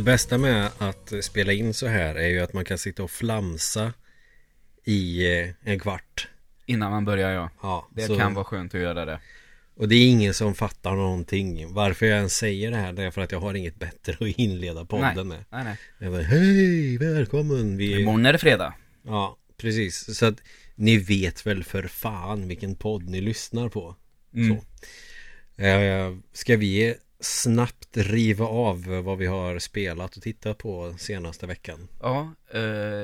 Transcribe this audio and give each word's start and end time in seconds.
Det 0.00 0.04
bästa 0.04 0.38
med 0.38 0.70
att 0.78 1.12
spela 1.20 1.52
in 1.52 1.74
så 1.74 1.86
här 1.86 2.14
är 2.14 2.28
ju 2.28 2.40
att 2.40 2.52
man 2.52 2.64
kan 2.64 2.78
sitta 2.78 3.02
och 3.02 3.10
flamsa 3.10 3.92
i 4.84 5.32
eh, 5.38 5.48
en 5.62 5.80
kvart. 5.80 6.28
Innan 6.66 6.90
man 6.90 7.04
börjar 7.04 7.30
ja. 7.30 7.50
Ja, 7.62 7.88
Det 7.94 8.02
så- 8.02 8.18
kan 8.18 8.34
vara 8.34 8.44
skönt 8.44 8.74
att 8.74 8.80
göra 8.80 9.04
det. 9.04 9.20
Och 9.74 9.88
det 9.88 9.94
är 9.94 10.10
ingen 10.10 10.34
som 10.34 10.54
fattar 10.54 10.96
någonting. 10.96 11.74
Varför 11.74 12.06
jag 12.06 12.16
ens 12.16 12.36
säger 12.36 12.70
det 12.70 12.76
här 12.76 12.92
det 12.92 13.02
är 13.02 13.10
för 13.10 13.20
att 13.20 13.32
jag 13.32 13.40
har 13.40 13.54
inget 13.54 13.76
bättre 13.76 14.12
att 14.12 14.38
inleda 14.38 14.84
podden 14.84 15.14
nej. 15.14 15.24
med. 15.24 15.44
nej, 15.50 15.76
nej. 15.98 16.10
Bara, 16.10 16.22
hej, 16.22 16.98
välkommen. 16.98 17.76
Vi... 17.76 18.00
Imorgon 18.00 18.26
är 18.26 18.32
det 18.32 18.38
fredag. 18.38 18.74
Ja, 19.02 19.38
precis. 19.56 20.18
Så 20.18 20.26
att 20.26 20.42
ni 20.74 20.96
vet 20.98 21.46
väl 21.46 21.64
för 21.64 21.82
fan 21.82 22.48
vilken 22.48 22.74
podd 22.74 23.08
ni 23.08 23.20
lyssnar 23.20 23.68
på. 23.68 23.96
Mm. 24.34 24.56
Så. 25.56 25.62
Eh, 25.62 26.16
ska 26.32 26.56
vi 26.56 26.94
snabbt 27.20 27.96
riva 27.96 28.46
av 28.46 28.84
vad 28.86 29.18
vi 29.18 29.26
har 29.26 29.58
spelat 29.58 30.16
och 30.16 30.22
tittat 30.22 30.58
på 30.58 30.94
senaste 30.98 31.46
veckan? 31.46 31.88
Ja, 32.00 32.34
eh, 32.52 32.60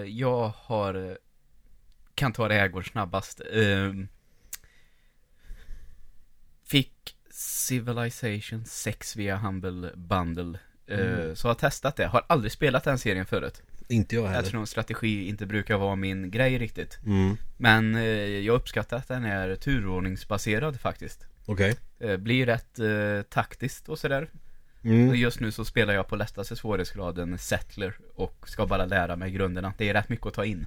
jag 0.07 0.53
har 0.57 1.19
Kan 2.15 2.33
ta 2.33 2.49
det 2.49 2.55
här 2.55 2.69
går 2.69 2.83
snabbast 2.83 3.41
eh, 3.53 3.93
Fick 6.65 7.17
Civilization 7.31 8.65
6 8.65 9.17
via 9.17 9.37
Humble 9.37 9.93
Bundle 9.97 10.59
eh, 10.87 10.99
Mm. 10.99 11.37
Så 11.37 11.49
har 11.49 11.55
testat 11.55 11.97
det, 11.97 12.07
har 12.07 12.25
aldrig 12.29 12.53
spelat 12.53 12.85
den 12.85 12.99
serien 12.99 13.27
förut 13.27 13.63
Inte 13.89 14.15
jag 14.15 14.27
heller. 14.27 14.39
Eftersom 14.39 14.67
strategi 14.67 15.29
inte 15.29 15.47
brukar 15.47 15.77
vara 15.77 15.97
min 15.97 16.31
grej 16.31 16.59
riktigt 16.59 16.99
Mm. 17.07 17.37
Men 17.57 17.95
eh, 17.95 18.03
jag 18.27 18.55
uppskattar 18.55 18.97
att 18.97 19.09
den 19.09 19.25
är 19.25 19.55
turordningsbaserad 19.57 20.81
faktiskt 20.81 21.27
Okej. 21.47 21.71
eh, 21.71 21.77
Blir 22.19 22.47
rätt 22.47 22.79
eh, 22.79 23.23
taktiskt 23.23 23.89
och 23.89 23.99
sådär 23.99 24.31
Mm. 24.85 25.09
Och 25.09 25.17
Just 25.17 25.41
nu 25.41 25.53
så 25.53 25.65
spelar 25.65 25.95
jag 25.95 26.09
på 26.09 26.17
lättaste 26.17 26.57
svårighetsgraden 26.57 27.39
Settler 27.39 27.97
och 28.15 28.49
ska 28.49 28.67
bara 28.67 28.87
lära 28.87 29.17
mig 29.17 29.31
grunderna 29.31 29.73
Det 29.79 29.89
är 29.89 29.95
rätt 29.95 30.09
mycket 30.09 30.27
att 30.27 30.35
ta 30.35 30.45
in 30.45 30.67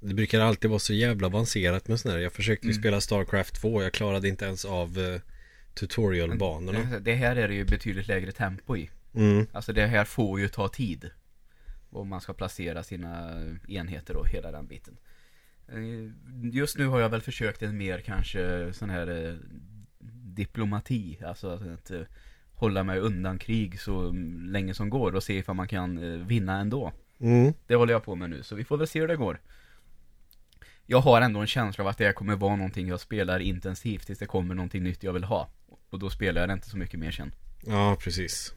Det 0.00 0.14
brukar 0.14 0.40
alltid 0.40 0.70
vara 0.70 0.78
så 0.78 0.94
jävla 0.94 1.26
avancerat 1.26 1.88
med 1.88 2.00
sådana 2.00 2.16
här. 2.16 2.22
Jag 2.22 2.32
försökte 2.32 2.66
Mm. 2.66 2.74
spela 2.78 3.00
Starcraft 3.00 3.54
2. 3.60 3.82
Jag 3.82 3.92
klarade 3.92 4.28
inte 4.28 4.44
ens 4.44 4.64
av 4.64 4.98
eh, 4.98 5.20
tutorialbanorna. 5.74 6.78
Det, 6.90 6.98
det 6.98 7.14
här 7.14 7.36
är 7.36 7.48
det 7.48 7.54
ju 7.54 7.64
betydligt 7.64 8.08
lägre 8.08 8.32
tempo 8.32 8.76
i 8.76 8.90
Mm. 9.14 9.46
Alltså 9.52 9.72
det 9.72 9.86
här 9.86 10.04
får 10.04 10.40
ju 10.40 10.48
ta 10.48 10.68
tid 10.68 11.10
Och 11.90 12.06
man 12.06 12.20
ska 12.20 12.32
placera 12.32 12.82
sina 12.82 13.40
enheter 13.68 14.16
och 14.16 14.28
hela 14.28 14.52
den 14.52 14.66
biten 14.66 14.96
Eh, 15.68 16.10
Just 16.52 16.78
nu 16.78 16.86
har 16.86 17.00
jag 17.00 17.08
väl 17.08 17.20
försökt 17.20 17.62
en 17.62 17.76
mer 17.76 18.00
kanske 18.00 18.72
sån 18.72 18.90
här 18.90 19.26
eh, 19.26 19.34
diplomati 20.34 21.18
Alltså 21.26 21.48
att 21.48 21.90
hålla 22.54 22.84
mig 22.84 22.98
undan 22.98 23.38
krig 23.38 23.80
så 23.80 24.12
länge 24.48 24.74
som 24.74 24.90
går 24.90 25.14
och 25.14 25.22
se 25.22 25.38
ifall 25.38 25.54
man 25.54 25.68
kan 25.68 25.98
eh, 25.98 26.26
vinna 26.26 26.60
ändå 26.60 26.92
Mm. 27.20 27.52
Det 27.66 27.74
håller 27.74 27.92
jag 27.92 28.04
på 28.04 28.14
med 28.14 28.30
nu, 28.30 28.42
så 28.42 28.54
vi 28.54 28.64
får 28.64 28.76
väl 28.76 28.86
se 28.86 29.00
hur 29.00 29.08
det 29.08 29.16
går 29.16 29.40
Jag 30.86 31.00
har 31.00 31.20
ändå 31.20 31.40
en 31.40 31.46
känsla 31.46 31.84
av 31.84 31.88
att 31.88 31.98
det 31.98 32.04
här 32.04 32.12
kommer 32.12 32.36
vara 32.36 32.56
någonting 32.56 32.88
jag 32.88 33.00
spelar 33.00 33.38
intensivt 33.40 34.06
tills 34.06 34.18
det 34.18 34.26
kommer 34.26 34.54
någonting 34.54 34.82
nytt 34.82 35.02
jag 35.02 35.12
vill 35.12 35.24
ha 35.24 35.48
Och 35.90 35.98
då 35.98 36.10
spelar 36.10 36.40
jag 36.40 36.48
det 36.48 36.52
inte 36.52 36.70
så 36.70 36.76
mycket 36.76 37.00
mer 37.00 37.10
sen 37.10 37.32
Ja, 37.66 37.96
precis. 38.00 38.54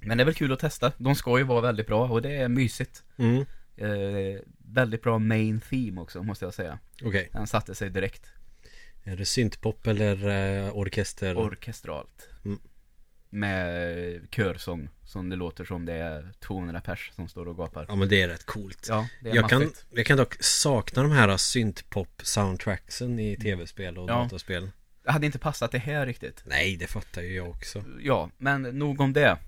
Men 0.00 0.18
det 0.18 0.22
är 0.22 0.24
väl 0.24 0.34
kul 0.34 0.52
att 0.52 0.58
testa, 0.58 0.92
de 0.98 1.14
ska 1.14 1.38
ju 1.38 1.44
vara 1.44 1.60
väldigt 1.60 1.86
bra 1.86 2.08
och 2.08 2.22
det 2.22 2.36
är 2.36 2.48
mysigt 2.48 3.02
Mm. 3.16 3.44
eh, 3.76 4.40
Väldigt 4.66 5.02
bra 5.02 5.18
main 5.18 5.60
theme 5.60 6.00
också 6.00 6.22
måste 6.22 6.44
jag 6.44 6.54
säga 6.54 6.78
Okej. 7.04 7.28
Den 7.32 7.46
satte 7.46 7.74
sig 7.74 7.90
direkt 7.90 8.32
Är 9.04 9.16
det 9.16 9.24
syntpop 9.24 9.86
eller 9.86 10.28
eh, 10.66 10.76
orkester? 10.76 11.36
Orkestralt 11.38 12.28
Mm. 12.44 12.58
Med 13.30 14.20
körsång 14.30 14.88
Som 15.04 15.28
det 15.30 15.36
låter 15.36 15.64
som 15.64 15.84
det 15.86 15.92
är 15.92 16.32
200 16.40 16.80
pers 16.80 17.10
som 17.16 17.28
står 17.28 17.48
och 17.48 17.56
gapar 17.56 17.86
ja, 17.88 17.94
men 17.96 18.08
det 18.08 18.22
är 18.22 18.28
rätt 18.28 18.46
coolt. 18.46 18.86
Ja, 18.88 19.08
det 19.22 19.30
är 19.30 19.34
jag, 19.34 19.48
kan, 19.50 19.70
jag 19.90 20.06
kan 20.06 20.16
dock 20.18 20.36
sakna 20.42 21.02
de 21.02 21.12
här 21.12 21.36
syntpop-soundtracksen 21.36 23.20
i 23.20 23.36
tv-spel 23.36 23.98
och 23.98 24.10
Ja. 24.10 24.14
dataspel. 24.14 24.70
Det 25.04 25.10
hade 25.12 25.26
inte 25.26 25.38
passat 25.38 25.72
det 25.72 25.78
här 25.78 26.06
riktigt 26.06 26.42
Nej, 26.46 26.76
det 26.76 26.86
fattar 26.86 27.22
ju 27.22 27.34
jag 27.36 27.48
också. 27.50 27.84
Ja, 28.00 28.30
men 28.38 28.62
nog 28.62 29.00
om 29.00 29.12
det 29.12 29.38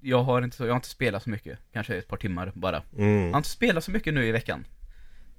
Jag 0.00 0.22
har 0.22 0.42
inte, 0.42 0.62
jag 0.64 0.70
har 0.70 0.76
inte 0.76 0.88
spelat 0.88 1.22
så 1.22 1.30
mycket 1.30 1.58
Kanske 1.72 1.96
ett 1.96 2.08
par 2.08 2.16
timmar 2.16 2.52
bara 2.54 2.82
Jag 2.96 2.98
har 3.04 3.10
Mm. 3.10 3.34
inte 3.36 3.48
spelat 3.48 3.84
så 3.84 3.90
mycket 3.90 4.14
nu 4.14 4.26
i 4.26 4.32
veckan 4.32 4.66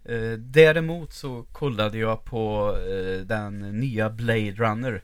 eh, 0.08 0.32
Däremot 0.40 1.14
så 1.14 1.44
kollade 1.44 1.98
jag 1.98 2.24
på 2.26 2.76
eh, 2.78 3.22
den 3.26 3.60
nya 3.80 4.10
Blade 4.10 4.52
Runner 4.52 5.04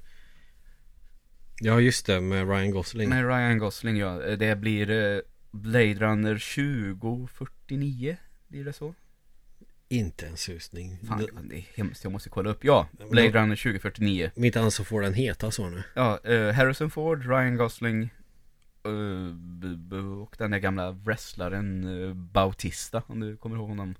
Ja, 1.60 1.80
just 1.80 2.06
det, 2.06 2.22
med 2.22 2.48
Ryan 2.50 2.72
Gosling. 2.72 3.10
Med 3.10 3.26
Ryan 3.28 3.58
Gosling 3.58 3.98
ja, 3.98 4.24
Eh, 4.24 4.38
det 4.38 4.56
blir 4.56 4.90
eh, 4.92 5.20
Blade 5.52 5.94
Runner 5.94 6.34
2049 7.18 8.18
Blir 8.48 8.66
det 8.66 8.74
så? 8.74 8.94
Inte 9.90 10.28
en 10.28 10.38
susning. 10.38 11.00
Fan, 11.08 11.28
det 11.50 11.56
är 11.58 11.66
hemskt, 11.76 12.04
jag 12.04 12.12
måste 12.14 12.30
kolla 12.30 12.50
upp 12.50 12.64
Ja, 12.64 12.88
men 13.00 13.10
Blade 13.10 13.30
då- 13.32 13.40
Runner 13.40 13.56
2049 13.56 14.32
Mitt 14.36 14.56
ansvar 14.56 14.86
får 14.86 15.02
den 15.02 15.14
heta 15.14 15.52
så 15.52 15.70
nu. 15.70 15.84
Ja, 15.96 16.20
eh, 16.24 16.52
Harrison 16.54 16.90
Ford, 16.92 17.26
Ryan 17.26 17.56
Gosling 17.58 18.04
eh, 18.84 20.22
och 20.22 20.36
den 20.38 20.52
där 20.52 20.60
gamla 20.60 20.92
wrestlaren 20.92 21.86
Bautista, 22.32 23.04
om 23.08 23.20
du 23.20 23.38
kommer 23.38 23.56
ihåg 23.56 23.70
honom 23.70 23.96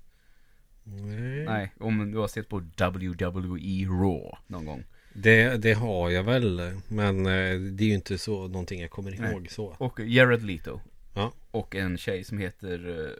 Nej. 0.84 1.44
Nej, 1.44 1.72
om 1.80 2.12
du 2.12 2.18
har 2.18 2.28
sett 2.28 2.48
på 2.48 2.58
WWE 2.58 3.86
Raw 3.86 4.38
någon 4.46 4.64
gång 4.64 4.84
Det, 5.12 5.62
det 5.62 5.72
har 5.72 6.10
jag 6.10 6.24
väl, 6.24 6.80
men 6.88 7.26
eh, 7.26 7.60
det 7.60 7.84
är 7.84 7.88
ju 7.88 7.94
inte 7.94 8.18
så 8.18 8.48
någonting 8.48 8.80
jag 8.80 8.90
kommer 8.90 9.10
Nej. 9.10 9.32
ihåg 9.32 9.50
så. 9.50 9.66
Och 9.78 10.00
Jared 10.00 10.42
Leto 10.42 10.80
Ja. 11.14 11.32
Och 11.50 11.74
en 11.74 11.98
tjej 11.98 12.24
som 12.24 12.38
heter 12.38 13.06
eh. 13.06 13.12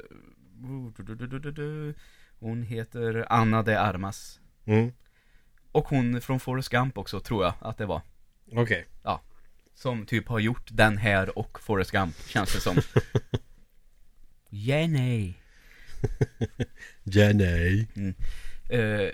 Hon 2.39 2.63
heter 2.63 3.27
Anna 3.31 3.63
de 3.63 3.77
Armas 3.77 4.41
Mm. 4.67 4.93
Och 5.73 5.89
hon 5.89 6.21
från 6.21 6.41
Forrest 6.41 6.69
Gump 6.69 6.99
också, 6.99 7.21
tror 7.21 7.45
jag 7.45 7.55
att 7.61 7.79
det 7.79 7.87
var 7.87 8.03
Okej. 8.53 8.87
Som 9.75 10.07
typ 10.07 10.29
har 10.29 10.39
gjort 10.39 10.69
den 10.73 10.97
här 10.97 11.39
och 11.39 11.61
Forrest 11.61 11.91
Gump, 11.91 12.17
känns 12.29 12.55
det 12.55 12.61
som 12.61 12.77
Jenny 14.49 15.35
Ja, 17.05 17.33
nej. 17.33 17.89
eh, 18.71 19.09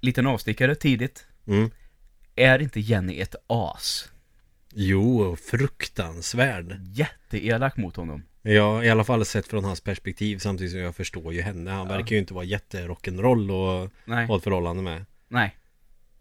Liten 0.00 0.26
avstickare 0.26 0.74
tidigt 0.74 1.26
Mm. 1.46 1.70
Är 2.36 2.58
inte 2.62 2.80
Jenny 2.80 3.20
ett 3.20 3.34
as? 3.46 4.10
Jo, 4.74 5.36
fruktansvärd. 5.36 6.80
Jätteelak 6.82 7.76
mot 7.76 7.96
honom 7.96 8.22
Ja, 8.42 8.84
i 8.84 8.90
alla 8.90 9.04
fall 9.04 9.24
sett 9.24 9.46
från 9.46 9.64
hans 9.64 9.80
perspektiv 9.80 10.38
samtidigt 10.38 10.72
som 10.72 10.80
jag 10.80 10.96
förstår 10.96 11.32
ju 11.32 11.42
henne. 11.42 11.70
Han 11.70 11.88
Ja. 11.90 11.96
verkar 11.96 12.10
ju 12.16 12.18
inte 12.18 12.34
vara 12.34 12.44
jätterock'n'roll 12.44 13.50
och 13.50 13.90
Nej, 14.04 14.26
ha 14.26 14.36
ett 14.36 14.42
förhållande 14.44 14.82
med. 14.82 15.04
nej 15.28 15.56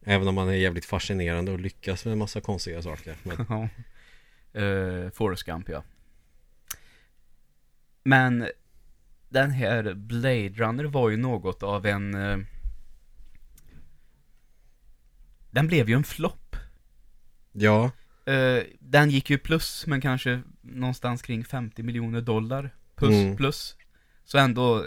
Även 0.06 0.28
om 0.28 0.38
han 0.38 0.50
är 0.50 0.54
jävligt 0.54 0.86
fascinerande 0.86 1.52
och 1.52 1.60
lyckas 1.60 2.06
med 2.06 2.12
en 2.12 2.18
massa 2.18 2.42
konstiga 2.42 2.82
saker. 2.82 3.16
Men. 3.24 3.70
Uh, 4.56 5.10
Forrest 5.10 5.44
Gump, 5.44 5.70
ja. 5.70 5.84
Men 8.04 8.48
den 9.30 9.52
här 9.52 9.94
Blade 9.94 10.50
Runner 10.50 10.84
var 10.84 11.10
ju 11.10 11.18
något 11.18 11.64
av 11.64 11.86
en... 11.86 12.14
eh, 12.16 12.38
den 15.52 15.68
blev 15.68 15.90
ju 15.90 15.96
en 15.96 16.04
flopp. 16.04 16.56
ja, 17.52 17.92
Eh, 18.26 18.64
den 18.80 19.10
gick 19.10 19.30
ju 19.30 19.38
plus, 19.38 19.88
men 19.88 20.02
kanske 20.02 20.42
någonstans 20.62 21.22
kring 21.22 21.44
50 21.46 21.84
miljoner 21.84 22.22
dollar. 22.22 22.70
Plus, 22.96 23.14
Mm. 23.14 23.38
plus. 23.38 23.78
Så 24.26 24.38
ändå, 24.38 24.86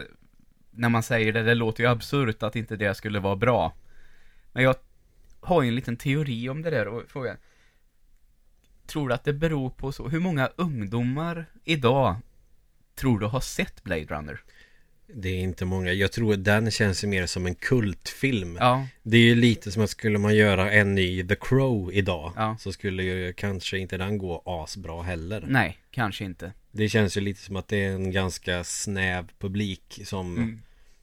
när 0.71 0.89
man 0.89 1.03
säger 1.03 1.33
det, 1.33 1.43
det 1.43 1.55
låter 1.55 1.85
ju 1.85 1.91
absurt 1.91 2.43
att 2.43 2.56
inte 2.56 2.77
det 2.77 2.94
skulle 2.94 3.21
vara 3.21 3.37
bra. 3.37 3.73
Men 4.53 4.62
jag 4.62 4.75
har 5.41 5.62
ju 5.62 5.69
en 5.69 5.75
liten 5.75 5.97
teori 5.97 6.49
om 6.49 6.62
det 6.62 6.71
där 6.71 6.89
och 6.89 7.03
frågan. 7.09 7.37
Tror 8.87 9.09
du 9.09 9.15
att 9.15 9.25
det 9.25 9.33
beror 9.33 9.71
på 9.71 9.93
så, 9.93 10.09
hur 10.09 10.21
många 10.21 10.50
ungdomar 10.56 11.47
idag 11.65 12.17
tror 13.03 13.19
du 13.19 13.27
har 13.27 13.41
sett 13.41 13.83
Blade 13.85 14.05
Runner? 14.05 14.41
det 15.15 15.29
är 15.29 15.39
inte 15.41 15.65
många. 15.65 15.93
Jag 15.93 16.13
tror 16.13 16.33
att 16.35 16.45
den 16.45 16.71
känns 16.71 17.05
mer 17.05 17.27
som 17.27 17.47
en 17.47 17.55
kultfilm. 17.55 18.57
Ja, 18.61 18.87
Det 19.03 19.17
är 19.17 19.21
ju 19.21 19.35
lite 19.35 19.71
som 19.73 19.83
att 19.85 19.91
skulle 19.91 20.19
man 20.19 20.35
göra 20.37 20.71
en 20.73 20.95
ny 20.95 21.27
The 21.29 21.37
Crow 21.41 21.93
idag 21.93 22.33
Ja. 22.37 22.57
så 22.61 22.73
skulle 22.73 23.03
ju 23.03 23.33
kanske 23.33 23.79
inte 23.79 23.97
den 23.97 24.19
gå 24.19 24.43
asbra 24.47 25.03
heller. 25.03 25.45
nej, 25.49 25.79
kanske 25.91 26.25
inte. 26.25 26.53
Det 26.71 26.89
känns 26.89 27.17
ju 27.17 27.21
lite 27.21 27.41
som 27.41 27.57
att 27.57 27.69
det 27.69 27.77
är 27.85 27.91
en 27.93 28.11
ganska 28.11 28.65
snäv 28.65 29.29
publik 29.39 30.01
som 30.05 30.37
Mm. 30.37 30.63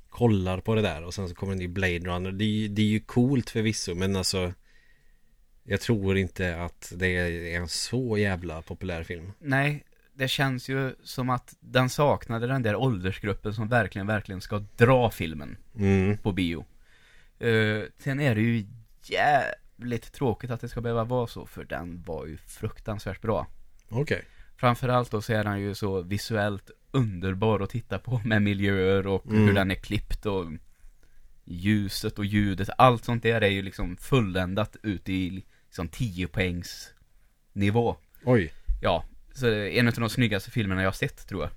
kollar 0.09 0.59
på 0.61 0.75
det 0.75 0.81
där 0.81 1.03
och 1.03 1.13
sen 1.13 1.29
så 1.29 1.35
kommer 1.35 1.53
en 1.53 1.59
ny 1.59 1.67
Blade 1.67 1.99
Runner. 1.99 2.31
Det 2.31 2.43
är, 2.43 2.47
ju- 2.61 2.67
det 2.67 2.81
är 2.81 2.85
ju 2.85 2.99
coolt 2.99 3.49
förvisso 3.49 3.95
men 3.95 4.15
alltså 4.15 4.53
jag 5.63 5.81
tror 5.81 6.17
inte 6.17 6.61
att 6.61 6.93
det 6.95 7.07
är 7.07 7.57
en 7.61 7.67
så 7.67 8.17
jävla 8.17 8.61
populär 8.61 9.03
film. 9.03 9.31
Nej, 9.39 9.83
det 10.19 10.27
känns 10.27 10.69
ju 10.69 10.95
som 11.03 11.29
att 11.29 11.55
den 11.59 11.89
saknade 11.89 12.47
den 12.47 12.61
där 12.63 12.75
åldersgruppen 12.75 13.53
som 13.53 13.67
verkligen, 13.67 14.07
verkligen 14.07 14.41
ska 14.41 14.63
dra 14.77 15.11
filmen. 15.11 15.57
Mm. 15.75 16.17
på 16.17 16.31
bio. 16.31 16.65
Uh, 17.43 17.83
sen 17.97 18.19
är 18.19 18.35
det 18.35 18.41
ju 18.41 18.65
jävligt 19.03 20.11
tråkigt 20.13 20.51
att 20.51 20.61
det 20.61 20.69
ska 20.69 20.81
behöva 20.81 21.03
vara 21.03 21.27
så, 21.27 21.45
för 21.45 21.63
den 21.63 22.03
var 22.03 22.25
ju 22.25 22.37
fruktansvärt 22.37 23.21
bra. 23.21 23.47
Okej. 23.89 24.21
Framförallt 24.57 25.11
då 25.11 25.21
så 25.21 25.33
är 25.33 25.43
den 25.43 25.59
ju 25.59 25.75
så 25.75 26.01
visuellt 26.01 26.71
underbar 26.91 27.59
att 27.59 27.69
titta 27.69 27.99
på 27.99 28.21
med 28.25 28.41
miljöer 28.41 29.07
och 29.07 29.25
Mm. 29.25 29.47
hur 29.47 29.53
den 29.53 29.71
är 29.71 29.75
klippt 29.75 30.25
och 30.25 30.45
ljuset 31.45 32.19
och 32.19 32.25
ljudet. 32.25 32.69
Allt 32.77 33.05
sånt 33.05 33.23
där 33.23 33.41
är 33.41 33.47
ju 33.49 33.61
liksom 33.61 33.97
fulländat 33.97 34.75
ut 34.83 35.09
i 35.09 35.43
liksom 35.65 35.87
10 35.87 36.27
poängs 36.27 36.93
nivå. 37.53 37.95
Oj, 38.23 38.53
Ja, 38.81 39.03
så 39.39 39.47
en 39.53 39.87
av 39.87 39.93
de 39.93 40.09
snyggaste 40.09 40.51
filmerna 40.51 40.81
jag 40.81 40.87
har 40.87 40.93
sett 40.93 41.27
tror 41.27 41.41
jag. 41.41 41.49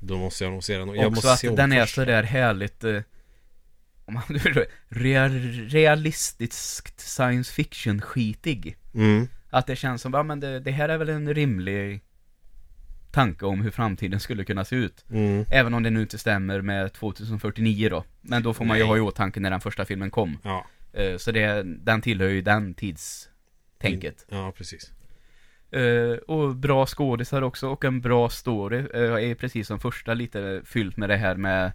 då 0.00 0.18
måste 0.18 0.44
jag 0.44 0.52
nog 0.52 0.64
se 0.64 0.78
den. 0.78 0.88
Jag 0.88 0.96
Också 0.98 1.10
måste 1.10 1.32
att 1.32 1.38
se 1.38 1.50
den 1.50 1.72
är 1.72 1.80
första. 1.80 2.00
så 2.00 2.04
där 2.04 2.22
härligt 2.22 2.84
eh, 2.84 3.00
om 4.04 4.14
man, 4.14 4.22
real, 4.88 5.30
realistiskt 5.68 7.00
science 7.00 7.52
fiction 7.52 8.00
skitig. 8.00 8.76
Mm, 8.94 9.28
Att 9.50 9.66
det 9.66 9.76
känns 9.76 10.02
som, 10.02 10.12
ja 10.14 10.22
men 10.22 10.40
det, 10.40 10.60
det 10.60 10.70
här 10.70 10.88
är 10.88 10.98
väl 10.98 11.08
en 11.08 11.34
rimlig 11.34 12.00
tanke 13.10 13.46
om 13.46 13.60
hur 13.60 13.70
framtiden 13.70 14.20
skulle 14.20 14.44
kunna 14.44 14.64
se 14.64 14.76
ut. 14.76 15.04
mm, 15.10 15.44
Även 15.50 15.74
om 15.74 15.82
det 15.82 15.90
nu 15.90 16.00
inte 16.00 16.18
stämmer 16.18 16.60
med 16.60 16.92
2049 16.92 17.88
då. 17.88 18.04
Men 18.20 18.42
då 18.42 18.54
får 18.54 18.64
man 18.64 18.76
ju 18.76 18.82
Nej. 18.82 18.88
ha 18.90 18.96
i 18.96 19.00
åtanke 19.00 19.40
när 19.40 19.50
den 19.50 19.60
första 19.60 19.84
filmen 19.84 20.10
kom. 20.10 20.38
ja, 20.44 20.66
Eh, 20.92 21.16
Så 21.16 21.32
det, 21.32 21.62
den 21.64 22.00
tillhör 22.02 22.28
ju 22.28 22.42
den 22.42 22.74
tidstänket. 22.74 24.26
ja 24.30 24.52
precis. 24.56 24.92
Eh, 25.70 26.16
och 26.26 26.56
bra 26.56 26.86
skådisar 26.86 27.42
också 27.42 27.68
och 27.68 27.84
en 27.84 28.00
bra 28.00 28.28
story. 28.28 28.78
Uh, 28.78 29.30
är 29.30 29.34
precis 29.34 29.66
som 29.66 29.80
första 29.80 30.14
lite 30.14 30.62
fyllt 30.64 30.96
med 30.96 31.08
det 31.08 31.16
här 31.16 31.34
med 31.36 31.72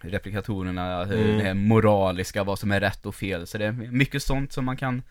replikatorerna, 0.00 1.02
eh, 1.02 1.10
Mm. 1.10 1.38
det 1.38 1.44
här 1.44 1.54
moraliska, 1.54 2.44
vad 2.44 2.58
som 2.58 2.70
är 2.70 2.80
rätt 2.80 3.06
och 3.06 3.14
fel. 3.14 3.46
Så 3.46 3.58
det 3.58 3.64
är 3.66 3.72
mycket 3.72 4.22
sånt 4.22 4.52
som 4.52 4.64
man 4.64 4.76
kan 4.76 5.02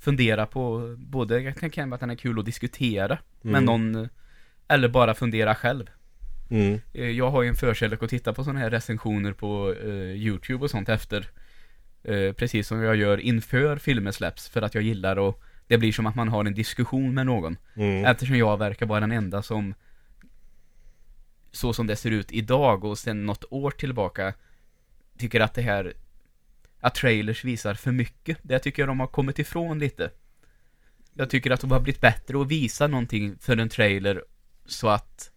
fundera 0.00 0.46
på. 0.46 0.94
Både, 0.98 1.40
jag 1.40 1.58
mig 1.86 1.94
att 1.94 2.00
den 2.00 2.10
är 2.10 2.14
kul 2.14 2.38
att 2.38 2.44
diskutera 2.44 3.18
med 3.42 3.62
Mm. 3.62 3.64
någon, 3.64 4.08
eller 4.68 4.88
bara 4.88 5.14
fundera 5.14 5.54
själv. 5.54 5.90
Mm, 6.50 6.80
Eh, 6.92 7.10
Jag 7.10 7.30
har 7.30 7.42
ju 7.42 7.48
en 7.48 7.54
förkärlek 7.54 8.02
att 8.02 8.10
titta 8.10 8.32
på 8.32 8.44
sådana 8.44 8.60
här 8.60 8.70
recensioner 8.70 9.32
på 9.32 9.74
YouTube 10.14 10.64
och 10.64 10.70
sånt 10.70 10.88
efter. 10.88 11.26
Precis 12.36 12.68
som 12.68 12.82
jag 12.82 12.96
gör 12.96 13.18
inför 13.20 13.76
filmer 13.76 14.10
släpps, 14.10 14.48
för 14.48 14.62
att 14.62 14.74
jag 14.74 14.84
gillar 14.84 15.28
att 15.28 15.38
det 15.72 15.78
blir 15.78 15.92
som 15.92 16.06
att 16.06 16.14
man 16.14 16.28
har 16.28 16.44
en 16.44 16.54
diskussion 16.54 17.14
med 17.14 17.26
någon. 17.26 17.56
mm, 17.74 18.04
Eftersom 18.04 18.36
jag 18.36 18.56
verkar 18.56 18.86
vara 18.86 19.00
den 19.00 19.12
enda 19.12 19.42
som 19.42 19.74
så 21.52 21.72
som 21.72 21.86
det 21.86 21.96
ser 21.96 22.10
ut 22.10 22.32
idag 22.32 22.84
och 22.84 22.98
sen 22.98 23.26
något 23.26 23.44
år 23.50 23.70
tillbaka 23.70 24.34
tycker 25.18 25.40
att 25.40 25.54
det 25.54 25.62
här 25.62 25.92
att 26.80 26.94
trailers 26.94 27.44
visar 27.44 27.74
för 27.74 27.92
mycket. 27.92 28.38
Det 28.42 28.58
tycker 28.58 28.82
jag 28.82 28.88
de 28.88 29.00
har 29.00 29.06
kommit 29.06 29.38
ifrån 29.38 29.78
lite. 29.78 30.10
Jag 31.14 31.30
tycker 31.30 31.50
att 31.50 31.60
de 31.60 31.70
har 31.70 31.80
blivit 31.80 32.00
bättre 32.00 32.40
att 32.40 32.48
visa 32.48 32.86
någonting 32.86 33.36
för 33.40 33.56
en 33.56 33.68
trailer 33.68 34.24
så 34.66 34.88
att 34.88 35.30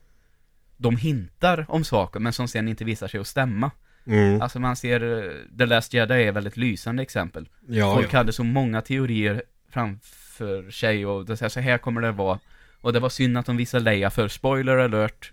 de 0.77 0.97
hintar 0.97 1.65
om 1.69 1.83
saker 1.83 2.19
men 2.19 2.33
som 2.33 2.47
sen 2.47 2.67
inte 2.67 2.85
visar 2.85 3.07
sig 3.07 3.19
att 3.19 3.27
stämma. 3.27 3.71
mm. 4.05 4.41
Alltså 4.41 4.59
man 4.59 4.75
ser, 4.75 5.01
eh, 5.01 5.57
The 5.57 5.65
Last 5.65 5.93
Jedi 5.93 6.23
är 6.23 6.47
ett 6.47 6.57
lysande 6.57 7.03
exempel. 7.03 7.49
Ja, 7.67 7.95
Folk 7.95 8.13
ja. 8.13 8.17
hade 8.17 8.33
så 8.33 8.43
många 8.43 8.81
teorier 8.81 9.43
framför 9.69 10.24
sig 10.71 11.05
och 11.05 11.25
det, 11.25 11.49
så 11.49 11.59
här- 11.59 11.77
kommer 11.77 12.01
det 12.01 12.11
vara. 12.11 12.39
Och 12.81 12.93
det 12.93 12.99
var 12.99 13.09
synd 13.09 13.37
att 13.37 13.45
de 13.45 13.57
visade 13.57 13.83
Leia 13.83 14.09
för 14.09 14.27
spoiler 14.27 14.77
alert. 14.77 15.31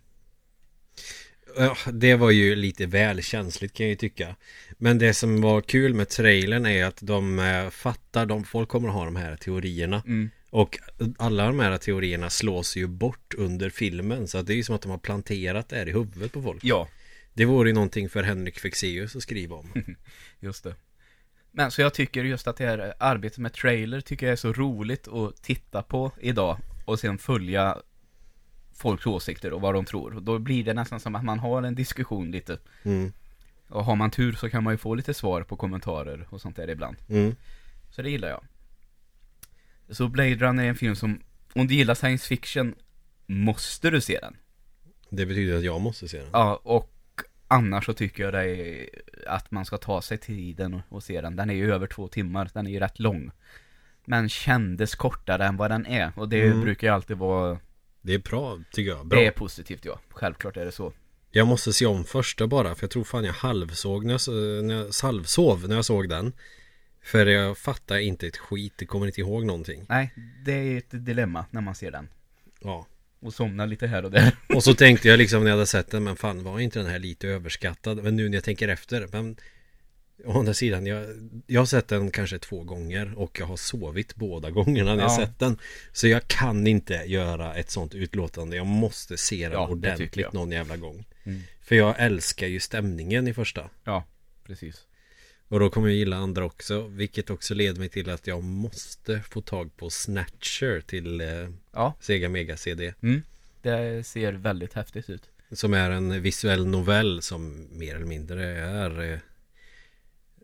Ja, 1.57 1.77
det 1.93 2.15
var 2.15 2.31
ju 2.31 2.57
lite 2.57 2.87
väl 2.87 3.23
känsligt 3.23 3.73
kan 3.73 3.87
jag 3.87 3.91
ju 3.91 3.97
tycka. 3.97 4.37
Men 4.79 4.99
det 4.99 5.15
som 5.15 5.41
var 5.41 5.61
kul 5.61 5.95
med 5.95 6.09
trailern 6.09 6.67
är 6.67 6.85
att 6.85 6.99
de 7.01 7.39
eh, 7.39 7.71
fattar, 7.71 8.27
de, 8.27 8.45
folk 8.45 8.69
kommer 8.69 8.89
att 8.89 8.95
ha 8.95 9.05
de 9.05 9.17
här 9.17 9.37
teorierna. 9.37 10.03
Mm. 10.07 10.31
Och 10.51 10.79
alla 11.19 11.47
de 11.47 11.61
här 11.61 11.79
teorierna 11.79 12.31
slås 12.31 12.77
ju 12.77 12.87
bort 12.87 13.35
under 13.39 13.71
filmen. 13.71 14.29
Så 14.29 14.43
det 14.43 14.53
är 14.53 14.57
ju 14.57 14.63
som 14.63 14.75
att 14.75 14.83
de 14.83 14.91
har 14.91 14.99
planterat 14.99 15.69
det 15.69 15.77
här 15.77 15.89
i 15.89 15.93
huvudet 15.93 16.33
på 16.33 16.43
folk. 16.43 16.65
Ja, 16.65 16.89
Det 17.35 17.45
vore 17.45 17.69
ju 17.69 17.75
någonting 17.75 18.09
för 18.09 18.23
Henrik 18.23 18.59
Fexeus 18.59 19.17
att 19.17 19.23
skriva 19.23 19.57
om. 19.57 19.73
just 20.41 20.65
det. 20.65 20.75
Men 21.53 21.71
så 21.71 21.81
jag 21.81 21.95
tycker 21.95 22.25
just 22.25 22.47
att 22.47 22.57
det 22.57 22.67
här 22.67 22.95
arbetet 22.99 23.39
med 23.39 23.53
trailer 23.53 24.01
tycker 24.01 24.27
jag 24.27 24.33
är 24.33 24.37
så 24.37 24.53
roligt 24.53 25.09
att 25.09 25.43
titta 25.43 25.83
på 25.83 26.13
idag. 26.21 26.59
Och 26.85 27.01
sen 27.01 27.19
följa 27.19 27.79
folks 28.75 29.07
åsikter 29.07 29.53
och 29.53 29.61
vad 29.61 29.75
de 29.75 29.85
tror. 29.85 30.21
Då 30.21 30.39
blir 30.39 30.65
det 30.65 30.75
nästan 30.75 31.01
som 31.01 31.15
att 31.15 31.25
man 31.25 31.39
har 31.39 31.63
en 31.63 31.75
diskussion 31.75 32.31
lite. 32.31 32.59
Mm. 32.83 33.13
Och 33.69 33.85
har 33.85 33.97
man 33.97 34.11
tur 34.11 34.33
så 34.33 34.51
kan 34.51 34.65
man 34.65 34.75
ju 34.75 34.79
få 34.79 34.95
lite 34.95 35.15
svar 35.15 35.43
på 35.43 35.57
kommentarer 35.57 36.27
och 36.31 36.41
sånt 36.41 36.57
där 36.57 36.71
ibland. 36.71 36.97
Mm. 37.09 37.35
Så 37.91 38.03
det 38.03 38.11
gillar 38.11 38.29
jag. 38.29 38.45
Så 39.89 40.09
Blade 40.09 40.35
Runner 40.35 40.65
är 40.65 40.69
en 40.69 40.77
film 40.77 40.97
som, 40.97 41.21
om 41.53 41.67
du 41.67 41.75
gillar 41.75 41.95
science 41.95 42.27
fiction, 42.27 42.75
måste 43.27 43.91
du 43.91 44.01
se 44.01 44.19
den. 44.21 44.37
Det 45.09 45.27
betyder 45.27 45.57
att 45.57 45.65
jag 45.65 45.81
måste 45.81 46.09
se 46.09 46.19
den. 46.19 46.29
Ja, 46.33 46.61
och 46.63 46.92
annars 47.53 47.87
så 47.87 47.93
tycker 47.93 48.23
jag 48.23 48.33
det 48.33 48.45
är 48.47 48.89
att 49.27 49.51
man 49.51 49.65
ska 49.65 49.77
ta 49.79 50.03
sig 50.03 50.19
tiden 50.19 50.75
och, 50.75 50.81
och 50.89 51.03
se 51.03 51.21
den. 51.21 51.37
Den 51.37 51.51
är 51.51 51.55
ju 51.55 51.73
över 51.75 51.87
två 51.87 52.09
timmar, 52.09 52.51
den 52.55 52.67
är 52.67 52.71
ju 52.71 52.81
rätt 52.81 52.99
lång. 52.99 53.31
Men 54.05 54.29
kändes 54.29 54.95
kortare 54.95 55.45
än 55.47 55.57
vad 55.57 55.71
den 55.71 55.87
är. 55.87 56.13
Och 56.17 56.29
det 56.29 56.43
Mm. 56.43 56.61
brukar 56.61 56.87
ju 56.89 56.95
alltid 56.95 57.17
vara, 57.17 57.59
Det 58.03 58.15
är 58.15 58.19
bra, 58.19 58.59
tycker 58.73 58.91
jag. 58.91 59.07
Bra. 59.07 59.21
det 59.21 59.27
är 59.27 59.31
positivt 59.31 59.85
ja. 59.85 60.01
Självklart 60.11 60.57
är 60.57 60.65
det 60.65 60.73
så. 60.73 60.93
Jag 61.31 61.47
måste 61.49 61.73
se 61.73 61.87
om 61.87 62.05
första 62.05 62.47
bara 62.47 62.75
för 62.75 62.83
jag 62.85 62.91
tror 62.91 63.05
fan 63.05 63.25
jag 63.25 63.33
halvsåg 63.33 64.05
när 64.05 64.13
jag, 64.13 64.65
när 64.65 64.75
jag 64.75 64.87
halvsov 65.03 65.69
när 65.69 65.77
jag 65.77 65.85
såg 65.85 66.09
den. 66.09 66.33
För 67.05 67.27
jag 67.27 67.59
fattar 67.59 67.99
inte 67.99 68.27
ett 68.27 68.37
skit, 68.37 68.73
det 68.77 68.87
kommer 68.87 69.07
inte 69.07 69.21
ihåg 69.21 69.45
någonting. 69.45 69.85
Nej, 69.89 70.13
det 70.45 70.53
är 70.53 70.79
ett 70.79 70.87
dilemma 71.07 71.45
när 71.51 71.61
man 71.61 71.75
ser 71.75 71.91
den. 71.91 72.09
Ja. 72.61 72.87
Och 73.23 73.35
somnar 73.35 73.67
lite 73.67 73.87
här 73.87 74.05
och 74.05 74.11
där. 74.11 74.37
Och 74.55 74.65
så 74.65 74.75
tänkte 74.75 75.09
jag 75.09 75.19
liksom 75.19 75.43
när 75.45 75.51
jag 75.51 75.57
hade 75.57 75.67
sett 75.67 75.91
den, 75.91 76.05
men 76.05 76.17
fan 76.17 76.43
var 76.45 76.61
inte 76.61 76.79
den 76.79 76.89
här 76.89 76.99
lite 76.99 77.29
överskattad? 77.29 78.03
Men 78.03 78.17
nu 78.17 78.29
när 78.29 78.37
jag 78.37 78.45
tänker 78.45 78.69
efter, 78.69 79.09
men 79.13 79.37
Å 80.25 80.39
andra 80.39 80.55
sidan, 80.55 80.87
jag, 80.87 81.07
jag 81.47 81.61
har 81.61 81.67
sett 81.67 81.89
den 81.89 82.11
kanske 82.11 82.39
två 82.39 82.65
gånger 82.65 83.19
och 83.19 83.41
jag 83.41 83.47
har 83.47 83.57
sovit 83.57 84.15
båda 84.15 84.51
gångerna 84.51 84.95
när 84.95 85.03
jag 85.03 85.11
Ja. 85.11 85.17
sett 85.17 85.39
den. 85.39 85.59
Så 85.93 86.09
jag 86.09 86.29
kan 86.29 86.67
inte 86.67 86.95
göra 86.95 87.55
ett 87.55 87.71
sånt 87.71 87.95
utlåtande. 87.95 88.57
Jag 88.57 88.67
måste 88.67 89.17
se 89.17 89.43
den 89.49 89.53
Ja, 89.53 89.69
ordentligt 89.69 90.17
jag. 90.17 90.35
någon 90.35 90.51
jävla 90.53 90.77
gång. 90.77 91.05
Mm. 91.25 91.41
För 91.63 91.75
jag 91.77 91.95
älskar 91.99 92.47
ju 92.47 92.61
stämningen 92.61 93.29
i 93.29 93.35
första. 93.35 93.71
Ja, 93.85 94.05
precis. 94.47 94.87
Och 95.53 95.61
då 95.61 95.71
kommer 95.71 95.89
jag 95.89 95.97
gilla 95.97 96.17
andra 96.17 96.45
också. 96.45 96.87
Vilket 96.87 97.31
också 97.31 97.55
leder 97.55 97.79
mig 97.79 97.89
till 97.89 98.11
att 98.11 98.27
jag 98.27 98.43
måste 98.43 99.21
få 99.21 99.41
tag 99.41 99.77
på 99.77 99.91
Snatcher 99.91 100.81
till 100.81 101.21
eh, 101.21 101.49
Ja, 101.73 101.95
Sega 102.01 102.29
Mega 102.29 102.57
CD. 102.57 102.95
mm. 103.01 103.23
det 103.63 104.07
ser 104.07 104.33
väldigt 104.33 104.73
häftigt 104.73 105.11
ut. 105.11 105.31
Som 105.51 105.75
är 105.75 105.91
en 105.91 106.23
visuell 106.23 106.67
novell 106.67 107.23
som 107.23 107.69
mer 107.79 107.97
eller 107.97 108.07
mindre 108.07 108.45
är 108.59 109.13
eh, 109.13 109.19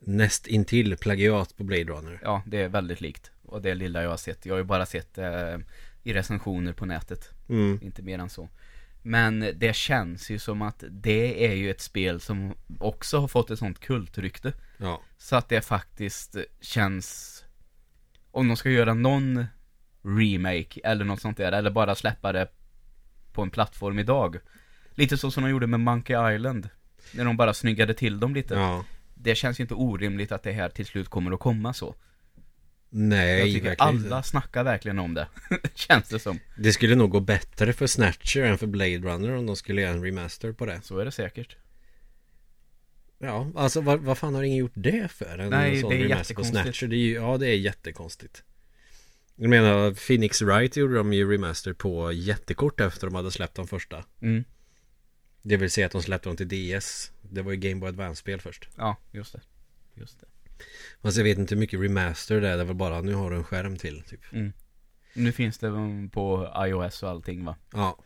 näst 0.00 0.46
intill 0.46 0.96
plagiat 0.96 1.56
på 1.56 1.64
Blade 1.64 1.84
Runner. 1.84 2.20
Ja, 2.22 2.42
det 2.46 2.62
är 2.62 2.68
väldigt 2.68 3.00
likt. 3.00 3.30
Och 3.42 3.62
det 3.62 3.74
lilla 3.74 4.02
jag 4.02 4.10
har 4.10 4.16
sett. 4.16 4.46
Jag 4.46 4.54
har 4.54 4.58
ju 4.58 4.64
bara 4.64 4.86
sett 4.86 5.18
eh, 5.18 5.56
i 6.02 6.12
recensioner 6.12 6.72
på 6.72 6.86
nätet. 6.86 7.30
Mm. 7.48 7.78
Inte 7.82 8.02
mer 8.02 8.18
än 8.18 8.30
så. 8.30 8.48
Men 9.02 9.52
det 9.54 9.76
känns 9.76 10.30
ju 10.30 10.38
som 10.38 10.62
att 10.62 10.84
det 10.90 11.46
är 11.46 11.54
ju 11.54 11.70
ett 11.70 11.80
spel 11.80 12.20
som 12.20 12.54
också 12.78 13.18
har 13.18 13.28
fått 13.28 13.50
ett 13.50 13.58
sånt 13.58 13.80
kultrykte. 13.80 14.52
Ja. 14.78 15.02
Så 15.18 15.36
att 15.36 15.48
det 15.48 15.60
faktiskt 15.60 16.36
känns 16.60 17.34
Om 18.30 18.48
de 18.48 18.56
ska 18.56 18.70
göra 18.70 18.94
någon 18.94 19.46
remake 20.02 20.80
eller 20.84 21.04
något 21.04 21.20
sånt 21.20 21.36
där 21.36 21.52
Eller 21.52 21.70
bara 21.70 21.94
släppa 21.94 22.32
det 22.32 22.48
på 23.32 23.42
en 23.42 23.50
plattform 23.50 23.98
idag 23.98 24.36
Lite 24.94 25.16
så 25.18 25.30
som 25.30 25.42
de 25.42 25.50
gjorde 25.50 25.66
med 25.66 25.80
Monkey 25.80 26.34
Island 26.34 26.68
När 27.12 27.24
de 27.24 27.36
bara 27.36 27.54
snyggade 27.54 27.94
till 27.94 28.20
dem 28.20 28.34
lite 28.34 28.54
ja. 28.54 28.84
Det 29.14 29.34
känns 29.34 29.60
ju 29.60 29.62
inte 29.62 29.74
orimligt 29.74 30.32
att 30.32 30.42
det 30.42 30.52
här 30.52 30.68
till 30.68 30.86
slut 30.86 31.08
kommer 31.08 31.32
att 31.32 31.40
komma 31.40 31.72
så 31.72 31.94
Nej, 32.90 33.38
Jag 33.38 33.46
tycker 33.54 33.76
alla 33.78 34.16
inte. 34.16 34.28
snackar 34.28 34.64
verkligen 34.64 34.98
om 34.98 35.14
det 35.14 35.28
Känns 35.74 36.08
det 36.08 36.18
som 36.18 36.38
Det 36.56 36.72
skulle 36.72 36.94
nog 36.94 37.10
gå 37.10 37.20
bättre 37.20 37.72
för 37.72 37.86
Snatcher 37.86 38.42
än 38.42 38.58
för 38.58 38.66
Blade 38.66 38.98
Runner 38.98 39.36
om 39.36 39.46
de 39.46 39.56
skulle 39.56 39.82
göra 39.82 39.92
en 39.92 40.04
remaster 40.04 40.52
på 40.52 40.66
det. 40.66 40.80
Så 40.82 40.98
är 40.98 41.04
det 41.04 41.12
säkert 41.12 41.56
Ja, 43.18 43.50
alltså 43.54 43.80
vad, 43.80 44.00
vad 44.00 44.18
fan 44.18 44.34
har 44.34 44.42
ingen 44.42 44.58
gjort 44.58 44.72
det 44.74 45.10
för? 45.10 45.38
En 45.38 45.50
Nej, 45.50 45.80
sån 45.80 45.90
det 45.90 45.96
är 45.96 46.08
jättekonstigt. 46.08 46.80
Det 46.80 46.96
är 46.96 46.98
ju, 46.98 47.14
ja 47.14 47.38
det 47.38 47.46
är 47.46 47.56
jättekonstigt. 47.56 48.44
Jag 49.36 49.50
menar, 49.50 49.94
Phoenix 49.94 50.42
Wright 50.42 50.76
gjorde 50.76 50.94
de 50.94 51.12
ju 51.12 51.32
remaster 51.32 51.72
på 51.72 52.12
jättekort 52.12 52.80
efter 52.80 53.06
de 53.06 53.14
hade 53.14 53.30
släppt 53.30 53.54
de 53.54 53.66
första. 53.66 54.04
mm. 54.20 54.44
Det 55.42 55.56
vill 55.56 55.70
säga 55.70 55.86
att 55.86 55.92
de 55.92 56.02
släppte 56.02 56.28
dem 56.28 56.36
till 56.36 56.48
DS. 56.48 57.12
Det 57.22 57.42
var 57.42 57.52
ju 57.52 57.56
Game 57.56 57.80
Boy 57.80 57.88
Advance-spel 57.88 58.40
först. 58.40 58.68
Ja, 58.76 58.96
just 59.12 59.32
det 59.32 59.40
Just 59.94 60.20
det 60.20 60.26
Fast 61.02 61.16
jag 61.16 61.24
vet 61.24 61.38
inte 61.38 61.54
hur 61.54 61.60
mycket 61.60 61.80
remaster 61.80 62.40
det 62.40 62.48
är. 62.48 62.56
Det 62.56 62.62
är 62.62 62.66
väl 62.66 62.76
bara 62.76 63.00
nu 63.00 63.14
har 63.14 63.30
du 63.30 63.36
en 63.36 63.44
skärm 63.44 63.76
till 63.76 64.02
typ. 64.02 64.32
mm. 64.32 64.52
Nu 65.14 65.32
finns 65.32 65.58
det 65.58 65.70
på 66.12 66.54
iOS 66.66 67.02
och 67.02 67.10
allting 67.10 67.44
va 67.44 67.56
Ja. 67.72 67.98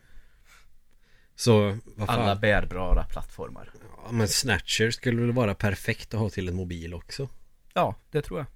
Så, 1.34 1.78
vad 1.96 2.08
fan. 2.08 2.20
Alla 2.20 2.36
bärbara 2.36 3.04
plattformar 3.04 3.70
Ja, 4.04 4.12
men 4.12 4.28
Snatcher 4.28 4.90
skulle 4.90 5.20
väl 5.20 5.32
vara 5.32 5.54
perfekt 5.54 6.14
att 6.14 6.20
ha 6.20 6.30
till 6.30 6.48
en 6.48 6.56
mobil 6.56 6.94
också. 6.94 7.28
Ja, 7.74 7.94
det 8.10 8.22
tror 8.22 8.38
jag 8.38 8.46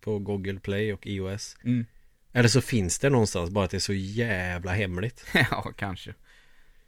På 0.00 0.18
Google 0.18 0.60
Play 0.60 0.92
och 0.92 1.06
iOS. 1.06 1.56
mm. 1.64 1.86
Eller 2.32 2.48
så 2.48 2.60
finns 2.60 2.98
det 2.98 3.10
någonstans 3.10 3.50
bara 3.50 3.64
att 3.64 3.70
det 3.70 3.76
är 3.76 3.78
så 3.78 3.92
jävla 3.92 4.72
hemligt. 4.72 5.24
ja, 5.50 5.72
kanske. 5.76 6.14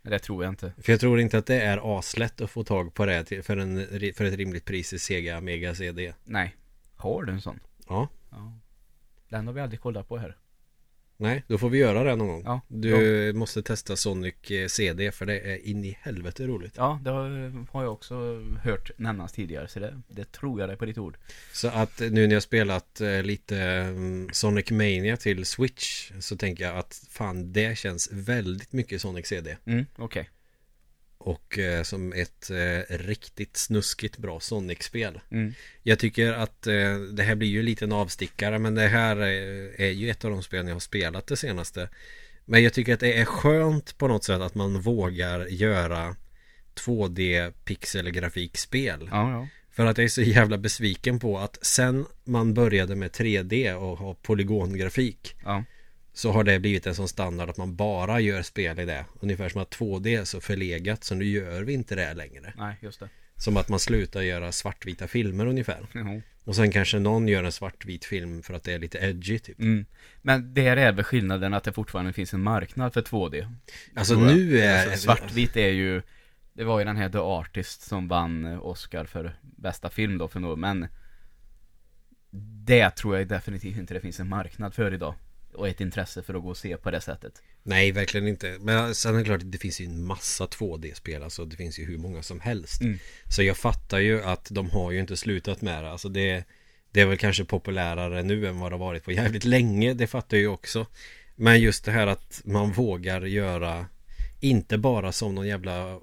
Men 0.03 0.13
det 0.13 0.19
tror 0.19 0.45
jag 0.45 0.53
inte. 0.53 0.73
För 0.83 0.93
jag 0.93 1.01
tror 1.01 1.21
inte 1.21 1.39
att 1.39 1.47
det 1.47 1.61
är 1.61 1.99
aslätt 1.99 2.41
att 2.41 2.51
få 2.51 2.65
tag 2.65 2.95
på 2.95 3.07
det 3.07 3.25
till, 3.25 3.43
för, 3.43 3.57
en, 3.57 3.87
för 4.15 4.25
ett 4.25 4.35
rimligt 4.35 4.65
pris 4.65 4.93
i 4.93 4.99
Sega 4.99 5.41
Mega 5.41 5.75
CD. 5.75 6.15
Nej. 6.25 6.57
Har 6.97 7.23
du 7.23 7.33
en 7.33 7.41
sån? 7.41 7.61
Ja. 7.89 8.09
Ja. 8.31 8.59
Den 9.29 9.47
har 9.47 9.55
vi 9.55 9.61
aldrig 9.61 9.81
kollat 9.81 10.09
på 10.09 10.19
här. 10.19 10.37
Nej, 11.23 11.45
då 11.47 11.59
får 11.59 11.71
vi 11.71 11.79
göra 11.79 12.05
det 12.05 12.17
någon 12.17 12.29
gång. 12.29 12.43
Ja, 12.45 12.61
du 12.69 13.33
måste 13.33 13.63
testa 13.63 13.97
Sonic 13.97 14.51
eh, 14.51 14.67
CD 14.67 15.13
för 15.13 15.27
det 15.27 15.41
är 15.41 15.67
in 15.67 15.85
i 15.85 15.99
helvete 16.01 16.47
roligt. 16.47 16.75
Ja, 16.77 17.01
det 17.05 17.11
har, 17.11 17.83
jag 17.83 17.93
också 17.93 18.43
hört 18.63 18.91
nämnas 18.97 19.33
tidigare. 19.33 19.69
Så 19.69 19.81
det, 19.81 20.01
det 20.09 20.33
tror 20.33 20.61
jag 20.61 20.69
det 20.69 20.77
på 20.77 20.85
ditt 20.85 20.99
ord. 20.99 21.17
Så 21.53 21.69
att 21.69 22.01
nu 22.01 22.27
när 22.27 22.35
jag 22.35 22.43
spelat 22.43 23.01
eh, 23.01 23.23
lite 23.23 23.79
um, 23.81 24.29
Sonic 24.33 24.71
Mania 24.71 25.17
till 25.17 25.47
Switch 25.47 26.13
så 26.21 26.37
tänker 26.37 26.65
jag 26.65 26.77
att 26.77 27.07
fan 27.11 27.53
det 27.53 27.79
känns 27.79 28.13
väldigt 28.13 28.73
mycket 28.73 29.01
Sonic 29.01 29.27
CD. 29.27 29.57
Mm, 29.65 29.87
okej. 29.97 30.05
Okay. 30.05 30.25
Och 31.25 31.59
eh, 31.59 31.83
som 31.83 32.13
ett 32.13 32.51
eh, 32.51 32.97
riktigt 32.97 33.57
snuskigt 33.57 34.19
bra 34.19 34.41
Sonic-spel. 34.41 35.21
Mm. 35.31 35.55
Jag 35.83 35.99
tycker 35.99 36.33
att 36.33 36.67
eh, 36.67 36.97
det 36.97 37.23
här 37.23 37.35
blir 37.35 37.49
ju 37.49 37.77
en 37.81 37.93
avstickare 37.93 38.59
men 38.59 38.75
det 38.75 38.89
här 38.89 39.17
är 39.17 39.91
ju 39.91 40.11
ett 40.11 40.25
av 40.25 40.31
de 40.31 40.43
spelen 40.43 40.67
jag 40.67 40.75
har 40.75 40.81
spelat 40.81 41.27
det 41.27 41.37
senaste. 41.37 41.89
Men 42.45 42.63
jag 42.63 42.73
tycker 42.73 42.95
att 42.95 43.01
det 43.01 43.19
är 43.19 43.25
skönt 43.25 43.99
på 43.99 44.09
något 44.09 44.25
sätt 44.25 44.41
att 44.41 44.55
man 44.55 44.81
vågar 44.81 45.47
göra 45.47 46.17
2D 46.75 47.53
pixelgrafikspel. 47.65 49.09
Ja, 49.11 49.31
ja. 49.31 49.49
För 49.71 49.87
att 49.87 49.99
jag 49.99 50.05
är 50.05 50.09
så 50.09 50.23
jävla 50.23 50.59
besviken 50.59 51.21
på 51.21 51.39
att 51.39 51.59
sen 51.67 52.07
man 52.25 52.55
började 52.55 52.97
med 52.97 53.11
3D 53.11 53.75
och 53.75 53.99
ha 53.99 54.15
polygongrafik 54.15 55.37
ja. 55.45 55.65
Så 56.13 56.33
har 56.33 56.45
det 56.45 56.59
blivit 56.59 56.87
en 56.87 56.95
sån 56.95 57.09
standard 57.09 57.51
att 57.51 57.57
man 57.57 57.77
bara 57.77 58.21
gör 58.21 58.43
spel 58.43 58.79
i 58.79 58.85
det. 58.85 59.05
Ungefär 59.21 59.49
som 59.49 59.63
att 59.63 59.77
2D 59.77 60.21
är 60.21 60.25
så 60.25 60.41
förlegat 60.41 61.05
så 61.05 61.15
nu 61.15 61.25
gör 61.25 61.63
vi 61.63 61.73
inte 61.73 61.95
det 61.95 62.15
längre. 62.15 62.53
Nej, 62.57 62.77
just 62.81 63.01
det. 63.01 63.09
Som 63.37 63.57
att 63.57 63.69
man 63.69 63.81
slutar 63.81 64.23
göra 64.23 64.53
svartvita 64.53 65.09
filmer 65.09 65.47
ungefär. 65.47 65.87
Mm. 65.95 66.23
Och 66.45 66.57
sen 66.57 66.71
kanske 66.71 66.99
någon 66.99 67.29
gör 67.29 67.45
en 67.45 67.53
svartvit 67.53 68.05
film 68.05 68.43
för 68.43 68.55
att 68.55 68.65
det 68.65 68.73
är 68.73 68.79
lite 68.79 68.99
edgy 68.99 69.39
typ. 69.39 69.59
Mm. 69.59 69.87
Men 70.23 70.55
det 70.55 70.67
är 70.67 70.93
väl 70.93 71.05
skillnaden 71.05 71.55
att 71.55 71.65
det 71.65 71.73
fortfarande 71.73 72.13
finns 72.13 72.35
en 72.35 72.43
marknad 72.43 72.93
för 72.93 73.03
2D 73.03 73.55
Alltså 73.97 74.15
nu 74.15 74.59
är 74.59 74.87
alltså, 74.87 74.99
Svartvit 74.99 75.57
är 75.57 75.69
ju 75.69 76.03
Det 76.53 76.65
var 76.65 76.79
ju 76.79 76.85
den 76.85 76.97
här 76.97 77.09
The 77.09 77.19
Artist 77.19 77.83
som 77.83 78.09
vann 78.09 78.59
Oscar 78.59 79.05
för 79.05 79.37
bästa 79.43 79.91
film 79.91 80.19
då 80.19 80.29
för 80.29 80.41
något 80.41 80.59
men 80.59 80.87
Det 82.65 82.91
tror 82.91 83.19
jag 83.19 83.29
definitivt 83.29 83.77
inte 83.77 83.95
det 83.95 84.01
finns 84.01 84.21
en 84.21 84.29
marknad 84.29 84.75
för 84.75 84.95
idag 84.95 85.15
och 85.55 85.69
ett 85.69 85.81
intresse 85.81 86.23
för 86.23 86.35
att 86.35 86.43
gå 86.43 86.49
och 86.49 86.57
se 86.57 86.77
på 86.77 86.91
det 86.91 87.01
sättet. 87.01 87.43
Nej, 87.63 87.93
verkligen 87.93 88.29
inte. 88.29 88.57
Men 88.61 88.95
sen 88.95 89.15
är 89.15 89.19
det 89.19 89.25
klart 89.25 89.41
det 89.45 89.59
finns 89.59 89.81
ju 89.81 89.85
en 89.85 90.05
massa 90.05 90.47
2D-spel. 90.47 91.23
Alltså 91.23 91.45
det 91.45 91.57
finns 91.57 91.79
ju 91.79 91.85
hur 91.85 91.99
många 91.99 92.23
som 92.23 92.41
helst. 92.41 92.83
Mm. 92.83 92.99
Så 93.29 93.43
jag 93.43 93.57
fattar 93.57 93.99
ju 93.99 94.23
att 94.23 94.49
de 94.51 94.71
har 94.71 94.91
ju 94.91 95.01
inte 95.01 95.17
slutat 95.17 95.63
med 95.63 95.85
det. 95.85 95.91
Alltså 95.91 96.09
det, 96.09 96.45
det 96.91 97.01
är 97.01 97.07
väl 97.07 97.19
kanske 97.19 97.45
populärare 97.45 98.23
nu 98.23 98.47
än 98.47 98.61
vad 98.61 98.73
det 98.73 98.75
har 98.75 98.87
varit 98.87 99.05
på 99.05 99.13
jävligt 99.13 99.45
länge. 99.45 99.95
Det 99.95 100.07
fattar 100.07 100.37
jag 100.37 100.43
ju 100.43 100.49
också. 100.49 100.87
Men 101.37 101.61
just 101.61 101.85
det 101.85 101.93
här 101.93 102.07
att 102.07 102.43
man 102.45 102.73
vågar 102.73 103.23
göra 103.23 103.87
inte 104.41 104.79
bara 104.79 105.13
som 105.13 105.35
någon 105.35 105.47
jävla 105.47 106.01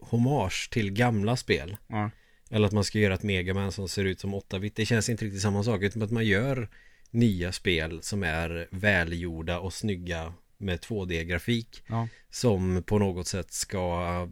hommage 0.00 0.68
till 0.70 0.90
gamla 0.90 1.36
spel. 1.36 1.76
Ja. 1.86 2.10
Eller 2.50 2.66
att 2.66 2.72
man 2.72 2.84
ska 2.84 2.98
göra 2.98 3.14
ett 3.14 3.22
Megaman 3.22 3.72
som 3.72 3.88
ser 3.88 4.04
ut 4.04 4.20
som 4.20 4.34
8-bit. 4.34 4.76
Det 4.76 4.86
känns 4.86 5.08
inte 5.08 5.24
riktigt 5.24 5.42
samma 5.42 5.64
sak. 5.64 5.82
Utan 5.82 6.02
att 6.02 6.10
man 6.10 6.26
gör 6.26 6.68
nya 7.14 7.52
spel 7.52 8.02
som 8.02 8.22
är 8.22 8.68
välgjorda 8.70 9.58
och 9.58 9.72
snygga 9.72 10.32
med 10.58 10.80
2D-grafik 10.80 11.82
ja. 11.86 12.08
som 12.30 12.82
på 12.86 12.98
något 12.98 13.26
sätt 13.26 13.52
ska 13.52 14.28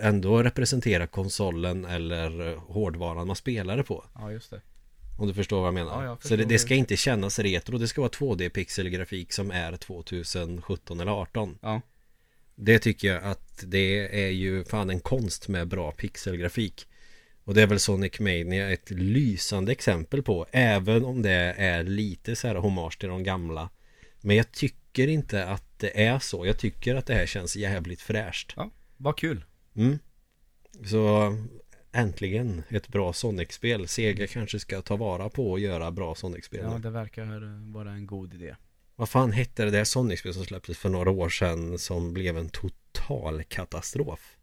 ändå 0.00 0.42
representera 0.42 1.06
konsolen 1.06 1.84
eller 1.84 2.56
hårdvaran 2.56 3.26
man 3.26 3.36
spelar 3.36 3.76
det 3.76 3.82
på. 3.82 4.04
Ja, 4.14 4.32
just 4.32 4.50
det. 4.50 4.60
Om 5.18 5.26
du 5.26 5.34
förstår 5.34 5.58
vad 5.58 5.66
jag 5.66 5.74
menar. 5.74 6.04
Ja, 6.04 6.04
jag 6.04 6.22
Så 6.22 6.36
det, 6.36 6.44
det, 6.44 6.58
ska 6.58 6.74
inte 6.74 6.96
kännas 6.96 7.38
retro. 7.38 7.78
Det 7.78 7.88
ska 7.88 8.00
vara 8.00 8.10
2D-pixelgrafik 8.10 9.30
som 9.30 9.50
är 9.50 9.76
2017 9.76 11.00
eller 11.00 11.12
18. 11.12 11.58
Ja. 11.62 11.80
Det 12.54 12.78
tycker 12.78 13.08
jag 13.08 13.24
att 13.24 13.64
det 13.66 14.24
är 14.24 14.30
ju 14.30 14.64
fan 14.64 14.90
en 14.90 15.00
konst 15.00 15.48
med 15.48 15.68
bra 15.68 15.92
pixelgrafik. 15.92 16.86
Och 17.44 17.54
det 17.54 17.62
är 17.62 17.66
väl 17.66 17.80
Sonic 17.80 18.20
Mania 18.20 18.70
ett 18.70 18.90
lysande 18.90 19.72
exempel 19.72 20.22
på 20.22 20.46
Även 20.50 21.04
om 21.04 21.22
det 21.22 21.54
är 21.58 21.82
lite 21.82 22.36
så 22.36 22.48
här 22.48 22.54
hommage 22.54 22.98
till 22.98 23.08
de 23.08 23.22
gamla. 23.24 23.70
Men 24.20 24.36
jag 24.36 24.52
tycker 24.52 25.08
inte 25.08 25.46
att 25.46 25.78
det 25.78 26.04
är 26.04 26.18
så. 26.18 26.46
Jag 26.46 26.58
tycker 26.58 26.94
att 26.94 27.06
det 27.06 27.14
här 27.14 27.26
känns 27.26 27.56
jävligt 27.56 28.00
fräscht. 28.00 28.52
Ja, 28.56 28.70
vad 28.96 29.16
kul. 29.16 29.44
Mm. 29.76 29.98
Så 30.84 31.32
Äntligen 31.92 32.62
ett 32.68 32.88
bra 32.88 33.12
Sonic-spel. 33.12 33.88
Sega 33.88 34.26
kanske 34.26 34.58
ska 34.58 34.82
ta 34.82 34.96
vara 34.96 35.28
på 35.28 35.50
och 35.50 35.60
göra 35.60 35.90
bra 35.90 36.14
Sonic-spel. 36.14 36.60
Ja, 36.62 36.78
det 36.78 36.90
verkar 36.90 37.72
vara 37.72 37.90
en 37.90 38.06
god 38.06 38.34
idé. 38.34 38.56
Vad 38.96 39.08
fan 39.08 39.32
hette 39.32 39.64
det 39.64 39.70
där 39.70 39.84
Sonic-spel 39.84 40.34
som 40.34 40.44
släpptes 40.44 40.78
för 40.78 40.88
några 40.88 41.10
år 41.10 41.28
sedan 41.28 41.78
Som 41.78 42.12
blev 42.12 42.38
en 42.38 42.48
total 42.48 43.42
katastrof? 43.44 44.36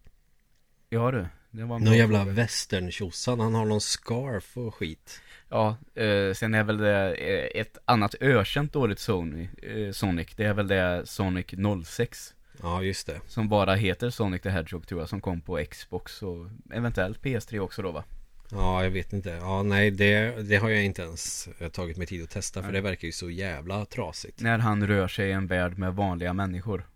Ja 0.88 1.10
du 1.10 1.26
det 1.50 1.64
var 1.64 1.78
någon 1.78 1.96
jävla 1.96 2.24
västerntjosan, 2.24 3.40
han 3.40 3.54
har 3.54 3.64
någon 3.64 3.80
scarf 3.80 4.56
och 4.56 4.74
skit. 4.74 5.20
Ja, 5.48 5.76
eh, 5.94 6.34
sen 6.34 6.54
är 6.54 6.64
väl 6.64 6.78
det 6.78 7.14
eh, 7.14 7.60
ett 7.60 7.78
annat 7.84 8.14
ökänt 8.20 8.72
dåligt 8.72 8.98
Sony, 8.98 9.48
eh, 9.62 9.92
Sonic. 9.92 10.28
Det 10.36 10.44
är 10.44 10.54
väl 10.54 10.68
det 10.68 11.02
Sonic 11.06 11.46
06 11.84 12.34
Ja, 12.62 12.82
just 12.82 13.06
det. 13.06 13.20
Som 13.26 13.48
bara 13.48 13.74
heter 13.74 14.10
Sonic 14.10 14.42
the 14.42 14.50
Hedgehog 14.50 14.86
tror 14.86 15.00
jag 15.00 15.08
Som 15.08 15.20
kom 15.20 15.40
på 15.40 15.64
Xbox 15.70 16.22
och 16.22 16.46
eventuellt 16.72 17.22
PS3 17.22 17.58
också 17.58 17.82
då 17.82 17.90
va? 17.90 18.04
Ja, 18.50 18.84
jag 18.84 18.90
vet 18.90 19.12
inte. 19.12 19.30
Ja, 19.30 19.62
nej, 19.62 19.90
det, 19.90 20.42
det 20.48 20.56
har 20.56 20.68
jag 20.68 20.84
inte 20.84 21.02
ens 21.02 21.48
eh, 21.58 21.68
tagit 21.68 21.96
mig 21.96 22.06
tid 22.06 22.22
att 22.22 22.30
testa 22.30 22.62
För 22.62 22.72
det 22.72 22.80
verkar 22.80 23.06
ju 23.06 23.12
så 23.12 23.30
jävla 23.30 23.84
trasigt. 23.84 24.40
När 24.40 24.58
han 24.58 24.86
rör 24.86 25.08
sig 25.08 25.28
i 25.28 25.32
en 25.32 25.46
värld 25.46 25.78
med 25.78 25.94
vanliga 25.94 26.32
människor 26.32 26.86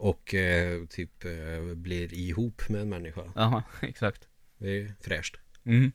och 0.00 0.34
eh, 0.34 0.86
typ 0.86 1.24
eh, 1.24 1.74
blir 1.74 2.14
ihop 2.14 2.68
med 2.68 2.80
en 2.80 2.88
människa. 2.88 3.32
Ja, 3.34 3.62
exakt. 3.82 4.28
Det 4.58 4.80
är 4.80 4.94
fräscht. 5.00 5.36
Mm. 5.64 5.92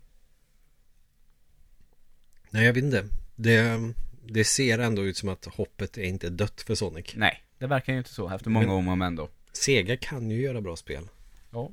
Nej, 2.49 2.65
jag 2.65 2.73
vet 2.73 2.83
inte. 2.83 3.09
Det, 3.35 3.93
det 4.25 4.43
ser 4.43 4.79
ändå 4.79 5.05
ut 5.05 5.17
som 5.17 5.29
att 5.29 5.45
hoppet 5.45 5.97
är 5.97 6.03
inte 6.03 6.29
dött 6.29 6.61
för 6.61 6.75
Sonic. 6.75 7.13
Nej, 7.15 7.43
det 7.57 7.67
verkar 7.67 7.93
ju 7.93 7.99
inte 7.99 8.13
så 8.13 8.29
efter 8.29 8.49
många 8.49 8.73
om 8.73 8.87
och 8.87 8.97
men 8.97 9.15
då. 9.15 9.29
Sega 9.53 9.97
kan 9.97 10.31
ju 10.31 10.41
göra 10.41 10.61
bra 10.61 10.75
spel. 10.75 11.07
Ja. 11.51 11.71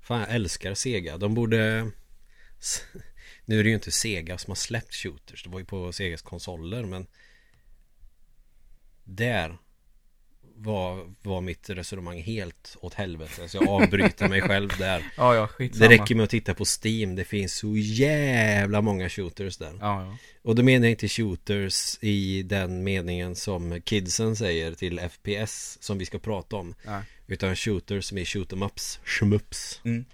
Fan, 0.00 0.20
jag 0.20 0.34
älskar 0.34 0.74
Sega. 0.74 1.18
De 1.18 1.34
borde... 1.34 1.90
Nu 3.44 3.58
är 3.58 3.64
det 3.64 3.68
ju 3.68 3.74
inte 3.74 3.90
Sega 3.90 4.38
som 4.38 4.50
har 4.50 4.56
släppt 4.56 4.94
shooters. 4.94 5.44
Det 5.44 5.50
var 5.50 5.58
ju 5.58 5.64
på 5.64 5.92
Segas 5.92 6.22
konsoler, 6.22 6.84
men... 6.84 7.06
Där 9.04 9.58
var, 10.62 11.14
var 11.22 11.40
mitt 11.40 11.70
resonemang 11.70 12.22
helt 12.22 12.76
åt 12.80 12.94
helvete 12.94 13.48
Så 13.48 13.56
jag 13.56 13.68
avbryter 13.68 14.28
mig 14.28 14.40
själv 14.42 14.68
där 14.78 15.04
Ja, 15.16 15.34
ja. 15.34 15.48
Det 15.58 15.88
räcker 15.88 16.14
med 16.14 16.24
att 16.24 16.30
titta 16.30 16.54
på 16.54 16.64
Steam 16.64 17.16
Det 17.16 17.24
finns 17.24 17.54
så 17.54 17.76
jävla 17.76 18.80
många 18.80 19.08
shooters 19.08 19.56
där 19.56 19.72
Ja, 19.80 20.04
ja 20.04 20.16
Och 20.42 20.54
då 20.54 20.62
menar 20.62 20.86
jag 20.86 20.90
inte 20.90 21.08
shooters 21.08 21.98
i 22.00 22.42
den 22.42 22.84
meningen 22.84 23.36
som 23.36 23.80
kidsen 23.80 24.36
säger 24.36 24.74
till 24.74 25.00
FPS 25.00 25.78
Som 25.80 25.98
vi 25.98 26.06
ska 26.06 26.18
prata 26.18 26.56
om 26.56 26.74
ja. 26.84 27.02
Utan 27.26 27.56
shooters 27.56 28.04
som 28.04 28.18
är 28.18 28.24
shoot 28.24 28.52
em 28.52 28.62
ups 28.62 29.00
Shmups 29.04 29.80
mm. 29.84 30.04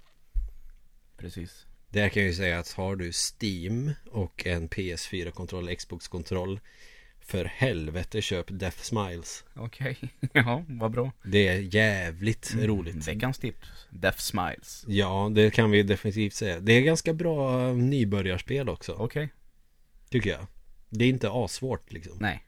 Precis 1.17 1.65
Där 1.89 2.09
kan 2.09 2.23
jag 2.23 2.29
ju 2.29 2.35
säga 2.35 2.59
att 2.59 2.71
har 2.71 2.95
du 2.95 3.11
Steam 3.11 3.91
och 4.11 4.47
en 4.47 4.69
PS4-kontroll, 4.69 5.75
Xbox-kontroll 5.75 6.59
för 7.27 7.45
helvete 7.45 8.21
köp 8.21 8.45
Death 8.49 8.81
Smiles. 8.81 9.43
Okej, 9.55 9.97
okay. 10.01 10.09
ja 10.43 10.63
vad 10.67 10.91
bra. 10.91 11.11
Det 11.23 11.47
är 11.47 11.75
jävligt 11.75 12.53
mm, 12.53 12.67
roligt. 12.67 13.07
Veckans 13.07 13.39
tips. 13.39 13.67
Death 13.89 14.17
Smiles. 14.17 14.85
Ja, 14.87 15.31
det 15.35 15.53
kan 15.53 15.71
vi 15.71 15.83
definitivt 15.83 16.33
säga. 16.33 16.59
Det 16.59 16.73
är 16.73 16.81
ganska 16.81 17.13
bra 17.13 17.73
nybörjarspel 17.73 18.69
också. 18.69 18.91
Okej. 18.91 19.05
Okay. 19.05 19.27
Tycker 20.09 20.29
jag. 20.29 20.47
Det 20.89 21.05
är 21.05 21.09
inte 21.09 21.29
asvårt 21.31 21.91
liksom. 21.91 22.17
Nej. 22.19 22.43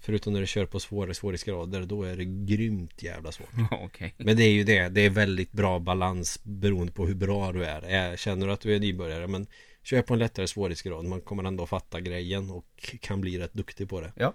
Förutom 0.00 0.32
när 0.32 0.40
du 0.40 0.46
kör 0.46 0.66
på 0.66 0.80
svårare 0.80 1.14
svårighetsgrader 1.14 1.82
Då 1.82 2.02
är 2.02 2.16
det 2.16 2.24
grymt 2.24 3.02
jävla 3.02 3.32
svårt. 3.32 3.48
Okay. 3.84 4.10
Men 4.16 4.36
det 4.36 4.44
är 4.44 4.52
ju 4.52 4.64
det. 4.64 4.88
Det 4.88 5.00
är 5.00 5.10
väldigt 5.10 5.52
bra 5.52 5.78
balans 5.78 6.40
Beroende 6.42 6.92
på 6.92 7.06
hur 7.06 7.14
bra 7.14 7.52
du 7.52 7.64
är. 7.64 8.16
Känner 8.16 8.46
du 8.46 8.52
att 8.52 8.60
du 8.60 8.74
är 8.74 8.80
nybörjare 8.80 9.26
Men 9.26 9.46
Kör 9.88 10.02
på 10.02 10.14
en 10.14 10.18
lättare 10.18 10.46
svårighetsgrad 10.46 11.04
Man 11.04 11.20
kommer 11.20 11.44
ändå 11.44 11.66
fatta 11.66 12.00
grejen 12.00 12.50
och 12.50 12.94
kan 13.00 13.20
bli 13.20 13.38
rätt 13.38 13.52
duktig 13.52 13.88
på 13.88 14.00
det. 14.00 14.12
Ja. 14.16 14.34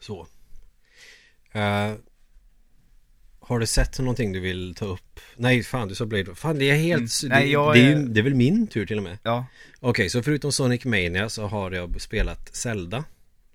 Så. 0.00 0.20
Uh, 1.56 1.94
Har 3.40 3.58
du 3.58 3.66
sett 3.66 3.98
någonting 3.98 4.32
du 4.32 4.40
vill 4.40 4.74
ta 4.74 4.84
upp? 4.84 5.20
Nej 5.36 5.62
fan 5.62 5.88
du 5.88 5.94
sa 5.94 6.06
Blade 6.06 6.34
Fan 6.34 6.58
det 6.58 6.70
är 6.70 6.76
helt 6.76 7.22
Mm. 7.22 7.38
Nej, 7.38 7.52
jag 7.52 7.74
det, 7.74 7.80
är, 7.80 7.96
det 7.96 8.20
är 8.20 8.24
väl 8.24 8.34
min 8.34 8.66
tur 8.66 8.86
till 8.86 8.96
och 8.96 9.02
med. 9.02 9.18
Ja, 9.22 9.46
Okej 9.80 10.10
så 10.10 10.22
förutom 10.22 10.52
Sonic 10.52 10.84
Mania 10.84 11.28
så 11.28 11.46
har 11.46 11.70
jag 11.70 12.00
spelat 12.00 12.56
Zelda 12.56 13.04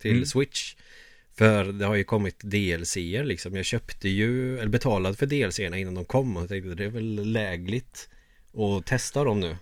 Till 0.01 0.11
Mm. 0.11 0.25
Switch. 0.25 0.75
För 1.33 1.65
det 1.65 1.85
har 1.85 1.95
ju 1.95 2.03
kommit 2.03 2.39
DLC-er 2.39 3.23
liksom. 3.23 3.55
Jag 3.55 3.65
köpte 3.65 4.09
ju, 4.09 4.59
eller 4.59 4.69
betalade 4.69 5.15
för 5.15 5.25
DLC-erna 5.25 5.77
innan 5.77 5.95
de 5.95 6.05
kom 6.05 6.37
och 6.37 6.43
jag 6.43 6.49
tänkte 6.49 6.75
det 6.75 6.85
är 6.85 6.89
väl 6.89 7.31
lägligt 7.31 8.09
Att 8.53 8.85
testa 8.85 9.23
dem 9.23 9.39
nu 9.39 9.57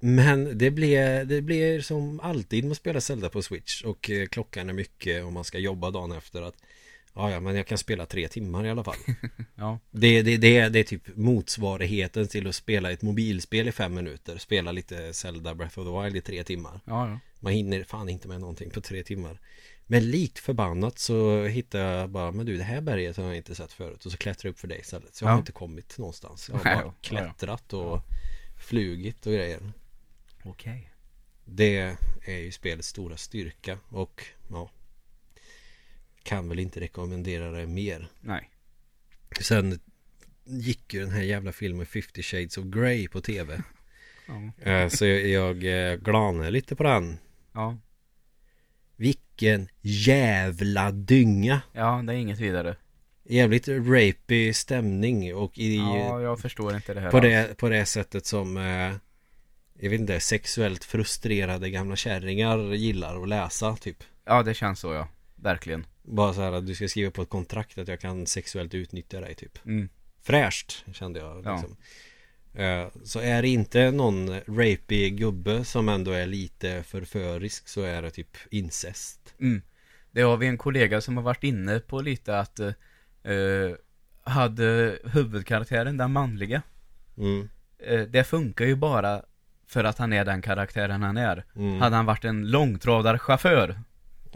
Men 0.00 0.58
det 0.58 0.70
blir, 0.70 1.24
det 1.24 1.42
blir 1.42 1.80
som 1.80 2.20
alltid 2.20 2.64
med 2.64 2.70
att 2.70 2.76
spela 2.76 3.00
Zelda 3.00 3.28
på 3.28 3.42
Switch 3.42 3.82
och 3.82 4.10
eh, 4.10 4.26
klockan 4.26 4.68
är 4.68 4.72
mycket 4.72 5.24
och 5.24 5.32
man 5.32 5.44
ska 5.44 5.58
jobba 5.58 5.90
dagen 5.90 6.12
efter 6.12 6.42
att 6.42 6.54
Ja, 7.18 7.30
ja, 7.30 7.40
men 7.40 7.56
jag 7.56 7.66
kan 7.66 7.78
spela 7.78 8.06
tre 8.06 8.28
timmar 8.28 8.66
i 8.66 8.70
alla 8.70 8.84
fall. 8.84 8.96
Ja, 9.54 9.78
det, 9.90 10.22
det, 10.22 10.36
det, 10.36 10.56
är, 10.58 10.70
det 10.70 10.78
är 10.78 10.84
typ 10.84 11.16
motsvarigheten 11.16 12.28
till 12.28 12.46
att 12.46 12.54
spela 12.54 12.90
ett 12.92 13.02
mobilspel 13.02 13.68
i 13.68 13.72
fem 13.72 13.94
minuter. 13.94 14.38
Spela 14.38 14.72
lite 14.72 15.12
Zelda 15.12 15.54
Breath 15.54 15.78
of 15.78 15.86
the 15.86 16.02
Wild 16.02 16.16
i 16.16 16.20
tre 16.20 16.44
timmar. 16.44 16.80
Ja, 16.84 17.08
ja. 17.08 17.18
Man 17.40 17.52
hinner 17.52 17.84
fan 17.84 18.08
inte 18.08 18.28
med 18.28 18.40
någonting 18.40 18.70
på 18.70 18.80
tre 18.80 19.02
timmar. 19.02 19.40
Men 19.86 20.10
likt 20.10 20.38
förbannat 20.38 20.98
så 20.98 21.44
hittar 21.44 21.78
jag 21.78 22.10
bara 22.10 22.30
Men 22.32 22.46
du 22.46 22.56
det 22.56 22.64
här 22.64 22.80
berget 22.80 23.16
har 23.16 23.24
jag 23.24 23.36
inte 23.36 23.54
sett 23.54 23.72
förut. 23.72 24.06
Och 24.06 24.12
så 24.12 24.18
klättrar 24.18 24.48
jag 24.48 24.52
upp 24.52 24.58
för 24.60 24.68
dig 24.68 24.78
istället. 24.80 25.14
Så 25.14 25.24
jag 25.24 25.28
har 25.28 25.34
Ja. 25.36 25.38
inte 25.38 25.52
kommit 25.52 25.98
någonstans. 25.98 26.48
Jag 26.52 26.56
har 26.58 26.82
bara 26.82 26.94
klättrat 27.00 27.72
och 27.72 28.00
flugit 28.56 29.26
och 29.26 29.32
grejer 29.32 29.72
Okej. 30.44 30.90
Det 31.44 31.96
är 32.26 32.38
ju 32.38 32.52
spelets 32.52 32.88
stora 32.88 33.16
styrka 33.16 33.78
och 33.88 34.24
ja 34.50 34.70
Kan 36.22 36.48
väl 36.48 36.58
inte 36.58 36.80
rekommendera 36.80 37.50
det 37.50 37.66
mer 37.66 38.08
Nej. 38.20 38.50
Sen 39.40 39.80
gick 40.44 40.94
ju 40.94 41.00
den 41.00 41.10
här 41.10 41.22
jävla 41.22 41.52
filmen 41.52 41.86
50 41.86 42.22
Shades 42.22 42.58
of 42.58 42.64
Grey 42.64 43.08
på 43.08 43.20
tv 43.20 43.62
Ja. 44.26 44.70
Eh, 44.70 44.88
Så 44.88 45.06
jag, 45.06 45.26
jag 45.26 45.90
eh, 45.92 45.96
glanade 45.96 46.50
lite 46.50 46.76
på 46.76 46.82
den 46.82 47.18
Ja. 47.52 47.78
Vilken 48.96 49.68
jävla 49.80 50.92
dynga 50.92 51.62
Ja, 51.72 52.02
det 52.06 52.12
är 52.12 52.16
inget 52.16 52.38
vidare. 52.38 52.76
Jävligt 53.28 53.68
rapey 53.68 54.52
stämning 54.52 55.34
och 55.34 55.58
i, 55.58 55.76
Ja, 55.76 56.20
jag 56.20 56.40
förstår 56.40 56.74
inte 56.76 56.94
det 56.94 57.00
här 57.00 57.10
på, 57.10 57.16
alls. 57.16 57.26
det, 57.26 57.56
på 57.56 57.68
det 57.68 57.84
sättet 57.86 58.26
som 58.26 58.56
eh, 58.56 58.92
Jag 59.78 59.90
vet 59.90 60.00
inte, 60.00 60.20
sexuellt 60.20 60.84
frustrerade 60.84 61.70
gamla 61.70 61.96
kärringar 61.96 62.58
gillar 62.74 63.22
att 63.22 63.28
läsa 63.28 63.76
typ 63.76 64.04
Ja, 64.24 64.42
det 64.42 64.54
känns 64.54 64.80
så 64.80 64.92
ja. 64.92 65.08
Verkligen. 65.36 65.86
Bara 66.02 66.34
så 66.34 66.40
här 66.40 66.52
att 66.52 66.66
du 66.66 66.74
ska 66.74 66.88
skriva 66.88 67.10
på 67.10 67.22
ett 67.22 67.28
kontrakt 67.28 67.78
att 67.78 67.88
jag 67.88 68.00
kan 68.00 68.26
sexuellt 68.26 68.74
utnyttja 68.74 69.20
dig 69.20 69.34
typ 69.34 69.66
Mm. 69.66 69.88
Fräscht 70.22 70.84
kände 70.92 71.20
jag 71.20 71.42
Ja. 71.44 71.52
liksom. 71.56 71.76
Eh, 72.54 72.88
Så 73.04 73.20
är 73.20 73.42
det 73.42 73.48
inte 73.48 73.90
någon 73.90 74.40
rapey 74.40 75.10
gubbe 75.10 75.64
som 75.64 75.88
ändå 75.88 76.10
är 76.10 76.26
lite 76.26 76.82
förförisk 76.82 77.68
så 77.68 77.82
är 77.82 78.02
det 78.02 78.10
typ 78.10 78.36
incest 78.50 79.34
Mm. 79.40 79.62
Det 80.10 80.22
har 80.22 80.36
vi 80.36 80.46
en 80.46 80.58
kollega 80.58 81.00
som 81.00 81.16
har 81.16 81.24
varit 81.24 81.44
inne 81.44 81.78
på 81.80 82.00
lite 82.00 82.38
att 82.38 82.60
eh, 83.32 83.76
hade 84.24 84.98
huvudkaraktären, 85.04 85.96
den 85.96 86.12
manliga, 86.12 86.62
mm. 87.18 87.48
eh, 87.78 88.00
det 88.00 88.24
funkar 88.24 88.64
ju 88.64 88.74
bara 88.76 89.22
för 89.68 89.84
att 89.84 89.98
han 89.98 90.12
är 90.12 90.24
den 90.24 90.42
karaktären 90.42 91.02
han 91.02 91.16
är. 91.16 91.44
Mm. 91.56 91.80
Hade 91.80 91.96
han 91.96 92.06
varit 92.06 92.24
en 92.24 92.50
långtradarchaufför 92.50 93.80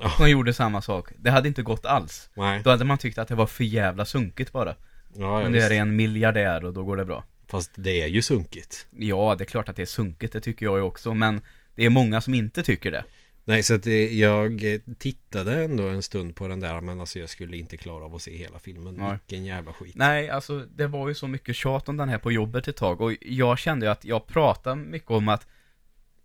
Ja. 0.02 0.10
som 0.10 0.30
gjorde 0.30 0.52
samma 0.54 0.82
sak, 0.82 1.08
det 1.18 1.30
hade 1.30 1.48
inte 1.48 1.62
gått 1.62 1.86
alls. 1.86 2.30
Nej, 2.34 2.60
Då 2.64 2.70
hade 2.70 2.84
man 2.84 2.98
tyckt 2.98 3.18
att 3.18 3.28
det 3.28 3.34
var 3.34 3.46
för 3.46 3.64
jävla 3.64 4.04
sunkigt 4.04 4.52
bara. 4.52 4.74
ja, 5.14 5.42
Men 5.42 5.52
det 5.52 5.62
är 5.62 5.70
en 5.70 5.96
miljardär 5.96 6.64
och 6.64 6.72
då 6.72 6.84
går 6.84 6.96
det 6.96 7.04
bra. 7.04 7.24
Fast 7.48 7.70
det 7.74 8.02
är 8.02 8.06
ju 8.06 8.22
sunkigt 8.22 8.86
Ja, 8.90 9.34
det 9.38 9.44
är 9.44 9.46
klart 9.46 9.68
att 9.68 9.76
det 9.76 9.82
är 9.82 9.86
sunkigt, 9.86 10.32
det 10.32 10.40
tycker 10.40 10.66
jag 10.66 10.76
ju 10.78 10.82
också, 10.82 11.14
men 11.14 11.40
det 11.74 11.84
är 11.84 11.90
många 11.90 12.20
som 12.20 12.34
inte 12.34 12.62
tycker 12.62 12.90
det. 12.90 13.04
Nej 13.44 13.62
så 13.62 13.74
att 13.74 13.82
det, 13.82 14.12
jag 14.12 14.74
eh, 14.74 14.80
tittade 14.98 15.64
ändå 15.64 15.88
en 15.88 16.02
stund 16.02 16.36
på 16.36 16.48
den 16.48 16.60
där 16.60 16.80
Men 16.80 17.00
alltså 17.00 17.18
jag 17.18 17.28
skulle 17.28 17.56
inte 17.56 17.76
klara 17.76 18.04
av 18.04 18.14
att 18.14 18.22
se 18.22 18.36
hela 18.36 18.58
filmen 18.58 18.94
Nej. 18.94 19.10
Vilken 19.10 19.44
jävla 19.44 19.72
skit 19.72 19.94
Nej, 19.96 20.30
alltså 20.30 20.66
det 20.76 20.86
var 20.86 21.08
ju 21.08 21.14
så 21.14 21.26
mycket 21.28 21.56
tjat 21.56 21.88
om 21.88 21.96
den 21.96 22.08
här 22.08 22.18
på 22.18 22.32
jobbet 22.32 22.68
ett 22.68 22.76
tag 22.76 23.00
och 23.00 23.12
jag 23.20 23.58
kände 23.58 23.86
ju 23.86 23.92
att 23.92 24.04
jag 24.04 24.26
pratade 24.26 24.76
mycket 24.76 25.10
om 25.10 25.28
att 25.28 25.46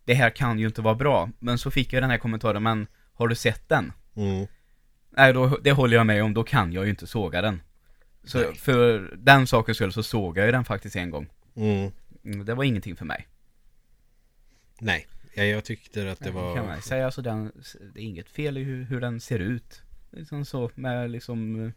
det 0.05 0.13
här 0.13 0.29
kan 0.29 0.59
ju 0.59 0.65
inte 0.67 0.81
vara 0.81 0.95
bra. 0.95 1.29
Men 1.39 1.57
så 1.57 1.71
fick 1.71 1.93
jag 1.93 2.03
den 2.03 2.09
här 2.09 2.17
kommentaren, 2.17 2.63
men 2.63 2.87
har 3.13 3.27
du 3.27 3.35
sett 3.35 3.69
den? 3.69 3.93
mm. 4.15 4.47
Nej, 5.17 5.33
då, 5.33 5.57
det 5.63 5.71
håller 5.71 5.97
jag 5.97 6.05
med 6.05 6.23
om, 6.23 6.33
då 6.33 6.43
kan 6.43 6.73
jag 6.73 6.83
ju 6.83 6.89
inte 6.89 7.07
såga 7.07 7.41
den. 7.41 7.61
Så 8.23 8.37
Nej. 8.37 8.55
för 8.55 9.13
den 9.17 9.47
sakens 9.47 9.77
skull 9.77 9.93
så 9.93 10.03
såg 10.03 10.37
jag 10.37 10.45
ju 10.45 10.51
den 10.51 10.65
faktiskt 10.65 10.95
en 10.95 11.09
gång. 11.09 11.27
Mm. 11.55 11.91
Mm, 12.25 12.45
Det 12.45 12.53
var 12.53 12.63
ingenting 12.63 12.95
för 12.95 13.05
mig. 13.05 13.27
Nej, 14.79 15.07
ja, 15.35 15.43
jag 15.43 15.65
tyckte 15.65 16.11
att 16.11 16.19
det 16.19 16.31
var 16.31 16.55
Kan 16.55 16.65
man 16.65 16.81
säga 16.81 17.05
alltså 17.05 17.21
den, 17.21 17.51
det 17.93 17.99
är 17.99 18.03
inget 18.03 18.29
fel 18.29 18.57
i 18.57 18.63
hur, 18.63 18.83
hur 18.83 19.01
den 19.01 19.19
ser 19.19 19.39
ut. 19.39 19.81
Liksom 20.11 20.45
så 20.45 20.71
med 20.75 21.11
liksom 21.11 21.65
eh, 21.65 21.71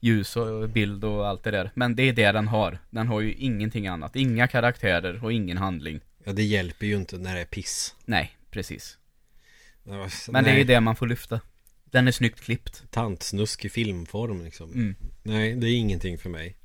ljus 0.00 0.36
och 0.36 0.68
bild 0.68 1.04
och 1.04 1.28
allt 1.28 1.44
det 1.44 1.50
där. 1.50 1.70
Men 1.74 1.96
det 1.96 2.02
är 2.02 2.12
det 2.12 2.32
den 2.32 2.48
har. 2.48 2.78
Den 2.90 3.06
har 3.06 3.20
ju 3.20 3.34
ingenting 3.34 3.86
annat. 3.86 4.16
Inga 4.16 4.48
karaktärer 4.48 5.24
och 5.24 5.32
ingen 5.32 5.56
handling. 5.58 6.00
Ja 6.24 6.32
det 6.32 6.42
hjälper 6.42 6.86
ju 6.86 6.96
inte 6.96 7.18
när 7.18 7.34
det 7.34 7.40
är 7.40 7.44
piss 7.44 7.94
Nej, 8.04 8.36
precis. 8.50 8.98
Var- 9.82 10.32
Men 10.32 10.44
det 10.44 10.50
är 10.50 10.54
nej, 10.54 10.58
ju 10.58 10.64
det 10.64 10.80
man 10.80 10.96
får 10.96 11.06
lyfta. 11.06 11.40
Den 11.84 12.08
är 12.08 12.12
snyggt 12.12 12.40
klippt. 12.40 12.84
Tantsnusk 12.90 13.64
i 13.64 13.68
filmform 13.68 14.44
liksom 14.44 14.72
Mm. 14.72 14.94
Nej, 15.22 15.54
det 15.54 15.66
är 15.66 15.74
ingenting 15.76 16.18
för 16.18 16.30
mig 16.30 16.56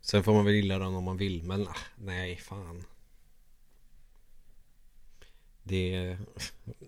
Sen 0.00 0.22
får 0.22 0.34
man 0.34 0.44
väl 0.44 0.54
gilla 0.54 0.78
den 0.78 0.94
om 0.94 1.04
man 1.04 1.16
vill 1.16 1.42
Men 1.42 1.62
ah, 1.68 1.76
nej, 1.96 2.36
fan 2.36 2.84
Det 5.64 6.16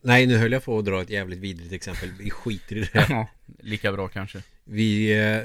Nej, 0.02 0.26
nu 0.26 0.36
höll 0.36 0.52
jag 0.52 0.64
på 0.64 0.78
att 0.78 0.84
dra 0.84 1.02
ett 1.02 1.10
jävligt 1.10 1.38
vidrigt 1.38 1.72
exempel 1.72 2.10
Vi 2.18 2.30
skiter 2.30 2.76
i 2.76 2.80
det 2.80 2.88
Ja, 3.08 3.28
lika 3.58 3.92
bra 3.92 4.08
kanske. 4.08 4.42
Vi, 4.64 5.20
eh, 5.22 5.40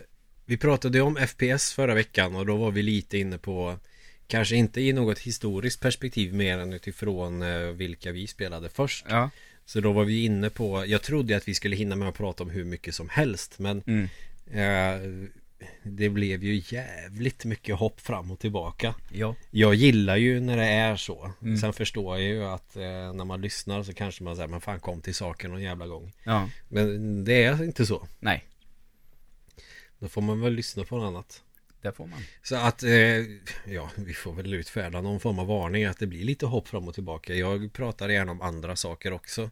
vi 0.46 0.58
pratade 0.58 1.02
om 1.02 1.16
FPS 1.28 1.74
förra 1.74 1.94
veckan 1.94 2.36
och 2.36 2.46
då 2.46 2.56
var 2.58 2.72
vi 2.72 2.82
lite 2.82 3.18
inne 3.18 3.38
på 3.38 3.78
Kanske 4.28 4.56
inte 4.56 4.82
i 4.82 4.94
något 4.94 5.20
historiskt 5.20 5.82
perspektiv 5.82 6.34
mer 6.34 6.58
än 6.58 6.74
utifrån 6.74 7.42
eh, 7.42 7.60
vilka 7.60 8.12
vi 8.12 8.28
spelade 8.28 8.70
först 8.70 9.06
Ja. 9.10 9.30
Så 9.66 9.80
då 9.82 9.92
var 9.92 10.06
vi 10.06 10.24
inne 10.26 10.50
på 10.50 10.86
Jag 10.88 11.02
trodde 11.02 11.38
att 11.38 11.48
vi 11.48 11.54
skulle 11.54 11.76
hinna 11.76 11.96
med 11.96 12.10
att 12.10 12.16
prata 12.18 12.44
om 12.44 12.50
hur 12.50 12.64
mycket 12.66 12.96
som 12.96 13.10
helst 13.10 13.60
Men 13.60 13.84
Mm. 13.88 14.10
eh, 14.52 15.30
Det 15.84 16.10
blev 16.10 16.44
ju 16.44 16.62
jävligt 16.66 17.46
mycket 17.46 17.76
hopp 17.76 18.02
fram 18.02 18.32
och 18.32 18.40
tillbaka 18.40 18.96
Ja. 19.12 19.36
Jag 19.52 19.76
gillar 19.76 20.18
ju 20.18 20.40
när 20.40 20.58
det 20.58 20.66
är 20.66 20.96
så 20.96 21.32
Mm. 21.42 21.58
Sen 21.58 21.74
förstår 21.74 22.18
jag 22.18 22.28
ju 22.28 22.44
att 22.44 22.76
eh, 22.76 23.14
när 23.14 23.26
man 23.26 23.42
lyssnar 23.42 23.84
så 23.84 23.94
kanske 23.94 24.24
man 24.24 24.36
säger 24.36 24.48
Men 24.48 24.62
fan 24.62 24.80
kom 24.80 25.02
till 25.02 25.16
saken 25.16 25.52
någon 25.52 25.62
jävla 25.62 25.88
gång 25.88 26.14
Ja. 26.24 26.50
Men 26.68 27.24
det 27.24 27.44
är 27.44 27.64
inte 27.64 27.86
så 27.86 28.08
Nej, 28.20 28.46
Då 30.00 30.08
får 30.08 30.22
man 30.22 30.42
väl 30.42 30.54
lyssna 30.54 30.84
på 30.84 30.98
något 30.98 31.08
annat 31.08 31.44
det 31.82 31.92
får 31.92 32.08
man. 32.08 32.20
Så 32.44 32.56
att, 32.56 32.84
eh, 32.84 33.18
ja, 33.74 33.90
vi 33.96 34.14
får 34.14 34.34
väl 34.34 34.54
utfärda 34.54 35.02
någon 35.02 35.20
form 35.20 35.40
av 35.40 35.48
varning 35.48 35.86
att 35.86 36.00
det 36.00 36.08
blir 36.08 36.24
lite 36.24 36.46
hopp 36.46 36.68
fram 36.68 36.88
och 36.88 36.94
tillbaka. 36.94 37.34
Jag 37.34 37.74
pratar 37.74 38.10
gärna 38.10 38.32
om 38.32 38.42
andra 38.42 38.76
saker 38.76 39.14
också. 39.14 39.50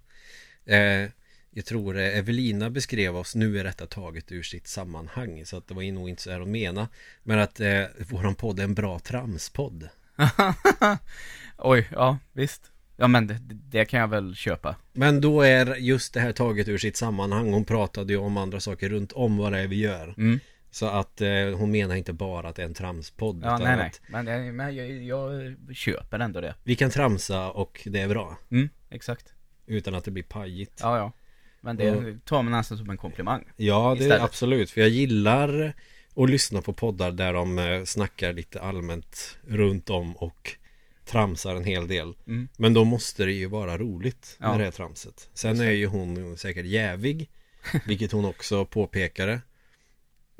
Eh, 0.65 1.09
jag 1.57 1.65
tror 1.65 1.97
eh, 1.97 2.17
Evelina 2.17 2.69
beskrev 2.69 3.17
oss, 3.17 3.35
nu 3.35 3.59
är 3.59 3.63
detta 3.63 3.85
taget 3.85 4.31
ur 4.31 4.43
sitt 4.43 4.67
sammanhang, 4.67 5.45
så 5.45 5.57
att 5.57 5.67
det 5.67 5.73
var 5.73 5.91
nog 5.91 6.09
inte 6.09 6.21
så 6.21 6.31
här 6.31 6.41
att 6.41 6.47
mena. 6.47 6.87
Men 7.23 7.39
att 7.39 7.59
eh, 7.59 7.83
våran 8.09 8.35
podd 8.35 8.59
är 8.59 8.63
en 8.63 8.73
bra 8.73 8.99
tramspodd. 8.99 9.89
Oj, 11.57 11.87
ja, 11.91 12.17
visst. 12.33 12.71
Ja 12.95 13.07
men 13.07 13.27
det, 13.27 13.39
det 13.49 13.85
kan 13.85 13.99
jag 13.99 14.07
väl 14.07 14.35
köpa. 14.35 14.75
Men 14.93 15.21
då 15.21 15.41
är 15.41 15.75
just 15.75 16.13
det 16.13 16.19
här 16.19 16.31
taget 16.31 16.67
ur 16.67 16.77
sitt 16.77 16.97
sammanhang. 16.97 17.53
Hon 17.53 17.65
pratade 17.65 18.13
ju 18.13 18.19
om 18.19 18.37
andra 18.37 18.59
saker 18.59 18.89
runt 18.89 19.11
om 19.11 19.37
vad 19.37 19.51
det 19.51 19.59
är 19.59 19.67
vi 19.67 19.79
gör. 19.79 20.13
Mm. 20.17 20.39
Så 20.71 20.85
att 20.87 21.21
eh, 21.21 21.29
hon 21.57 21.71
menar 21.71 21.95
inte 21.95 22.13
bara 22.13 22.49
att 22.49 22.55
det 22.55 22.61
är 22.61 22.65
en 22.67 22.73
tramspodd. 22.73 23.41
Ja, 23.43 23.57
nej 23.57 23.77
nej. 23.77 23.91
Men, 24.07 24.55
men 24.55 24.75
jag, 24.75 24.91
jag 24.91 25.55
köper 25.75 26.19
ändå 26.19 26.41
det. 26.41 26.55
Vi 26.63 26.75
kan 26.75 26.89
tramsa 26.89 27.51
och 27.51 27.81
det 27.85 27.99
är 28.01 28.07
bra. 28.07 28.37
Mm, 28.51 28.69
exakt. 28.89 29.33
Utan 29.65 29.95
att 29.95 30.03
det 30.03 30.11
blir 30.11 30.23
pajigt. 30.23 30.79
Ja, 30.83 30.97
ja. 30.97 31.11
Men 31.67 31.77
det 31.77 31.91
Och- 31.91 32.25
tar 32.25 32.43
man 32.43 32.51
nästan 32.51 32.77
som 32.77 32.89
en 32.89 32.97
komplimang. 32.97 33.43
Ja, 33.57 33.95
det 33.99 34.05
är 34.05 34.19
absolut. 34.19 34.71
För 34.71 34.81
jag 34.81 34.89
gillar 34.89 35.73
att 36.15 36.29
lyssna 36.29 36.61
på 36.61 36.73
poddar 36.73 37.11
där 37.11 37.33
de 37.33 37.59
eh, 37.59 37.83
snackar 37.83 38.33
lite 38.33 38.61
allmänt 38.61 39.37
runt 39.47 39.89
om 39.89 40.15
och 40.17 40.55
tramsar 41.05 41.55
en 41.55 41.63
hel 41.63 41.87
del. 41.87 42.13
Mm. 42.27 42.47
Men 42.57 42.73
då 42.73 42.83
måste 42.83 43.25
det 43.25 43.31
ju 43.31 43.45
vara 43.45 43.77
roligt 43.77 44.37
Ja. 44.39 44.49
med 44.49 44.59
det 44.59 44.63
här 44.63 44.71
tramset. 44.71 45.29
Sen 45.33 45.59
är 45.59 45.71
ju 45.71 45.85
hon 45.85 46.37
säkert 46.37 46.65
jävig, 46.65 47.29
vilket 47.85 48.11
hon 48.11 48.25
också 48.25 48.65
påpekade. 48.65 49.33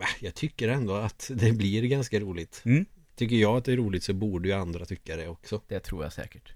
Äh, 0.02 0.08
Jag 0.20 0.36
tycker 0.36 0.68
ändå 0.70 0.96
att 0.96 1.32
det 1.34 1.52
blir 1.52 1.84
ganska 1.84 2.20
roligt. 2.20 2.62
Mm. 2.66 2.86
Tycker 3.16 3.36
jag 3.36 3.58
att 3.58 3.66
det 3.66 3.72
är 3.74 3.78
roligt 3.78 4.04
så 4.04 4.14
borde 4.14 4.48
ju 4.50 4.54
andra 4.56 4.86
tycka 4.86 5.16
det 5.16 5.28
också. 5.28 5.62
Det 5.68 5.80
tror 5.80 6.04
jag 6.04 6.14
säkert. 6.14 6.54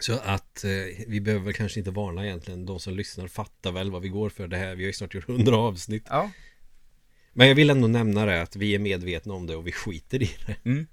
Så 0.00 0.18
att 0.18 0.64
eh, 0.64 0.70
vi 1.06 1.20
behöver 1.20 1.52
kanske 1.52 1.80
inte 1.80 1.90
varna 1.90 2.26
egentligen. 2.26 2.66
De 2.66 2.80
som 2.80 2.94
lyssnar 2.94 3.28
fattar 3.28 3.72
väl 3.72 3.90
vad 3.90 4.02
vi 4.02 4.08
går 4.08 4.30
för 4.30 4.48
det 4.48 4.56
här. 4.56 4.74
Vi 4.74 4.82
har 4.82 4.86
ju 4.86 4.92
snart 4.92 5.14
gjort 5.14 5.26
hundra 5.26 5.56
avsnitt. 5.56 6.06
Ja. 6.08 6.30
Men 7.32 7.48
jag 7.48 7.54
vill 7.54 7.70
ändå 7.70 7.88
nämna 7.88 8.26
det 8.26 8.42
att 8.42 8.56
vi 8.56 8.74
är 8.74 8.78
medvetna 8.78 9.34
om 9.34 9.46
det 9.46 9.56
och 9.56 9.66
vi 9.66 9.72
skiter 9.72 10.22
i 10.22 10.30
det. 10.46 10.56
Mm. 10.64 10.86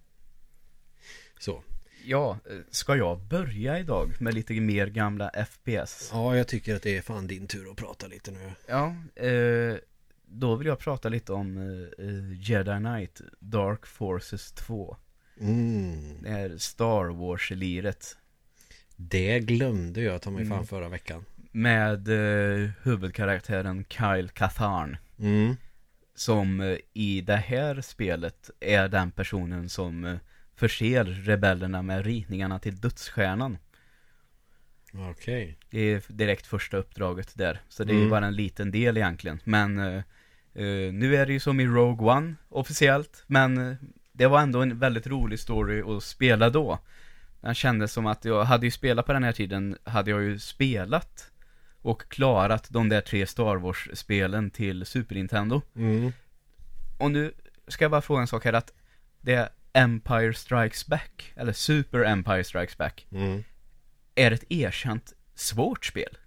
Så. 1.39 1.63
Ja, 2.05 2.39
ska 2.71 2.95
jag 2.95 3.19
börja 3.19 3.79
idag 3.79 4.11
med 4.19 4.33
lite 4.33 4.53
mer 4.53 4.87
gamla 4.87 5.31
FPS? 5.47 6.09
Ja, 6.13 6.37
jag 6.37 6.47
tycker 6.47 6.75
att 6.75 6.81
det 6.81 6.97
är 6.97 7.01
fan 7.01 7.27
din 7.27 7.47
tur 7.47 7.71
att 7.71 7.77
prata 7.77 8.07
lite 8.07 8.31
nu. 8.31 8.51
Ja, 8.67 8.95
eh, 9.15 9.75
då 10.25 10.55
vill 10.55 10.67
jag 10.67 10.79
prata 10.79 11.09
lite 11.09 11.33
om 11.33 11.57
eh, 11.57 12.05
eh, 12.05 12.49
Jedi 12.49 12.77
Knight 12.77 13.21
Dark 13.39 13.85
Forces 13.85 14.51
2. 14.51 14.97
Mm. 15.39 16.23
Det 16.23 16.29
här 16.29 16.57
Star 16.57 17.05
Wars-liret. 17.05 18.17
Det 19.09 19.39
glömde 19.39 20.01
jag 20.01 20.21
ta 20.21 20.31
mig 20.31 20.45
fan 20.45 20.53
Mm. 20.53 20.65
förra 20.67 20.89
veckan. 20.89 21.25
Med 21.51 22.07
eh, 22.07 22.69
huvudkaraktären 22.83 23.85
Kyle 23.89 24.29
Katarn. 24.29 24.97
Mm. 25.19 25.55
Som 26.15 26.61
eh, 26.61 26.77
i 26.93 27.21
det 27.21 27.35
här 27.35 27.81
spelet 27.81 28.49
är 28.59 28.87
den 28.87 29.11
personen 29.11 29.69
som 29.69 30.05
eh, 30.05 30.15
förser 30.55 31.03
rebellerna 31.03 31.81
med 31.81 32.05
ritningarna 32.05 32.59
till 32.59 32.75
dödsstjärnan. 32.79 33.57
Okej. 34.93 35.57
Det 35.69 35.79
är 35.79 36.03
direkt 36.07 36.47
första 36.47 36.77
uppdraget 36.77 37.37
där. 37.37 37.61
Så 37.69 37.83
det 37.83 37.93
är 37.93 37.97
Mm. 37.97 38.09
bara 38.09 38.25
en 38.25 38.35
liten 38.35 38.71
del 38.71 38.97
egentligen. 38.97 39.39
Men 39.43 39.79
eh, 39.79 39.95
eh, 40.53 40.93
nu 40.93 41.15
är 41.15 41.25
det 41.25 41.33
ju 41.33 41.39
som 41.39 41.59
i 41.59 41.65
Rogue 41.65 42.11
One 42.11 42.35
officiellt. 42.49 43.23
Men 43.27 43.57
eh, 43.69 43.75
det 44.11 44.27
var 44.27 44.41
ändå 44.41 44.61
en 44.61 44.79
väldigt 44.79 45.07
rolig 45.07 45.39
story 45.39 45.81
att 45.97 46.03
spela 46.03 46.49
då. 46.49 46.79
Den 47.41 47.53
kändes 47.55 47.93
som 47.93 48.05
att 48.05 48.25
jag 48.25 48.43
hade 48.43 48.65
ju 48.65 48.71
spelat 48.71 49.05
på 49.05 49.13
den 49.13 49.23
här 49.23 49.31
tiden, 49.31 49.77
hade 49.83 50.11
jag 50.11 50.21
ju 50.21 50.39
spelat 50.39 51.31
och 51.81 52.01
klarat 52.11 52.67
de 52.69 52.89
där 52.89 53.01
tre 53.01 53.27
Star 53.27 53.55
Wars-spelen 53.55 54.49
till 54.49 54.85
Super 54.85 55.15
Nintendo. 55.15 55.61
Mm. 55.75 56.13
Och 56.99 57.11
nu 57.11 57.33
ska 57.67 57.83
jag 57.83 57.91
bara 57.91 58.01
fråga 58.01 58.21
en 58.21 58.27
sak 58.27 58.45
här 58.45 58.53
att 58.53 58.73
det 59.21 59.33
är 59.33 59.49
Empire 59.73 60.33
Strikes 60.33 60.87
Back, 60.87 61.33
eller 61.35 61.53
Super 61.53 62.03
Empire 62.03 62.43
Strikes 62.43 62.77
Back, 62.77 63.07
Mm. 63.11 63.43
är 64.15 64.31
ett 64.31 64.43
erkänt 64.49 65.13
svårt 65.35 65.85
spel. 65.85 66.17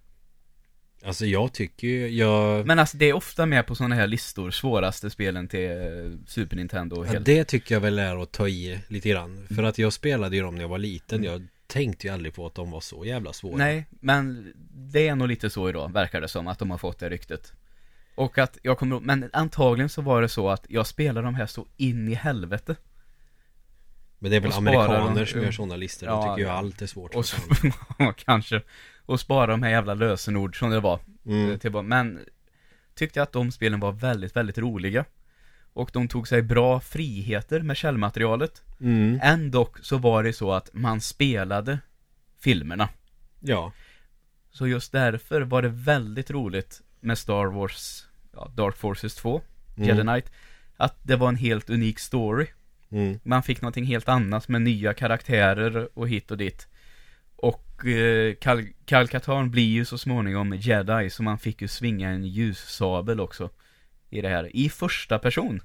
Alltså 1.05 1.27
jag 1.27 1.53
tycker 1.53 1.89
ju, 1.89 2.09
jag... 2.09 2.67
Men 2.67 2.79
alltså 2.79 2.97
det 2.97 3.09
är 3.09 3.13
ofta 3.13 3.47
med 3.47 3.67
på 3.67 3.75
sådana 3.75 3.95
här 3.95 4.07
listor, 4.07 4.51
svåraste 4.51 5.11
spelen 5.11 5.49
till 5.49 5.71
eh, 5.71 6.27
Super 6.27 6.57
Nintendo 6.57 7.07
Ja, 7.13 7.21
det 7.21 7.45
tycker 7.45 7.75
jag 7.75 7.81
väl 7.81 7.99
är 7.99 8.23
att 8.23 8.33
ta 8.33 8.49
i 8.49 8.81
lite 8.89 9.09
grann. 9.09 9.47
För 9.55 9.63
att 9.63 9.79
jag 9.79 9.93
spelade 9.93 10.37
ju 10.37 10.43
dem 10.43 10.55
när 10.55 10.63
jag 10.63 10.69
var 10.69 10.79
liten. 10.79 11.19
Mm. 11.19 11.33
Jag 11.33 11.47
tänkte 11.67 12.07
ju 12.07 12.13
aldrig 12.13 12.35
på 12.35 12.47
att 12.47 12.55
de 12.55 12.71
var 12.71 12.81
så 12.81 13.05
jävla 13.05 13.33
svåra. 13.33 13.57
Nej, 13.57 13.87
men 14.01 14.53
det 14.71 15.09
är 15.09 15.15
nog 15.15 15.29
lite 15.29 15.51
så 15.51 15.69
idag, 15.69 15.93
verkar 15.93 16.21
det 16.21 16.29
som, 16.29 16.49
att 16.49 16.59
de 16.59 16.71
har 16.71 16.79
fått 16.79 16.99
det 16.99 17.09
ryktet. 17.09 17.53
Och 18.15 18.39
att 18.39 18.59
jag 18.63 18.79
kommer 18.79 19.01
men 19.01 19.31
antagligen 19.33 19.89
så 19.89 20.03
var 20.03 20.23
det 20.23 20.29
så 20.29 20.49
att 20.49 20.67
jag 20.69 20.87
spelade 20.87 21.27
de 21.27 21.35
här 21.35 21.47
så 21.47 21.67
in 21.77 22.09
i 22.09 22.15
helvete. 22.15 22.77
Men 24.19 24.31
det 24.31 24.37
är 24.37 24.41
väl 24.41 24.53
amerikaner 24.53 25.15
dem. 25.15 25.27
som 25.27 25.43
gör 25.43 25.51
sådana 25.53 25.77
listor. 25.77 26.09
Ja, 26.09 26.15
De 26.15 26.23
tycker 26.23 26.49
ju 26.49 26.57
allt 26.57 26.83
är 26.83 26.87
svårt. 26.87 27.15
Och 27.15 27.27
så, 27.27 27.37
kanske. 28.17 28.63
Och 29.07 29.21
spara 29.21 29.47
de 29.47 29.63
här 29.63 29.71
jävla 29.71 29.95
lösenord 29.95 30.59
som 30.59 30.71
det 30.71 30.81
var. 30.81 31.01
Mm. 31.27 31.51
eh, 31.51 31.57
Till, 31.59 31.73
bara- 31.73 31.83
men 31.83 32.21
tyckte 32.95 33.23
att 33.23 33.33
de 33.33 33.53
spelen 33.53 33.81
var 33.81 33.93
väldigt, 33.93 34.37
väldigt 34.37 34.59
roliga. 34.59 35.05
Och 35.73 35.91
de 35.93 36.09
tog 36.09 36.29
sig 36.29 36.43
bra 36.43 36.81
friheter 36.81 37.61
med 37.61 37.77
källmaterialet. 37.77 38.63
Mm. 38.81 39.21
Ändå 39.23 39.69
så 39.83 39.99
var 39.99 40.23
det 40.23 40.33
så 40.33 40.53
att 40.53 40.71
man 40.73 41.01
spelade 41.01 41.79
filmerna. 42.41 42.89
Ja. 43.41 43.73
Så 44.51 44.67
just 44.67 44.93
därför 44.93 45.41
var 45.41 45.63
det 45.63 45.69
väldigt 45.69 46.31
roligt 46.31 46.83
med 47.01 47.19
Star 47.19 47.47
Wars, 47.47 48.07
ja, 48.33 48.51
Dark 48.55 48.77
Forces 48.77 49.15
2, 49.15 49.41
Mm. 49.77 49.89
Jedi 49.89 50.03
Knight. 50.03 50.33
Att 50.77 50.97
det 51.03 51.17
var 51.17 51.29
en 51.29 51.37
helt 51.37 51.71
unik 51.71 51.99
story. 51.99 52.47
Mm. 52.91 53.19
Man 53.25 53.43
fick 53.43 53.61
någonting 53.61 53.85
helt 53.85 54.09
annat 54.09 54.49
med 54.49 54.63
nya 54.63 54.95
karaktärer 54.95 55.89
och 55.99 56.09
hit 56.09 56.31
och 56.31 56.37
dit. 56.39 56.69
Och 57.49 57.87
eh, 57.87 58.35
Kal 58.85 59.49
blir 59.49 59.69
ju 59.69 59.85
så 59.85 59.99
småningom 59.99 60.55
Jedi, 60.55 61.11
så 61.11 61.23
man 61.23 61.39
fick 61.39 61.63
ju 61.63 61.69
svinga 61.69 62.11
en 62.11 62.25
ljussabel 62.27 63.21
också. 63.21 63.51
I 64.11 64.21
det 64.21 64.29
här, 64.29 64.57
i 64.57 64.69
första 64.69 65.19
person, 65.19 65.61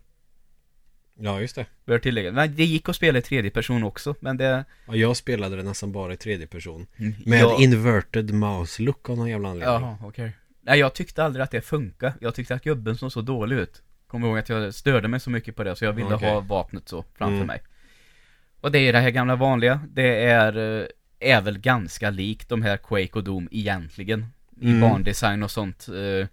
Ja, 1.21 1.41
just 1.41 1.55
det. 1.55 1.65
bör 1.85 1.99
tillägga. 1.99 2.31
Men 2.31 2.55
det 2.55 2.63
gick 2.65 2.89
att 2.89 2.95
spela 2.95 3.19
i 3.19 3.21
tredje 3.21 3.51
person 3.51 3.83
också, 3.83 4.15
men 4.19 4.37
det... 4.37 4.65
Ja, 4.87 4.95
jag 4.95 5.17
spelade 5.17 5.55
det 5.55 5.63
nästan 5.63 5.91
bara 5.91 6.13
i 6.13 6.17
tredje 6.17 6.47
person. 6.47 6.87
Mm, 6.97 7.13
Med 7.25 7.39
jag- 7.39 7.61
inverted 7.61 8.33
mouse 8.33 8.81
look 8.81 9.09
av 9.09 9.17
någon 9.17 9.29
jävla 9.29 9.49
anledning. 9.49 9.73
Jaha, 9.81 9.97
okej. 10.03 10.31
Nej, 10.61 10.79
jag 10.79 10.93
tyckte 10.93 11.23
aldrig 11.23 11.43
att 11.43 11.51
det 11.51 11.61
funkade. 11.61 12.13
Jag 12.21 12.35
tyckte 12.35 12.55
att 12.55 12.63
gubben 12.63 12.95
såg 12.97 13.11
så 13.11 13.21
dålig 13.21 13.55
ut. 13.55 13.81
Kommer 14.07 14.27
ihåg 14.27 14.37
att 14.37 14.49
jag 14.49 14.73
störde 14.73 15.07
mig 15.07 15.19
så 15.19 15.29
mycket 15.29 15.55
på 15.55 15.63
det, 15.63 15.75
så 15.75 15.85
jag 15.85 15.93
ville 15.93 16.15
Okej. 16.15 16.29
ha 16.29 16.39
vapnet 16.39 16.89
så 16.89 17.05
framför 17.17 17.35
Mm. 17.35 17.47
mig. 17.47 17.61
Och 18.61 18.71
det 18.71 18.79
är 18.79 18.93
det 18.93 18.99
här 18.99 19.09
gamla 19.09 19.35
vanliga. 19.35 19.81
Det 19.91 20.23
är, 20.23 20.79
eh, 20.81 20.85
är 21.19 21.41
väl 21.41 21.57
ganska 21.59 22.09
likt 22.09 22.49
de 22.49 22.61
här 22.61 22.77
Quake 22.77 23.11
och 23.13 23.23
Doom 23.23 23.47
egentligen. 23.51 24.25
I 24.61 24.69
Mm. 24.69 24.81
bandesign 24.81 25.43
och 25.43 25.51
sånt. 25.51 25.87
Eh, 25.87 26.27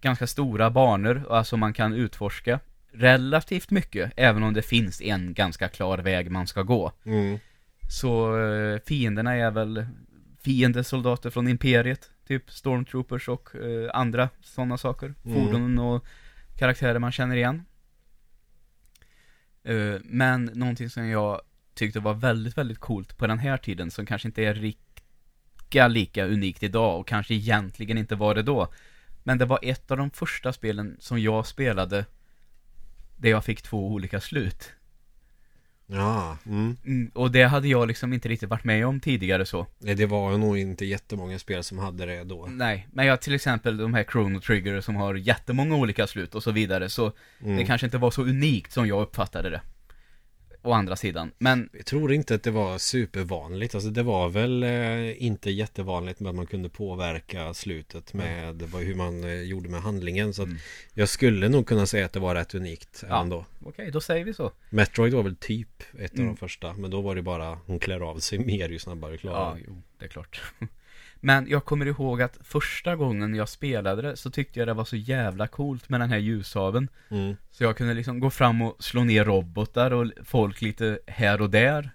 ganska 0.00 0.26
stora 0.26 0.70
banor, 0.70 1.26
alltså 1.30 1.56
man 1.56 1.72
kan 1.72 1.92
utforska 1.92 2.60
relativt 2.92 3.70
mycket, 3.70 4.12
även 4.16 4.42
om 4.42 4.54
det 4.54 4.62
finns 4.62 5.00
en 5.02 5.34
ganska 5.34 5.68
klar 5.68 5.98
väg 5.98 6.30
man 6.30 6.46
ska 6.46 6.62
gå. 6.62 6.92
Mm. 7.04 7.38
Så 7.88 8.38
eh, 8.46 8.78
fienderna 8.86 9.34
är 9.34 9.50
väl 9.50 9.86
fiendesoldater 10.44 11.30
från 11.30 11.48
Imperiet, 11.48 12.10
typ 12.26 12.50
Stormtroopers 12.50 13.28
och 13.28 13.54
eh, 13.56 13.90
andra 13.94 14.28
sådana 14.40 14.78
saker. 14.78 15.14
Mm. 15.24 15.34
Fordon 15.44 15.78
och 15.78 16.04
karaktärer 16.58 16.98
man 16.98 17.12
känner 17.12 17.36
igen. 17.36 17.64
Eh, 19.64 20.00
men 20.04 20.44
någonting 20.44 20.90
som 20.90 21.06
jag 21.08 21.40
tyckte 21.74 22.00
var 22.00 22.14
väldigt, 22.14 22.58
väldigt 22.58 22.78
coolt 22.78 23.16
på 23.18 23.26
den 23.26 23.38
här 23.38 23.56
tiden, 23.56 23.90
som 23.90 24.06
kanske 24.06 24.28
inte 24.28 24.42
är 24.42 24.54
lika, 24.54 25.88
lika 25.88 26.26
unikt 26.26 26.62
idag 26.62 27.00
och 27.00 27.08
kanske 27.08 27.34
egentligen 27.34 27.98
inte 27.98 28.14
var 28.14 28.34
det 28.34 28.42
då. 28.42 28.68
Men 29.22 29.38
det 29.38 29.44
var 29.44 29.58
ett 29.62 29.90
av 29.90 29.96
de 29.96 30.10
första 30.10 30.52
spelen 30.52 30.96
som 31.00 31.20
jag 31.20 31.46
spelade 31.46 32.04
där 33.16 33.30
jag 33.30 33.44
fick 33.44 33.62
två 33.62 33.88
olika 33.88 34.20
slut. 34.20 34.72
Ja, 35.86 36.36
mm. 36.46 36.76
Mm, 36.84 37.10
och 37.14 37.30
det 37.30 37.44
hade 37.44 37.68
jag 37.68 37.88
liksom 37.88 38.12
inte 38.12 38.28
riktigt 38.28 38.48
varit 38.48 38.64
med 38.64 38.86
om 38.86 39.00
tidigare 39.00 39.46
så. 39.46 39.66
Nej, 39.78 39.94
det 39.94 40.06
var 40.06 40.38
nog 40.38 40.58
inte 40.58 40.84
jättemånga 40.84 41.38
spel 41.38 41.64
som 41.64 41.78
hade 41.78 42.06
det 42.06 42.24
då. 42.24 42.46
Nej, 42.50 42.88
men 42.92 43.06
jag 43.06 43.20
till 43.20 43.34
exempel 43.34 43.76
de 43.76 43.94
här 43.94 44.04
Chrono 44.04 44.40
Trigger 44.40 44.80
som 44.80 44.96
har 44.96 45.14
jättemånga 45.14 45.76
olika 45.76 46.06
slut 46.06 46.34
och 46.34 46.42
så 46.42 46.50
vidare, 46.50 46.88
så 46.88 47.12
Mm. 47.40 47.56
det 47.56 47.64
kanske 47.64 47.86
inte 47.86 47.98
var 47.98 48.10
så 48.10 48.22
unikt 48.22 48.72
som 48.72 48.86
jag 48.86 49.02
uppfattade 49.02 49.50
det. 49.50 49.60
Å 50.64 50.72
andra 50.72 50.96
sidan. 50.96 51.30
Men, 51.38 51.68
Jag 51.72 51.86
tror 51.86 52.12
inte 52.12 52.34
att 52.34 52.42
det 52.42 52.50
var 52.50 52.78
supervanligt. 52.78 53.74
Alltså 53.74 53.90
det 53.90 54.02
var 54.02 54.28
väl 54.28 54.62
eh, 54.62 55.22
inte 55.24 55.50
jättevanligt 55.50 56.20
med 56.20 56.30
att 56.30 56.36
man 56.36 56.46
kunde 56.46 56.68
påverka 56.68 57.54
slutet 57.54 58.14
med 58.14 58.62
var 58.62 58.80
hur 58.80 58.94
man 58.94 59.24
eh, 59.24 59.40
gjorde 59.42 59.68
med 59.68 59.82
handlingen. 59.82 60.34
Så 60.34 60.42
Mm. 60.42 60.56
jag 60.94 61.08
skulle 61.08 61.48
nog 61.48 61.66
kunna 61.66 61.86
säga 61.86 62.06
att 62.06 62.12
det 62.12 62.20
var 62.20 62.34
rätt 62.34 62.54
unikt 62.54 63.04
Ja. 63.08 63.20
ändå. 63.22 63.44
okej, 63.64 63.90
då 63.90 64.00
säger 64.00 64.24
vi 64.24 64.34
så. 64.34 64.52
Metroid 64.70 65.14
var 65.14 65.22
väl 65.22 65.36
typ 65.36 65.82
ett 65.98 66.12
av 66.12 66.18
Mm. 66.18 66.26
de 66.26 66.36
första. 66.36 66.72
Men 66.72 66.90
då 66.90 67.00
var 67.00 67.14
det 67.14 67.22
bara 67.22 67.58
hon 67.66 67.78
klär 67.78 68.00
av 68.00 68.18
sig 68.18 68.38
mer 68.38 68.68
ju 68.68 68.78
snabbare 68.78 69.12
Ja, 69.12 69.18
klarar. 69.18 69.58
jo, 69.66 69.82
det 69.98 70.04
är 70.04 70.08
klart. 70.08 70.40
Men 71.24 71.48
jag 71.48 71.64
kommer 71.64 71.86
ihåg 71.86 72.22
att 72.22 72.38
första 72.42 72.96
gången 72.96 73.34
jag 73.34 73.48
spelade 73.48 74.02
det 74.02 74.16
så 74.16 74.30
tyckte 74.30 74.58
jag 74.58 74.68
det 74.68 74.74
var 74.74 74.84
så 74.84 74.96
jävla 74.96 75.46
coolt 75.46 75.88
med 75.88 76.00
den 76.00 76.10
här 76.10 76.18
ljussaveln. 76.18 76.88
Mm. 77.10 77.36
Så 77.50 77.64
jag 77.64 77.76
kunde 77.76 77.94
liksom 77.94 78.20
gå 78.20 78.30
fram 78.30 78.62
och 78.62 78.84
slå 78.84 79.04
ner 79.04 79.24
robotar 79.24 79.90
och 79.90 80.06
folk 80.24 80.62
lite 80.62 80.98
här 81.06 81.40
och 81.40 81.50
där. 81.50 81.90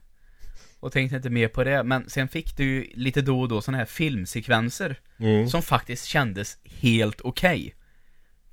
Och 0.79 0.91
tänkte 0.91 1.15
inte 1.15 1.29
mer 1.29 1.47
på 1.47 1.63
det. 1.63 1.83
Men 1.83 2.09
sen 2.09 2.27
fick 2.27 2.57
du 2.57 2.63
ju 2.63 2.87
lite 2.93 3.21
då 3.21 3.41
och 3.41 3.47
då 3.47 3.61
sådana 3.61 3.77
här 3.77 3.85
filmsekvenser. 3.85 4.99
Mm. 5.17 5.47
Som 5.47 5.61
faktiskt 5.61 6.05
kändes 6.05 6.57
helt 6.63 7.21
okej. 7.21 7.75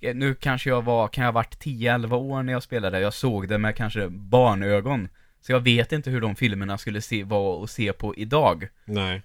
Eh, 0.00 0.14
Nu 0.14 0.34
kanske 0.34 0.70
jag 0.70 0.82
var, 0.82 1.08
kan 1.08 1.24
jag 1.24 1.32
ha 1.32 1.40
varit 1.40 1.64
10-11 1.64 2.12
år 2.14 2.42
när 2.42 2.52
jag 2.52 2.62
spelade. 2.62 3.00
Jag 3.00 3.14
såg 3.14 3.48
det 3.48 3.58
med 3.58 3.76
kanske 3.76 4.08
barnögon. 4.08 5.08
Så 5.40 5.52
jag 5.52 5.60
vet 5.60 5.92
inte 5.92 6.10
hur 6.10 6.20
de 6.20 6.36
filmerna 6.36 6.78
skulle 6.78 7.00
se, 7.00 7.24
vara 7.24 7.64
att 7.64 7.70
se 7.70 7.92
på 7.92 8.14
idag. 8.16 8.68
Nej. 8.84 9.22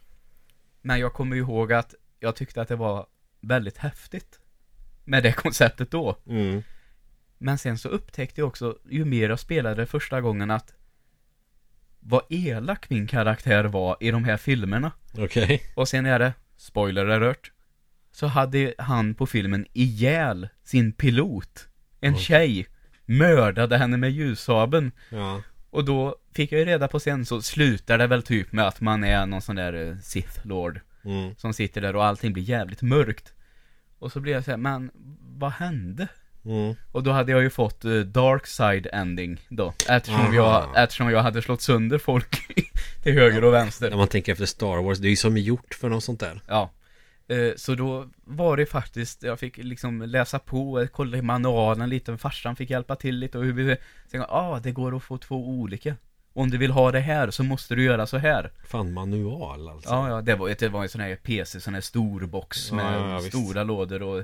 Men 0.82 1.00
jag 1.00 1.14
kommer 1.14 1.36
ihåg 1.36 1.74
att 1.74 1.96
jag 2.20 2.36
tyckte 2.36 2.62
att 2.62 2.68
det 2.68 2.76
var 2.76 3.08
väldigt 3.42 3.78
häftigt. 3.78 4.40
Med 5.06 5.24
det 5.24 5.32
konceptet 5.38 5.92
då. 5.92 6.18
Mm. 6.26 6.64
Men 7.38 7.58
sen 7.58 7.78
så 7.78 7.90
upptäckte 7.90 8.42
jag 8.42 8.48
också, 8.48 8.78
ju 8.90 9.06
mer 9.06 9.30
jag 9.30 9.40
spelade 9.40 9.86
första 9.86 10.22
gången 10.22 10.52
att 10.52 10.74
vad 12.00 12.22
elak 12.30 12.90
min 12.90 13.08
karaktär 13.08 13.64
var 13.64 13.98
i 14.00 14.12
de 14.12 14.24
här 14.24 14.38
filmerna. 14.38 14.92
Okej. 15.18 15.62
Och 15.76 15.88
sen 15.88 16.06
är 16.06 16.20
det, 16.20 16.34
spoiler 16.58 17.06
alert, 17.06 17.52
så 18.12 18.28
hade 18.28 18.74
han 18.78 19.16
på 19.16 19.26
filmen 19.26 19.66
ihjäl 19.74 20.50
sin 20.64 20.92
pilot. 20.92 21.68
En 22.02 22.14
Oj. 22.14 22.20
tjej. 22.20 22.68
Mördade 23.06 23.78
henne 23.78 23.98
med 23.98 24.12
ljussabeln. 24.12 24.92
Ja. 25.10 25.42
Och 25.70 25.86
då 25.86 26.16
fick 26.36 26.52
jag 26.52 26.60
ju 26.60 26.66
reda 26.66 26.88
på 26.88 27.00
sen 27.00 27.26
så 27.26 27.42
slutar 27.42 27.98
det 27.98 28.08
väl 28.08 28.24
typ 28.24 28.52
med 28.52 28.68
att 28.68 28.82
man 28.82 29.04
är 29.04 29.26
någon 29.26 29.42
sån 29.42 29.56
där 29.56 29.88
eh, 29.88 29.98
Sith 29.98 30.48
Lord. 30.48 30.80
Mm. 31.06 31.36
Som 31.36 31.54
sitter 31.54 31.82
där 31.82 31.96
och 31.96 32.06
allting 32.06 32.34
blir 32.34 32.44
jävligt 32.44 32.82
mörkt. 32.82 33.34
Och 34.00 34.12
så 34.12 34.20
blir 34.20 34.34
jag 34.34 34.44
så 34.44 34.52
här, 34.52 34.58
men 34.58 34.92
vad 35.22 35.52
hände? 35.52 36.08
Mm. 36.46 36.76
Och 36.92 37.04
då 37.04 37.12
hade 37.12 37.32
jag 37.32 37.42
ju 37.42 37.50
fått 37.50 37.86
uh, 37.86 38.06
Dark 38.06 38.48
Side 38.48 38.88
Ending 38.94 39.42
då. 39.50 39.74
Eftersom 39.90 40.22
Aha. 40.22 40.34
jag, 40.34 40.84
eftersom 40.84 41.10
jag 41.10 41.24
hade 41.24 41.42
slått 41.42 41.62
sönder 41.62 41.98
folk 41.98 42.56
till 43.04 43.14
höger 43.14 43.44
och 43.44 43.54
vänster. 43.54 43.90
När 43.90 43.98
man 43.98 44.08
tänker 44.08 44.32
efter 44.32 44.46
Star 44.46 44.84
Wars, 44.84 44.98
det 44.98 45.08
är 45.08 45.10
ju 45.10 45.16
som 45.16 45.38
gjort 45.38 45.74
för 45.74 45.90
något 45.90 46.04
sånt 46.04 46.20
där. 46.20 46.42
Ja. 46.48 46.70
Eh, 47.30 47.56
Så 47.56 47.76
då 47.76 48.08
var 48.24 48.58
det 48.58 48.66
faktiskt, 48.66 49.24
jag 49.24 49.40
fick 49.40 49.58
liksom 49.58 50.02
läsa 50.02 50.40
på, 50.40 50.88
kolla 50.92 51.18
i 51.18 51.22
manualen 51.22 51.90
lite, 51.90 52.18
farsan 52.18 52.56
fick 52.56 52.70
hjälpa 52.70 52.96
till 52.96 53.16
lite 53.16 53.38
och 53.38 53.44
hur 53.44 53.54
vi, 53.54 53.78
sen, 54.12 54.22
ah, 54.30 54.60
det 54.60 54.72
går 54.72 54.96
att 54.96 55.04
få 55.04 55.18
två 55.18 55.50
olika. 55.50 55.96
Om 56.34 56.50
du 56.50 56.58
vill 56.58 56.72
ha 56.72 56.92
det 56.92 57.00
här 57.00 57.32
så 57.32 57.44
måste 57.44 57.76
du 57.76 57.84
göra 57.84 58.08
så 58.08 58.18
här. 58.18 58.52
Fan 58.68 58.94
manual 58.94 59.70
alltså. 59.70 59.90
Ja, 59.90 60.10
ja, 60.10 60.22
det 60.22 60.36
var, 60.36 60.56
det 60.60 60.70
var 60.70 60.84
en 60.84 60.90
sån 60.90 61.02
här 61.02 61.16
PC, 61.16 61.60
sån 61.62 61.74
här 61.74 61.82
stor 61.82 62.26
box 62.26 62.70
Ja, 62.70 62.76
med 62.76 63.12
ja, 63.12 63.16
visst. 63.18 63.28
stora 63.30 63.64
lådor 63.64 64.02
och 64.04 64.24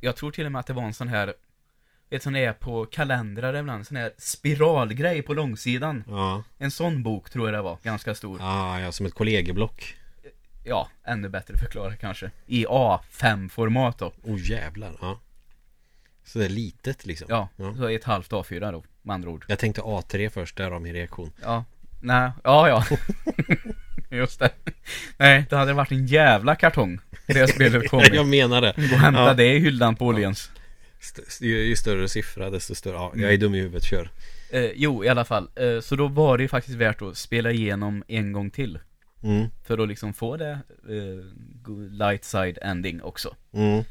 Jag 0.00 0.16
tror 0.16 0.30
till 0.30 0.46
och 0.46 0.52
med 0.52 0.60
att 0.60 0.66
det 0.66 0.72
var 0.72 0.82
en 0.82 0.94
sån 0.94 1.08
här 1.08 1.34
Vet 2.10 2.22
sån 2.22 2.36
är 2.36 2.52
på 2.52 2.86
kalendrar 2.86 3.54
ibland, 3.56 3.86
sån 3.86 3.96
här 3.96 4.12
spiralgrej 4.18 5.22
på 5.22 5.34
långsidan 5.34 6.04
Ja, 6.08 6.42
En 6.58 6.70
sån 6.70 7.02
bok 7.02 7.30
tror 7.30 7.46
jag 7.48 7.54
det 7.58 7.62
var, 7.62 7.78
ganska 7.82 8.14
stor 8.14 8.38
ah, 8.42 8.80
ja 8.80 8.92
som 8.92 9.06
ett 9.06 9.14
kollegieblock. 9.14 9.94
Ja, 10.64 10.88
ännu 11.04 11.28
bättre 11.28 11.58
förklarat 11.58 11.98
kanske 12.00 12.30
I 12.46 12.66
A5-format 12.66 13.98
då 13.98 14.12
Oh 14.22 14.50
jävlar, 14.50 14.92
ja. 15.00 15.20
Så 16.24 16.38
det 16.38 16.44
är 16.44 16.48
litet 16.48 17.06
liksom. 17.06 17.26
Ja, 17.30 17.48
Ja. 17.56 17.74
så 17.76 17.88
ett 17.88 18.04
halvt 18.04 18.30
A4 18.30 18.72
då, 18.72 18.84
med 19.02 19.14
andra 19.14 19.30
ord 19.30 19.44
Jag 19.48 19.58
tänkte 19.58 19.80
A3 19.82 20.28
först, 20.28 20.56
därav 20.56 20.82
min 20.82 20.92
reaktion. 20.92 21.32
Ja, 21.42 21.64
nej, 22.00 22.30
ja 22.44 22.68
ja 22.68 22.84
Just 24.10 24.38
det 24.40 24.50
Nej, 25.16 25.44
det 25.50 25.56
hade 25.56 25.72
varit 25.72 25.90
en 25.90 26.06
jävla 26.06 26.54
kartong 26.56 26.98
Det 27.26 27.48
spelet 27.48 27.90
kom 27.90 28.00
Jag 28.12 28.26
menar 28.26 28.60
det. 28.60 28.72
Gå 28.76 28.82
och 28.82 29.00
hämta 29.00 29.20
Ja. 29.20 29.34
det 29.34 29.54
i 29.54 29.58
hyllan 29.58 29.96
på 29.96 30.06
Åhléns 30.06 30.50
St- 31.00 31.46
ju, 31.46 31.62
ju 31.62 31.76
större 31.76 32.08
siffra 32.08 32.50
desto 32.50 32.74
större, 32.74 32.94
ja, 32.94 33.10
Mm. 33.12 33.24
jag 33.24 33.32
är 33.32 33.38
dum 33.38 33.54
i 33.54 33.58
huvudet, 33.60 33.84
kör. 33.84 34.10
Eh, 34.50 34.70
jo, 34.74 35.04
i 35.04 35.08
alla 35.08 35.24
fall. 35.24 35.48
Eh, 35.54 35.80
så 35.80 35.96
då 35.96 36.08
var 36.08 36.38
det 36.38 36.42
ju 36.44 36.48
faktiskt 36.48 36.76
värt 36.76 37.02
att 37.02 37.16
spela 37.16 37.50
igenom 37.50 38.04
en 38.08 38.32
gång 38.32 38.50
till. 38.50 38.78
Mm, 39.24 39.50
För 39.62 39.78
att 39.78 39.88
liksom 39.88 40.12
få 40.12 40.36
det 40.36 40.58
eh, 40.88 41.24
light 41.90 42.24
side 42.24 42.58
ending 42.62 43.02
också. 43.02 43.36
mm, 43.52 43.84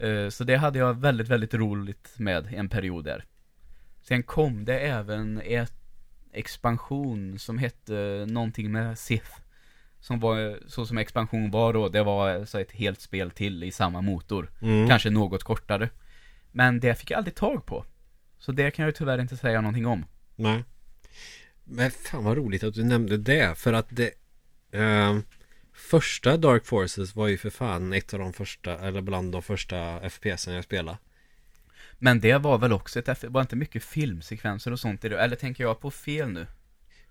Eh, 0.00 0.28
så 0.28 0.44
det 0.44 0.56
hade 0.56 0.78
jag 0.78 1.00
väldigt, 1.00 1.28
väldigt 1.28 1.54
roligt 1.54 2.14
med 2.18 2.48
en 2.54 2.68
period 2.68 3.04
där. 3.04 3.24
Sen 4.02 4.22
kom 4.22 4.64
det 4.64 4.78
även 4.78 5.40
ett 5.44 5.72
expansion 6.32 7.38
som 7.38 7.58
hette 7.58 8.26
någonting 8.28 8.72
med 8.72 8.98
Sith. 8.98 9.30
Som 10.00 10.20
var, 10.20 10.58
så 10.66 10.86
som 10.86 10.98
expansion 10.98 11.50
var 11.50 11.72
då, 11.72 11.88
det 11.88 12.02
var 12.02 12.44
så 12.44 12.58
ett 12.58 12.72
helt 12.72 13.00
spel 13.00 13.30
till 13.30 13.64
i 13.64 13.70
samma 13.70 14.00
motor. 14.00 14.50
mm. 14.62 14.88
Kanske 14.88 15.10
något 15.10 15.42
kortare. 15.44 15.90
Men 16.52 16.80
det 16.80 16.94
fick 16.94 17.10
jag 17.10 17.18
aldrig 17.18 17.34
tag 17.34 17.66
på. 17.66 17.84
Så 18.38 18.52
det 18.52 18.70
kan 18.70 18.84
jag 18.84 18.94
tyvärr 18.94 19.18
inte 19.18 19.36
säga 19.36 19.60
någonting 19.60 19.86
om. 19.86 20.04
Nej. 20.36 20.64
Men 21.64 21.90
fan 21.90 22.24
vad 22.24 22.36
roligt 22.36 22.64
att 22.64 22.74
du 22.74 22.84
nämnde 22.84 23.16
det, 23.16 23.58
för 23.58 23.72
att 23.72 23.86
det... 23.90 24.10
ehm, 24.72 25.22
första 25.72 26.36
Dark 26.36 26.66
Forces 26.66 27.16
var 27.16 27.26
ju 27.28 27.38
för 27.38 27.50
fan 27.50 27.92
ett 27.92 28.14
av 28.14 28.20
de 28.20 28.32
första, 28.32 28.78
eller 28.78 29.00
bland 29.00 29.32
de 29.32 29.42
första 29.42 30.00
FPSen 30.00 30.54
jag 30.54 30.64
spelade. 30.64 30.98
Men 31.98 32.20
det 32.20 32.38
var 32.38 32.58
väl 32.58 32.72
också 32.72 32.98
ett, 32.98 33.24
var 33.24 33.40
inte 33.40 33.56
mycket 33.56 33.84
filmsekvenser 33.84 34.72
och 34.72 34.80
sånt 34.80 35.04
i 35.04 35.08
det? 35.08 35.20
Eller 35.20 35.36
tänker 35.36 35.64
jag 35.64 35.80
på 35.80 35.90
fel 35.90 36.28
nu? 36.28 36.46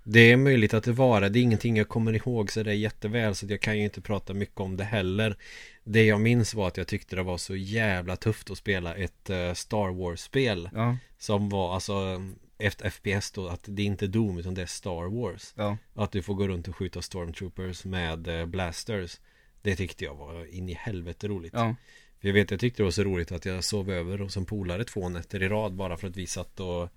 Det 0.03 0.31
är 0.31 0.37
möjligt 0.37 0.73
att 0.73 0.83
det 0.83 0.91
var 0.91 1.21
det. 1.21 1.29
Det 1.29 1.39
är 1.39 1.43
ingenting 1.43 1.77
jag 1.77 1.89
kommer 1.89 2.13
ihåg 2.13 2.51
så 2.51 2.63
det 2.63 2.71
är 2.71 2.75
jätteväl 2.75 3.35
så 3.35 3.45
jag 3.49 3.61
kan 3.61 3.77
ju 3.77 3.83
inte 3.83 4.01
prata 4.01 4.33
mycket 4.33 4.59
om 4.59 4.77
det 4.77 4.83
heller. 4.83 5.37
Det 5.83 6.05
jag 6.05 6.21
minns 6.21 6.53
var 6.53 6.67
att 6.67 6.77
jag 6.77 6.87
tyckte 6.87 7.15
det 7.15 7.23
var 7.23 7.37
så 7.37 7.55
jävla 7.55 8.15
tufft 8.15 8.51
att 8.51 8.57
spela 8.57 8.95
ett 8.95 9.29
eh, 9.29 9.53
Star 9.53 9.93
Wars-spel. 9.93 10.69
Ja, 10.73 10.97
Som 11.17 11.49
var 11.49 11.73
alltså 11.73 12.21
efter 12.57 12.89
FPS 12.89 13.31
då 13.31 13.47
att 13.47 13.63
det 13.67 13.81
är 13.81 13.85
inte 13.85 14.07
Doom 14.07 14.37
utan 14.37 14.53
det 14.53 14.61
är 14.61 14.65
Star 14.65 15.09
Wars. 15.21 15.53
ja, 15.55 15.77
Att 15.93 16.11
du 16.11 16.21
får 16.21 16.33
gå 16.33 16.47
runt 16.47 16.67
och 16.67 16.75
skjuta 16.75 17.01
Stormtroopers 17.01 17.85
med 17.85 18.27
eh, 18.27 18.45
blasters. 18.45 19.19
Det 19.61 19.75
tyckte 19.75 20.05
jag 20.05 20.15
var 20.15 20.45
in 20.55 20.69
i 20.69 20.73
helvete 20.73 21.27
roligt. 21.27 21.53
ja, 21.53 21.75
För 22.21 22.27
jag 22.27 22.33
vet, 22.33 22.51
jag 22.51 22.59
tyckte 22.59 22.81
det 22.81 22.83
var 22.83 22.91
så 22.91 23.03
roligt 23.03 23.31
att 23.31 23.45
jag 23.45 23.63
sov 23.63 23.91
över 23.91 24.17
hos 24.17 24.37
en 24.37 24.45
polare 24.45 24.83
två 24.83 25.09
nätter 25.09 25.43
i 25.43 25.49
rad 25.49 25.73
bara 25.73 25.97
för 25.97 26.07
att 26.07 26.17
vi 26.17 26.27
satt 26.27 26.59
och 26.59 26.89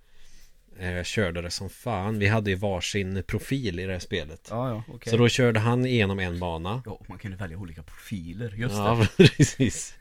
eh, 0.78 1.02
körde 1.02 1.42
det 1.42 1.50
som 1.50 1.70
fan. 1.70 2.18
Vi 2.18 2.26
hade 2.26 2.50
ju 2.50 2.56
varsin 2.56 3.22
profil 3.26 3.80
i 3.80 3.86
det 3.86 3.92
här 3.92 3.98
spelet. 3.98 4.48
ja, 4.50 4.68
ja 4.68 4.82
okej. 4.88 5.10
Så 5.10 5.16
då 5.16 5.28
körde 5.28 5.60
han 5.60 5.86
igenom 5.86 6.18
en 6.18 6.38
bana. 6.38 6.82
Ja, 6.86 7.00
man 7.08 7.18
kunde 7.18 7.36
välja 7.36 7.58
olika 7.58 7.82
profiler, 7.82 8.54
just 8.56 8.74
ja, 8.74 9.06
det. 9.16 9.28
precis. 9.36 9.94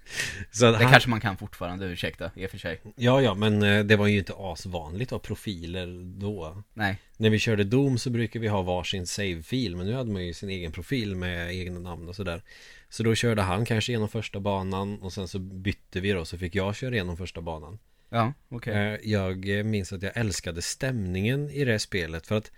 Så 0.52 0.72
Det 0.72 0.78
han, 0.78 0.92
kanske 0.92 1.10
man 1.10 1.22
kan 1.22 1.38
fortfarande, 1.38 1.86
ursäkta, 1.86 2.32
i 2.36 2.46
och 2.46 2.52
för 2.52 2.58
sig. 2.58 2.82
Ja, 2.96 3.22
ja, 3.22 3.34
men 3.34 3.64
eh, 3.64 3.84
det 3.84 3.96
var 3.96 4.08
ju 4.08 4.18
inte 4.18 4.34
asvanligt 4.38 5.08
att 5.08 5.12
ha 5.12 5.20
profiler 5.20 5.88
då. 6.20 6.64
Nej, 6.74 6.98
När 7.18 7.30
vi 7.30 7.40
körde 7.40 7.64
Doom 7.64 7.98
så 7.98 8.10
brukar 8.10 8.40
vi 8.40 8.48
ha 8.48 8.62
varsin 8.62 9.08
save-fil 9.08 9.76
Men 9.76 9.86
nu 9.86 9.94
hade 9.94 10.12
man 10.12 10.26
ju 10.26 10.34
sin 10.34 10.50
egen 10.50 10.72
profil 10.72 11.16
med 11.16 11.56
egna 11.56 11.80
namn 11.80 12.10
och 12.10 12.16
sådär 12.16 12.44
Så 12.90 13.04
då 13.04 13.16
körde 13.16 13.42
han 13.42 13.66
kanske 13.66 13.92
igenom 13.92 14.10
första 14.10 14.40
banan 14.40 15.02
Och 15.02 15.14
sen 15.14 15.28
så 15.28 15.40
bytte 15.40 16.00
vi 16.00 16.12
då 16.12 16.26
så 16.26 16.38
fick 16.38 16.56
jag 16.56 16.76
köra 16.76 16.96
igenom 16.96 17.18
första 17.18 17.42
banan 17.42 17.80
ja, 18.10 18.34
okej. 18.50 18.74
Eh, 18.74 19.00
Jag 19.04 19.65
minns 19.65 19.93
att 19.93 20.02
jag 20.02 20.17
älskade 20.17 20.62
stämningen 20.62 21.50
i 21.50 21.65
det 21.65 21.80
spelet 21.80 22.28
För 22.28 22.38
att 22.38 22.52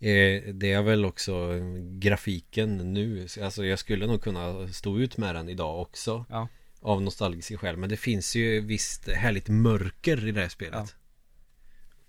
eh, 0.00 0.42
det 0.54 0.72
är 0.72 0.82
väl 0.82 1.04
också 1.04 1.58
grafiken 1.98 2.94
nu 2.94 3.26
Alltså 3.42 3.64
jag 3.64 3.78
skulle 3.78 4.06
nog 4.06 4.22
kunna 4.22 4.68
stå 4.68 4.98
ut 4.98 5.16
med 5.16 5.34
den 5.34 5.48
idag 5.48 5.80
också 5.80 6.24
Ja. 6.28 6.48
Av 6.80 7.02
nostalgiska 7.02 7.58
skäl 7.58 7.76
Men 7.76 7.88
det 7.88 7.96
finns 7.96 8.36
ju 8.36 8.60
visst 8.60 9.08
härligt 9.08 9.48
mörker 9.48 10.28
i 10.28 10.32
det 10.32 10.40
här 10.40 10.48
spelet 10.48 10.74
Ja. 10.74 10.86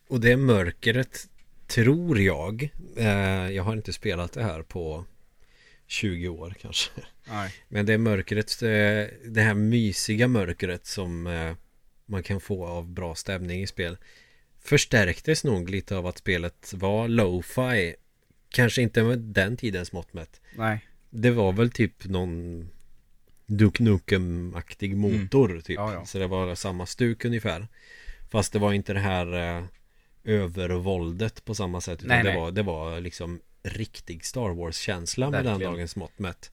Och 0.08 0.19
det 0.19 0.38
mörkret 0.38 1.30
tror 1.67 2.19
jag 2.19 2.69
eh, 2.98 3.50
Jag 3.50 3.63
har 3.63 3.74
inte 3.74 3.93
spelat 3.93 4.34
det 4.34 4.43
här 4.43 4.62
på 4.62 5.06
20 5.88 6.28
år 6.28 6.56
kanske 6.62 6.91
Nej. 7.28 7.54
Men 7.67 7.86
det 7.86 7.98
mörkret 7.98 8.60
Det 8.60 9.41
här 9.41 9.54
mysiga 9.54 10.28
mörkret 10.28 10.86
som 10.86 11.28
Man 12.06 12.24
kan 12.24 12.39
få 12.39 12.66
av 12.66 12.88
bra 12.88 13.16
stämning 13.16 13.62
i 13.62 13.68
spel. 13.68 13.98
Förstärktes 14.62 15.44
nog 15.44 15.70
lite 15.70 15.98
av 15.98 16.08
att 16.08 16.18
spelet 16.18 16.74
var 16.74 17.08
lo-fi. 17.08 17.96
Kanske 18.50 18.82
inte 18.82 19.04
med 19.04 19.20
den 19.20 19.58
tidens 19.58 19.92
mått 19.92 20.13
mätt. 20.13 20.42
Nej. 20.56 20.80
Det 21.10 21.32
var 21.32 21.54
väl 21.54 21.72
typ 21.72 22.06
någon 22.06 22.70
Duke 23.46 23.84
Nukem-aktig 23.84 24.96
motor 24.96 25.62
typ. 25.62 25.76
Ja, 25.76 25.94
ja. 25.94 26.06
Så 26.06 26.20
det 26.20 26.28
var 26.28 26.56
samma 26.56 26.86
stuk 26.86 27.26
ungefär. 27.26 27.68
Fast 28.32 28.54
det 28.54 28.60
var 28.60 28.74
inte 28.74 28.94
det 28.94 29.00
här 29.00 29.58
eh, 29.58 29.63
Övervåldet 30.24 31.46
på 31.46 31.56
samma 31.56 31.82
sätt 31.82 32.00
Utan 32.04 32.08
Nej, 32.08 32.24
det, 32.24 32.30
nej. 32.30 32.39
Var, 32.39 32.52
det 32.52 32.63
var 32.63 33.02
liksom 33.02 33.39
Riktig 33.63 34.26
Star 34.26 34.50
Wars-känsla 34.50 35.30
med 35.30 35.46
den 35.46 35.60
dagens 35.60 35.96
mått 35.96 36.20
mätt 36.20 36.52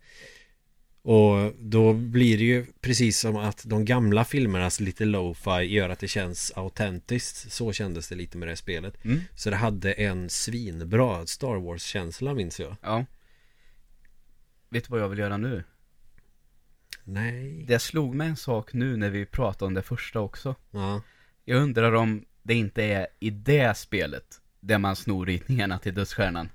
Och 1.02 1.52
då 1.58 1.92
blir 1.92 2.38
det 2.38 2.44
ju 2.44 2.66
precis 2.80 3.18
som 3.18 3.36
att 3.36 3.64
de 3.66 3.84
gamla 3.84 4.24
filmernas 4.24 4.80
lite 4.80 5.04
lo-fi 5.04 5.50
gör 5.50 5.88
att 5.88 5.98
det 5.98 6.08
känns 6.08 6.52
autentiskt 6.56 7.52
Så 7.52 7.72
kändes 7.72 8.08
det 8.08 8.14
lite 8.14 8.38
med 8.38 8.48
det 8.48 8.50
här 8.50 8.56
spelet 8.56 9.04
Mm. 9.04 9.20
Så 9.34 9.50
det 9.50 9.56
hade 9.56 9.92
en 9.92 10.30
svinbra 10.30 11.26
Star 11.26 11.56
Wars-känsla 11.56 12.34
minns 12.34 12.60
jag 12.60 12.76
Ja. 12.82 13.04
Vet 14.68 14.84
du 14.84 14.90
vad 14.90 15.00
jag 15.00 15.08
vill 15.08 15.18
göra 15.18 15.36
nu? 15.36 15.64
Nej 17.04 17.64
Det 17.68 17.78
slog 17.78 18.14
mig 18.14 18.28
en 18.28 18.36
sak 18.36 18.72
nu 18.72 18.96
när 18.96 19.10
vi 19.10 19.26
pratade 19.26 19.66
om 19.66 19.74
det 19.74 19.82
första 19.82 20.20
också. 20.20 20.54
Ja 20.70 21.02
Jag 21.44 21.62
undrar 21.62 21.92
om 21.92 22.24
det 22.42 22.54
inte 22.54 22.84
är 22.84 23.06
i 23.20 23.30
det 23.30 23.76
spelet 23.76 24.40
där 24.60 24.78
man 24.78 24.96
snor 24.96 25.26
ritningarna 25.26 25.78
till 25.78 25.94
dödsstjärnan. 25.94 26.48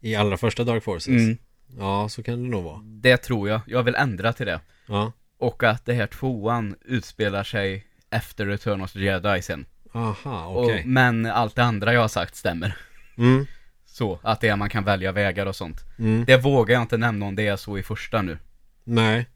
I 0.00 0.14
allra 0.14 0.36
första 0.36 0.64
Dark 0.64 0.84
Forces? 0.84 1.08
Mm. 1.08 1.38
Ja, 1.78 2.08
så 2.08 2.22
kan 2.22 2.42
det 2.42 2.48
nog 2.48 2.64
vara 2.64 2.80
Det 2.84 3.16
tror 3.16 3.48
jag. 3.48 3.60
Jag 3.66 3.82
vill 3.82 3.94
ändra 3.94 4.32
till 4.32 4.46
det. 4.46 4.60
Ja 4.86 5.12
Och 5.38 5.62
att 5.62 5.86
det 5.86 5.92
här 5.92 6.06
tvåan 6.06 6.76
utspelar 6.84 7.44
sig 7.44 7.86
efter 8.10 8.46
Return 8.46 8.80
of 8.80 8.92
the 8.92 9.00
Jedi 9.00 9.42
sen. 9.42 9.66
Aha, 9.94 10.54
okej 10.56 10.82
men 10.86 11.26
allt 11.26 11.56
det 11.56 11.64
andra 11.64 11.92
jag 11.92 12.00
har 12.00 12.08
sagt 12.08 12.36
stämmer. 12.36 12.76
mm. 13.18 13.46
Så, 13.86 14.18
att 14.22 14.40
det 14.40 14.48
är 14.48 14.56
man 14.56 14.70
kan 14.70 14.84
välja 14.84 15.12
vägar 15.12 15.46
och 15.46 15.56
sånt. 15.56 15.80
Mm. 15.98 16.24
Det 16.24 16.36
vågar 16.36 16.74
jag 16.74 16.82
inte 16.82 16.96
nämna 16.96 17.26
om 17.26 17.36
det 17.36 17.46
är 17.46 17.56
så 17.56 17.78
i 17.78 17.82
första 17.82 18.22
nu. 18.22 18.38
Nej 18.84 19.26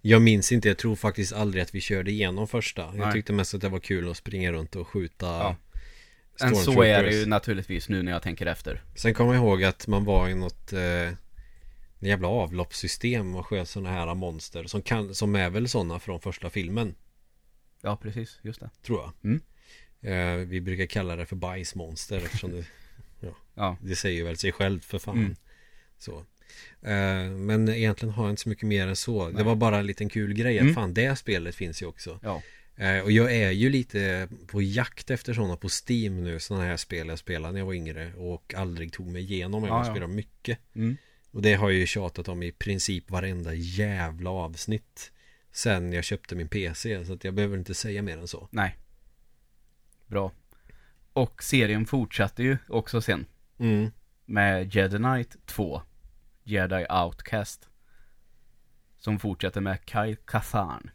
Jag 0.00 0.22
minns 0.22 0.52
inte, 0.52 0.68
jag 0.68 0.78
tror 0.78 0.96
faktiskt 0.96 1.32
aldrig 1.32 1.62
att 1.62 1.74
vi 1.74 1.80
körde 1.80 2.10
igenom 2.10 2.48
första 2.48 2.82
Jag 2.82 2.96
Nej. 2.96 3.12
tycke 3.12 3.32
mest 3.32 3.54
att 3.54 3.60
det 3.60 3.68
var 3.68 3.78
kul 3.78 4.10
att 4.10 4.16
springa 4.16 4.52
runt 4.52 4.76
och 4.76 4.88
skjuta 4.88 5.26
Ja. 5.26 5.56
Men 6.40 6.56
så 6.56 6.82
är 6.82 7.02
det 7.02 7.14
ju 7.14 7.26
naturligtvis 7.26 7.88
nu 7.88 8.02
när 8.02 8.12
jag 8.12 8.22
tänker 8.22 8.46
efter. 8.46 8.82
Sen 8.94 9.14
kommer 9.14 9.34
jag 9.34 9.42
ihåg 9.42 9.64
att 9.64 9.86
man 9.86 10.04
var 10.04 10.28
i 10.28 10.34
något 10.34 10.72
eh, 10.72 11.12
jävla 12.06 12.28
avloppssystem 12.28 13.34
och 13.34 13.46
sköt 13.46 13.68
sådana 13.68 13.90
här 13.90 14.14
monster 14.14 14.64
som, 14.64 14.82
kan, 14.82 15.14
som 15.14 15.34
är 15.36 15.50
väl 15.50 15.68
sådana 15.68 15.98
från 15.98 16.20
första 16.20 16.50
filmen 16.50 16.94
Ja, 17.82 17.96
precis. 17.96 18.38
Just 18.42 18.60
det. 18.60 18.70
Tror 18.82 18.98
jag 19.00 19.12
Mm. 19.24 19.40
eh, 20.40 20.46
Vi 20.48 20.60
brukar 20.60 20.86
kalla 20.86 21.16
det 21.16 21.26
för 21.26 21.36
bajsmonster 21.36 22.16
eftersom 22.16 22.50
det, 22.52 22.64
Ja. 23.54 23.76
det 23.82 23.96
säger 23.96 24.24
väl 24.24 24.36
sig 24.36 24.52
självt 24.52 24.84
för 24.84 24.98
fan 24.98 25.16
Mm. 25.18 25.36
Så 25.98 26.18
eh, 26.82 27.30
Men 27.30 27.68
egentligen 27.68 28.14
har 28.14 28.24
jag 28.24 28.32
inte 28.32 28.42
så 28.42 28.48
mycket 28.48 28.68
mer 28.68 28.86
än 28.86 28.96
så 28.96 29.26
Det 29.28 29.32
Nej. 29.34 29.44
var 29.44 29.54
bara 29.56 29.78
en 29.78 29.86
liten 29.86 30.08
kul 30.08 30.34
grej 30.34 30.56
att 30.58 30.62
Mm. 30.62 30.74
fan 30.74 30.94
det 30.94 31.16
spelet 31.16 31.54
finns 31.54 31.82
ju 31.82 31.86
också 31.86 32.20
Ja. 32.22 32.42
Eh, 32.76 33.00
och 33.00 33.12
jag 33.12 33.34
är 33.34 33.50
ju 33.50 33.70
lite 33.70 34.28
på 34.46 34.62
jakt 34.62 35.10
efter 35.10 35.34
sådana 35.34 35.56
på 35.56 35.68
Steam 35.88 36.24
nu, 36.24 36.40
sådana 36.40 36.64
här 36.64 36.76
spel 36.76 37.08
jag 37.08 37.18
spelade 37.18 37.52
när 37.52 37.60
jag 37.60 37.66
var 37.66 37.74
yngre 37.74 38.14
och 38.14 38.54
aldrig 38.54 38.92
tog 38.92 39.06
mig 39.06 39.22
igenom. 39.22 39.62
Jag 39.64 39.70
Ja, 39.70 39.78
ja, 39.80 39.86
ja. 39.86 39.92
spelar 39.94 40.06
mycket. 40.06 40.58
Mm. 40.74 40.96
Och 41.30 41.42
det 41.42 41.54
har 41.54 41.70
jag 41.70 41.78
ju 41.78 41.86
tjatat 41.86 42.28
om 42.28 42.42
i 42.42 42.52
princip 42.52 43.10
varenda 43.10 43.54
jävla 43.54 44.30
avsnitt 44.30 45.12
sen 45.52 45.92
jag 45.92 46.04
köpte 46.04 46.34
min 46.36 46.48
PC. 46.48 47.04
Så 47.04 47.12
att 47.12 47.24
jag 47.24 47.34
behöver 47.34 47.56
inte 47.58 47.74
säga 47.74 48.02
mer 48.02 48.18
än 48.18 48.28
så. 48.28 48.48
Nej. 48.50 48.76
Bra. 50.06 50.32
Och 51.12 51.42
serien 51.42 51.86
fortsatte 51.86 52.42
ju 52.42 52.58
också 52.68 53.00
sen. 53.00 53.26
Mm. 53.58 53.90
Med 54.24 54.74
Jedi 54.74 54.96
Knight 54.96 55.36
2. 55.46 55.82
Jedi 56.44 56.86
Outcast. 56.90 57.68
Som 58.98 59.18
fortsätter 59.18 59.60
med 59.60 59.78
Kyle 59.86 60.16
Katarn. 60.24 60.90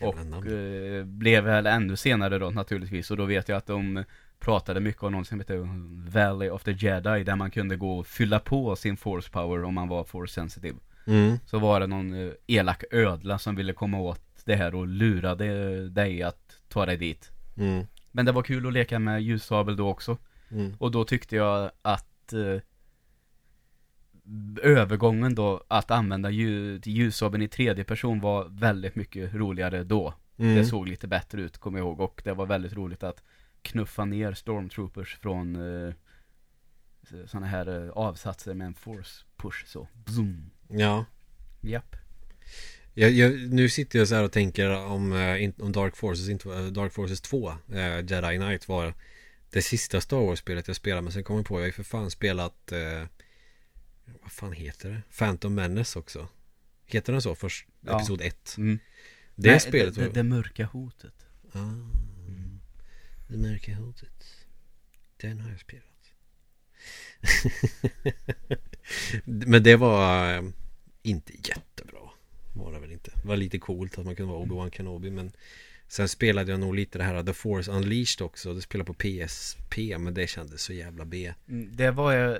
Och 0.00 0.16
Jävla 0.16 0.24
namn. 0.24 0.96
eh, 0.98 1.04
blev 1.04 1.44
väl 1.44 1.66
ännu 1.66 1.96
senare 1.96 2.38
då 2.38 2.50
naturligtvis. 2.50 3.10
Och 3.10 3.16
då 3.16 3.24
vet 3.24 3.48
jag 3.48 3.56
att 3.56 3.66
de 3.66 4.04
pratade 4.44 4.80
mycket 4.80 5.02
om 5.02 5.12
någon 5.12 5.24
som 5.24 5.40
heter 5.40 5.68
Valley 6.10 6.50
of 6.50 6.64
the 6.64 6.72
Jedi. 6.72 7.24
Där 7.24 7.36
man 7.36 7.50
kunde 7.50 7.76
gå 7.76 7.98
och 7.98 8.06
fylla 8.06 8.40
på 8.40 8.76
sin 8.76 8.96
force 8.96 9.30
power 9.30 9.64
om 9.64 9.74
man 9.74 9.88
var 9.88 10.04
force 10.04 10.34
sensitive. 10.34 10.78
Mm. 11.06 11.38
Så 11.46 11.58
var 11.58 11.80
det 11.80 11.86
någon 11.86 12.14
eh, 12.14 12.32
elak 12.46 12.84
ödla 12.90 13.38
som 13.38 13.56
ville 13.56 13.72
komma 13.72 13.98
åt 13.98 14.20
det 14.44 14.56
här 14.56 14.74
och 14.74 14.86
lurade 14.86 15.88
dig 15.88 16.22
att 16.22 16.60
ta 16.68 16.86
dig 16.86 16.96
dit. 16.96 17.30
Mm. 17.56 17.86
Men 18.12 18.26
det 18.26 18.32
var 18.32 18.42
kul 18.42 18.66
att 18.66 18.72
leka 18.72 18.98
med 18.98 19.22
ljussabel 19.22 19.76
då 19.76 19.88
också. 19.88 20.18
Mm. 20.50 20.74
Och 20.78 20.90
då 20.90 21.04
tyckte 21.04 21.36
jag 21.36 21.70
att 21.82 22.32
eh, 22.32 22.60
övergången 24.62 25.34
då 25.34 25.64
att 25.68 25.90
använda 25.90 26.30
ljus, 26.30 26.86
ljussabeln 26.86 27.42
i 27.42 27.48
tredje 27.48 27.84
person 27.84 28.20
var 28.20 28.46
väldigt 28.50 28.94
mycket 28.94 29.34
roligare 29.34 29.84
då. 29.84 30.14
Mm. 30.36 30.54
Det 30.54 30.64
såg 30.64 30.88
lite 30.88 31.06
bättre 31.08 31.40
ut, 31.40 31.58
kommer 31.58 31.78
jag 31.78 31.86
ihåg. 31.86 32.00
Och 32.00 32.22
det 32.24 32.32
var 32.32 32.46
väldigt 32.46 32.72
roligt 32.72 33.02
att 33.02 33.22
knuffa 33.64 34.04
ner 34.04 34.32
stormtroopers 34.34 35.16
från 35.16 35.56
eh, 35.56 35.94
sådana 37.26 37.46
här 37.46 37.84
eh, 37.84 37.90
avsatser 37.90 38.54
med 38.54 38.66
en 38.66 38.74
force 38.74 39.24
push 39.36 39.66
så. 39.66 39.88
Zoom. 40.06 40.50
Ja. 40.68 41.04
Japp. 41.60 41.96
Jag, 42.94 43.10
jag, 43.10 43.52
nu 43.52 43.68
sitter 43.68 43.98
jag 43.98 44.08
så 44.08 44.14
här 44.14 44.22
och 44.24 44.32
tänker 44.32 44.70
om, 44.70 45.12
eh, 45.12 45.50
om 45.58 45.72
Dark 45.72 45.96
Forces, 45.96 46.28
eh, 46.46 46.66
Dark 46.66 46.92
Forces 46.92 47.20
2, 47.20 47.48
eh, 47.72 47.96
Jedi 47.96 48.36
Knight 48.36 48.68
var 48.68 48.94
det 49.50 49.62
sista 49.62 50.00
Star 50.00 50.16
Wars-spelet 50.16 50.66
jag 50.68 50.76
spelade. 50.76 51.02
Men 51.02 51.12
sen 51.12 51.24
kom 51.24 51.36
jag 51.36 51.46
på, 51.46 51.54
jag 51.54 51.60
har 51.60 51.66
ju 51.66 51.72
för 51.72 51.82
fan 51.82 52.10
spelat, 52.10 52.72
eh, 52.72 53.06
vad 54.22 54.32
fan 54.32 54.52
heter 54.52 54.88
det? 54.90 55.02
Phantom 55.18 55.54
Menace 55.54 55.98
också. 55.98 56.28
Heter 56.86 57.12
den 57.12 57.22
så? 57.22 57.34
Först, 57.34 57.66
Ja. 57.80 57.96
episod 57.96 58.20
1. 58.20 58.54
Mm. 58.58 58.78
Det 59.34 59.50
Nej, 59.50 59.60
spelet 59.60 59.94
det, 59.94 60.00
var... 60.00 60.08
det, 60.08 60.14
det 60.14 60.22
mörka 60.22 60.64
hotet. 60.66 61.26
Ah, 61.52 61.58
det 63.26 63.36
mörka 63.36 63.74
hotet. 63.74 64.46
Den 65.16 65.40
har 65.40 65.50
jag 65.50 65.60
spelat. 65.60 65.84
Men 69.24 69.62
det 69.62 69.76
var 69.76 70.34
eh, 70.34 70.42
inte 71.02 71.32
jättebra. 71.48 72.00
Var 72.52 72.72
det 72.72 72.78
väl 72.80 72.92
inte. 72.92 73.10
Det 73.22 73.28
var 73.28 73.36
lite 73.36 73.58
coolt 73.58 73.98
att 73.98 74.04
man 74.04 74.16
kunde 74.16 74.32
vara 74.32 74.44
Obi-Wan 74.44 74.70
Kenobi. 74.70 75.10
Men 75.10 75.32
sen 75.88 76.08
spelade 76.08 76.50
jag 76.50 76.60
nog 76.60 76.74
lite 76.74 76.98
det 76.98 77.04
här 77.04 77.22
The 77.22 77.32
Force 77.32 77.70
Unleashed 77.70 78.24
också. 78.24 78.54
Det 78.54 78.62
spelade 78.62 78.86
på 78.86 78.94
PSP. 78.94 79.98
Men 79.98 80.14
det 80.14 80.26
kändes 80.26 80.62
så 80.62 80.72
jävla 80.72 81.04
B. 81.04 81.32
Mm, 81.48 81.76
Det 81.76 81.90
var 81.90 82.32
eh, 82.32 82.36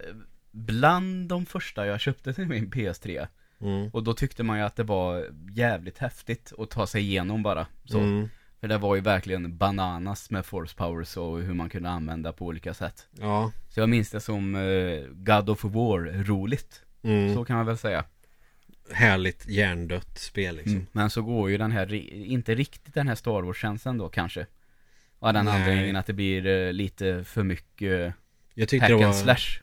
bland 0.50 1.28
de 1.28 1.46
första 1.46 1.86
jag 1.86 2.00
köpte 2.00 2.34
till 2.34 2.46
min 2.46 2.70
PS3. 2.70 3.26
Mm. 3.60 3.90
Och 3.90 4.04
då 4.04 4.14
tyckte 4.14 4.42
man 4.42 4.58
ju 4.58 4.64
att 4.64 4.76
det 4.76 4.82
var 4.82 5.30
jävligt 5.50 5.98
häftigt 5.98 6.52
att 6.58 6.70
ta 6.70 6.86
sig 6.86 7.02
igenom 7.02 7.42
bara. 7.42 7.66
Så. 7.84 7.98
Mm. 7.98 8.28
För 8.64 8.68
det 8.68 8.78
var 8.78 8.94
ju 8.94 9.00
verkligen 9.00 9.56
bananas 9.56 10.30
med 10.30 10.46
force 10.46 10.76
powers 10.76 11.16
och 11.16 11.42
hur 11.42 11.54
man 11.54 11.68
kunde 11.68 11.88
använda 11.88 12.32
på 12.32 12.46
olika 12.46 12.74
sätt. 12.74 13.06
Ja. 13.20 13.52
Så 13.68 13.80
jag 13.80 13.88
minns 13.88 14.10
det 14.10 14.20
som 14.20 14.54
eh, 14.54 15.08
God 15.12 15.50
of 15.50 15.64
War 15.64 16.24
roligt. 16.24 16.82
Mm. 17.02 17.34
Så 17.34 17.44
kan 17.44 17.56
man 17.56 17.66
väl 17.66 17.78
säga. 17.78 18.04
Härligt 18.92 19.48
hjärndött 19.48 20.18
spel 20.18 20.56
liksom. 20.56 20.74
Mm. 20.74 20.86
Men 20.92 21.10
så 21.10 21.22
går 21.22 21.50
ju 21.50 21.58
den 21.58 21.72
här, 21.72 21.94
inte 22.14 22.54
riktigt 22.54 22.94
den 22.94 23.08
här 23.08 23.14
Star 23.14 23.42
Wars-känslan 23.42 23.98
då 23.98 24.08
kanske. 24.08 24.46
Av 25.18 25.32
den 25.32 25.44
Nej. 25.44 25.62
anledningen 25.62 25.96
att 25.96 26.06
det 26.06 26.12
blir 26.12 26.46
eh, 26.46 26.72
lite 26.72 27.24
för 27.24 27.42
mycket 27.42 28.14
Jag 28.54 28.68
tyckte 28.68 28.84
hack 28.84 28.90
det 28.90 28.94
var... 28.94 29.04
and 29.04 29.16
slash. 29.16 29.60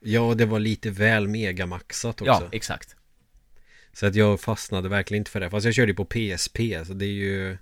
Ja, 0.00 0.34
det 0.34 0.46
var 0.46 0.58
lite 0.58 0.90
väl 0.90 1.28
megamaxat 1.28 2.20
också. 2.20 2.42
Ja, 2.42 2.48
exakt. 2.52 2.96
Så 3.92 4.06
att 4.06 4.14
jag 4.14 4.40
fastnade 4.40 4.88
verkligen 4.88 5.20
inte 5.20 5.30
för 5.30 5.40
det. 5.40 5.50
Fast 5.50 5.64
jag 5.64 5.74
körde 5.74 5.92
ju 5.92 5.96
på 5.96 6.04
PSP. 6.04 6.58
Så 6.86 6.94
det 6.94 7.06
är 7.06 7.08
ju... 7.08 7.58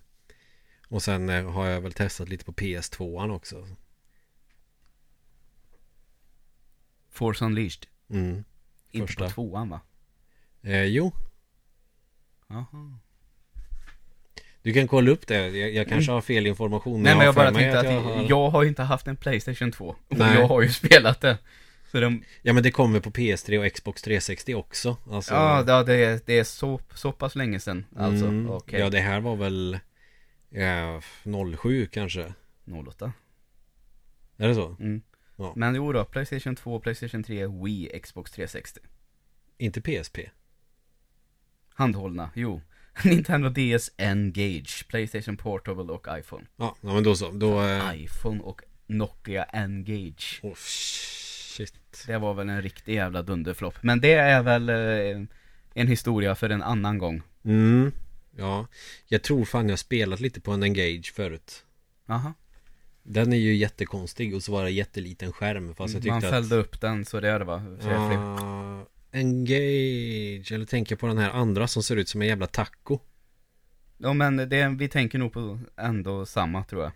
Och 0.93 1.03
sen 1.03 1.29
eh, 1.29 1.51
har 1.51 1.67
jag 1.67 1.81
väl 1.81 1.93
testat 1.93 2.29
lite 2.29 2.45
på 2.45 2.53
PS2 2.53 3.35
också. 3.35 3.67
Force 7.11 7.45
Unleashed. 7.45 7.87
Mm. 8.11 8.45
Inte 8.91 9.07
Första. 9.07 9.25
på 9.25 9.31
tvåan 9.31 9.69
va? 9.69 9.81
Eh, 10.63 10.85
jo, 10.85 11.13
Jaha. 12.49 12.99
du 14.63 14.73
kan 14.73 14.89
kolla 14.89 15.11
upp 15.11 15.27
det. 15.27 15.49
Jag, 15.49 15.75
jag 15.75 15.89
kanske 15.89 16.13
har 16.13 16.21
fel 16.21 16.47
information. 16.47 16.93
Mm. 16.95 17.03
Nej 17.03 17.15
men 17.15 17.25
jag 17.27 17.33
har 17.33 17.43
bara 17.45 17.53
tänkte 17.53 17.79
att, 17.81 17.85
jag 17.87 18.27
jag, 18.31 18.37
har- 18.37 18.51
har 18.51 18.63
ju 18.63 18.69
inte 18.69 18.83
haft 18.83 19.07
en 19.07 19.17
Playstation 19.17 19.73
2 19.73 19.97
Och 20.09 20.19
Nej. 20.19 20.35
jag 20.35 20.49
har 20.49 20.63
ju 20.63 20.69
spelat 20.69 21.21
det 21.21 21.39
Så 21.93 22.01
de, 22.01 22.23
Ja 22.43 22.53
men 22.53 22.63
det 22.63 22.71
kommer 22.71 23.01
på 23.01 23.11
PS3 23.11 23.67
och 23.67 23.73
Xbox 23.73 24.03
360 24.03 24.55
också. 24.55 24.97
Alltså, 25.11 25.35
ja 25.35 25.63
det, 25.63 25.85
det, 25.85 26.05
är, 26.05 26.21
det 26.27 26.39
är 26.39 26.45
så, 26.45 26.81
så 26.95 27.13
pass 27.13 27.35
länge 27.35 27.61
sedan 27.61 27.85
Alltså, 27.97 28.27
mm, 28.27 28.51
okej 28.51 28.81
Ja 28.81 28.91
det 28.91 29.01
här 29.01 29.21
var 29.21 29.37
väl... 29.37 29.79
Ja, 30.55 31.01
07 31.57 31.87
kanske. 31.87 32.35
08 32.89 33.13
Är 34.37 34.49
det 34.49 34.55
så? 34.55 34.77
mm. 34.81 35.03
Ja. 35.37 35.53
Men 35.57 35.75
jo 35.75 35.93
då, 35.93 36.05
Playstation 36.05 36.57
2, 36.57 36.81
Playstation 36.81 37.23
3, 37.23 37.47
Wii, 37.47 38.01
Xbox 38.03 38.33
360 38.33 38.81
Inte 39.59 39.81
PSP? 39.81 40.19
Handhållna, 41.75 42.31
jo 42.35 42.61
Nintendo 43.05 43.49
DS 43.49 43.91
Engage, 43.97 44.89
Playstation 44.89 45.37
Portable 45.37 45.93
och 45.93 46.07
iPhone 46.19 46.47
Ja, 46.57 46.77
ja 46.81 46.95
men 46.95 47.03
då 47.03 47.15
så. 47.15 47.31
Då... 47.31 47.63
Eh... 47.63 48.03
iPhone 48.05 48.41
och 48.41 48.63
Nokia 48.87 49.45
Engage 49.45 50.41
Oh, 50.43 50.55
shit. 50.57 52.05
Det 52.07 52.19
var 52.19 52.35
väl 52.35 52.49
en 52.49 52.63
riktig 52.63 52.95
jävla 52.95 53.23
dunderflopp 53.23 53.83
Men 53.83 54.01
det 54.01 54.13
är 54.13 54.43
väl 54.43 54.69
eh, 54.69 55.27
en 55.75 55.89
historia 55.89 56.35
för 56.35 56.51
en 56.51 56.63
annan 56.63 56.99
gång 56.99 57.23
Mm. 57.45 57.93
Ja. 58.37 58.67
Jag 59.07 59.23
tror 59.23 59.45
fan 59.45 59.69
jag 59.69 59.79
spelat 59.79 60.21
lite 60.21 60.41
på 60.41 60.53
en 60.53 60.63
Engage 60.63 61.13
förut. 61.15 61.65
Aha. 62.07 62.33
Den 63.03 63.33
är 63.33 63.37
ju 63.37 63.55
jättekonstig 63.55 64.35
och 64.35 64.43
så 64.43 64.53
var 64.53 64.65
det 64.65 64.71
jätteliten 64.71 65.33
skärm 65.33 65.75
fast 65.75 65.95
jag 65.95 66.03
tyckte 66.03 66.15
Man 66.15 66.25
att 66.25 66.31
fällde 66.31 66.57
upp 66.57 66.81
den 66.81 67.05
så 67.05 67.21
det 67.21 67.29
är 67.29 67.39
det 67.39 67.45
va? 67.45 67.63
Ah, 67.83 68.85
Engage 69.13 70.53
Eller 70.53 70.65
tänker 70.65 70.97
på 70.97 71.07
den 71.07 71.19
här 71.19 71.31
andra 71.31 71.69
som 71.69 71.83
ser 71.83 71.97
ut 71.97 72.09
som 72.09 72.23
en 72.23 72.29
jävla 72.29 72.47
taco 72.47 72.99
Ja 73.99 74.13
men 74.13 74.37
det, 74.37 74.77
vi 74.79 74.89
tänker 74.89 75.19
nog 75.19 75.33
på 75.33 75.61
ändå 75.77 76.27
samma 76.27 76.65
tror 76.65 76.83
jag 76.83 76.93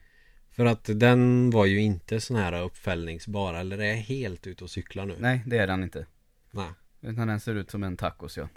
För 0.50 0.64
att 0.64 0.90
den 0.94 1.50
var 1.50 1.66
ju 1.66 1.80
inte 1.80 2.20
sån 2.20 2.36
här 2.36 2.62
uppfällningsbar 2.62 3.54
Eller 3.54 3.78
är 3.78 3.94
helt 3.94 4.46
ute 4.46 4.64
och 4.64 4.70
cyklar 4.70 5.06
nu? 5.06 5.16
Nej 5.18 5.42
det 5.46 5.58
är 5.58 5.66
den 5.66 5.82
inte 5.82 6.06
Nej 6.50 6.70
Utan 7.00 7.28
den 7.28 7.40
ser 7.40 7.54
ut 7.54 7.70
som 7.70 7.82
en 7.82 7.96
tacos 7.96 8.36
ja 8.36 8.48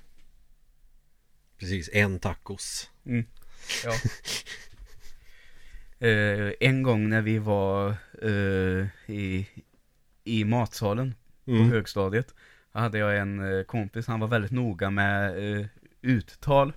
Precis, 1.60 1.90
en 1.94 2.20
tacos. 2.20 2.90
Ja. 3.84 3.94
Eh, 6.02 6.54
En 6.60 6.84
gång 6.84 7.10
när 7.10 7.22
vi 7.22 7.40
var 7.40 7.96
eh, 8.22 8.86
i, 9.16 9.48
i 10.24 10.44
matsalen 10.46 11.16
på 11.46 11.52
mm. 11.52 11.70
högstadiet 11.72 12.34
hade 12.72 12.98
jag 12.98 13.18
en 13.18 13.58
eh, 13.58 13.64
kompis, 13.64 14.08
han 14.08 14.20
var 14.20 14.28
väldigt 14.28 14.52
noga 14.52 14.90
med 14.90 15.38
eh, 15.60 15.66
uttal 16.02 16.74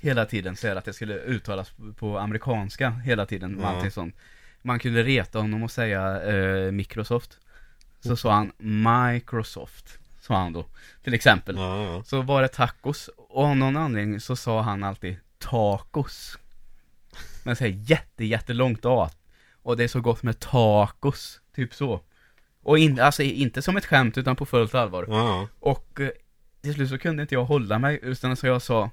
Hela 0.00 0.24
tiden, 0.24 0.56
så 0.56 0.68
att 0.68 0.84
det 0.84 0.92
skulle 0.92 1.14
uttalas 1.14 1.72
på 1.96 2.18
amerikanska 2.18 2.90
hela 2.90 3.26
tiden, 3.26 3.58
Ja. 3.62 3.90
sånt. 3.90 4.14
Man 4.62 4.78
kunde 4.78 5.02
reta 5.02 5.38
honom 5.38 5.62
och 5.62 5.70
säga 5.70 6.22
eh, 6.22 6.72
Microsoft. 6.72 7.38
Så 8.00 8.16
sa 8.16 8.32
han 8.32 8.52
Microsoft, 8.58 9.98
sa 10.20 10.36
han 10.36 10.52
då, 10.52 10.66
till 11.02 11.14
exempel. 11.14 11.56
Ja, 11.56 11.84
ja. 11.84 12.02
Så 12.04 12.22
var 12.22 12.42
det 12.42 12.48
tacos, 12.48 13.10
och 13.36 13.44
av 13.44 13.56
någon 13.56 13.76
anledning 13.76 14.20
så 14.20 14.36
sa 14.36 14.60
han 14.60 14.84
alltid 14.84 15.16
tacos 15.38 16.38
Men 17.44 17.56
säger 17.56 17.78
jätte, 17.78 18.24
jättelångt 18.24 18.84
A 18.84 19.10
Och 19.62 19.76
det 19.76 19.84
är 19.84 19.88
så 19.88 20.00
gott 20.00 20.22
med 20.22 20.40
tacos, 20.40 21.40
typ 21.54 21.74
så 21.74 22.00
Och 22.62 22.78
in, 22.78 23.00
alltså 23.00 23.22
inte 23.22 23.62
som 23.62 23.76
ett 23.76 23.86
skämt 23.86 24.18
utan 24.18 24.36
på 24.36 24.46
fullt 24.46 24.74
allvar 24.74 25.06
ja. 25.08 25.48
Och 25.60 26.00
eh, 26.00 26.10
till 26.62 26.74
slut 26.74 26.88
så 26.88 26.98
kunde 26.98 27.22
inte 27.22 27.34
jag 27.34 27.44
hålla 27.44 27.78
mig 27.78 27.98
utan 28.02 28.36
så 28.36 28.46
jag 28.46 28.62
sa 28.62 28.90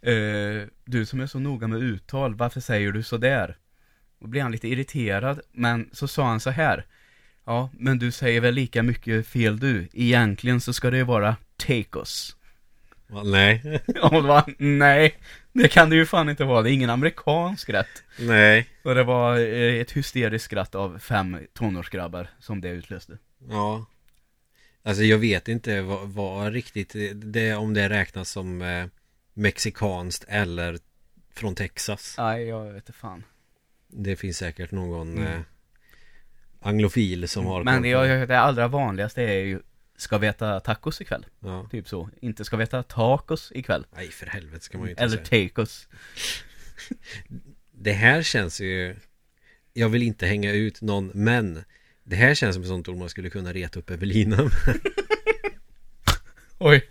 eh, 0.00 0.66
Du 0.84 1.06
som 1.06 1.20
är 1.20 1.26
så 1.26 1.38
noga 1.38 1.66
med 1.66 1.82
uttal, 1.82 2.34
varför 2.34 2.60
säger 2.60 2.92
du 2.92 3.02
så 3.02 3.16
där? 3.16 3.56
Då 4.18 4.26
blev 4.26 4.42
han 4.42 4.52
lite 4.52 4.68
irriterad, 4.68 5.40
men 5.52 5.90
så 5.92 6.08
sa 6.08 6.26
han 6.26 6.40
så 6.40 6.50
här 6.50 6.86
Ja, 7.44 7.70
men 7.72 7.98
du 7.98 8.12
säger 8.12 8.40
väl 8.40 8.54
lika 8.54 8.82
mycket 8.82 9.26
fel 9.26 9.58
du? 9.58 9.88
Egentligen 9.92 10.60
så 10.60 10.72
ska 10.72 10.90
det 10.90 11.04
vara 11.04 11.36
tacos 11.56 12.36
Nej, 13.24 13.80
Och 14.02 14.22
var, 14.24 14.54
nej, 14.58 15.14
det 15.52 15.68
kan 15.68 15.90
det 15.90 15.96
ju 15.96 16.06
fan 16.06 16.28
inte 16.28 16.44
vara. 16.44 16.62
Det 16.62 16.70
är 16.70 16.72
ingen 16.72 16.90
amerikansk 16.90 17.68
rätt. 17.68 18.02
nej, 18.18 18.68
Och 18.82 18.94
det 18.94 19.04
var 19.04 19.38
eh, 19.38 19.74
ett 19.80 19.90
hysteriskt 19.92 20.44
skratt 20.44 20.74
av 20.74 20.98
fem 20.98 21.38
tonårsgrabbar 21.54 22.28
som 22.38 22.60
det 22.60 22.68
utlöste. 22.68 23.18
ja. 23.48 23.86
Alltså 24.82 25.02
jag 25.02 25.18
vet 25.18 25.48
inte 25.48 25.82
vad, 25.82 26.08
vad 26.08 26.52
riktigt 26.52 26.96
det, 27.14 27.54
om 27.54 27.74
det 27.74 27.88
räknas 27.88 28.30
som 28.30 28.62
eh, 28.62 28.86
mexikanskt 29.34 30.24
eller 30.28 30.78
från 31.34 31.54
Texas. 31.54 32.14
Nej, 32.18 32.44
jag 32.48 32.64
vet 32.64 32.74
inte 32.76 32.92
fan. 32.92 33.24
Det 33.88 34.16
finns 34.16 34.36
säkert 34.38 34.70
någon 34.70 35.18
Mm. 35.18 35.32
eh, 35.32 35.40
anglofil 36.60 37.28
som 37.28 37.46
har 37.46 37.64
Men 37.64 37.82
det, 37.82 37.88
jag- 37.88 38.28
det 38.28 38.40
allra 38.40 38.68
vanligaste 38.68 39.22
är 39.22 39.44
ju, 39.44 39.60
ska 40.00 40.18
vi 40.18 40.26
äta 40.26 40.60
tacos 40.60 41.00
ikväll? 41.00 41.26
Ja. 41.40 41.68
Typ 41.70 41.88
så. 41.88 42.10
Inte 42.20 42.44
ska 42.44 42.56
vi 42.56 42.64
äta 42.64 42.82
tacos 42.82 43.52
ikväll. 43.54 43.86
Nej 43.96 44.08
för 44.08 44.26
helvete 44.26 44.64
ska 44.64 44.78
man 44.78 44.86
ju 44.86 44.90
inte 44.90 45.02
Eller 45.02 45.24
säga. 45.24 45.48
tacos. 45.48 45.88
Det 47.72 47.92
här 47.92 48.22
känns 48.22 48.60
ju 48.60 48.96
Jag 49.72 49.88
vill 49.88 50.02
inte 50.02 50.26
hänga 50.26 50.52
ut 50.52 50.80
någon 50.82 51.10
men 51.14 51.64
Det 52.04 52.16
här 52.16 52.34
känns 52.34 52.54
som 52.54 52.62
ett 52.62 52.68
sånt 52.68 52.88
ord 52.88 52.96
man 52.96 53.08
skulle 53.08 53.30
kunna 53.30 53.52
reta 53.52 53.78
upp 53.78 53.90
Evelina 53.90 54.36
med. 54.36 54.52
Oj. 56.58 56.88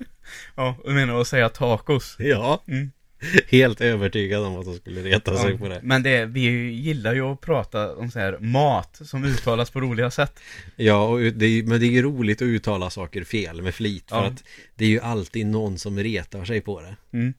Ja, 0.56 0.78
du 0.86 0.92
menar 0.94 1.22
att 1.22 1.28
säga 1.28 1.50
tacos? 1.50 2.16
Ja 2.20 2.64
Mm. 2.68 2.92
Helt 3.48 3.82
övertygad 3.82 4.44
om 4.46 4.56
att 4.60 4.66
de 4.66 4.76
skulle 4.76 5.02
reta 5.02 5.38
sig 5.38 5.52
Ja, 5.52 5.58
på 5.58 5.68
det 5.68 5.80
Men 5.84 6.04
det, 6.04 6.26
vi 6.26 6.42
gillar 6.72 7.14
ju 7.14 7.22
att 7.22 7.42
prata 7.42 7.96
om 7.96 8.12
så 8.12 8.20
här 8.20 8.38
mat 8.40 9.00
som 9.04 9.26
uttalas 9.26 9.70
på 9.72 9.82
roliga 9.82 10.12
sätt. 10.12 10.40
Ja, 10.76 11.08
och 11.08 11.20
det 11.20 11.68
men 11.68 11.80
det 11.80 11.86
är 11.86 11.92
ju 11.92 12.02
roligt 12.02 12.42
att 12.42 12.46
uttala 12.46 12.90
saker 12.90 13.24
fel 13.24 13.62
med 13.62 13.76
flit 13.76 14.10
För 14.10 14.16
Ja. 14.18 14.26
att 14.26 14.44
det 14.76 14.86
är 14.86 14.90
ju 14.90 15.00
alltid 15.00 15.46
någon 15.46 15.78
som 15.78 16.00
retar 16.00 16.46
sig 16.46 16.62
på 16.62 16.82
det 16.82 16.96
Mm. 17.18 17.34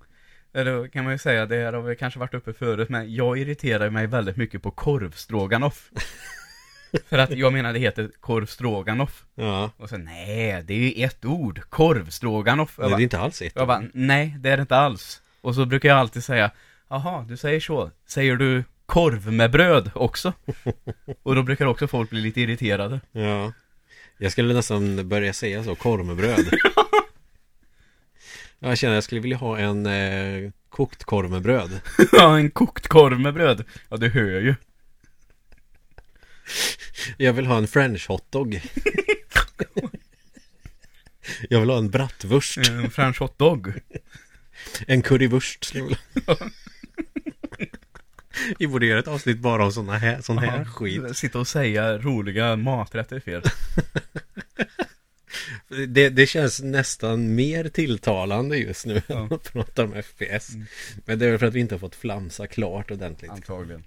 Eller 0.54 0.88
kan 0.88 1.04
man 1.04 1.12
ju 1.12 1.18
säga, 1.18 1.46
det 1.46 1.56
här 1.56 1.72
har 1.72 1.82
väl 1.82 1.96
kanske 1.96 2.20
varit 2.20 2.34
uppe 2.34 2.52
förut, 2.52 2.88
men 2.88 3.14
jag 3.14 3.38
irriterar 3.38 3.90
mig 3.90 4.06
väldigt 4.06 4.36
mycket 4.36 4.62
på 4.62 4.70
korvstroganoff. 4.70 5.90
För 7.08 7.18
att 7.18 7.30
jag 7.30 7.52
menar 7.52 7.72
det 7.72 7.78
heter 7.78 8.10
korvstroganoff. 8.20 9.24
Ja, 9.34 9.70
Och 9.76 9.88
så 9.88 9.96
nej, 9.96 10.62
det 10.64 10.74
är 10.74 10.78
ju 10.78 11.04
ett 11.04 11.24
ord, 11.24 11.60
korvstroganoff. 11.68 12.78
Men 12.78 12.90
det 12.90 12.96
är 12.96 13.00
inte 13.00 13.18
alls 13.18 13.42
ett 13.42 13.52
jag 13.56 13.66
bara, 13.68 13.82
nej, 13.94 14.36
det 14.38 14.50
är 14.50 14.56
det 14.56 14.60
inte 14.60 14.76
alls. 14.76 15.22
Och 15.40 15.54
så 15.54 15.66
brukar 15.66 15.88
jag 15.88 15.98
alltid 15.98 16.24
säga, 16.24 16.50
jaha, 16.88 17.24
du 17.28 17.36
säger 17.36 17.60
så. 17.60 17.90
Säger 18.06 18.36
du 18.36 18.64
korv 18.86 19.32
med 19.32 19.50
bröd 19.50 19.90
också? 19.94 20.32
Och 21.22 21.34
då 21.34 21.42
brukar 21.42 21.66
också 21.66 21.88
folk 21.88 22.10
bli 22.10 22.20
lite 22.20 22.40
irriterade. 22.40 23.00
Ja 23.12 23.52
Jag 24.18 24.32
skulle 24.32 24.54
nästan 24.54 25.08
börja 25.08 25.32
säga 25.32 25.64
så, 25.64 25.74
korv 25.74 26.04
med 26.04 26.16
bröd 26.16 26.50
Jag 28.58 28.78
känner 28.78 28.94
jag 28.94 29.04
skulle 29.04 29.20
vilja 29.20 29.36
ha 29.36 29.58
en 29.58 29.86
eh, 29.86 30.50
kokt 30.68 31.04
korv 31.04 31.30
med 31.30 31.42
bröd 31.42 31.80
Ja, 32.12 32.38
en 32.38 32.50
kokt 32.50 32.88
korv 32.88 33.20
med 33.20 33.34
bröd. 33.34 33.64
Ja, 33.88 33.96
du 33.96 34.08
hör 34.08 34.40
ju. 34.40 34.54
Jag 37.16 37.32
vill 37.32 37.46
ha 37.46 37.56
en 37.58 37.68
french 37.68 38.08
hotdog 38.08 38.60
Jag 41.48 41.60
vill 41.60 41.70
ha 41.70 41.78
en 41.78 41.90
bratwurst 41.90 42.58
En 42.58 42.90
french 42.90 43.20
hotdog. 43.20 43.72
En 44.86 45.02
currywurst 45.02 45.64
skulle 45.64 45.80
jag 45.80 45.88
vilja 45.88 45.98
ha. 46.26 46.36
Vi 48.58 48.66
borde 48.66 48.86
göra 48.86 48.98
ett 48.98 49.08
avsnitt 49.08 49.38
bara 49.38 49.64
om 49.64 49.72
såna 49.72 49.98
här, 49.98 50.20
sån 50.20 50.38
här 50.38 50.64
skit 50.64 51.16
Sitta 51.16 51.38
och 51.38 51.48
säga 51.48 51.98
roliga 51.98 52.56
maträtter 52.56 53.20
fel. 53.20 53.42
det, 55.88 56.08
det 56.08 56.26
känns 56.26 56.60
nästan 56.62 57.34
mer 57.34 57.68
tilltalande 57.68 58.56
just 58.58 58.86
nu 58.86 59.02
Ja. 59.06 59.18
än 59.18 59.32
att 59.32 59.52
prata 59.52 59.84
om 59.84 60.02
FPS 60.02 60.54
Mm. 60.54 60.66
Men 61.04 61.18
det 61.18 61.26
är 61.26 61.30
väl 61.30 61.38
för 61.38 61.46
att 61.46 61.54
vi 61.54 61.60
inte 61.60 61.74
har 61.74 61.80
fått 61.80 61.94
flamsa 61.94 62.46
klart 62.46 62.90
ordentligt 62.90 63.30
Antagligen. 63.30 63.84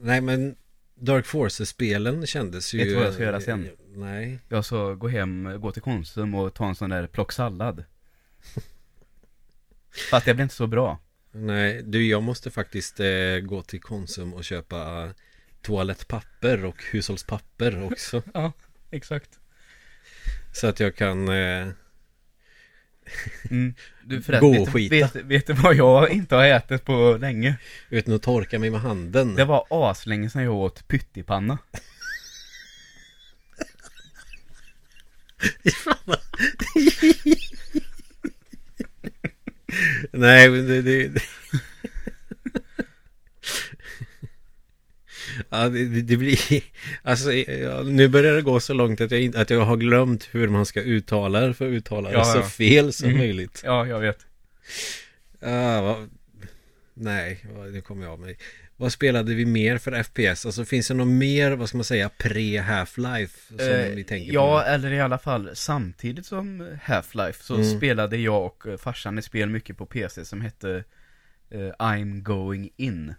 Nej 0.00 0.20
men 0.20 0.56
Dark 0.94 1.26
Forces-spelen 1.26 2.26
kändes 2.26 2.74
ju 2.74 2.78
Vet 2.78 2.88
du 2.88 2.94
vad 2.94 3.04
jag 3.06 3.14
ska 3.14 3.22
göra 3.22 3.40
sen? 3.40 3.68
Nej 3.94 4.38
Jag 4.48 4.64
så 4.64 4.94
gå 4.94 5.08
hem, 5.08 5.60
gå 5.60 5.72
till 5.72 5.82
Konsum 5.82 6.34
och 6.34 6.54
ta 6.54 6.68
en 6.68 6.74
sån 6.74 6.90
där 6.90 7.06
plocksallad. 7.06 7.84
För 10.10 10.16
att 10.16 10.24
det 10.24 10.34
blir 10.34 10.42
inte 10.42 10.54
så 10.54 10.66
bra. 10.66 10.98
Nej, 11.32 11.82
du 11.82 12.06
jag 12.06 12.22
måste 12.22 12.50
faktiskt 12.50 13.00
eh, 13.00 13.38
gå 13.42 13.62
till 13.62 13.80
Konsum 13.80 14.34
och 14.34 14.44
köpa 14.44 15.08
toalettpapper 15.62 16.64
och 16.64 16.84
hushållspapper 16.84 17.92
också 17.92 18.22
Ja, 18.34 18.52
exakt. 18.90 19.30
Så 20.52 20.66
att 20.66 20.80
jag 20.80 20.96
kan 20.96 21.28
eh, 21.28 21.68
Mm. 23.50 23.74
Du 24.04 24.16
Gå 24.20 24.22
förresten, 24.22 24.60
och 24.60 24.66
vet, 24.66 24.72
skita. 24.72 24.94
vet, 24.94 25.14
vet 25.14 25.46
du 25.46 25.52
vad 25.52 25.74
jag 25.74 26.10
inte 26.10 26.34
har 26.34 26.44
ätit 26.44 26.84
på 26.84 27.16
länge? 27.20 27.56
utan 27.90 28.14
att 28.14 28.22
torka 28.22 28.58
mig 28.58 28.70
med 28.70 28.80
handen 28.80 29.34
Det 29.34 29.44
var 29.44 29.66
aslänge 29.70 30.30
sedan 30.30 30.42
jag 30.42 30.54
åt 30.54 30.88
pyttipanna. 30.88 31.58
Nej, 40.12 40.50
men 40.50 40.66
det, 40.66 40.82
det. 40.82 41.22
Ja, 45.50 45.68
det, 45.68 46.02
det- 46.02 46.16
blir 46.16 46.38
Alltså, 47.02 47.28
nu 47.84 48.08
börjar 48.08 48.34
det 48.34 48.42
gå 48.42 48.60
så 48.60 48.74
långt 48.74 49.00
att 49.00 49.10
jag, 49.10 49.36
att 49.36 49.50
jag 49.50 49.60
har 49.60 49.76
glömt 49.76 50.28
hur 50.32 50.48
man 50.48 50.66
ska 50.66 50.80
uttala 50.82 51.40
det 51.40 51.54
för 51.54 51.66
att 51.66 51.72
uttala 51.72 52.08
det 52.10 52.14
Ja, 52.14 52.24
så 52.24 52.38
ja. 52.38 52.42
fel 52.42 52.92
som 52.92 53.06
Mm. 53.08 53.18
möjligt 53.18 53.62
Ja, 53.64 53.86
jag 53.86 54.00
vet. 54.00 54.18
ah, 55.40 55.80
vad... 55.80 56.10
Nej, 56.94 57.44
nu 57.72 57.80
kommer 57.80 58.04
jag 58.04 58.12
av 58.12 58.20
mig 58.20 58.38
Vad 58.78 58.92
spelade 58.92 59.34
vi 59.34 59.46
mer 59.46 59.78
för 59.78 60.02
FPS? 60.02 60.46
Alltså 60.46 60.64
finns 60.64 60.88
det 60.88 60.94
något 60.94 61.08
mer, 61.08 61.52
vad 61.52 61.68
ska 61.68 61.78
man 61.78 61.84
säga, 61.84 62.10
pre-Half-Life 62.18 63.36
som 63.48 63.58
Eh, 63.58 63.94
vi 63.94 64.04
tänker 64.04 64.32
ja, 64.32 64.60
på? 64.60 64.68
eller 64.70 64.92
i 64.92 65.00
alla 65.00 65.18
fall 65.18 65.50
samtidigt 65.54 66.26
som 66.26 66.68
Half-Life 66.84 67.42
så 67.42 67.54
Mm. 67.54 67.76
spelade 67.76 68.16
jag 68.16 68.46
och 68.46 68.66
eh, 68.66 68.76
farsan 68.76 69.18
ett 69.18 69.24
spel 69.24 69.48
mycket 69.48 69.76
på 69.78 69.86
PC 69.86 70.24
som 70.24 70.40
hette 70.40 70.84
eh, 71.50 71.58
I'm 71.78 72.20
going 72.22 72.70
in. 72.76 73.14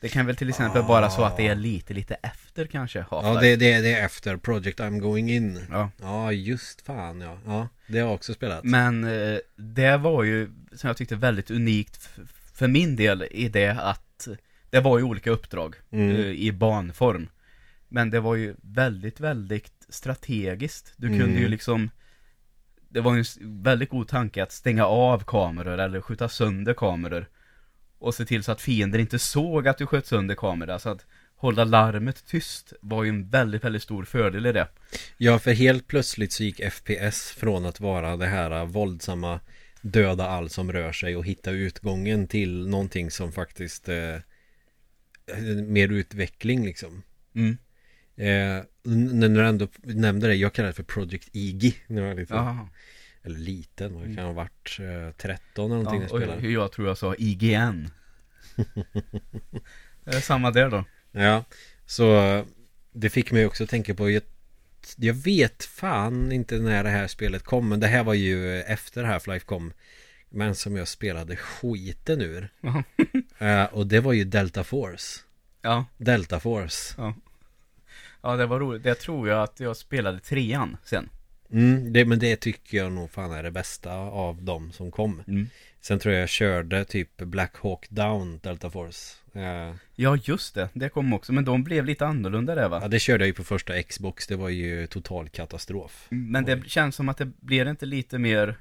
Det 0.00 0.08
kan 0.08 0.26
väl 0.26 0.36
till 0.36 0.48
exempel 0.48 0.82
vara 0.82 1.10
så 1.10 1.24
att 1.24 1.36
det 1.36 1.46
är 1.48 1.54
lite, 1.54 1.94
lite 1.94 2.14
efter 2.14 2.66
kanske 2.66 3.00
Half-Life. 3.02 3.34
Ja, 3.34 3.40
det, 3.40 3.56
det, 3.56 3.80
det 3.80 3.92
är 3.94 4.04
efter 4.04 4.36
Project 4.36 4.80
I'm 4.80 4.98
going 5.00 5.30
in 5.30 5.60
Ja. 5.70 5.90
Ja, 6.00 6.32
just 6.32 6.80
fan 6.86 7.20
ja 7.20 7.38
Ja, 7.46 7.68
det 7.86 7.98
har 7.98 8.06
jag 8.06 8.14
också 8.14 8.34
spelat 8.34 8.64
Men 8.64 9.04
eh, 9.04 9.38
det 9.56 9.96
var 9.96 10.22
ju, 10.24 10.50
som 10.74 10.88
jag 10.88 10.96
tyckte, 10.96 11.16
väldigt 11.16 11.50
unikt 11.50 12.08
för 12.54 12.68
min 12.68 12.96
del 12.96 13.24
i 13.30 13.48
det 13.48 13.68
att 13.70 14.28
det 14.72 14.80
var 14.80 14.98
ju 14.98 15.04
olika 15.04 15.30
uppdrag 15.30 15.74
Mm. 15.90 16.10
eh, 16.16 16.26
i 16.26 16.52
banform. 16.52 17.28
Men 17.88 18.10
det 18.10 18.20
var 18.20 18.34
ju 18.34 18.54
väldigt, 18.62 19.20
väldigt 19.20 19.86
strategiskt. 19.88 20.94
Du 20.96 21.08
kunde 21.08 21.24
Mm. 21.24 21.38
ju 21.42 21.48
liksom 21.48 21.90
Det 22.88 23.00
var 23.00 23.14
ju 23.14 23.18
en 23.40 23.62
väldigt 23.62 23.90
god 23.90 24.08
tanke 24.08 24.42
att 24.42 24.52
stänga 24.52 24.86
av 24.86 25.24
kameror 25.26 25.78
eller 25.80 26.00
skjuta 26.00 26.28
sönder 26.28 26.74
kameror. 26.74 27.28
Och 27.98 28.14
se 28.14 28.24
till 28.24 28.42
så 28.44 28.52
att 28.52 28.60
fiender 28.60 28.98
inte 28.98 29.18
såg 29.18 29.68
att 29.68 29.78
du 29.78 29.86
sköt 29.86 30.06
sönder 30.06 30.34
kameror. 30.34 30.78
Så 30.78 30.88
att 30.90 31.06
hålla 31.36 31.64
larmet 31.64 32.26
tyst 32.26 32.72
var 32.80 33.04
ju 33.04 33.08
en 33.08 33.28
väldigt, 33.28 33.64
väldigt 33.64 33.82
stor 33.82 34.04
fördel 34.04 34.46
i 34.46 34.52
det. 34.52 34.68
Ja, 35.16 35.38
för 35.38 35.52
helt 35.52 35.86
plötsligt 35.86 36.32
så 36.32 36.44
gick 36.44 36.60
FPS 36.72 37.30
från 37.30 37.66
att 37.66 37.80
vara 37.80 38.16
det 38.16 38.26
här 38.26 38.50
äh, 38.50 38.64
våldsamma 38.66 39.40
döda 39.82 40.26
allt 40.28 40.52
som 40.52 40.72
rör 40.72 40.92
sig 40.92 41.16
och 41.16 41.26
hitta 41.26 41.50
utgången 41.50 42.26
till 42.28 42.68
någonting 42.68 43.10
som 43.10 43.32
faktiskt 43.32 43.88
eh, 43.88 44.16
mer 45.66 45.88
utveckling 45.92 46.64
liksom. 46.64 47.02
Mm. 47.34 47.56
Eh, 48.16 48.64
när 48.92 49.28
du 49.28 49.46
ändå 49.46 49.68
nämnde 49.82 50.26
det, 50.28 50.34
jag 50.34 50.52
kallar 50.52 50.68
det 50.68 50.74
för 50.74 50.82
Project 50.82 51.28
Iggy. 51.32 51.72
När 51.86 52.02
jag 52.02 52.08
var 52.08 52.20
liten. 52.20 52.68
Eller 53.24 53.38
liten, 53.38 53.94
vad 53.94 54.02
Mm. 54.02 54.16
kan 54.16 54.24
ha 54.24 54.32
varit 54.32 54.78
eh, 54.80 55.10
13 55.16 55.72
eller 55.72 55.82
någonting 55.82 56.00
Ja, 56.02 56.18
när 56.18 56.20
jag 56.26 56.28
spelade. 56.38 56.48
jag 56.52 56.72
tror 56.72 56.88
jag 56.88 56.98
sa 56.98 57.14
IGN. 57.18 57.88
det 60.04 60.16
är 60.16 60.20
samma 60.20 60.50
där 60.50 60.70
då. 60.70 60.84
Ja, 61.12 61.44
så 61.86 62.44
det 62.92 63.10
fick 63.10 63.32
mig 63.32 63.46
också 63.46 63.64
att 63.64 63.70
tänka 63.70 63.94
på 63.94 64.10
jag, 64.10 64.22
jag 64.96 65.14
vet 65.14 65.64
fan 65.64 66.32
inte 66.32 66.58
när 66.58 66.84
det 66.84 66.90
här 66.90 67.06
spelet 67.06 67.42
kom 67.42 67.68
Men 67.68 67.80
det 67.80 67.86
här 67.86 68.04
var 68.04 68.14
ju 68.14 68.60
efter 68.60 69.04
Half-Life 69.04 69.44
kom 69.44 69.72
Men 70.30 70.54
som 70.54 70.76
jag 70.76 70.88
spelade 70.88 71.36
skiten 71.36 72.20
ur. 72.20 72.48
Eh, 73.42 73.64
Och 73.64 73.86
det 73.86 74.00
var 74.00 74.12
ju 74.12 74.24
Delta 74.24 74.64
Force 74.64 75.20
Ja, 75.62 75.84
Delta 75.96 76.40
Force 76.40 76.94
ja. 76.98 77.14
Ja, 78.22 78.36
det 78.36 78.46
var 78.46 78.60
roligt. 78.60 78.82
Det 78.82 78.94
tror 78.94 79.28
jag 79.28 79.42
att 79.42 79.60
jag 79.60 79.76
spelade 79.76 80.20
trean 80.20 80.76
sen. 80.84 81.08
mm, 81.52 81.92
det, 81.92 82.04
Men 82.04 82.18
det 82.18 82.36
tycker 82.36 82.76
jag 82.78 82.92
nog 82.92 83.10
fan 83.10 83.32
är 83.32 83.42
det 83.42 83.50
bästa 83.50 83.94
av 83.96 84.42
dem 84.42 84.72
som 84.72 84.90
kom 84.90 85.22
Mm. 85.26 85.48
Sen 85.80 85.98
tror 85.98 86.14
jag 86.14 86.22
jag 86.22 86.28
körde 86.28 86.84
typ 86.84 87.16
Black 87.16 87.56
Hawk 87.62 87.86
Down 87.90 88.38
Delta 88.42 88.70
Force 88.70 89.16
Eh, 89.34 89.74
Ja, 89.94 90.16
just 90.24 90.54
det. 90.54 90.68
Det 90.72 90.88
kom 90.88 91.12
också. 91.12 91.32
Men 91.32 91.44
de 91.44 91.64
blev 91.64 91.84
lite 91.84 92.06
annorlunda 92.06 92.54
där 92.54 92.68
va? 92.68 92.78
Ja 92.82 92.88
det 92.88 92.98
körde 92.98 93.24
jag 93.24 93.26
ju 93.26 93.32
på 93.34 93.44
första 93.44 93.82
Xbox 93.82 94.26
Det 94.26 94.36
var 94.36 94.48
ju 94.48 94.86
total 94.86 95.28
katastrof 95.28 96.06
Men 96.10 96.44
det 96.44 96.62
känns 96.68 96.96
som 96.96 97.08
att 97.08 97.16
det 97.18 97.26
blir 97.40 97.68
inte 97.70 97.86
lite 97.86 98.18
mer 98.18 98.56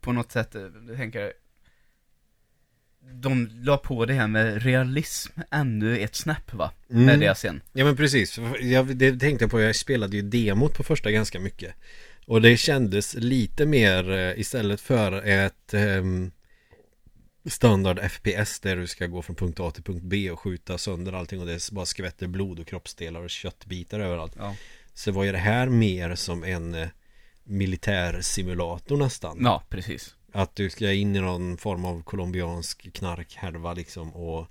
på 0.00 0.12
något 0.12 0.32
sätt, 0.32 0.54
eh, 0.54 0.62
jag 0.88 0.96
tänker 0.96 1.32
de 3.12 3.48
la 3.52 3.76
på 3.76 4.04
det 4.06 4.14
här 4.14 4.28
med 4.28 4.62
realism 4.62 5.40
ännu 5.50 5.98
ett 5.98 6.14
snäpp 6.14 6.54
va? 6.54 6.72
Mm. 6.90 7.04
Med 7.04 7.20
det 7.20 7.34
sen. 7.34 7.62
Ja 7.72 7.84
men 7.84 7.96
precis, 7.96 8.38
jag, 8.60 8.96
det 8.96 9.18
tänkte 9.18 9.44
jag 9.44 9.50
på, 9.50 9.60
jag 9.60 9.76
spelade 9.76 10.16
ju 10.16 10.22
demot 10.22 10.74
på 10.74 10.82
första 10.82 11.10
ganska 11.10 11.40
mycket 11.40 11.74
Och 12.26 12.42
det 12.42 12.56
kändes 12.56 13.14
lite 13.14 13.66
mer 13.66 14.10
eh, 14.10 14.40
istället 14.40 14.80
för 14.80 15.12
ett 15.26 15.74
um, 15.74 16.32
standard 17.48 18.10
FPS 18.10 18.60
där 18.60 18.76
du 18.76 18.86
ska 18.86 19.06
gå 19.06 19.22
från 19.22 19.36
punkt 19.36 19.60
A 19.60 19.70
till 19.70 19.82
punkt 19.82 20.02
B 20.04 20.30
och 20.30 20.40
skjuta 20.40 20.78
sönder 20.78 21.12
allting 21.12 21.40
och 21.40 21.46
det 21.46 21.70
bara 21.72 21.86
skvätter 21.86 22.26
blod 22.26 22.60
och 22.60 22.66
kroppsdelar 22.66 23.20
och 23.20 23.30
köttbitar 23.30 24.00
överallt 24.00 24.32
Ja. 24.38 24.56
Så 24.94 25.12
var 25.12 25.24
ju 25.24 25.32
det 25.32 25.38
här 25.38 25.68
mer 25.68 26.14
som 26.14 26.44
en 26.44 26.74
eh, 26.74 26.88
militärsimulator 27.50 28.96
nästan 28.96 29.38
Ja, 29.40 29.62
precis. 29.68 30.16
Att 30.32 30.56
du 30.56 30.70
ska 30.70 30.92
in 30.92 31.16
i 31.16 31.20
någon 31.20 31.56
form 31.56 31.84
av 31.84 32.02
colombiansk 32.02 32.92
knarkhärva 32.92 33.74
liksom 33.74 34.14
och 34.14 34.46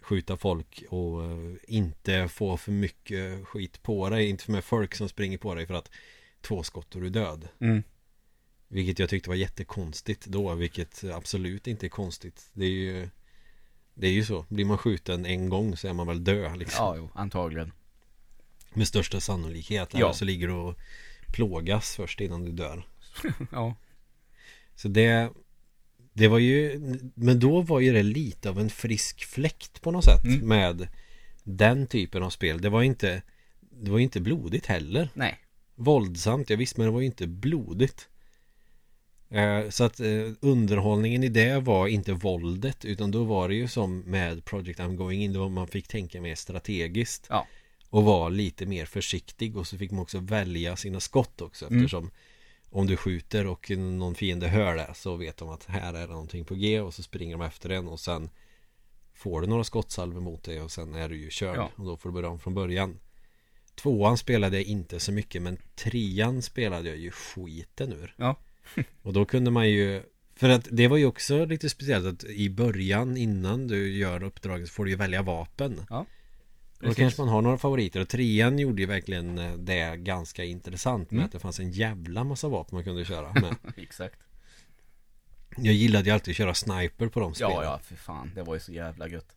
skjuta 0.00 0.36
folk 0.36 0.84
och 0.90 1.24
eh, 1.24 1.54
inte 1.68 2.28
få 2.28 2.56
för 2.56 2.72
mycket 2.72 3.46
skit 3.46 3.82
på 3.82 4.10
dig. 4.10 4.28
Inte 4.28 4.44
för 4.44 4.52
med 4.52 4.64
folk 4.64 4.94
som 4.94 5.08
springer 5.08 5.38
på 5.38 5.54
dig 5.54 5.66
för 5.66 5.74
att 5.74 5.90
två 6.40 6.62
skott 6.62 6.94
och 6.94 7.00
du 7.00 7.06
är 7.06 7.10
död. 7.10 7.48
Mm. 7.60 7.82
Vilket 8.68 8.98
jag 8.98 9.08
tyckte 9.08 9.28
var 9.28 9.36
jättekonstigt 9.36 10.26
då, 10.26 10.54
vilket 10.54 11.04
absolut 11.04 11.66
inte 11.66 11.86
är 11.86 11.90
konstigt. 11.90 12.50
Det 12.52 12.64
är 12.64 12.70
ju 12.70 13.08
Det 13.94 14.06
är 14.06 14.12
ju 14.12 14.24
så, 14.24 14.46
blir 14.48 14.64
man 14.64 14.78
skjuten 14.78 15.26
en 15.26 15.48
gång 15.48 15.76
så 15.76 15.88
är 15.88 15.92
man 15.92 16.06
väl 16.06 16.24
död 16.24 16.58
liksom. 16.58 16.84
Ja, 16.84 16.96
jo, 16.96 17.10
antagligen. 17.14 17.72
Med 18.74 18.88
största 18.88 19.20
sannolikhet. 19.20 19.88
Ja. 19.92 19.98
Eller 19.98 20.12
så 20.12 20.24
ligger 20.24 20.46
du 20.46 20.52
och 20.52 20.78
plågas 21.32 21.96
först 21.96 22.20
innan 22.20 22.44
du 22.44 22.52
dör. 22.52 22.86
Ja. 23.52 23.74
Så 24.76 24.88
det 24.88 25.30
Det 26.12 26.28
var 26.28 26.38
ju 26.38 26.80
Men 27.14 27.40
då 27.40 27.60
var 27.62 27.80
ju 27.80 27.92
det 27.92 28.02
lite 28.02 28.50
av 28.50 28.58
en 28.60 28.70
frisk 28.70 29.24
fläkt 29.24 29.80
på 29.82 29.90
något 29.90 30.04
sätt 30.04 30.24
Mm. 30.24 30.48
med 30.48 30.88
Den 31.44 31.86
typen 31.86 32.22
av 32.22 32.30
spel 32.30 32.60
Det 32.60 32.68
var 32.68 32.82
inte 32.82 33.22
Det 33.70 33.90
var 33.90 33.98
inte 33.98 34.20
blodigt 34.20 34.66
heller 34.66 35.08
Nej. 35.14 35.38
Våldsamt, 35.74 36.50
ja 36.50 36.56
visst 36.56 36.76
men 36.76 36.86
det 36.86 36.92
var 36.92 37.00
ju 37.00 37.06
inte 37.06 37.26
blodigt 37.26 38.08
eh, 39.30 39.68
Så 39.68 39.84
att 39.84 40.00
eh, 40.00 40.30
underhållningen 40.40 41.24
i 41.24 41.28
det 41.28 41.60
var 41.60 41.86
inte 41.88 42.12
våldet 42.12 42.84
Utan 42.84 43.10
då 43.10 43.24
var 43.24 43.48
det 43.48 43.54
ju 43.54 43.68
som 43.68 43.98
med 44.00 44.44
Project 44.44 44.78
I'm 44.80 44.96
Going 44.96 45.22
In 45.22 45.32
Då 45.32 45.48
man 45.48 45.68
fick 45.68 45.88
tänka 45.88 46.20
mer 46.20 46.34
strategiskt 46.34 47.26
Ja. 47.30 47.46
Och 47.90 48.04
vara 48.04 48.28
lite 48.28 48.66
mer 48.66 48.86
försiktig 48.86 49.56
Och 49.56 49.66
så 49.66 49.78
fick 49.78 49.90
man 49.90 50.00
också 50.00 50.18
välja 50.18 50.76
sina 50.76 51.00
skott 51.00 51.40
också 51.40 51.66
Mm. 51.66 51.78
Eftersom 51.78 52.10
Om 52.70 52.86
du 52.86 52.96
skjuter 52.96 53.46
och 53.46 53.70
någon 53.70 54.14
fiende 54.14 54.48
hör 54.48 54.76
det 54.76 54.90
Så 54.94 55.16
vet 55.16 55.36
de 55.36 55.48
att 55.48 55.64
här 55.64 55.94
är 55.94 56.00
det 56.06 56.12
någonting 56.12 56.44
på 56.44 56.54
G 56.54 56.80
Och 56.80 56.94
så 56.94 57.02
springer 57.02 57.38
de 57.38 57.44
efter 57.46 57.70
en 57.70 57.88
och 57.88 58.00
sen 58.00 58.30
Får 59.14 59.40
du 59.40 59.46
några 59.46 59.64
skottsalver 59.64 60.20
mot 60.20 60.42
dig 60.42 60.60
och 60.62 60.70
sen 60.70 60.94
är 60.94 61.08
du 61.08 61.16
ju 61.16 61.30
körd 61.30 61.56
Ja. 61.56 61.70
Och 61.76 61.84
då 61.84 61.96
får 61.96 62.08
du 62.08 62.12
börja 62.12 62.28
om 62.28 62.38
från 62.38 62.54
början 62.54 62.98
Tvåan 63.74 64.18
spelade 64.18 64.56
jag 64.56 64.66
inte 64.66 65.00
så 65.00 65.12
mycket 65.12 65.42
men 65.42 65.58
trean 65.74 66.42
spelade 66.42 66.88
jag 66.88 66.98
ju 66.98 67.10
skiten 67.10 67.92
ur 67.92 68.14
Ja. 68.16 68.36
Och 69.02 69.12
då 69.12 69.24
kunde 69.24 69.50
man 69.50 69.70
ju 69.70 70.02
För 70.34 70.48
att 70.48 70.68
det 70.70 70.88
var 70.88 70.96
ju 70.96 71.06
också 71.06 71.44
lite 71.44 71.70
speciellt 71.70 72.06
att 72.06 72.24
i 72.24 72.50
början 72.50 73.16
innan 73.16 73.66
du 73.66 73.96
gör 73.96 74.22
uppdraget 74.22 74.68
så 74.68 74.74
får 74.74 74.84
du 74.84 74.90
ju 74.90 74.96
välja 74.96 75.22
vapen 75.22 75.80
Ja. 75.90 76.06
Och 76.80 76.88
då 76.88 76.94
kanske 76.94 77.20
man 77.22 77.28
har 77.28 77.42
några 77.42 77.58
favoriter 77.58 78.00
och 78.00 78.08
trean 78.08 78.58
gjorde 78.58 78.82
ju 78.82 78.86
verkligen 78.88 79.38
eh, 79.38 79.52
det 79.52 79.96
ganska 79.96 80.44
intressant 80.44 81.10
med 81.10 81.16
Mm. 81.18 81.26
att 81.26 81.32
det 81.32 81.38
fanns 81.38 81.60
en 81.60 81.70
jävla 81.70 82.24
massa 82.24 82.48
vapen 82.48 82.76
man 82.76 82.84
kunde 82.84 83.04
köra 83.04 83.32
med 83.32 83.54
Exakt. 83.76 84.20
Jag 85.56 85.74
gillade 85.74 86.04
ju 86.04 86.10
alltid 86.10 86.32
att 86.32 86.36
köra 86.36 86.54
sniper 86.54 87.08
på 87.08 87.20
de 87.20 87.34
spelen 87.34 87.52
Ja, 87.52 87.64
ja, 87.64 87.78
för 87.84 87.96
fan. 87.96 88.32
Det 88.34 88.42
var 88.42 88.54
ju 88.54 88.60
så 88.60 88.72
jävla 88.72 89.08
gött. 89.08 89.36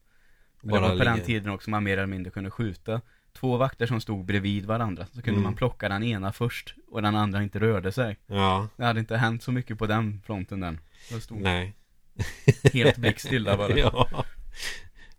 Bara 0.61 0.81
det 0.81 0.87
var 0.89 0.97
på 0.97 1.03
den 1.03 1.21
tiden 1.21 1.49
också 1.51 1.69
man 1.69 1.83
mer 1.83 1.93
eller 1.97 2.07
mindre 2.07 2.31
kunde 2.31 2.51
skjuta 2.51 3.01
två 3.33 3.57
vakter 3.57 3.85
som 3.87 4.01
stod 4.01 4.25
bredvid 4.25 4.65
varandra. 4.65 5.05
Så 5.05 5.13
kunde 5.21 5.29
Mm. 5.31 5.43
man 5.43 5.55
plocka 5.55 5.89
den 5.89 6.03
ena 6.03 6.31
först 6.33 6.75
och 6.91 7.01
den 7.01 7.15
andra 7.15 7.43
inte 7.43 7.59
rörde 7.59 7.91
sig. 7.91 8.17
Ja, 8.27 8.67
Det 8.77 8.83
hade 8.85 8.99
inte 8.99 9.17
hänt 9.17 9.43
så 9.43 9.51
mycket 9.51 9.77
på 9.77 9.87
den 9.87 10.21
fronten 10.25 10.59
den. 10.59 10.79
Nej 11.29 11.75
helt 12.73 12.97
blickstilla 12.97 13.57
bara. 13.57 13.77
Ja 13.79 14.25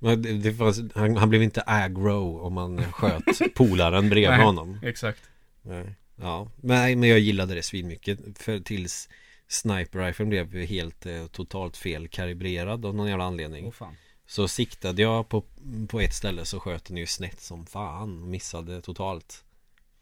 Men 0.03 0.23
det, 0.23 0.33
det 0.33 0.55
fanns, 0.55 0.81
han, 0.95 1.17
han 1.17 1.31
blev 1.31 1.43
inte 1.43 1.63
aggro 1.67 2.39
om 2.39 2.53
man 2.53 2.85
sköt 2.93 3.55
polaren 3.55 4.09
bredvid 4.09 4.39
Nej. 4.39 4.45
honom 4.45 4.79
Exakt. 4.83 5.23
Nej. 5.63 5.95
Ja, 6.17 6.51
men, 6.57 7.01
men 7.01 7.09
jag 7.09 7.19
gillade 7.19 7.55
det 7.55 7.63
svinmycket 7.63 8.39
för 8.39 8.61
tills 8.61 9.09
Sniper 9.49 10.07
Rifle 10.07 10.27
blev 10.27 10.55
helt 10.55 11.07
eh, 11.07 11.27
totalt 11.27 11.77
fel 11.77 12.09
kalibrerad 12.09 12.87
av 12.87 12.95
någon 12.95 13.09
jävla 13.09 13.25
anledning 13.25 13.67
Åh 13.67 13.73
fan. 13.73 13.97
Så 14.27 14.49
siktade 14.49 15.03
jag 15.03 15.29
på, 15.29 15.45
på 15.89 16.01
ett 16.01 16.15
ställe 16.15 16.45
så 16.45 16.61
sköt 16.61 16.85
den 16.85 16.97
ju 16.97 17.07
snett 17.07 17.41
som 17.41 17.67
fan 17.67 18.31
Missade 18.31 18.83
totalt 18.83 19.45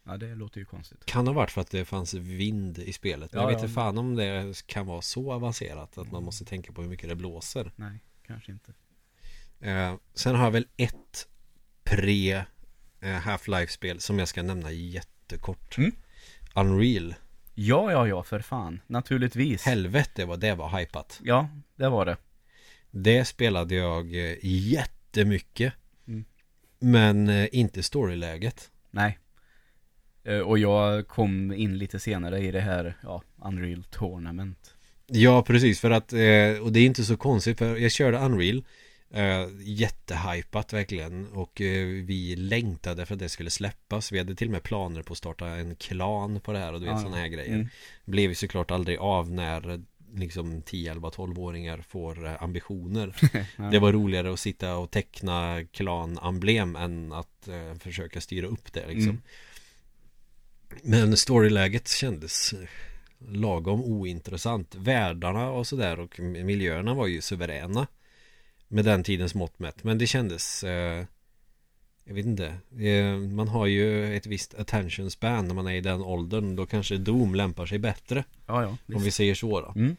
Ja, 0.05 0.17
det 0.17 0.35
låter 0.35 0.59
ju 0.59 0.65
konstigt. 0.65 1.05
Kan 1.05 1.27
ha 1.27 1.35
varit 1.35 1.51
för 1.51 1.61
att 1.61 1.71
det 1.71 1.85
fanns 1.85 2.15
vind 2.15 2.79
i 2.79 2.93
spelet 2.93 3.31
Ja, 3.33 3.41
jag 3.41 3.47
vet 3.47 3.59
ja. 3.59 3.65
inte 3.65 3.75
fan 3.75 3.99
om 3.99 4.15
det 4.15 4.63
kan 4.67 4.87
vara 4.87 5.03
så 5.03 5.33
avancerat 5.33 5.99
Att 5.99 6.13
man 6.13 6.23
måste 6.23 6.45
tänka 6.45 6.73
på 6.73 6.83
hur 6.83 6.89
mycket 6.89 7.09
det 7.09 7.17
blåser 7.17 7.73
Nej, 7.77 7.99
kanske 8.27 8.53
inte. 8.53 8.73
Eh, 9.61 9.95
Sen 10.15 10.35
har 10.35 10.45
jag 10.45 10.51
väl 10.51 10.67
ett 10.77 11.27
pre 11.85 12.45
eh, 13.01 13.11
Half-Life-spel 13.11 14.01
som 14.01 14.19
jag 14.19 14.29
ska 14.29 14.43
nämna 14.43 14.73
jättekort 14.73 15.79
Mm. 15.79 15.93
Unreal 16.55 17.15
Ja, 17.55 17.93
ja, 17.93 18.09
ja, 18.09 18.23
för 18.23 18.41
fan. 18.41 18.81
Naturligtvis. 18.87 19.65
Helvete 19.65 20.25
vad 20.25 20.41
det 20.41 20.55
var 20.55 20.79
hypat 20.79 21.21
Ja, 21.25 21.49
det 21.77 21.89
var 21.89 22.07
det. 22.07 22.17
Det 22.91 23.25
spelade 23.25 23.75
jag 23.75 24.15
eh, 24.15 24.37
jättemycket 24.43 25.73
Mm. 26.07 26.25
Men 26.79 27.29
eh, 27.29 27.49
inte 27.53 27.83
storyläget 27.83 28.71
Nej. 28.91 29.19
Och 30.45 30.59
jag 30.59 31.09
kom 31.09 31.53
in 31.53 31.79
lite 31.79 31.99
senare 31.99 32.39
i 32.39 32.51
det 32.51 32.61
här, 32.61 32.97
ja, 33.03 33.23
Unreal 33.45 33.85
Tournament. 33.85 34.75
Ja 35.07 35.43
precis 35.43 35.81
för 35.81 35.91
att 35.91 36.13
Och 36.63 36.73
det 36.73 36.81
är 36.81 36.87
inte 36.87 37.05
så 37.05 37.17
konstigt 37.17 37.59
för 37.59 37.77
jag 37.77 37.93
körde 37.93 38.19
Unreal 38.19 38.65
eh, 39.11 39.47
Jättehypat 39.61 40.73
verkligen 40.73 41.27
Och 41.33 41.61
eh, 41.61 41.87
vi 41.87 42.37
längtade 42.37 43.07
för 43.07 43.15
att 43.15 43.21
det 43.21 43.29
skulle 43.29 43.51
släppas 43.51 44.13
Vi 44.13 44.19
hade 44.19 44.35
till 44.35 44.49
och 44.49 44.53
med 44.53 44.63
planer 44.63 45.03
på 45.03 45.13
att 45.13 45.19
starta 45.19 45.47
en 45.47 45.77
klan 45.77 46.41
på 46.41 46.53
det 46.53 46.59
här 46.59 46.73
och 46.73 46.81
du 46.81 46.87
vet 46.87 46.95
Ja, 46.95 47.01
sådana 47.01 47.17
här 47.17 47.29
grejer 47.29 47.55
Mm. 47.55 47.69
Blev 48.05 48.31
ju 48.31 48.35
såklart 48.35 48.71
aldrig 48.71 48.99
av 48.99 49.31
när 49.31 49.81
Liksom 50.15 50.63
10, 50.63 50.91
11, 50.91 51.09
12-åringar 51.09 51.85
får 51.89 52.27
eh, 52.27 52.43
ambitioner 52.43 53.17
Ja. 53.57 53.65
Det 53.65 53.79
var 53.79 53.93
roligare 53.93 54.33
att 54.33 54.41
sitta 54.41 54.77
och 54.77 54.91
teckna 54.91 55.65
klan-emblem 55.73 56.77
än 56.77 57.13
att 57.13 57.49
eh, 57.49 57.75
försöka 57.79 58.21
styra 58.21 58.47
upp 58.47 58.73
det 58.73 58.87
liksom. 58.89 59.09
Mm. 59.09 59.23
Men 60.83 61.17
storyläget 61.17 61.89
kändes 61.89 62.55
lagom 63.19 63.85
ointressant. 63.85 64.75
Världarna 64.75 65.51
och 65.51 65.67
sådär 65.67 66.01
och 66.01 66.21
miljöerna 66.21 66.95
var 66.95 67.07
ju 67.07 67.21
suveräna. 67.21 67.87
Med 68.73 68.85
den 68.85 69.03
tidens 69.05 69.35
mått 69.35 69.59
mätt. 69.59 69.85
Men 69.85 69.99
det 69.99 70.07
kändes 70.07 70.65
eh, 70.65 71.05
Jag 72.05 72.15
vet 72.15 72.27
inte 72.27 72.47
eh, 72.79 73.17
Man 73.17 73.49
har 73.49 73.67
ju 73.67 74.17
ett 74.17 74.27
visst 74.27 74.55
attention 74.55 75.11
span 75.11 75.49
när 75.49 75.55
man 75.55 75.67
är 75.67 75.75
i 75.75 75.81
den 75.81 76.03
åldern. 76.03 76.57
Då 76.57 76.67
kanske 76.67 76.97
Doom 76.97 77.35
lämpar 77.35 77.67
sig 77.67 77.79
bättre. 77.79 78.25
Ja, 78.47 78.63
ja. 78.63 78.69
Om 78.69 78.79
Visst. 78.87 79.07
vi 79.07 79.11
säger 79.11 79.35
så 79.35 79.61
då. 79.61 79.73
Mm. 79.77 79.97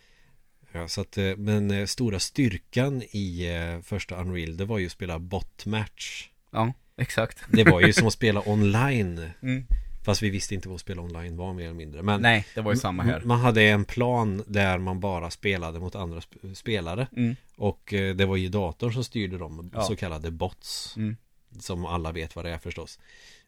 Ja, 0.71 0.87
så 0.87 1.01
att, 1.01 1.17
eh, 1.17 1.35
men 1.37 1.71
eh, 1.71 1.85
stora 1.85 2.19
styrkan 2.19 3.03
i 3.11 3.47
eh, 3.47 3.81
första 3.81 4.21
Unreal 4.21 4.57
det 4.57 4.65
var 4.65 4.79
ju 4.79 4.85
att 4.85 4.91
spela 4.91 5.19
botmatch. 5.19 6.29
Ja, 6.51 6.73
exakt. 6.97 7.37
Det 7.49 7.63
var 7.63 7.81
ju 7.81 7.93
som 8.01 8.07
att 8.07 8.13
spela 8.13 8.49
online. 8.49 9.29
Mm. 9.41 9.65
Fast 10.03 10.21
vi 10.21 10.29
visste 10.29 10.55
inte 10.55 10.69
vad 10.69 10.79
spela 10.79 11.01
online 11.01 11.37
var 11.37 11.53
mer 11.53 11.63
eller 11.63 11.73
mindre. 11.73 12.01
Men 12.03 12.21
Nej, 12.21 12.45
det 12.55 12.61
var 12.61 12.71
ju 12.73 12.77
samma 12.79 13.03
här. 13.03 13.21
man 13.21 13.39
hade 13.39 13.63
en 13.63 13.85
plan 13.85 14.43
där 14.47 14.77
man 14.77 14.99
bara 14.99 15.29
spelade 15.31 15.79
mot 15.79 15.95
andra 15.95 16.19
sp- 16.19 16.53
spelare. 16.53 17.07
Mm. 17.17 17.35
Och 17.55 17.93
eh, 17.93 18.15
det 18.15 18.25
var 18.25 18.35
ju 18.35 18.49
datorn 18.49 18.93
som 18.93 19.03
styrde 19.03 19.37
dem, 19.37 19.71
Ja. 19.73 19.81
så 19.83 19.95
kallade 19.95 20.31
bots. 20.31 20.97
Mm. 20.97 21.17
Som 21.59 21.85
alla 21.85 22.11
vet 22.11 22.35
vad 22.35 22.45
det 22.45 22.51
är 22.51 22.57
förstås. 22.57 22.99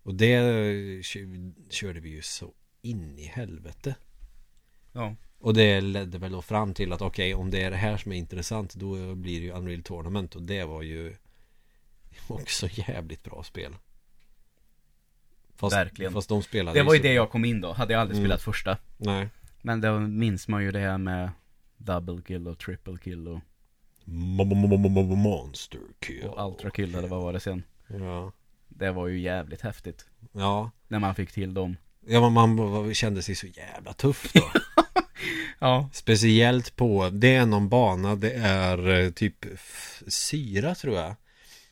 Och 0.03 0.15
det 0.15 0.33
eh, 0.33 1.01
kö- 1.01 1.51
körde 1.69 1.99
vi 1.99 2.09
ju 2.09 2.21
så 2.21 2.51
in 2.81 3.19
i 3.19 3.25
helvete. 3.25 3.95
Ja. 4.91 5.15
Och 5.39 5.53
det 5.53 5.81
ledde 5.81 6.17
väl 6.17 6.31
då 6.31 6.41
fram 6.41 6.73
till 6.73 6.93
att 6.93 7.01
okej 7.01 7.33
om 7.35 7.51
det 7.51 7.61
är 7.61 7.71
det 7.71 7.77
här 7.77 7.97
som 7.97 8.11
är 8.11 8.15
intressant 8.15 8.73
då 8.75 9.15
blir 9.15 9.39
det 9.39 9.45
ju 9.45 9.51
Unreal 9.51 9.83
Tournament 9.83 10.35
och 10.35 10.41
det 10.41 10.63
var 10.63 10.81
ju 10.81 11.15
också 12.27 12.67
jävligt 12.71 13.23
bra 13.23 13.43
spel. 13.43 13.75
Fast, 15.55 15.75
Verkligen. 15.75 16.13
Fast 16.13 16.29
de 16.29 16.43
spelade 16.43 16.79
Det 16.79 16.83
var 16.83 16.93
ju 16.93 16.99
det 17.01 17.13
jag 17.13 17.29
kom 17.29 17.45
in 17.45 17.61
då. 17.61 17.71
Hade 17.73 17.93
jag 17.93 18.01
aldrig 18.01 18.17
Mm. 18.17 18.25
spelat 18.27 18.41
första. 18.41 18.77
Nej. 18.97 19.29
Men 19.61 19.81
då 19.81 19.99
minns 19.99 20.47
man 20.47 20.63
ju 20.63 20.71
det 20.71 20.79
här 20.79 20.97
med 20.97 21.29
double 21.77 22.21
kill 22.27 22.47
och 22.47 22.59
triple 22.59 22.97
kill 23.03 23.27
och, 23.27 23.39
Monster 25.17 25.79
kill. 25.99 26.23
och 26.23 26.47
ultra 26.51 26.69
kill 26.71 26.95
eller 26.95 27.07
vad 27.07 27.21
var 27.21 27.33
det 27.33 27.39
sen. 27.39 27.63
Ja. 27.87 28.31
Det 28.69 28.91
var 28.91 29.07
ju 29.07 29.19
jävligt 29.19 29.61
häftigt. 29.61 30.05
Ja. 30.31 30.71
När 30.87 30.99
man 30.99 31.15
fick 31.15 31.31
till 31.31 31.53
dem. 31.53 31.75
Ja 32.07 32.29
men 32.29 32.33
man 32.33 32.93
kände 32.93 33.21
sig 33.21 33.35
så 33.35 33.47
jävla 33.47 33.93
tuff 33.93 34.33
då. 34.33 34.41
Ja. 35.59 35.89
Speciellt 35.93 36.75
på, 36.75 37.09
det 37.09 37.35
är 37.35 37.45
någon 37.45 37.69
bana, 37.69 38.15
det 38.15 38.31
är 38.33 38.89
eh, 38.89 39.09
typ 39.09 39.45
syra 40.07 40.75
tror 40.75 40.95
jag 40.95 41.15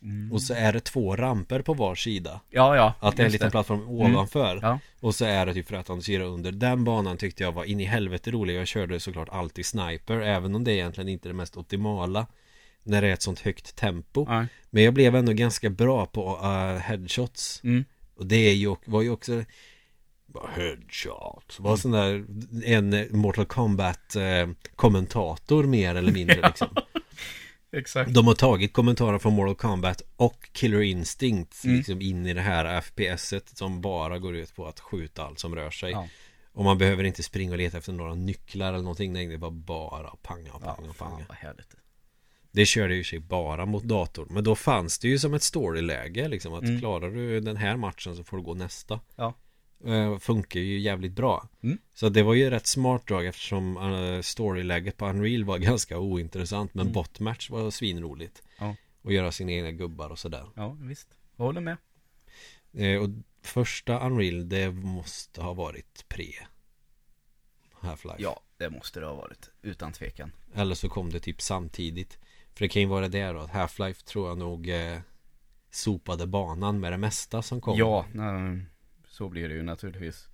Mm. 0.03 0.31
Och 0.31 0.41
så 0.41 0.53
är 0.53 0.73
det 0.73 0.79
två 0.79 1.15
ramper 1.15 1.61
på 1.61 1.73
var 1.73 1.95
sida 1.95 2.41
Ja, 2.49 2.75
ja. 2.75 2.93
Att 2.99 3.17
det 3.17 3.23
är 3.23 3.25
en 3.25 3.31
liten 3.31 3.51
plattform 3.51 3.89
ovanför 3.89 4.59
Ja. 4.61 4.79
Och 4.99 5.15
så 5.15 5.25
är 5.25 5.45
det 5.45 5.53
typ 5.53 5.67
frätande 5.67 6.03
syra 6.03 6.23
under 6.23 6.51
Den 6.51 6.83
banan 6.83 7.17
tyckte 7.17 7.43
jag 7.43 7.51
var 7.51 7.63
in 7.63 7.79
i 7.79 7.83
helvete 7.83 8.31
rolig 8.31 8.55
Jag 8.55 8.67
körde 8.67 8.99
såklart 8.99 9.29
alltid 9.29 9.65
sniper 9.65 10.19
Även 10.21 10.55
om 10.55 10.63
det 10.63 10.73
egentligen 10.73 11.09
inte 11.09 11.27
är 11.27 11.29
det 11.29 11.37
mest 11.37 11.57
optimala 11.57 12.27
När 12.83 13.01
det 13.01 13.07
är 13.07 13.13
ett 13.13 13.21
sånt 13.21 13.39
högt 13.39 13.75
tempo 13.75 14.25
Ja. 14.29 14.45
Men 14.69 14.83
jag 14.83 14.93
blev 14.93 15.15
ändå 15.15 15.33
ganska 15.33 15.69
bra 15.69 16.05
på 16.05 16.39
uh, 16.43 16.77
headshots 16.77 17.61
Mm. 17.63 17.85
Och 18.15 18.25
det 18.25 18.35
är 18.35 18.53
ju, 18.53 18.75
var 18.85 19.01
ju 19.01 19.09
också 19.09 19.43
Headshot 20.55 21.57
Var 21.59 21.77
sån 21.77 21.91
där 21.91 22.25
En 22.65 23.07
Mortal 23.11 23.45
Kombat 23.45 24.15
eh, 24.15 24.49
Kommentator 24.75 25.63
mer 25.63 25.95
eller 25.95 26.11
mindre 26.11 26.41
liksom 26.47 26.67
Exakt. 27.71 28.13
De 28.13 28.27
har 28.27 28.33
tagit 28.33 28.73
kommentarer 28.73 29.19
från 29.19 29.33
Mortal 29.33 29.55
Kombat 29.55 30.01
och 30.15 30.49
Killer 30.51 30.81
Instinct 30.81 31.63
Mm. 31.65 31.77
liksom 31.77 32.01
in 32.01 32.25
i 32.25 32.33
det 32.33 32.41
här 32.41 32.65
FPSet 32.81 33.57
som 33.57 33.81
bara 33.81 34.19
går 34.19 34.35
ut 34.35 34.55
på 34.55 34.65
att 34.67 34.79
skjuta 34.79 35.23
allt 35.23 35.39
som 35.39 35.55
rör 35.55 35.69
sig 35.71 35.91
Ja. 35.91 36.07
Och 36.53 36.63
man 36.63 36.77
behöver 36.77 37.03
inte 37.03 37.23
springa 37.23 37.51
och 37.51 37.57
leta 37.57 37.77
efter 37.77 37.93
några 37.93 38.15
nycklar 38.15 38.67
eller 38.73 38.81
någonting 38.83 39.13
Nej, 39.13 39.27
det 39.27 39.37
var 39.37 39.51
bara 39.51 40.09
panga, 40.21 40.49
Ja, 40.53 40.59
panga, 40.59 40.93
fan 40.93 41.09
panga 41.11 41.25
vad 41.29 41.37
härligt. 41.37 41.75
Det 42.51 42.65
körde 42.65 42.95
ju 42.95 43.03
sig 43.03 43.19
bara 43.19 43.65
mot 43.65 43.83
dator 43.83 44.27
Men 44.29 44.43
då 44.43 44.55
fanns 44.55 44.99
det 44.99 45.07
ju 45.07 45.19
som 45.19 45.33
ett 45.33 45.43
storyläge 45.43 46.27
liksom 46.27 46.53
att 46.53 46.63
Mm. 46.63 46.79
klarar 46.79 47.09
du 47.11 47.39
den 47.39 47.57
här 47.57 47.77
matchen 47.77 48.15
så 48.15 48.23
får 48.23 48.37
du 48.37 48.43
gå 48.43 48.53
nästa 48.53 48.99
Ja. 49.15 49.33
Eh, 49.85 50.17
Funkar 50.19 50.59
ju 50.59 50.79
jävligt 50.79 51.11
bra 51.11 51.47
Mm. 51.61 51.77
Så 51.93 52.09
det 52.09 52.23
var 52.23 52.33
ju 52.33 52.49
rätt 52.49 52.67
smart 52.67 53.07
drag 53.07 53.25
eftersom 53.25 53.77
uh, 53.77 54.21
storyläget 54.21 54.97
på 54.97 55.05
Unreal 55.07 55.43
var 55.43 55.57
ganska 55.69 55.99
ointressant 55.99 56.73
Men 56.73 56.81
Mm. 56.81 56.93
botmatch 56.93 57.49
var 57.49 57.71
svinroligt 57.71 58.41
Ja. 58.59 58.75
Och 59.01 59.13
göra 59.13 59.31
sina 59.31 59.51
egna 59.51 59.71
gubbar 59.71 60.09
och 60.09 60.19
sådär 60.19 60.45
Ja, 60.55 60.77
visst. 60.79 61.07
Jag 61.35 61.45
håller 61.45 61.61
med. 61.61 61.77
eh, 62.73 63.01
Och 63.01 63.09
första 63.41 63.99
Unreal 64.07 64.49
det 64.49 64.71
måste 64.71 65.41
ha 65.41 65.53
varit 65.53 66.05
pre 66.07 66.33
Half-Life 67.81 68.15
Ja, 68.19 68.39
det 68.57 68.69
måste 68.69 68.99
det 68.99 69.05
ha 69.05 69.13
varit. 69.15 69.49
Utan 69.61 69.91
tvekan. 69.93 70.31
Eller 70.53 70.75
så 70.75 70.89
kom 70.89 71.09
det 71.09 71.19
typ 71.19 71.41
samtidigt 71.41 72.17
För 72.53 72.59
det 72.65 72.69
kan 72.69 72.81
ju 72.81 72.87
vara 72.87 73.07
det 73.07 73.31
då 73.31 73.39
att 73.39 73.51
Half-Life 73.51 74.03
tror 74.05 74.27
jag 74.29 74.37
nog 74.37 74.69
eh, 74.69 74.99
Sopade 75.71 76.27
banan 76.27 76.79
med 76.79 76.91
det 76.93 76.97
mesta 76.97 77.41
som 77.41 77.61
kom 77.61 77.77
Ja, 77.77 78.05
nej, 78.13 78.65
så 79.11 79.29
blir 79.29 79.49
det 79.49 79.55
ju 79.55 79.63
naturligtvis. 79.63 80.27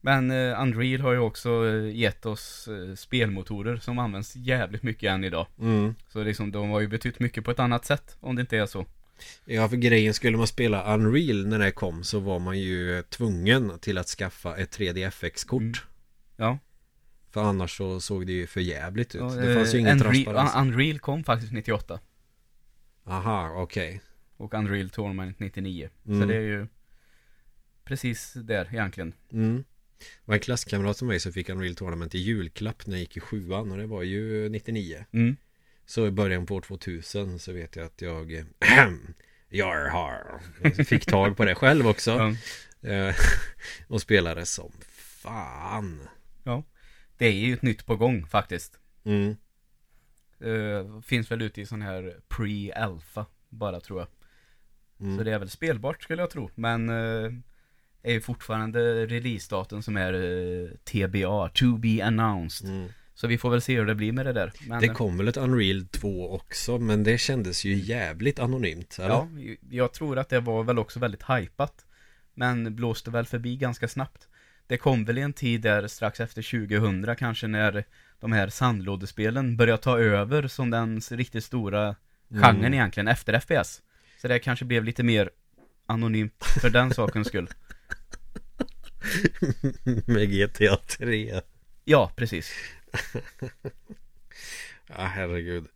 Men 0.00 0.30
eh, 0.30 0.62
Unreal 0.62 1.00
har 1.00 1.12
ju 1.12 1.18
också 1.18 1.66
eh, 1.68 1.96
gett 1.96 2.26
oss 2.26 2.68
eh, 2.68 2.94
spelmotorer 2.94 3.76
som 3.76 3.98
används 3.98 4.36
jävligt 4.36 4.82
mycket 4.82 5.10
än 5.10 5.24
idag. 5.24 5.46
mm. 5.60 5.94
Så 6.08 6.22
liksom, 6.24 6.52
de 6.52 6.70
har 6.70 6.80
ju 6.80 6.88
betytt 6.88 7.18
mycket 7.20 7.44
på 7.44 7.50
ett 7.50 7.58
annat 7.58 7.84
sätt, 7.84 8.16
om 8.20 8.36
det 8.36 8.40
inte 8.40 8.56
är 8.58 8.66
så. 8.66 8.86
Ja 9.44 9.68
för 9.68 9.76
grejen 9.76 10.14
skulle 10.14 10.36
man 10.36 10.46
spela 10.46 10.94
Unreal 10.94 11.46
när 11.46 11.58
det 11.58 11.70
kom 11.70 12.04
så 12.04 12.18
var 12.20 12.38
man 12.38 12.58
ju 12.58 13.02
tvungen 13.02 13.78
till 13.78 13.98
att 13.98 14.06
skaffa 14.06 14.56
ett 14.56 14.78
3DFX-kort 14.78 15.62
Mm. 15.62 15.74
Ja. 16.36 16.58
För 17.30 17.42
annars 17.42 17.76
så 17.76 18.00
såg 18.00 18.26
det 18.26 18.32
ju 18.32 18.46
för 18.46 18.60
jävligt 18.60 19.14
ut 19.14 19.20
Ja, 19.20 19.28
Det 19.28 19.54
fanns 19.54 19.74
ju 19.74 19.78
eh, 19.78 19.80
ingen 19.82 19.98
transparens 19.98 20.54
Unreal 20.56 20.98
kom 20.98 21.24
faktiskt 21.24 21.52
98. 21.52 22.00
Aha, 23.06 23.50
okej 23.56 24.00
Och 24.36 24.54
Unreal 24.54 24.90
Tournament 24.90 25.38
99. 25.38 25.88
Så 26.04 26.10
Mm. 26.12 26.28
det 26.28 26.34
är 26.36 26.40
ju 26.40 26.66
precis 27.84 28.32
där 28.32 28.68
egentligen. 28.72 29.14
mm. 29.32 29.64
Det 29.98 30.06
var 30.24 30.34
en 30.34 30.40
klasskamrat 30.40 30.96
som 30.96 31.08
mig 31.08 31.20
som 31.20 31.32
fick 31.32 31.48
Unreal 31.48 31.74
Tournament 31.74 32.14
i 32.14 32.18
julklapp 32.18 32.86
när 32.86 32.94
jag 32.94 33.00
gick 33.00 33.16
i 33.16 33.20
sjuan 33.20 33.72
och 33.72 33.78
det 33.78 33.86
var 33.86 34.02
ju 34.02 34.48
99 34.48 35.04
Mm. 35.12 35.36
Så 35.86 36.06
i 36.06 36.10
början 36.10 36.46
på 36.46 36.54
år 36.54 36.60
2000 36.60 37.38
så 37.38 37.52
vet 37.52 37.76
jag 37.76 37.86
att 37.86 38.00
jag 38.02 38.44
Jag 39.48 39.90
har 39.90 40.40
Fick 40.84 41.06
tag 41.06 41.36
på 41.36 41.44
det 41.44 41.54
själv 41.54 41.86
också 41.86 42.10
Ja. 42.80 42.88
Eh, 42.90 43.14
Och 43.88 44.00
spelade 44.00 44.46
som 44.46 44.72
fan 44.88 46.08
Det 47.16 47.26
är 47.26 47.32
ju 47.32 47.54
ett 47.54 47.62
nytt 47.62 47.86
på 47.86 47.96
gång 47.96 48.26
faktiskt. 48.26 48.78
mm. 49.04 49.36
Eh, 50.40 51.00
finns 51.00 51.30
väl 51.30 51.42
ute 51.42 51.60
i 51.60 51.66
sån 51.66 51.82
här 51.82 52.16
pre-alpha 52.28 53.26
bara 53.48 53.80
tror 53.80 54.00
jag. 54.00 54.08
Mm. 55.00 55.18
Så 55.18 55.24
det 55.24 55.32
är 55.32 55.38
väl 55.38 55.50
spelbart 55.50 56.02
skulle 56.02 56.22
jag 56.22 56.30
tro. 56.30 56.50
Men 56.54 56.88
eh, 56.88 57.32
är 58.02 58.12
ju 58.12 58.20
fortfarande 58.20 59.06
releasedatum 59.06 59.82
som 59.82 59.96
är 59.96 60.12
eh, 60.12 60.68
TBA, 60.84 61.48
to 61.48 61.76
be 61.76 62.04
announced. 62.04 62.68
Mm. 62.70 62.88
Så 63.14 63.26
vi 63.26 63.38
får 63.38 63.50
väl 63.50 63.60
se 63.60 63.76
hur 63.78 63.86
det 63.86 63.94
blir 63.94 64.12
med 64.12 64.26
det 64.26 64.32
där. 64.32 64.52
Men, 64.68 64.80
Det 64.80 64.88
kom 64.88 65.16
väl 65.16 65.28
ett 65.28 65.36
Unreal 65.36 65.86
2 65.86 66.30
också 66.34 66.78
men 66.78 67.04
det 67.04 67.18
kändes 67.18 67.64
ju 67.64 67.74
jävligt 67.74 68.38
anonymt 68.38 68.98
eller? 68.98 69.08
Ja, 69.08 69.28
jag 69.70 69.92
tror 69.92 70.18
att 70.18 70.28
det 70.28 70.40
var 70.40 70.64
väl 70.64 70.78
också 70.78 71.00
väldigt 71.00 71.22
hypat. 71.30 71.86
Men 72.34 72.76
blåste 72.76 73.10
väl 73.10 73.26
förbi 73.26 73.56
ganska 73.56 73.88
snabbt. 73.88 74.28
Det 74.66 74.76
kom 74.76 75.04
väl 75.04 75.18
i 75.18 75.20
en 75.20 75.32
tid 75.32 75.60
där 75.60 75.86
strax 75.88 76.20
efter 76.20 76.68
2000 76.68 77.16
kanske 77.16 77.46
när 77.46 77.84
de 78.20 78.32
här 78.32 78.48
sandlådespelen 78.48 79.56
började 79.56 79.82
ta 79.82 79.98
över 79.98 80.48
som 80.48 80.70
den 80.70 81.00
riktigt 81.10 81.44
stora 81.44 81.96
genren 82.28 82.56
Mm. 82.56 82.74
egentligen 82.74 83.08
efter 83.08 83.40
FPS. 83.40 83.82
Så 84.20 84.28
det 84.28 84.38
kanske 84.38 84.64
blev 84.64 84.84
lite 84.84 85.02
mer 85.02 85.30
anonymt 85.86 86.44
för 86.62 86.70
den 86.70 86.94
sakens 86.94 87.28
skull. 87.28 87.48
Med 90.06 90.30
GTA 90.30 90.76
3 90.76 91.40
Ja, 91.84 92.12
precis. 92.16 92.52
Ja 94.86 95.04
herregud 95.04 95.66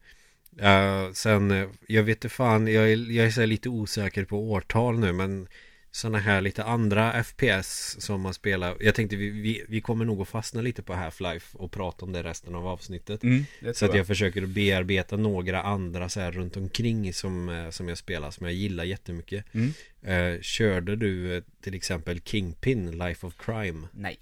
uh, 0.62 1.12
Sen, 1.12 1.50
eh, 1.50 1.68
jag 1.88 2.02
vet 2.02 2.16
inte 2.16 2.28
fan 2.28 2.66
Jag 2.68 2.92
är, 2.92 3.10
jag 3.10 3.26
är 3.26 3.46
lite 3.46 3.68
osäker 3.68 4.24
på 4.24 4.50
årtal 4.50 4.98
nu 4.98 5.12
men 5.12 5.48
Sådana 5.96 6.18
här 6.18 6.40
lite 6.40 6.64
andra 6.64 7.24
FPS 7.24 7.96
som 8.00 8.20
man 8.20 8.34
spelar 8.34 8.76
Jag 8.80 8.94
tänkte 8.94 9.16
vi, 9.16 9.30
vi, 9.30 9.64
vi 9.68 9.80
kommer 9.80 10.04
nog 10.04 10.20
att 10.22 10.28
fastna 10.28 10.60
lite 10.60 10.82
på 10.82 10.92
Half-Life 10.92 11.56
och 11.56 11.72
prata 11.72 12.04
om 12.04 12.12
det 12.12 12.22
resten 12.22 12.54
av 12.54 12.66
avsnittet 12.66 13.22
Mm, 13.22 13.44
Så 13.74 13.84
att 13.84 13.90
jag. 13.90 13.98
jag 13.98 14.06
försöker 14.06 14.46
bearbeta 14.46 15.16
några 15.16 15.62
andra 15.62 16.08
så 16.08 16.20
här 16.20 16.32
runt 16.32 16.56
omkring 16.56 17.12
som, 17.12 17.48
eh, 17.48 17.70
som 17.70 17.88
jag 17.88 17.98
spelar 17.98 18.30
som 18.30 18.46
jag 18.46 18.54
gillar 18.54 18.84
jättemycket 18.84 19.44
Mm. 19.54 19.72
Eh, 20.02 20.40
Körde 20.40 20.96
du 20.96 21.36
eh, 21.36 21.42
till 21.60 21.74
exempel 21.74 22.20
Kingpin, 22.20 22.98
Life 22.98 23.26
of 23.26 23.34
Crime? 23.38 23.88
Nej. 23.92 24.18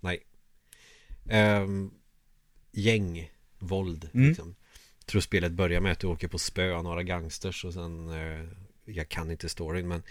Nej 0.00 0.20
um, 1.62 1.90
Gäng 2.72 3.30
Våld 3.58 4.08
Mm. 4.14 4.28
liksom. 4.28 4.54
Tror 5.06 5.20
spelet 5.20 5.52
börjar 5.52 5.80
med 5.80 5.92
att 5.92 5.98
du 6.00 6.06
åker 6.06 6.28
på 6.28 6.38
spö 6.38 6.72
av 6.74 6.84
några 6.84 7.02
gangsters 7.02 7.64
och 7.64 7.72
sen 7.74 8.08
eh, 8.08 8.48
Jag 8.84 9.08
kan 9.08 9.30
inte 9.30 9.48
storyn 9.48 9.88
men 9.88 10.02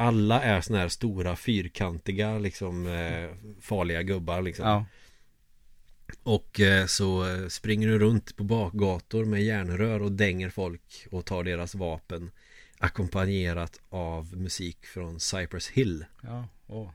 Alla 0.00 0.42
är 0.42 0.60
såna 0.60 0.78
här 0.78 0.88
stora 0.88 1.36
fyrkantiga 1.36 2.38
liksom 2.38 2.86
eh, 2.86 3.30
Farliga 3.60 4.02
gubbar 4.02 4.42
liksom 4.42 4.66
Ja. 4.68 4.84
Och 6.22 6.60
eh, 6.60 6.86
så 6.86 7.28
eh, 7.28 7.48
springer 7.48 7.88
du 7.88 7.98
runt 7.98 8.36
på 8.36 8.44
bakgator 8.44 9.24
med 9.24 9.42
järnrör 9.44 10.02
och 10.02 10.12
dänger 10.12 10.50
folk 10.50 11.06
och 11.10 11.24
tar 11.24 11.44
deras 11.44 11.74
vapen 11.74 12.30
Ackompanjerat 12.78 13.80
av 13.88 14.36
musik 14.36 14.86
från 14.86 15.20
Cypress 15.20 15.68
Hill 15.68 16.04
Ja, 16.22 16.48
åh. 16.66 16.90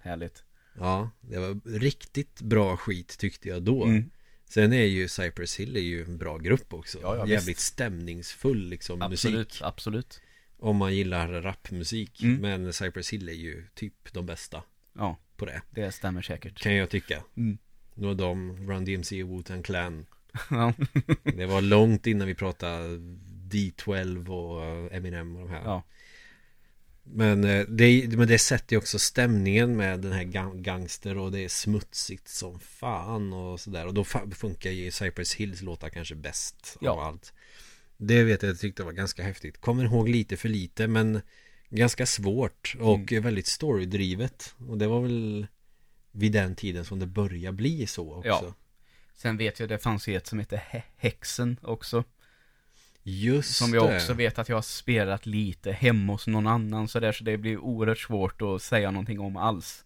Härligt. 0.00 0.44
Ja, 0.78 1.10
det 1.20 1.38
var 1.38 1.78
riktigt 1.78 2.40
bra 2.40 2.76
skit 2.76 3.18
tyckte 3.18 3.48
jag 3.48 3.62
då 3.62 3.84
Mm. 3.84 4.10
Sen 4.44 4.72
är 4.72 4.84
ju 4.84 5.08
Cypress 5.08 5.56
Hill 5.56 5.76
är 5.76 5.80
ju 5.80 6.04
en 6.04 6.18
bra 6.18 6.38
grupp 6.38 6.74
också 6.74 6.98
Ja, 7.02 7.16
ja, 7.16 7.26
Jävligt 7.26 7.48
visst. 7.48 7.60
stämningsfull 7.60 8.68
liksom 8.68 9.02
Absolut, 9.02 9.48
musik 9.48 9.62
absolut. 9.62 10.20
Om 10.60 10.76
man 10.76 10.94
gillar 10.96 11.28
rapmusik 11.42 12.22
Mm. 12.22 12.40
Men 12.40 12.72
Cypress 12.72 13.12
Hill 13.12 13.28
är 13.28 13.32
ju 13.32 13.64
typ 13.74 14.12
de 14.12 14.26
bästa 14.26 14.62
Ja, 14.98 15.18
på 15.36 15.44
det 15.44 15.62
det 15.70 15.92
stämmer 15.92 16.22
säkert. 16.22 16.60
Kan 16.62 16.74
jag 16.74 16.90
tycka 16.90 17.22
Mm. 17.36 17.58
Nu 17.94 18.06
var 18.06 18.14
de, 18.14 18.56
Run 18.70 18.84
DMC 18.84 19.22
och 19.22 19.28
Wu-Tang 19.30 19.62
Clan 19.62 20.06
ja. 20.50 20.72
Det 21.24 21.46
var 21.46 21.60
långt 21.60 22.06
innan 22.06 22.26
vi 22.28 22.34
pratade 22.34 22.98
D12 23.50 24.28
och 24.28 24.64
eh, 24.64 24.96
Eminem 24.96 25.36
och 25.36 25.42
de 25.42 25.50
här 25.50 25.62
ja. 25.64 25.82
Men, 27.02 27.44
eh, 27.44 27.66
det, 27.68 28.16
men 28.16 28.28
det 28.28 28.38
sätter 28.38 28.74
ju 28.74 28.78
också 28.78 28.98
stämningen 28.98 29.76
med 29.76 30.00
den 30.00 30.12
här 30.12 30.22
gang- 30.24 30.62
gangster 30.62 31.18
och 31.18 31.32
det 31.32 31.40
är 31.44 31.48
smutsigt 31.48 32.28
som 32.28 32.60
fan 32.60 33.32
och 33.32 33.60
sådär 33.60 33.86
Och 33.86 33.94
då 33.94 34.04
funkar 34.34 34.70
ju 34.70 34.90
Cypress 34.90 35.34
Hills 35.34 35.62
låtar 35.62 35.88
kanske 35.88 36.14
bäst 36.14 36.76
Ja. 36.80 36.90
av 36.90 36.98
allt 37.00 37.32
Det 38.02 38.22
vet 38.24 38.42
jag, 38.42 38.50
jag 38.50 38.58
tyckte 38.58 38.82
var 38.82 38.92
ganska 38.92 39.22
häftigt 39.22 39.60
Kommer 39.60 39.84
ihåg 39.84 40.08
lite 40.08 40.36
för 40.36 40.48
lite 40.48 40.86
men 40.88 41.20
Ganska 41.68 42.06
svårt 42.06 42.76
och 42.80 43.12
väldigt 43.12 43.46
storydrivet 43.46 44.54
Och 44.68 44.78
det 44.78 44.86
var 44.86 45.00
väl 45.00 45.46
Vid 46.12 46.32
den 46.32 46.54
tiden 46.54 46.84
som 46.84 46.98
det 46.98 47.06
började 47.06 47.56
bli 47.56 47.86
så 47.86 48.14
också 48.14 48.28
Ja. 48.28 48.54
Sen 49.14 49.36
vet 49.36 49.60
jag 49.60 49.68
det 49.68 49.78
fanns 49.78 50.08
ju 50.08 50.16
ett 50.16 50.26
som 50.26 50.38
heter 50.38 50.56
He- 50.70 50.82
Hexen 50.96 51.56
också. 51.62 52.04
Just 53.02 53.56
Som 53.56 53.74
jag 53.74 53.90
det. 53.90 53.96
också 53.96 54.12
vet 54.12 54.38
att 54.38 54.48
jag 54.48 54.56
har 54.56 54.62
spelat 54.62 55.26
lite 55.26 55.72
hemma 55.72 56.12
hos 56.12 56.26
någon 56.26 56.46
annan 56.46 56.88
sådär 56.88 57.12
så 57.12 57.24
det 57.24 57.36
blir 57.36 57.58
oerhört 57.58 57.98
svårt 57.98 58.42
att 58.42 58.62
säga 58.62 58.90
någonting 58.90 59.20
om 59.20 59.36
alls. 59.36 59.84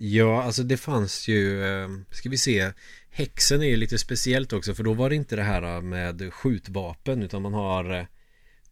Ja, 0.00 0.42
alltså 0.42 0.62
det 0.62 0.76
fanns 0.76 1.28
ju, 1.28 1.64
eh, 1.64 1.88
ska 2.10 2.28
vi 2.28 2.38
se 2.38 2.72
Häxen 3.10 3.62
är 3.62 3.66
ju 3.66 3.76
lite 3.76 3.98
speciellt 3.98 4.52
också 4.52 4.74
för 4.74 4.84
då 4.84 4.94
var 4.94 5.10
det 5.10 5.16
inte 5.16 5.36
det 5.36 5.42
här 5.42 5.80
med 5.80 6.34
skjutvapen 6.34 7.22
utan 7.22 7.42
man 7.42 7.54
har 7.54 7.98
eh, 7.98 8.04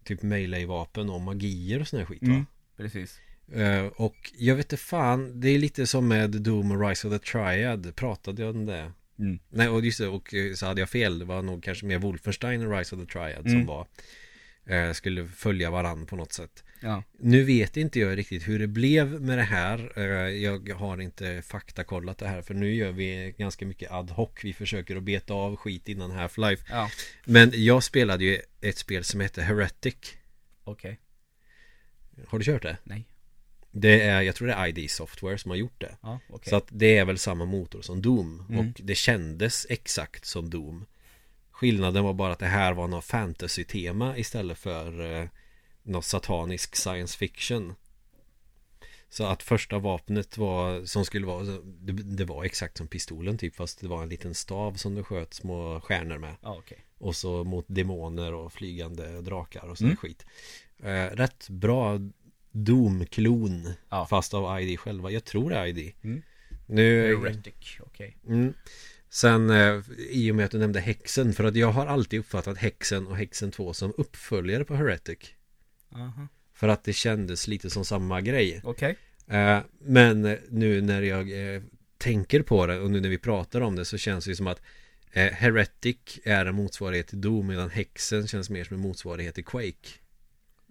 Typ 0.05 0.23
melee-vapen 0.23 1.11
och 1.11 1.21
magier 1.21 1.81
och 1.81 1.89
sån 1.89 1.99
här 1.99 2.07
skit 2.07 2.23
va? 2.23 2.29
Mm, 2.29 2.47
precis. 2.77 3.21
Eh, 3.53 3.87
och 3.87 4.33
jag 4.39 4.57
vet 4.57 4.65
inte 4.65 4.77
fan, 4.77 5.41
det 5.41 5.49
är 5.49 5.59
lite 5.59 5.87
som 5.87 6.09
med 6.09 6.31
Doom 6.31 6.71
och 6.71 6.89
Rise 6.89 7.09
of 7.09 7.13
the 7.13 7.19
Triad 7.19 7.97
Pratade 7.97 8.43
jag 8.43 8.57
om 8.57 8.67
det? 8.67 8.93
Mm. 9.19 9.39
Nej, 9.49 9.69
och 9.69 9.85
just 9.85 9.99
det, 9.99 10.09
och 10.09 10.35
eh, 10.35 10.55
så 10.55 10.67
hade 10.67 10.81
jag 10.81 10.91
fel 10.91 11.19
Det 11.19 11.25
var 11.25 11.43
nog 11.43 11.63
kanske 11.63 11.87
mer 11.87 11.99
Wolfenstein 11.99 12.67
och 12.67 12.79
Rise 12.79 12.97
of 12.97 13.01
the 13.01 13.13
Triad 13.13 13.47
Mm. 13.47 13.53
som 13.53 13.67
var 13.67 13.87
eh, 14.67 14.93
Skulle 14.93 15.27
följa 15.27 15.71
varann 15.71 16.07
på 16.07 16.17
något 16.17 16.33
sätt 16.33 16.65
Ja. 16.81 17.03
Nu 17.19 17.45
vet 17.45 17.77
inte 17.77 18.01
jag 18.01 18.19
riktigt 18.19 18.49
hur 18.49 18.59
det 18.59 18.67
blev 18.67 19.21
med 19.21 19.39
det 19.39 19.45
här 19.45 19.93
Eh, 19.97 20.05
Jag 20.29 20.75
har 20.75 21.01
inte 21.01 21.43
faktakollat 21.43 22.19
det 22.19 22.29
här 22.29 22.43
För 22.43 22.55
nu 22.55 22.75
gör 22.75 22.93
vi 22.93 23.35
ganska 23.39 23.67
mycket 23.67 23.91
ad 23.91 24.13
hoc 24.13 24.31
Vi 24.43 24.53
försöker 24.53 24.97
att 24.97 25.03
beta 25.03 25.35
av 25.35 25.57
skit 25.57 25.89
innan 25.89 26.11
Half-Life 26.13 26.61
Ja, 26.71 26.91
Men 27.25 27.51
jag 27.55 27.83
spelade 27.83 28.25
ju 28.25 28.41
ett 28.61 28.79
spel 28.79 29.05
som 29.05 29.21
heter 29.21 29.43
Heretic 29.43 29.97
okej. 30.65 31.01
Har 32.27 32.39
du 32.39 32.45
kört 32.45 32.63
det? 32.63 32.77
Nej. 32.85 33.09
Det 33.71 34.01
är, 34.01 34.23
jag 34.23 34.35
tror 34.35 34.49
det 34.49 34.55
är 34.55 34.79
ID 34.79 34.91
Software 34.91 35.39
som 35.39 35.51
har 35.51 35.57
gjort 35.59 35.81
det 35.81 35.97
Ja, 36.03 36.19
okej. 36.29 36.51
Så 36.51 36.57
att 36.57 36.67
det 36.71 36.99
är 36.99 37.05
väl 37.05 37.19
samma 37.19 37.45
motor 37.45 37.83
som 37.83 38.03
Doom 38.03 38.47
Mm. 38.49 38.59
Och 38.59 38.81
det 38.83 38.95
kändes 38.95 39.67
exakt 39.71 40.25
som 40.25 40.51
Doom 40.51 40.87
Skillnaden 41.51 42.05
var 42.05 42.13
bara 42.13 42.33
att 42.33 42.39
det 42.39 42.47
här 42.47 42.73
var 42.73 42.89
något 42.89 43.05
fantasy-tema 43.05 44.19
istället 44.19 44.59
för 44.59 45.21
eh, 45.21 45.29
något 45.87 46.05
satanisk 46.05 46.77
science 46.77 47.19
fiction 47.19 47.75
Så 49.09 49.25
att 49.25 49.43
första 49.43 49.79
vapnet 49.79 50.39
var 50.39 50.85
som 50.85 51.05
skulle 51.05 51.27
vara 51.27 51.45
det, 51.65 51.93
det 51.93 52.25
var 52.25 52.45
exakt 52.45 52.77
som 52.77 52.87
pistolen 52.89 53.39
typ 53.39 53.55
Fast 53.57 53.81
det 53.81 53.89
var 53.89 54.03
en 54.03 54.09
liten 54.09 54.35
stav 54.35 54.75
som 54.75 54.95
du 54.95 55.03
sköt 55.03 55.35
små 55.35 55.81
stjärnor 55.81 56.19
med 56.19 56.35
Ja, 56.43 56.57
okej. 56.59 56.79
Och 56.99 57.17
så 57.17 57.45
mot 57.45 57.65
demoner 57.69 58.35
och 58.35 58.53
flygande 58.53 59.21
drakar 59.21 59.69
och 59.69 59.79
sån 59.79 59.87
Mm. 59.87 59.97
skit 59.97 60.27
eh, 60.83 61.05
Rätt 61.17 61.49
bra 61.49 61.99
Doom-klon 62.53 63.73
Ja. 63.91 64.07
Fast 64.11 64.35
av 64.35 64.61
ID 64.61 64.81
själva 64.81 65.11
Jag 65.11 65.25
tror 65.25 65.51
det 65.51 65.57
är 65.57 65.67
ID 65.67 65.93
Mm. 66.03 66.23
Nu 66.67 67.17
Heretic, 67.17 67.79
okej. 67.81 68.17
mm. 68.27 68.55
Sen 69.09 69.51
eh, 69.51 69.83
i 70.11 70.31
och 70.31 70.35
med 70.37 70.45
att 70.45 70.51
du 70.51 70.59
nämnde 70.59 70.81
Häxen 70.81 71.33
För 71.33 71.45
att 71.45 71.57
jag 71.57 71.73
har 71.73 71.87
alltid 71.87 72.21
uppfattat 72.21 72.59
Häxen 72.59 73.07
och 73.07 73.17
Häxen 73.17 73.51
2 73.51 73.75
som 73.75 73.93
uppföljare 73.97 74.65
på 74.65 74.75
Heretic 74.75 75.19
Aha. 75.95 76.29
För 76.55 76.69
att 76.69 76.85
det 76.85 76.93
kändes 76.93 77.49
lite 77.49 77.71
som 77.71 77.85
samma 77.85 78.21
grej 78.21 78.61
Okej. 78.65 78.97
eh, 79.27 79.59
Men 79.79 80.37
nu 80.51 80.81
när 80.81 81.03
jag 81.03 81.55
eh, 81.55 81.63
tänker 81.99 82.43
på 82.43 82.67
det 82.67 82.81
och 82.81 82.91
nu 82.91 83.01
när 83.01 83.09
vi 83.09 83.19
pratar 83.19 83.61
om 83.61 83.77
det 83.77 83.85
så 83.85 83.99
känns 83.99 84.25
det 84.25 84.37
som 84.37 84.47
att 84.47 84.63
eh, 85.13 85.33
Heretic 85.33 85.97
är 86.25 86.47
en 86.47 86.55
motsvarighet 86.55 87.07
till 87.09 87.21
Doom 87.21 87.47
medan 87.47 87.71
Häxen 87.71 88.27
känns 88.27 88.51
mer 88.51 88.65
som 88.65 88.77
en 88.77 88.83
motsvarighet 88.83 89.35
till 89.35 89.45
Quake 89.45 89.89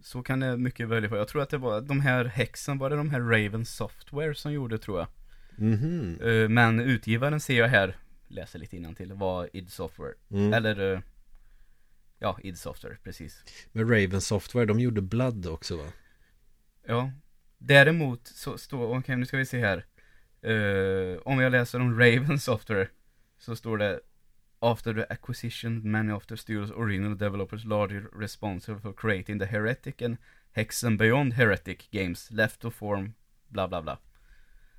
Så 0.04 0.24
kan 0.24 0.40
det 0.40 0.58
mycket 0.58 0.88
väl 0.88 1.08
vara. 1.08 1.20
Jag 1.20 1.28
tror 1.28 1.42
att 1.42 1.50
det 1.50 1.58
var 1.58 1.82
de 1.82 2.00
här 2.00 2.26
häxen, 2.26 2.78
var 2.78 2.90
det 2.90 2.96
de 2.96 3.10
här 3.10 3.20
Raven 3.20 3.66
Software 3.66 4.36
som 4.36 4.54
gjorde 4.54 4.78
tror 4.78 5.00
jag. 5.00 5.08
Mhm 5.58 6.20
Eh, 6.24 6.50
Men 6.50 6.80
utgivaren 6.80 7.40
ser 7.40 7.58
jag 7.60 7.68
här, 7.68 7.98
läser 8.28 8.60
lite 8.60 8.94
till 8.98 9.14
var 9.14 9.50
id 9.54 9.70
Software. 9.72 10.14
mm. 10.32 10.54
Eller, 10.54 11.02
ja, 12.20 12.40
id 12.44 12.58
Software, 12.58 12.98
precis. 13.04 13.44
Men 13.72 13.90
Raven 13.90 14.22
Software, 14.22 14.66
de 14.66 14.80
gjorde 14.80 15.02
Blood 15.02 15.48
också 15.48 15.78
va? 15.78 15.92
Ja. 16.88 17.12
Däremot 17.58 18.28
så 18.28 18.58
står, 18.58 18.98
okej 18.98 19.16
nu 19.16 19.26
ska 19.26 19.38
vi 19.38 19.46
se 19.46 19.60
här. 19.60 19.86
Eh, 20.42 21.18
om 21.26 21.40
jag 21.40 21.52
läser 21.52 21.80
om 21.80 22.00
Raven 22.00 22.40
Software 22.40 22.88
så 23.38 23.56
står 23.56 23.78
det 23.78 24.00
After 24.60 24.94
the 24.94 25.06
acquisition, 25.10 25.92
many 25.92 26.12
of 26.12 26.26
the 26.26 26.38
studios 26.38 26.72
original 26.72 27.18
developers 27.18 27.66
largely 27.66 28.02
responsible 28.20 28.80
for 28.82 28.94
creating 28.94 29.40
the 29.40 29.46
Heretic 29.46 30.02
and 30.02 30.18
Hexen 30.52 30.98
Beyond 30.98 31.34
Heretic 31.34 31.92
games 31.92 32.32
left 32.32 32.60
to 32.60 32.72
form 32.72 33.14
bla 33.48 33.68
bla 33.68 33.82
bla. 33.82 34.00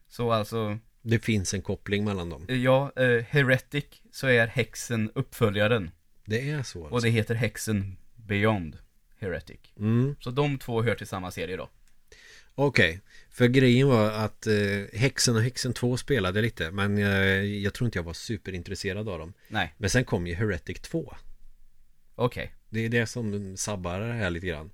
Så 0.08 0.32
alltså, 0.32 0.78
Det 1.02 1.18
finns 1.18 1.54
en 1.54 1.62
koppling 1.62 2.04
mellan 2.04 2.30
dem 2.30 2.44
ja, 2.48 2.92
eh, 2.96 3.24
Heretic 3.24 3.84
så 4.10 4.26
är 4.26 4.46
Hexen 4.46 5.10
uppföljaren. 5.14 5.90
Det 6.26 6.50
är 6.50 6.62
så 6.62 6.80
alltså. 6.80 6.94
Och 6.94 7.02
det 7.02 7.08
heter 7.08 7.34
Hexen 7.34 7.96
Beyond 8.14 8.78
Heretic. 9.18 9.60
mm. 9.78 10.16
Så 10.20 10.30
de 10.30 10.58
två 10.58 10.82
hör 10.82 10.94
till 10.94 11.06
samma 11.06 11.30
serie 11.30 11.56
då. 11.56 11.70
Okej, 12.58 13.00
för 13.30 13.46
grejen 13.48 13.88
var 13.88 14.10
att 14.10 14.46
eh, 14.46 14.54
Häxen 14.92 15.36
och 15.36 15.42
Häxen 15.42 15.72
2 15.72 15.96
spelade 15.96 16.42
lite 16.42 16.70
Men 16.70 16.98
eh, 16.98 17.04
jag 17.42 17.74
tror 17.74 17.86
inte 17.86 17.98
jag 17.98 18.04
var 18.04 18.12
superintresserad 18.12 19.08
av 19.08 19.18
dem 19.18 19.32
Nej, 19.48 19.74
Men 19.78 19.90
sen 19.90 20.04
kom 20.04 20.26
ju 20.26 20.34
Heretic 20.34 20.80
2 20.80 21.14
okej. 22.14 22.52
Det 22.68 22.80
är 22.80 22.88
det 22.88 23.06
som 23.06 23.56
sabbar 23.56 24.00
det 24.00 24.12
här 24.12 24.30
lite 24.30 24.46
grann 24.46 24.70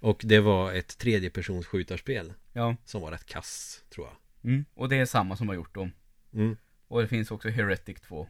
Och 0.00 0.20
det 0.24 0.40
var 0.40 0.72
ett 0.72 0.98
tredjepersons 0.98 1.66
skjutarspel 1.66 2.32
Ja. 2.52 2.76
Som 2.84 3.02
var 3.02 3.10
rätt 3.10 3.26
kass, 3.26 3.82
tror 3.90 4.06
jag 4.06 4.16
Mm. 4.50 4.64
Och 4.74 4.88
det 4.88 4.96
är 4.96 5.06
samma 5.06 5.36
som 5.36 5.48
har 5.48 5.54
gjort 5.54 5.74
dem. 5.74 5.92
mm. 6.34 6.56
Och 6.88 7.00
det 7.02 7.08
finns 7.08 7.30
också 7.30 7.48
Heretic 7.48 8.00
2. 8.00 8.28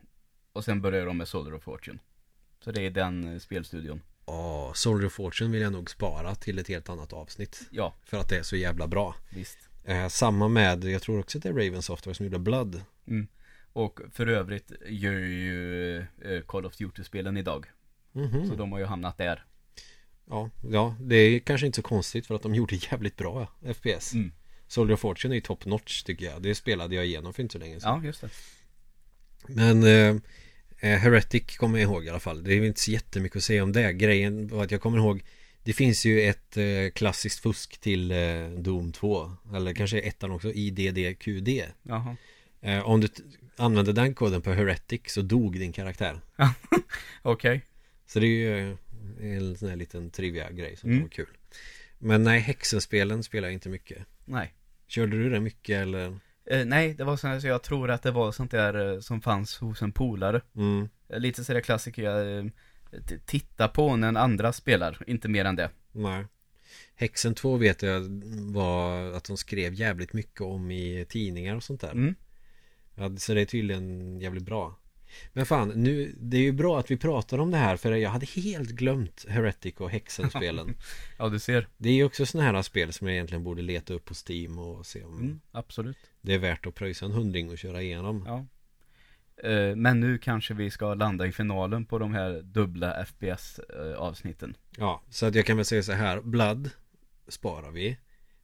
Och 0.52 0.64
sen 0.64 0.80
börjar 0.80 1.06
de 1.06 1.16
med 1.16 1.28
Soldier 1.28 1.54
of 1.54 1.62
Fortune. 1.62 1.98
Så 2.64 2.72
det 2.72 2.86
är 2.86 2.90
den 2.90 3.32
eh, 3.34 3.38
spelstudion. 3.38 4.00
Åh, 4.24 4.72
Soldier 4.72 5.06
of 5.06 5.12
Fortune 5.12 5.50
vill 5.50 5.60
jag 5.62 5.72
nog 5.72 5.90
spara 5.90 6.34
till 6.34 6.58
ett 6.58 6.68
helt 6.68 6.88
annat 6.88 7.12
avsnitt 7.12 7.60
Ja, 7.70 7.94
För 8.04 8.16
att 8.18 8.28
det 8.28 8.36
är 8.38 8.42
så 8.42 8.56
jävla 8.56 8.86
bra 8.86 9.14
visst. 9.30 9.58
eh, 9.84 10.08
Samma 10.08 10.48
med, 10.48 10.84
jag 10.84 11.02
tror 11.02 11.18
också 11.20 11.38
att 11.38 11.42
det 11.42 11.48
är 11.48 11.52
Raven 11.52 11.82
Software 11.82 12.14
som 12.14 12.26
gjorde 12.26 12.38
Blood 12.38 12.82
Mm. 13.06 13.26
Och 13.72 14.00
för 14.12 14.26
övrigt 14.26 14.72
gör 14.86 15.12
ju 15.12 15.98
eh, 15.98 16.40
Call 16.46 16.66
of 16.66 16.76
Duty-spelen 16.76 17.36
idag. 17.36 17.66
Mhm. 18.12 18.48
Så 18.48 18.54
de 18.54 18.72
har 18.72 18.78
ju 18.78 18.84
hamnat 18.84 19.18
där. 19.18 19.44
Ja, 20.30 20.50
ja, 20.70 20.96
det 21.00 21.16
är 21.16 21.38
kanske 21.38 21.66
inte 21.66 21.76
så 21.76 21.82
konstigt 21.82 22.26
för 22.26 22.34
att 22.34 22.42
de 22.42 22.54
gjorde 22.54 22.74
jävligt 22.74 23.16
bra 23.16 23.46
FPS 23.74 24.12
Mm. 24.14 24.32
Soldier 24.66 24.94
of 24.94 25.00
Fortune 25.00 25.34
är 25.34 25.36
ju 25.36 25.40
top 25.40 25.64
notch 25.64 26.02
tycker 26.02 26.24
jag 26.26 26.42
Det 26.42 26.54
spelade 26.54 26.94
jag 26.94 27.06
igenom 27.06 27.32
för 27.34 27.42
inte 27.42 27.52
så 27.52 27.58
länge 27.58 27.80
sedan 27.80 28.00
Ja, 28.02 28.06
just 28.06 28.20
det. 28.20 28.28
Men 29.46 29.82
eh, 29.84 30.20
Heretic 30.80 31.56
kommer 31.56 31.78
jag 31.78 31.90
ihåg 31.90 32.04
i 32.06 32.08
alla 32.08 32.20
fall 32.20 32.44
Det 32.44 32.54
är 32.54 32.64
inte 32.64 32.80
så 32.80 32.90
jättemycket 32.90 33.36
att 33.36 33.42
säga 33.44 33.62
om 33.62 33.72
det 33.72 33.92
Grejen 33.92 34.48
var 34.48 34.64
att 34.64 34.70
jag 34.70 34.80
kommer 34.80 34.98
ihåg 34.98 35.22
Det 35.62 35.72
finns 35.72 36.04
ju 36.06 36.20
ett 36.22 36.56
eh, 36.56 36.90
klassiskt 36.94 37.40
fusk 37.42 37.78
till 37.80 38.10
eh, 38.10 38.48
Doom 38.58 38.92
2 38.92 39.32
Eller 39.54 39.74
kanske 39.74 40.00
ettan 40.00 40.30
också 40.30 40.52
IDDQD 40.52 41.48
Jaha. 41.82 42.16
eh, 42.60 42.80
Om 42.88 43.00
du 43.00 43.08
använde 43.56 43.92
den 43.92 44.14
koden 44.14 44.42
på 44.42 44.52
Heretic 44.52 45.00
så 45.06 45.22
dog 45.22 45.58
din 45.58 45.72
karaktär 45.72 46.20
Okej. 47.22 47.60
Så 48.06 48.20
det 48.20 48.26
är 48.26 48.28
ju 48.28 48.70
eh, 48.70 48.76
en 49.38 49.56
sån 49.56 49.68
här 49.68 49.76
liten 49.76 50.10
trivia 50.10 50.50
grej 50.50 50.76
som 50.76 50.90
Mm. 50.90 51.02
var 51.02 51.08
kul 51.08 51.26
Men 51.98 52.22
nej, 52.22 52.40
häxenspelen 52.40 53.22
spelar 53.22 53.48
jag 53.48 53.52
inte 53.52 53.68
mycket 53.68 53.98
Nej. 54.24 54.54
Körde 54.88 55.16
du 55.18 55.30
det 55.30 55.40
mycket 55.40 55.76
eller? 55.78 56.18
Eh, 56.50 56.66
nej, 56.66 56.94
det 56.94 57.04
var 57.04 57.16
så 57.16 57.28
här, 57.28 57.40
så 57.40 57.46
jag 57.46 57.62
tror 57.62 57.90
att 57.90 58.02
det 58.02 58.10
var 58.10 58.32
sånt 58.32 58.50
där 58.50 58.92
eh, 58.94 59.00
som 59.00 59.20
fanns 59.20 59.58
hos 59.58 59.82
en 59.82 59.92
polare. 59.92 60.40
Mm, 60.56 60.88
Eh, 61.08 61.18
Lite 61.20 61.44
sådär 61.44 61.60
klassiker 61.60 62.02
jag 62.02 62.38
eh, 62.38 62.44
t- 63.08 63.18
tittar 63.26 63.68
på 63.68 63.96
när 63.96 64.08
en 64.08 64.16
andra 64.16 64.52
spelar, 64.52 65.02
inte 65.06 65.28
mer 65.28 65.44
än 65.44 65.56
det. 65.56 65.70
nej 65.92 66.24
Häxen 66.94 67.34
2 67.34 67.56
vet 67.56 67.82
jag 67.82 68.00
var 68.52 69.12
att 69.12 69.24
de 69.24 69.36
skrev 69.36 69.74
jävligt 69.74 70.12
mycket 70.12 70.40
om 70.40 70.70
i 70.70 71.06
tidningar 71.08 71.56
och 71.56 71.62
sånt 71.62 71.80
där 71.80 71.90
Mm. 71.92 72.14
ja, 72.94 73.16
Så 73.16 73.34
det 73.34 73.40
är 73.40 73.44
tydligen 73.44 74.20
jävligt 74.20 74.44
bra 74.44 74.77
Men 75.32 75.46
fan, 75.46 75.68
nu, 75.68 76.14
det 76.20 76.36
är 76.36 76.40
ju 76.40 76.52
bra 76.52 76.78
att 76.78 76.90
vi 76.90 76.96
pratar 76.96 77.38
om 77.38 77.50
det 77.50 77.56
här 77.56 77.76
för 77.76 77.92
jag 77.92 78.10
hade 78.10 78.26
helt 78.26 78.70
glömt 78.70 79.26
Heretic 79.28 79.74
och 79.76 79.90
Häxen-spelen 79.90 80.74
Ja, 81.18 81.28
du 81.28 81.38
ser. 81.38 81.68
Det 81.76 81.88
är 81.88 81.92
ju 81.94 82.04
också 82.04 82.26
sådana 82.26 82.52
här 82.52 82.62
spel 82.62 82.92
som 82.92 83.06
jag 83.06 83.14
egentligen 83.14 83.44
borde 83.44 83.62
leta 83.62 83.94
upp 83.94 84.04
på 84.04 84.14
Steam 84.28 84.58
och 84.58 84.86
se 84.86 85.04
om 85.04 85.18
Mm, 85.18 85.40
absolut. 85.52 85.96
det 86.20 86.34
är 86.34 86.38
värt 86.38 86.66
att 86.66 86.74
pröjsa 86.74 87.04
en 87.06 87.12
hundring 87.12 87.50
och 87.50 87.58
köra 87.58 87.82
igenom 87.82 88.24
Ja. 88.26 88.46
Eh, 89.50 89.76
Men 89.76 90.00
nu 90.00 90.18
kanske 90.18 90.54
vi 90.54 90.70
ska 90.70 90.94
landa 90.94 91.26
i 91.26 91.32
finalen 91.32 91.84
på 91.84 91.98
de 91.98 92.14
här 92.14 92.42
dubbla 92.42 93.04
FPS-avsnitten. 93.06 94.56
Ja, 94.76 95.02
så 95.10 95.26
att 95.26 95.34
jag 95.34 95.46
kan 95.46 95.56
väl 95.56 95.64
säga 95.66 95.82
så 95.82 95.92
här 95.92 96.20
Blood 96.20 96.70
sparar 97.28 97.70
vi 97.70 97.98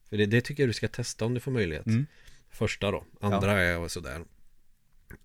För 0.09 0.17
det, 0.17 0.25
det 0.25 0.41
tycker 0.41 0.63
jag 0.63 0.69
du 0.69 0.73
ska 0.73 0.87
testa 0.87 1.25
om 1.25 1.33
du 1.33 1.39
får 1.39 1.51
möjlighet 1.51 1.85
Mm. 1.87 2.05
Första 2.49 2.91
då, 2.91 3.03
andra 3.21 3.61
är 3.61 3.87
sådär 3.87 4.21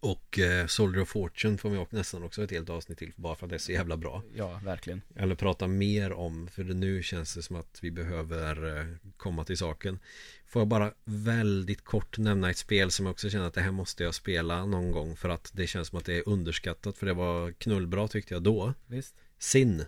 Och 0.00 0.38
eh, 0.38 0.66
Soldier 0.66 1.02
of 1.02 1.08
Fortune 1.08 1.58
får 1.58 1.70
vi 1.70 1.78
också 1.78 1.96
nästan 1.96 2.22
också 2.22 2.44
ett 2.44 2.50
helt 2.50 2.70
avsnitt 2.70 2.98
till 2.98 3.12
Bara 3.16 3.34
för 3.34 3.46
att 3.46 3.50
det 3.50 3.56
är 3.56 3.58
så 3.58 3.72
jävla 3.72 3.96
bra 3.96 4.22
Ja, 4.34 4.60
verkligen. 4.64 5.02
Eller 5.16 5.34
prata 5.34 5.66
mer 5.66 6.12
om 6.12 6.48
För 6.48 6.64
nu 6.64 7.02
känns 7.02 7.34
det 7.34 7.42
som 7.42 7.56
att 7.56 7.78
vi 7.82 7.90
behöver 7.90 8.78
eh, 8.78 8.84
komma 9.16 9.44
till 9.44 9.58
saken 9.58 9.98
Får 10.46 10.60
jag 10.60 10.68
bara 10.68 10.92
väldigt 11.04 11.84
kort 11.84 12.18
nämna 12.18 12.50
ett 12.50 12.58
spel 12.58 12.90
som 12.90 13.06
jag 13.06 13.10
också 13.10 13.30
känner 13.30 13.46
att 13.46 13.54
det 13.54 13.60
här 13.60 13.72
måste 13.72 14.04
jag 14.04 14.14
spela 14.14 14.66
någon 14.66 14.90
gång 14.90 15.16
För 15.16 15.28
att 15.28 15.50
det 15.54 15.66
känns 15.66 15.88
som 15.88 15.98
att 15.98 16.04
det 16.04 16.16
är 16.16 16.28
underskattat 16.28 16.98
För 16.98 17.06
det 17.06 17.14
var 17.14 17.52
knullbra 17.52 18.08
tyckte 18.08 18.34
jag 18.34 18.42
då 18.42 18.74
Visst. 18.86 19.14
Sin 19.38 19.84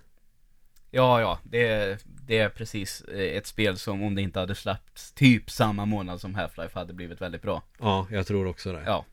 Ja, 0.95 1.21
ja, 1.21 1.39
det 1.43 1.67
är, 1.67 1.99
det 2.05 2.39
är 2.39 2.49
precis 2.49 3.01
eh, 3.01 3.37
ett 3.37 3.47
spel 3.47 3.79
som 3.79 4.03
om 4.03 4.15
det 4.15 4.23
inte 4.23 4.41
hade 4.41 4.55
släppts 4.55 5.13
typ 5.13 5.51
samma 5.51 5.85
månad 5.85 6.21
som 6.21 6.37
Half-Life 6.37 6.75
hade 6.75 6.93
blivit 6.93 7.21
väldigt 7.21 7.43
bra. 7.43 7.63
Ja, 7.79 8.07
jag 8.11 8.27
tror 8.27 8.47
också 8.47 8.73
det. 8.73 8.83
Ja, 8.87 9.05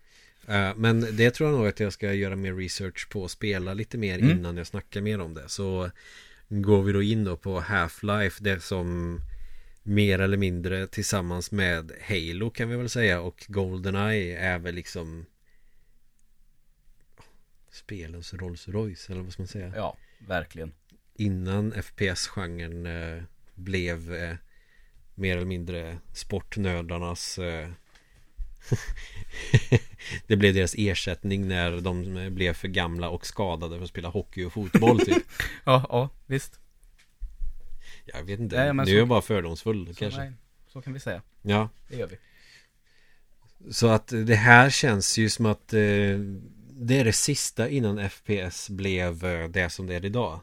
Eh, 0.50 0.76
Men 0.76 1.16
det 1.18 1.32
tror 1.32 1.50
jag 1.50 1.58
nog 1.60 1.68
att 1.68 1.80
jag 1.80 1.94
ska 1.94 2.14
göra 2.14 2.36
mer 2.36 2.54
research 2.54 3.10
på 3.10 3.22
och 3.22 3.32
spela 3.32 3.74
lite 3.74 3.98
mer 3.98 4.18
Mm. 4.20 4.32
innan 4.38 4.58
jag 4.58 4.68
snackar 4.68 5.02
mer 5.02 5.20
om 5.22 5.34
det. 5.34 5.50
Så 5.50 5.92
går 6.50 6.84
vi 6.84 6.92
då 6.94 7.02
in 7.02 7.24
då 7.24 7.38
på 7.38 7.60
Half-Life, 7.62 8.38
det 8.44 8.60
som 8.60 9.20
mer 9.84 10.20
eller 10.20 10.38
mindre 10.38 10.88
tillsammans 10.88 11.52
med 11.52 11.92
Halo 12.08 12.50
kan 12.50 12.70
vi 12.70 12.76
väl 12.76 12.90
säga 12.90 13.22
och 13.22 13.46
Goldeneye 13.48 14.38
är 14.40 14.60
väl 14.60 14.76
liksom 14.76 15.26
spelens 17.72 18.34
Rolls 18.34 18.68
Royce 18.68 19.10
eller 19.14 19.22
vad 19.22 19.34
ska 19.34 19.42
man 19.42 19.48
säga? 19.48 19.74
ja, 19.76 19.98
verkligen. 20.28 20.72
Innan 21.16 21.72
FPS-genren 21.84 22.86
eh, 22.86 23.24
blev 23.56 24.14
eh, 24.14 24.36
mer 25.16 25.36
eller 25.38 25.46
mindre 25.48 25.98
sportnördarnas 26.14 27.40
eh, 27.40 27.70
Det 30.30 30.36
blev 30.38 30.54
deras 30.54 30.76
ersättning 30.78 31.48
när 31.48 31.82
de 31.82 32.28
blev 32.36 32.54
för 32.54 32.68
gamla 32.68 33.10
och 33.10 33.26
skadade 33.26 33.78
för 33.78 33.84
att 33.84 33.90
spela 33.90 34.10
hockey 34.10 34.44
och 34.46 34.54
fotboll 34.54 35.00
typ 35.00 35.24
Ja, 35.66 35.86
ja, 35.90 36.10
visst. 36.26 36.60
Jag 38.06 38.24
vet 38.24 38.40
inte, 38.40 38.56
Nej, 38.56 38.74
nu 38.74 38.86
så- 38.86 38.92
är 38.92 38.96
jag 38.98 39.08
bara 39.08 39.22
fördomsfull 39.22 39.88
Så, 39.88 39.94
kanske 39.94 40.20
nej, 40.20 40.34
så 40.68 40.82
kan 40.82 40.94
vi 40.94 41.00
säga. 41.00 41.22
Ja, 41.42 41.70
Det 41.88 41.96
gör 41.98 42.08
vi. 42.08 42.18
så 43.74 43.88
att 43.88 44.08
det 44.08 44.36
här 44.36 44.70
känns 44.70 45.18
ju 45.18 45.30
som 45.30 45.46
att 45.46 45.74
eh, 45.74 45.80
Det 46.82 47.00
är 47.00 47.04
det 47.06 47.14
sista 47.14 47.70
innan 47.70 48.10
FPS 48.10 48.70
blev 48.70 49.26
eh, 49.26 49.50
det 49.50 49.70
som 49.70 49.88
det 49.88 49.96
är 49.96 50.06
idag. 50.06 50.40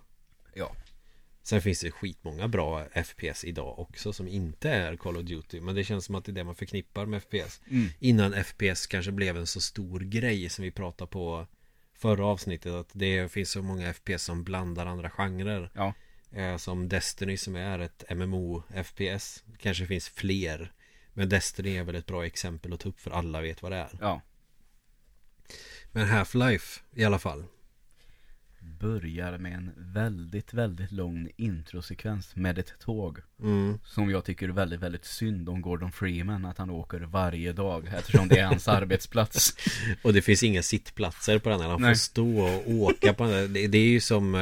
Sen 1.46 1.62
finns 1.62 1.80
det 1.80 1.90
skitmånga 1.90 2.48
bra 2.48 2.84
FPS 3.04 3.44
idag 3.44 3.78
också 3.78 4.12
som 4.12 4.28
inte 4.28 4.70
är 4.70 4.96
Call 4.96 5.16
of 5.16 5.22
Duty 5.22 5.60
Men 5.60 5.74
det 5.74 5.84
känns 5.84 6.04
som 6.04 6.14
att 6.14 6.24
det 6.24 6.32
är 6.32 6.34
det 6.34 6.44
man 6.44 6.54
förknippar 6.54 7.06
med 7.06 7.22
FPS 7.22 7.60
Mm. 7.70 7.88
Innan 7.98 8.44
FPS 8.44 8.86
kanske 8.86 9.12
blev 9.12 9.36
en 9.36 9.46
så 9.46 9.60
stor 9.60 10.00
grej 10.00 10.48
som 10.48 10.64
vi 10.64 10.70
pratade 10.70 11.10
på 11.10 11.46
Förra 11.94 12.26
avsnittet 12.26 12.72
att 12.72 12.88
det 12.92 13.32
finns 13.32 13.50
så 13.50 13.62
många 13.62 13.92
FPS 13.94 14.22
som 14.24 14.44
blandar 14.44 14.86
andra 14.86 15.10
genrer 15.10 15.70
Ja. 15.74 15.94
eh, 16.32 16.56
Som 16.56 16.88
Destiny 16.88 17.36
som 17.36 17.56
är 17.56 17.78
ett 17.78 18.04
MMO 18.10 18.62
FPS 18.84 19.44
Kanske 19.58 19.86
finns 19.86 20.08
fler 20.08 20.72
Men 21.12 21.28
Destiny 21.28 21.76
är 21.76 21.84
väl 21.84 21.94
ett 21.94 22.06
bra 22.06 22.26
exempel 22.26 22.72
att 22.72 22.80
ta 22.80 22.88
upp 22.88 23.00
för 23.00 23.10
alla 23.10 23.40
vet 23.40 23.62
vad 23.62 23.72
det 23.72 23.76
är 23.78 23.98
Ja. 24.00 24.20
Men 25.92 26.06
Half-Life 26.06 26.80
i 26.94 27.04
alla 27.04 27.18
fall 27.18 27.44
Börjar 28.80 29.38
med 29.38 29.52
en 29.54 29.70
väldigt, 29.76 30.54
väldigt 30.54 30.92
lång 30.92 31.28
introsekvens 31.36 32.36
med 32.36 32.58
ett 32.58 32.78
tåg. 32.80 33.18
mm. 33.40 33.78
Som 33.84 34.10
jag 34.10 34.24
tycker 34.24 34.48
är 34.48 34.52
väldigt, 34.52 34.80
väldigt 34.80 35.04
synd 35.04 35.48
om 35.48 35.60
Gordon 35.62 35.92
Freeman 35.92 36.44
att 36.44 36.58
han 36.58 36.70
åker 36.70 37.00
varje 37.00 37.52
dag 37.52 37.86
eftersom 37.98 38.28
det 38.28 38.38
är 38.38 38.46
hans 38.46 38.68
arbetsplats. 38.78 39.56
Och 40.02 40.12
det 40.12 40.22
finns 40.22 40.42
inga 40.42 40.62
sittplatser 40.62 41.38
på 41.38 41.48
den 41.48 41.60
här 41.60 41.68
Han 41.68 41.78
får 41.78 41.86
Nej. 41.86 41.96
stå 41.96 42.40
och 42.40 42.70
åka 42.70 43.14
på 43.14 43.24
den 43.24 43.32
här. 43.32 43.48
det, 43.48 43.66
det 43.66 43.78
är 43.78 43.88
ju 43.88 44.00
som 44.00 44.34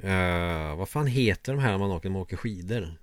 eh, 0.00 0.76
Vad 0.76 0.88
fan 0.88 1.06
heter 1.06 1.52
de 1.52 1.58
här 1.62 1.70
när 1.70 1.78
man 1.78 1.90
åker, 1.90 2.10
man 2.10 2.22
åker 2.22 2.36
skidor? 2.36 2.94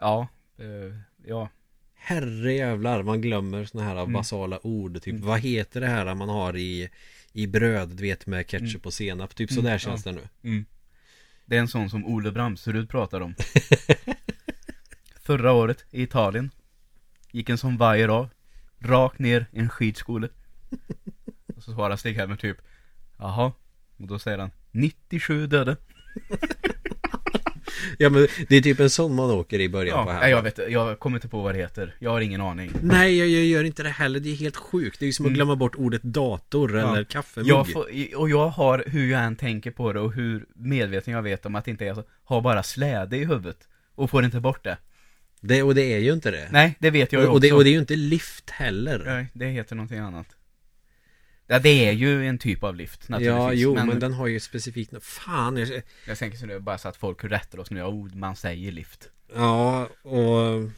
Ja, 0.00 0.28
eh, 0.58 0.96
ja, 1.26 1.48
Herre 1.94 2.52
jävlar, 2.52 3.02
man 3.02 3.20
glömmer 3.20 3.64
såna 3.64 3.84
här 3.84 3.96
Mm. 4.00 4.12
basala 4.12 4.66
ord 4.66 5.02
Typ, 5.02 5.14
Mm. 5.14 5.26
vad 5.26 5.40
heter 5.40 5.80
det 5.80 5.86
här 5.86 6.14
man 6.14 6.28
har 6.28 6.56
i 6.56 6.88
I 7.32 7.46
bröd, 7.46 7.88
du 7.88 8.02
vet 8.02 8.26
med 8.26 8.46
ketchup 8.46 8.70
Mm. 8.70 8.80
och 8.84 8.94
senap 8.94 9.34
Typ 9.34 9.50
Mm, 9.50 9.62
sådär 9.62 9.72
ja. 9.72 9.78
känns 9.78 10.02
det 10.04 10.12
nu 10.12 10.64
Det 11.46 11.56
är 11.56 11.60
en 11.60 11.68
sån 11.68 11.90
som 11.90 12.06
Ole 12.06 12.32
Bramserud 12.32 12.88
pratar 12.90 13.20
om. 13.20 13.34
Förra 15.22 15.52
året 15.52 15.84
i 15.90 16.02
Italien 16.02 16.50
gick 17.32 17.48
en 17.48 17.58
sån 17.58 17.76
vajer 17.76 18.08
av. 18.08 18.28
Rakt 18.78 19.18
ner 19.18 19.46
i 19.52 19.58
en 19.58 19.68
skidskola. 19.68 20.28
Och 21.56 21.62
så 21.62 21.72
svarar 21.72 21.96
Stig-Helmer 21.96 22.36
typ 22.36 22.56
Jaha. 23.18 23.52
Och 23.96 24.06
då 24.06 24.18
säger 24.18 24.38
han 24.38 24.50
97 24.70 25.46
döda. 25.46 25.76
Ja 27.98 28.10
men 28.10 28.26
det 28.48 28.56
är 28.56 28.60
typ 28.62 28.80
en 28.80 28.90
sån 28.90 29.14
man 29.14 29.30
åker 29.30 29.60
i 29.60 29.68
början 29.68 30.04
på 30.04 30.10
Ja, 30.10 30.14
här 30.14 30.20
nej, 30.20 30.30
jag 30.30 30.42
vet 30.42 30.58
Jag 30.68 30.98
kommer 30.98 31.16
inte 31.16 31.28
på 31.28 31.40
vad 31.42 31.54
det 31.54 31.58
heter. 31.58 31.94
Jag 31.98 32.10
har 32.10 32.20
ingen 32.20 32.40
aning. 32.40 32.70
Nej 32.82 33.18
jag, 33.18 33.28
jag 33.28 33.44
gör 33.44 33.64
inte 33.64 33.82
det 33.82 33.88
heller, 33.88 34.20
det 34.20 34.30
är 34.30 34.36
helt 34.36 34.56
sjukt 34.56 34.98
Det 35.00 35.04
är 35.04 35.06
ju 35.06 35.12
som 35.12 35.24
att 35.26 35.28
Mm. 35.30 35.34
glömma 35.34 35.56
bort 35.56 35.74
ordet 35.76 36.02
dator 36.02 36.78
Ja. 36.78 36.92
eller 36.92 37.04
kaffemugg 37.04 37.48
Jag 37.48 37.72
får, 37.72 37.86
och 38.16 38.30
jag 38.30 38.48
har, 38.48 38.84
hur 38.86 39.10
jag 39.10 39.22
än 39.22 39.36
tänker 39.36 39.70
på 39.70 39.92
det 39.92 40.00
och 40.00 40.12
hur 40.12 40.46
medveten 40.54 41.14
jag 41.14 41.22
vet 41.22 41.46
om 41.46 41.54
att 41.54 41.64
det 41.64 41.70
inte 41.70 41.86
är 41.86 41.94
så, 41.94 42.04
har 42.24 42.40
bara 42.40 42.62
släde 42.62 43.16
i 43.16 43.24
huvudet. 43.24 43.58
Och 43.94 44.10
får 44.10 44.24
inte 44.24 44.40
bort 44.40 44.64
det. 44.64 44.76
det, 45.40 45.62
Och 45.62 45.74
det 45.74 45.82
är 45.82 45.98
ju 45.98 46.12
inte 46.12 46.30
det 46.30 46.48
Nej, 46.50 46.76
det 46.78 46.90
vet 46.90 47.12
jag 47.12 47.22
ju 47.22 47.28
och, 47.28 47.34
och, 47.34 47.40
det, 47.40 47.46
också. 47.46 47.56
och 47.56 47.64
det 47.64 47.70
är 47.70 47.72
ju 47.72 47.78
inte 47.78 47.96
lift 47.96 48.50
heller 48.50 49.02
Nej, 49.06 49.26
det 49.32 49.46
heter 49.46 49.76
någonting 49.76 49.98
annat. 49.98 50.26
Ja, 51.52 51.58
det 51.58 51.86
är 51.86 51.92
ju 51.92 52.26
en 52.26 52.38
typ 52.38 52.62
av 52.64 52.76
lift 52.76 53.08
naturligtvis. 53.08 53.38
Ja, 53.38 53.52
jo, 53.52 53.74
men, 53.74 54.00
den 54.00 54.12
har 54.12 54.26
ju 54.26 54.40
specifikt 54.40 55.04
Fan, 55.04 55.56
jag, 55.56 55.82
Jag 56.06 56.18
tänker 56.18 56.38
så 56.38 56.46
nu 56.46 56.58
bara 56.58 56.78
så 56.78 56.88
att 56.88 56.96
folk 56.96 57.24
rättar 57.24 57.58
oss 57.58 57.70
nu. 57.70 57.82
Oh, 57.82 58.14
man 58.14 58.36
säger 58.36 58.72
lift. 58.72 59.10
Ja, 59.34 59.88
och 60.02 60.70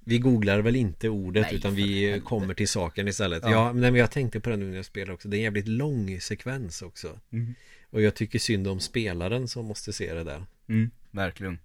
vi 0.00 0.18
googlar 0.18 0.58
väl 0.58 0.76
inte 0.76 1.08
ordet 1.08 1.42
Nej, 1.42 1.54
utan 1.54 1.74
vi 1.74 2.22
kommer 2.24 2.54
till 2.54 2.68
saken 2.68 3.08
istället. 3.08 3.42
Ja. 3.42 3.50
Ja, 3.50 3.72
men 3.72 3.94
jag 3.94 4.10
tänkte 4.10 4.40
på 4.40 4.50
det 4.50 4.56
nu 4.56 4.68
när 4.68 4.76
jag 4.76 4.84
spelade 4.84 5.12
också. 5.12 5.28
Det 5.28 5.36
är 5.36 5.38
en 5.38 5.44
jävligt 5.44 5.68
lång 5.68 6.20
sekvens 6.20 6.82
också. 6.82 7.18
Mm. 7.32 7.54
Och 7.90 8.02
jag 8.02 8.14
tycker 8.14 8.38
synd 8.38 8.68
om 8.68 8.80
spelaren 8.80 9.48
som 9.48 9.66
måste 9.66 9.92
se 9.92 10.14
det 10.14 10.24
där. 10.24 10.46
Mm, 10.68 10.90
verkligen. 11.10 11.58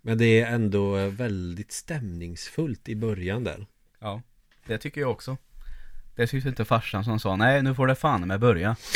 Men 0.00 0.18
det 0.18 0.40
är 0.40 0.54
ändå 0.54 1.08
väldigt 1.08 1.72
stämningsfullt 1.72 2.88
i 2.88 2.96
början 2.96 3.44
där. 3.44 3.66
Ja, 3.98 4.22
det 4.66 4.78
tycker 4.78 5.00
jag 5.00 5.10
också. 5.10 5.36
Det 6.14 6.26
tyckte 6.26 6.48
inte 6.48 6.64
farsan 6.64 7.04
som 7.04 7.20
sa, 7.20 7.36
nej 7.36 7.62
nu 7.62 7.74
får 7.74 7.86
det 7.86 7.94
fan 7.94 8.26
med 8.28 8.40
börja. 8.40 8.76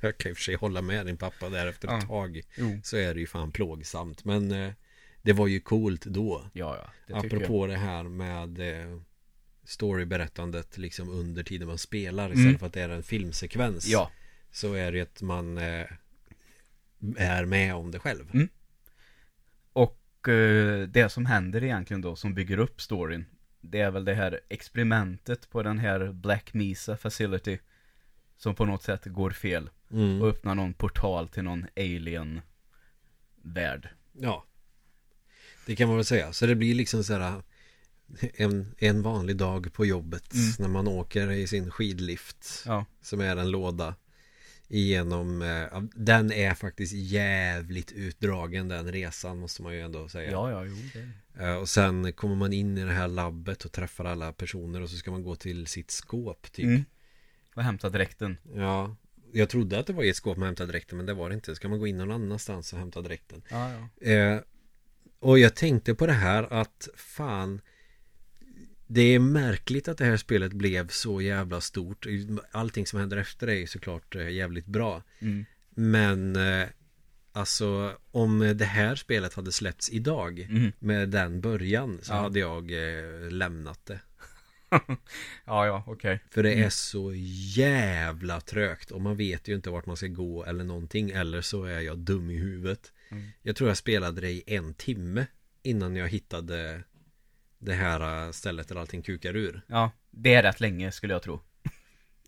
Jag 0.00 0.18
kan 0.18 0.30
i 0.30 0.32
och 0.32 0.36
för 0.36 0.42
sig 0.44 0.54
hålla 0.54 0.82
med 0.82 1.06
din 1.06 1.16
pappa 1.16 1.48
där 1.48 1.66
efter 1.66 1.88
ett 1.88 1.94
Ja. 2.02 2.08
tag. 2.08 2.40
Jo. 2.56 2.80
Så 2.84 2.96
är 2.96 3.14
det 3.14 3.20
ju 3.20 3.26
fan 3.26 3.52
plågsamt. 3.52 4.24
Men 4.24 4.52
eh, 4.52 4.72
det 5.22 5.32
var 5.32 5.46
ju 5.46 5.60
coolt 5.60 6.04
då. 6.04 6.44
Ja, 6.52 6.76
ja, 6.84 6.90
det 7.06 7.14
Apropå 7.14 7.66
det 7.66 7.76
här 7.76 8.02
med 8.02 8.60
eh, 8.80 9.00
storyberättandet 9.64 10.78
liksom 10.78 11.08
under 11.10 11.42
tiden 11.42 11.68
man 11.68 11.78
spelar 11.78 12.26
Mm. 12.26 12.38
istället 12.38 12.58
för 12.60 12.66
att 12.66 12.72
det 12.72 12.80
är 12.82 12.88
en 12.88 13.02
filmsekvens. 13.02 13.86
Ja, 13.86 14.10
Så 14.50 14.74
är 14.74 14.92
det 14.92 15.00
att 15.00 15.22
man 15.22 15.58
eh, 15.58 15.86
är 17.16 17.44
med 17.44 17.74
om 17.74 17.90
det 17.90 17.98
själv. 17.98 18.30
Mm. 18.34 18.48
och 19.72 20.28
eh, 20.28 20.82
det 20.88 21.08
som 21.12 21.26
händer 21.26 21.64
egentligen 21.64 22.00
då 22.00 22.16
som 22.16 22.34
bygger 22.34 22.58
upp 22.58 22.80
storyn. 22.80 23.24
Det 23.60 23.80
är 23.80 23.90
väl 23.90 24.04
det 24.04 24.14
här 24.14 24.40
experimentet 24.48 25.50
på 25.50 25.62
den 25.62 25.78
här 25.78 26.12
Black 26.12 26.54
Mesa 26.54 26.96
Facility. 26.96 27.58
Som 28.36 28.54
på 28.54 28.64
något 28.64 28.82
sätt 28.82 29.04
går 29.04 29.30
fel. 29.30 29.70
Mm. 29.90 30.22
Och 30.22 30.28
öppnar 30.28 30.54
någon 30.54 30.74
portal 30.74 31.28
till 31.28 31.42
någon 31.42 31.66
alien 31.76 32.40
värld. 33.42 33.88
Ja. 34.12 34.44
Det 35.66 35.76
kan 35.76 35.88
man 35.88 35.96
väl 35.96 36.04
säga. 36.04 36.32
Så 36.32 36.46
det 36.46 36.54
blir 36.54 36.74
liksom 36.74 37.04
så 37.04 37.12
här 37.14 37.42
en, 38.34 38.74
en 38.78 39.02
vanlig 39.02 39.36
dag 39.36 39.72
på 39.72 39.86
jobbet 39.86 40.34
Mm. 40.34 40.52
när 40.58 40.68
man 40.68 40.88
åker 40.88 41.30
i 41.30 41.46
sin 41.46 41.70
skidlift 41.70 42.62
Ja. 42.66 42.84
som 43.00 43.20
är 43.20 43.36
en 43.36 43.50
låda 43.50 43.94
igenom 44.70 45.42
eh, 45.42 45.82
den 45.94 46.32
är 46.32 46.54
faktiskt 46.54 46.92
jävligt 46.92 47.92
utdragen 47.92 48.68
den 48.68 48.92
resan 48.92 49.38
måste 49.38 49.62
man 49.62 49.74
ju 49.74 49.80
ändå 49.80 50.08
säga. 50.08 50.30
Ja, 50.30 50.50
ja, 50.50 50.64
jo. 50.64 50.76
Det... 50.92 51.44
Eh, 51.44 51.54
Och 51.54 51.68
sen 51.68 52.12
kommer 52.12 52.36
man 52.36 52.52
in 52.52 52.78
i 52.78 52.84
det 52.84 52.92
här 52.92 53.08
labbet 53.08 53.64
och 53.64 53.72
träffar 53.72 54.04
alla 54.04 54.32
personer 54.32 54.82
och 54.82 54.90
så 54.90 54.96
ska 54.96 55.10
man 55.10 55.22
gå 55.22 55.36
till 55.36 55.66
sitt 55.66 55.90
skåp 55.90 56.52
typ. 56.52 56.64
Mm. 56.64 56.84
Och 57.54 57.62
hämta 57.62 57.88
dräkten. 57.88 58.36
Ja, 58.54 58.96
jag 59.32 59.48
trodde 59.48 59.78
att 59.78 59.86
det 59.86 59.92
var 59.92 60.02
i 60.02 60.08
ett 60.08 60.16
skåp 60.16 60.36
man 60.36 60.46
hämtade 60.46 60.72
dräkten 60.72 60.96
men 60.96 61.06
det 61.06 61.14
var 61.14 61.28
det 61.28 61.34
inte. 61.34 61.54
Ska 61.54 61.68
man 61.68 61.78
gå 61.78 61.86
in 61.86 61.96
någon 61.96 62.10
annanstans 62.10 62.72
och 62.72 62.78
hämta 62.78 63.00
dräkten. 63.00 63.42
Ja, 63.48 63.70
ja. 64.00 64.10
Eh, 64.10 64.40
och 65.20 65.38
jag 65.38 65.54
tänkte 65.54 65.94
på 65.94 66.06
det 66.06 66.12
här 66.12 66.52
att 66.52 66.88
fan 66.96 67.60
Det 68.92 69.00
är 69.14 69.18
märkligt 69.18 69.88
att 69.88 69.98
det 69.98 70.04
här 70.04 70.16
spelet 70.16 70.52
blev 70.52 70.88
så 70.88 71.20
jävla 71.20 71.60
stort 71.60 72.06
Allting 72.50 72.86
som 72.86 73.00
händer 73.00 73.16
efter 73.16 73.46
det 73.46 73.58
är 73.62 73.66
såklart 73.66 74.16
eh, 74.16 74.28
jävligt 74.30 74.66
bra 74.66 75.02
Mm. 75.20 75.44
Men 75.70 76.36
eh, 76.36 76.68
Alltså 77.32 77.96
om 78.10 78.38
det 78.56 78.64
här 78.64 78.94
spelet 78.94 79.34
hade 79.34 79.52
släppts 79.52 79.90
idag 79.90 80.40
Mm. 80.40 80.72
Med 80.78 81.08
den 81.08 81.40
början 81.40 81.98
så 82.02 82.12
Ja. 82.12 82.16
hade 82.20 82.38
jag 82.40 82.70
eh, 82.72 83.30
lämnat 83.30 83.86
det 83.86 84.00
Ja, 85.44 85.66
ja, 85.66 85.84
okej. 85.86 86.20
För 86.30 86.42
det 86.42 86.52
Mm. 86.52 86.64
är 86.66 86.70
så 86.70 87.12
jävla 87.56 88.40
trögt 88.40 88.90
och 88.90 89.00
man 89.00 89.16
vet 89.16 89.48
ju 89.48 89.54
inte 89.54 89.70
vart 89.70 89.86
man 89.86 89.96
ska 89.96 90.06
gå 90.06 90.44
eller 90.44 90.64
någonting 90.64 91.10
Eller 91.10 91.40
så 91.40 91.64
är 91.64 91.80
jag 91.80 91.98
dum 91.98 92.30
i 92.30 92.36
huvudet 92.36 92.92
Mm. 93.12 93.28
Jag 93.42 93.56
tror 93.56 93.70
jag 93.70 93.76
spelade 93.76 94.20
det 94.20 94.30
i 94.30 94.42
en 94.46 94.74
timme 94.74 95.26
Innan 95.62 95.96
jag 95.96 96.08
hittade 96.08 96.82
Det 97.62 97.74
här 97.74 98.26
äh, 98.26 98.30
stället 98.30 98.68
där 98.68 98.76
allting 98.76 99.02
kukar 99.02 99.36
ur 99.36 99.62
Ja, 99.66 99.90
det 100.10 100.34
är 100.34 100.42
rätt 100.42 100.60
länge 100.60 100.92
skulle 100.92 101.12
jag 101.12 101.22
tro. 101.22 101.40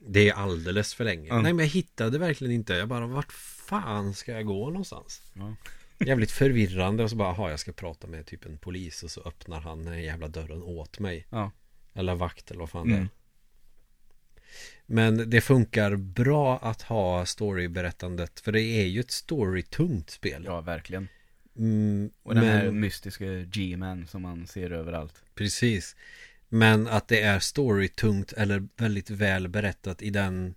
Det 0.06 0.28
är 0.28 0.34
alldeles 0.34 0.94
för 0.94 1.04
länge. 1.04 1.30
Mm. 1.30 1.42
Nej 1.42 1.52
men 1.52 1.64
jag 1.64 1.72
hittade 1.72 2.18
verkligen 2.18 2.54
inte. 2.54 2.74
Jag 2.74 2.88
bara, 2.88 3.06
vart 3.06 3.32
fan 3.32 4.14
ska 4.14 4.32
jag 4.32 4.46
gå 4.46 4.66
någonstans? 4.66 5.22
Ja. 5.32 5.54
Jävligt 5.98 6.30
förvirrande 6.30 7.04
och 7.04 7.10
så 7.10 7.16
bara, 7.16 7.28
aha, 7.28 7.50
jag 7.50 7.60
ska 7.60 7.72
prata 7.72 8.06
med 8.06 8.26
typ 8.26 8.44
en 8.46 8.58
polis 8.58 9.02
och 9.02 9.10
så 9.10 9.20
öppnar 9.20 9.60
han 9.60 9.84
den 9.84 10.02
jävla 10.02 10.28
dörren 10.28 10.62
åt 10.62 10.98
mig. 10.98 11.26
Ja. 11.30 11.50
Eller 11.94 12.14
vakt 12.14 12.50
eller 12.50 12.60
vad 12.60 12.70
fan 12.70 12.88
det 12.88 12.94
är. 12.94 12.98
Mm. 12.98 13.08
Men 14.86 15.30
det 15.30 15.40
funkar 15.40 15.96
bra 15.96 16.58
att 16.58 16.82
ha 16.82 17.26
storyberättandet 17.26 18.40
För 18.40 18.52
det 18.52 18.62
är 18.62 18.86
ju 18.86 19.00
ett 19.00 19.10
storytungt 19.10 20.10
spel 20.10 20.44
Ja, 20.46 20.60
verkligen. 20.60 21.08
Mm, 21.56 22.10
Och 22.22 22.34
den 22.34 22.44
men, 22.44 22.58
här 22.58 22.70
mystiska 22.70 23.24
G-man 23.26 24.06
som 24.06 24.22
man 24.22 24.46
ser 24.46 24.70
överallt. 24.70 25.22
Precis 25.34 25.96
Men 26.48 26.86
att 26.88 27.08
det 27.08 27.20
är 27.20 27.38
storytungt 27.38 28.32
eller 28.32 28.68
väldigt 28.76 29.10
väl 29.10 29.48
berättat 29.48 30.02
i 30.02 30.10
den 30.10 30.54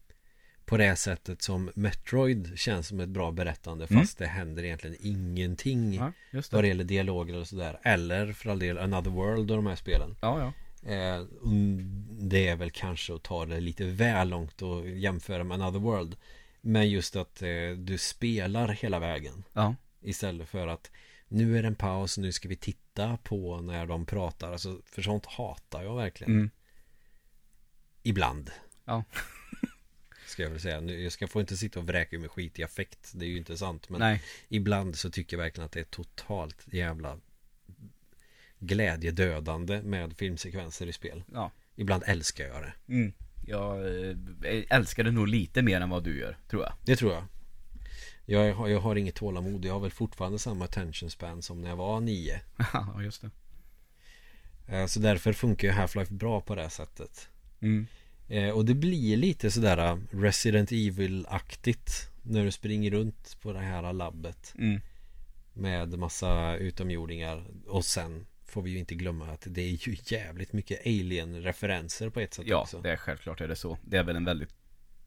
På 0.66 0.78
det 0.78 0.96
sättet 0.96 1.42
som 1.42 1.72
Metroid 1.76 2.52
känns 2.60 2.88
som 2.88 3.00
ett 3.00 3.10
bra 3.10 3.32
berättande 3.32 3.88
Mm. 3.90 4.02
Fast 4.02 4.18
det 4.18 4.26
händer 4.28 4.64
egentligen 4.64 4.96
ingenting 5.00 5.94
Ja, 5.94 6.12
just 6.32 6.54
Vad 6.54 6.64
det. 6.64 6.66
det 6.66 6.68
gäller 6.68 6.84
dialoger 6.84 7.36
och 7.40 7.48
sådär 7.48 7.80
Eller 7.84 8.34
för 8.34 8.50
all 8.50 8.60
del 8.60 8.78
Another 8.78 9.12
World 9.12 9.52
och 9.52 9.58
de 9.58 9.66
här 9.68 9.76
spelen 9.76 10.16
Ja, 10.22 10.40
ja. 10.40 10.54
Eh, 10.92 11.22
det 12.10 12.48
är 12.48 12.56
väl 12.56 12.72
kanske 12.72 13.16
att 13.16 13.24
ta 13.24 13.46
det 13.46 13.60
lite 13.60 13.86
väl 13.86 14.30
långt 14.30 14.62
och 14.62 14.90
jämföra 14.90 15.44
med 15.44 15.62
Another 15.62 15.80
World 15.80 16.16
Men 16.62 16.90
just 16.90 17.16
att 17.16 17.42
eh, 17.42 17.48
du 17.78 17.98
spelar 17.98 18.68
hela 18.68 19.00
vägen 19.00 19.44
Ja. 19.54 19.76
Istället 20.06 20.50
för 20.50 20.68
att 20.68 20.92
Nu 21.28 21.58
är 21.58 21.62
det 21.62 21.68
en 21.68 21.76
paus, 21.76 22.18
nu 22.18 22.32
ska 22.32 22.48
vi 22.48 22.56
titta 22.56 23.18
på 23.18 23.62
när 23.62 23.86
de 23.86 24.06
pratar 24.06 24.52
alltså, 24.52 24.82
För 24.86 25.02
sånt 25.02 25.26
hatar 25.26 25.84
jag 25.84 25.96
verkligen 25.96 26.34
Mm. 26.34 26.50
Ibland 28.04 28.52
Ja. 28.86 29.04
Ska 30.28 30.44
jag 30.44 30.50
väl 30.50 30.60
säga 30.60 30.82
nu, 30.82 31.04
Jag 31.04 31.12
ska 31.12 31.28
få 31.28 31.40
inte 31.40 31.58
sitta 31.58 31.80
och 31.80 31.88
vräka 31.88 32.20
mig 32.20 32.30
skit 32.30 32.60
i 32.60 32.64
affekt 32.64 33.12
Det 33.16 33.26
är 33.26 33.30
ju 33.30 33.38
inte 33.38 33.58
sant 33.58 33.90
men 33.90 34.00
Nej. 34.00 34.24
Ibland 34.48 34.96
så 34.96 35.10
tycker 35.10 35.38
jag 35.38 35.44
verkligen 35.44 35.66
att 35.66 35.72
det 35.72 35.80
är 35.80 35.84
totalt 35.84 36.66
jävla 36.74 37.20
Glädjedödande 38.60 39.82
med 39.82 40.18
filmsekvenser 40.18 40.88
i 40.88 40.94
spel 40.94 41.24
Ja. 41.34 41.52
Ibland 41.76 42.04
älskar 42.08 42.46
jag 42.46 42.62
det 42.64 42.74
Mm. 42.94 43.14
Jag 43.48 43.78
eh, 44.10 44.16
älskar 44.70 45.04
det 45.04 45.12
nog 45.12 45.28
lite 45.28 45.62
mer 45.62 45.82
än 45.82 45.90
vad 45.90 46.04
du 46.04 46.20
gör, 46.20 46.38
tror 46.50 46.64
jag. 46.64 46.74
Det 46.86 46.96
tror 46.96 47.14
jag 47.14 47.24
jag 48.26 48.54
har, 48.54 48.68
jag 48.68 48.80
har 48.80 48.96
inget 48.96 49.16
tålamod 49.16 49.66
Jag 49.66 49.74
har 49.74 49.80
väl 49.80 49.92
fortfarande 49.92 50.40
samma 50.40 50.66
attention 50.66 51.10
span 51.10 51.42
som 51.42 51.62
när 51.62 51.70
jag 51.70 51.76
var 51.76 52.00
nio 52.00 52.42
Ja, 52.74 53.02
just 53.04 53.22
det. 53.22 53.30
Eh, 54.68 54.86
Så 54.86 55.00
därför 55.00 55.34
funkar 55.34 55.68
ju 55.68 55.74
Half-Life 55.74 56.14
bra 56.14 56.42
på 56.42 56.56
det 56.56 56.70
sättet 56.70 57.30
Mm. 57.62 57.88
Eh, 58.28 58.50
Och 58.50 58.66
det 58.66 58.74
blir 58.74 59.18
lite 59.18 59.52
sådär 59.52 59.78
eh, 59.78 59.98
Resident 60.12 60.72
Evil-aktigt 60.72 62.10
När 62.24 62.44
du 62.46 62.52
springer 62.52 62.92
runt 62.92 63.38
på 63.42 63.54
det 63.54 63.60
här 63.60 63.94
labbet 63.94 64.54
Mm. 64.58 64.82
Med 65.54 66.00
massa 66.00 66.56
utomjordingar 66.56 67.46
Och 67.68 67.86
sen 67.86 68.26
får 68.46 68.62
vi 68.62 68.72
ju 68.72 68.78
inte 68.78 68.96
glömma 68.96 69.28
att 69.32 69.48
det 69.50 69.62
är 69.62 69.88
ju 69.88 69.96
jävligt 70.06 70.54
mycket 70.54 70.86
alien-referenser 70.86 72.10
på 72.10 72.20
ett 72.20 72.34
sätt 72.34 72.46
Ja, 72.48 72.62
också 72.62 72.82
det 72.82 72.92
är 72.92 72.98
självklart 72.98 73.42
är 73.42 73.48
det 73.48 73.56
så. 73.56 73.78
Det 73.84 73.98
är 73.98 74.04
väl 74.04 74.16
en 74.16 74.26
väldigt 74.26 74.56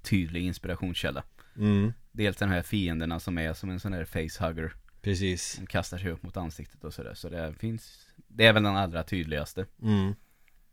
tydlig 0.02 0.42
inspirationskälla. 0.44 1.22
Mm, 1.58 1.92
Dels 2.12 2.36
den 2.36 2.48
här 2.48 2.62
fienderna 2.62 3.20
som 3.20 3.38
är 3.38 3.52
som 3.54 3.70
en 3.70 3.80
sån 3.80 3.92
här 3.92 4.04
facehugger. 4.04 4.72
Precis 5.02 5.52
Som 5.52 5.66
kastar 5.66 5.98
sig 5.98 6.10
upp 6.10 6.22
mot 6.22 6.36
ansiktet 6.36 6.84
och 6.84 6.94
sådär. 6.94 7.14
Så 7.14 7.28
det 7.28 7.54
finns, 7.58 8.06
det 8.16 8.46
är 8.46 8.52
väl 8.52 8.62
den 8.62 8.76
allra 8.76 9.02
tydligaste. 9.02 9.66
mm, 9.82 10.14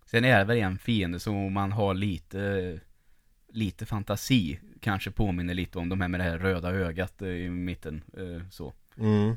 Sen 0.05 0.25
är 0.25 0.37
det 0.39 0.43
väl 0.45 0.57
en 0.57 0.77
fiende 0.77 1.19
som 1.19 1.35
om 1.35 1.53
man 1.53 1.71
har 1.71 1.93
lite, 1.93 2.79
lite 3.49 3.85
fantasi. 3.85 4.59
Kanske 4.81 5.11
påminner 5.11 5.53
lite 5.53 5.79
om 5.79 5.89
de 5.89 6.01
här 6.01 6.07
med 6.07 6.19
det 6.19 6.23
här 6.23 6.37
röda 6.37 6.71
ögat 6.71 7.21
eh, 7.21 7.27
i 7.27 7.49
mitten. 7.49 8.03
eh, 8.17 8.49
Så. 8.51 8.73
mm, 8.97 9.35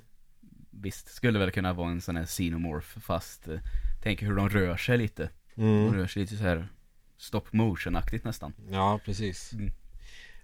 Visst, 0.71 1.09
skulle 1.09 1.39
väl 1.39 1.51
kunna 1.51 1.73
vara 1.73 1.91
en 1.91 2.01
sån 2.01 2.17
här 2.17 2.25
xenomorph 2.27 2.99
fast 3.01 3.49
eh, 3.49 3.61
Tänk 4.03 4.23
hur 4.23 4.35
de 4.37 4.49
rör 4.49 4.77
sig 4.77 4.99
lite. 4.99 5.31
De 5.55 5.63
mm. 5.63 5.95
rör 5.95 6.07
sig 6.07 6.23
lite 6.23 6.37
så 6.37 6.43
här 6.43 6.69
stop 7.17 7.43
motion-aktigt 7.53 8.25
nästan. 8.25 8.53
Ja, 8.71 9.01
precis 9.05 9.53
Mm. 9.53 9.71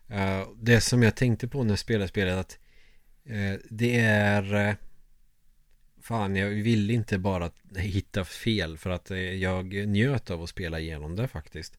Eh, 0.08 0.48
Det 0.56 0.80
som 0.80 1.02
jag 1.02 1.16
tänkte 1.16 1.48
på 1.48 1.62
när 1.64 1.70
jag 1.72 1.78
spelade 1.78 2.08
spelet 2.08 2.38
att 2.38 2.58
eh, 3.24 3.54
Det 3.70 4.00
är 4.00 4.54
eh, 4.68 4.74
Fan, 6.02 6.36
jag 6.36 6.48
vill 6.48 6.90
inte 6.90 7.18
bara 7.18 7.50
hitta 7.76 8.24
fel 8.24 8.78
för 8.78 8.90
att 8.90 9.10
jag 9.40 9.88
njöt 9.88 10.30
av 10.30 10.42
att 10.42 10.48
spela 10.48 10.80
igenom 10.80 11.16
det 11.16 11.28
faktiskt 11.28 11.78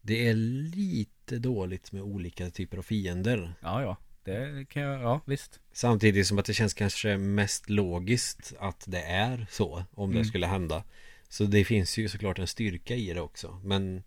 Det 0.00 0.28
är 0.28 0.34
lite 0.34 1.38
dåligt 1.38 1.92
med 1.92 2.02
olika 2.02 2.50
typer 2.50 2.78
av 2.78 2.82
fiender 2.82 3.54
Ja, 3.60 3.82
ja. 3.82 3.96
Det 4.24 4.68
kan 4.68 4.82
jag, 4.82 5.02
ja 5.02 5.20
visst. 5.26 5.60
Samtidigt 5.72 6.26
som 6.26 6.38
att 6.38 6.44
det 6.44 6.54
känns 6.54 6.74
kanske 6.74 7.16
mest 7.16 7.70
logiskt 7.70 8.52
att 8.58 8.84
det 8.86 9.02
är 9.02 9.46
så 9.50 9.84
Om 9.94 10.10
det 10.10 10.16
Mm. 10.16 10.24
skulle 10.24 10.46
hända 10.46 10.84
Så 11.28 11.44
det 11.44 11.64
finns 11.64 11.98
ju 11.98 12.08
såklart 12.08 12.38
en 12.38 12.46
styrka 12.46 12.94
i 12.94 13.12
det 13.14 13.20
också 13.20 13.60
Men 13.64 14.02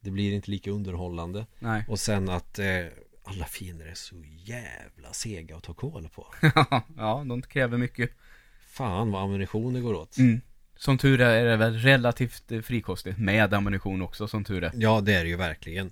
Det 0.00 0.10
blir 0.10 0.32
inte 0.32 0.50
lika 0.50 0.70
underhållande 0.70 1.46
Nej. 1.58 1.84
Och 1.88 1.98
sen 2.00 2.28
att 2.28 2.58
eh, 2.58 2.66
alla 3.24 3.44
fiender 3.44 3.86
är 3.86 3.94
så 3.94 4.16
jävla 4.44 5.12
sega 5.12 5.56
att 5.56 5.62
ta 5.62 5.74
koll 5.74 6.08
på 6.14 6.26
ja, 6.96 7.24
de 7.28 7.42
kräver 7.42 7.78
mycket. 7.78 8.10
Fan 8.68 9.10
vad 9.10 9.22
ammunition 9.22 9.74
det 9.74 9.80
går 9.80 9.94
åt 9.94 10.18
Mm. 10.18 10.40
Som 10.76 10.98
tur 10.98 11.20
är 11.20 11.36
är 11.36 11.44
det 11.44 11.56
väl 11.56 11.74
relativt 11.78 12.52
eh, 12.52 12.60
frikostigt 12.60 13.18
med 13.18 13.54
ammunition 13.54 14.02
också 14.02 14.28
som 14.28 14.44
tur 14.44 14.64
är. 14.64 14.72
Ja 14.74 15.00
det 15.00 15.14
är 15.14 15.22
det 15.24 15.30
ju 15.30 15.36
verkligen 15.36 15.90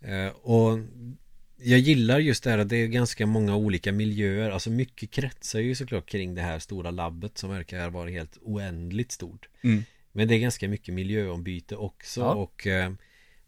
eh, 0.00 0.26
Och 0.26 0.78
Jag 1.56 1.78
gillar 1.78 2.18
just 2.18 2.44
det 2.44 2.50
här 2.50 2.58
att 2.58 2.68
det 2.68 2.76
är 2.76 2.86
ganska 2.86 3.26
många 3.26 3.56
olika 3.56 3.92
miljöer 3.92 4.50
Alltså 4.50 4.70
mycket 4.70 5.10
kretsar 5.10 5.60
ju 5.60 5.74
såklart 5.74 6.06
kring 6.06 6.34
det 6.34 6.42
här 6.42 6.58
stora 6.58 6.90
labbet 6.90 7.38
som 7.38 7.50
verkar 7.50 7.90
vara 7.90 8.10
helt 8.10 8.38
oändligt 8.42 9.12
stort 9.12 9.48
Mm. 9.62 9.84
Men 10.12 10.28
det 10.28 10.34
är 10.34 10.38
ganska 10.38 10.68
mycket 10.68 10.94
miljöombyte 10.94 11.76
också 11.76 12.20
Ja. 12.20 12.34
och 12.34 12.66
eh, 12.66 12.92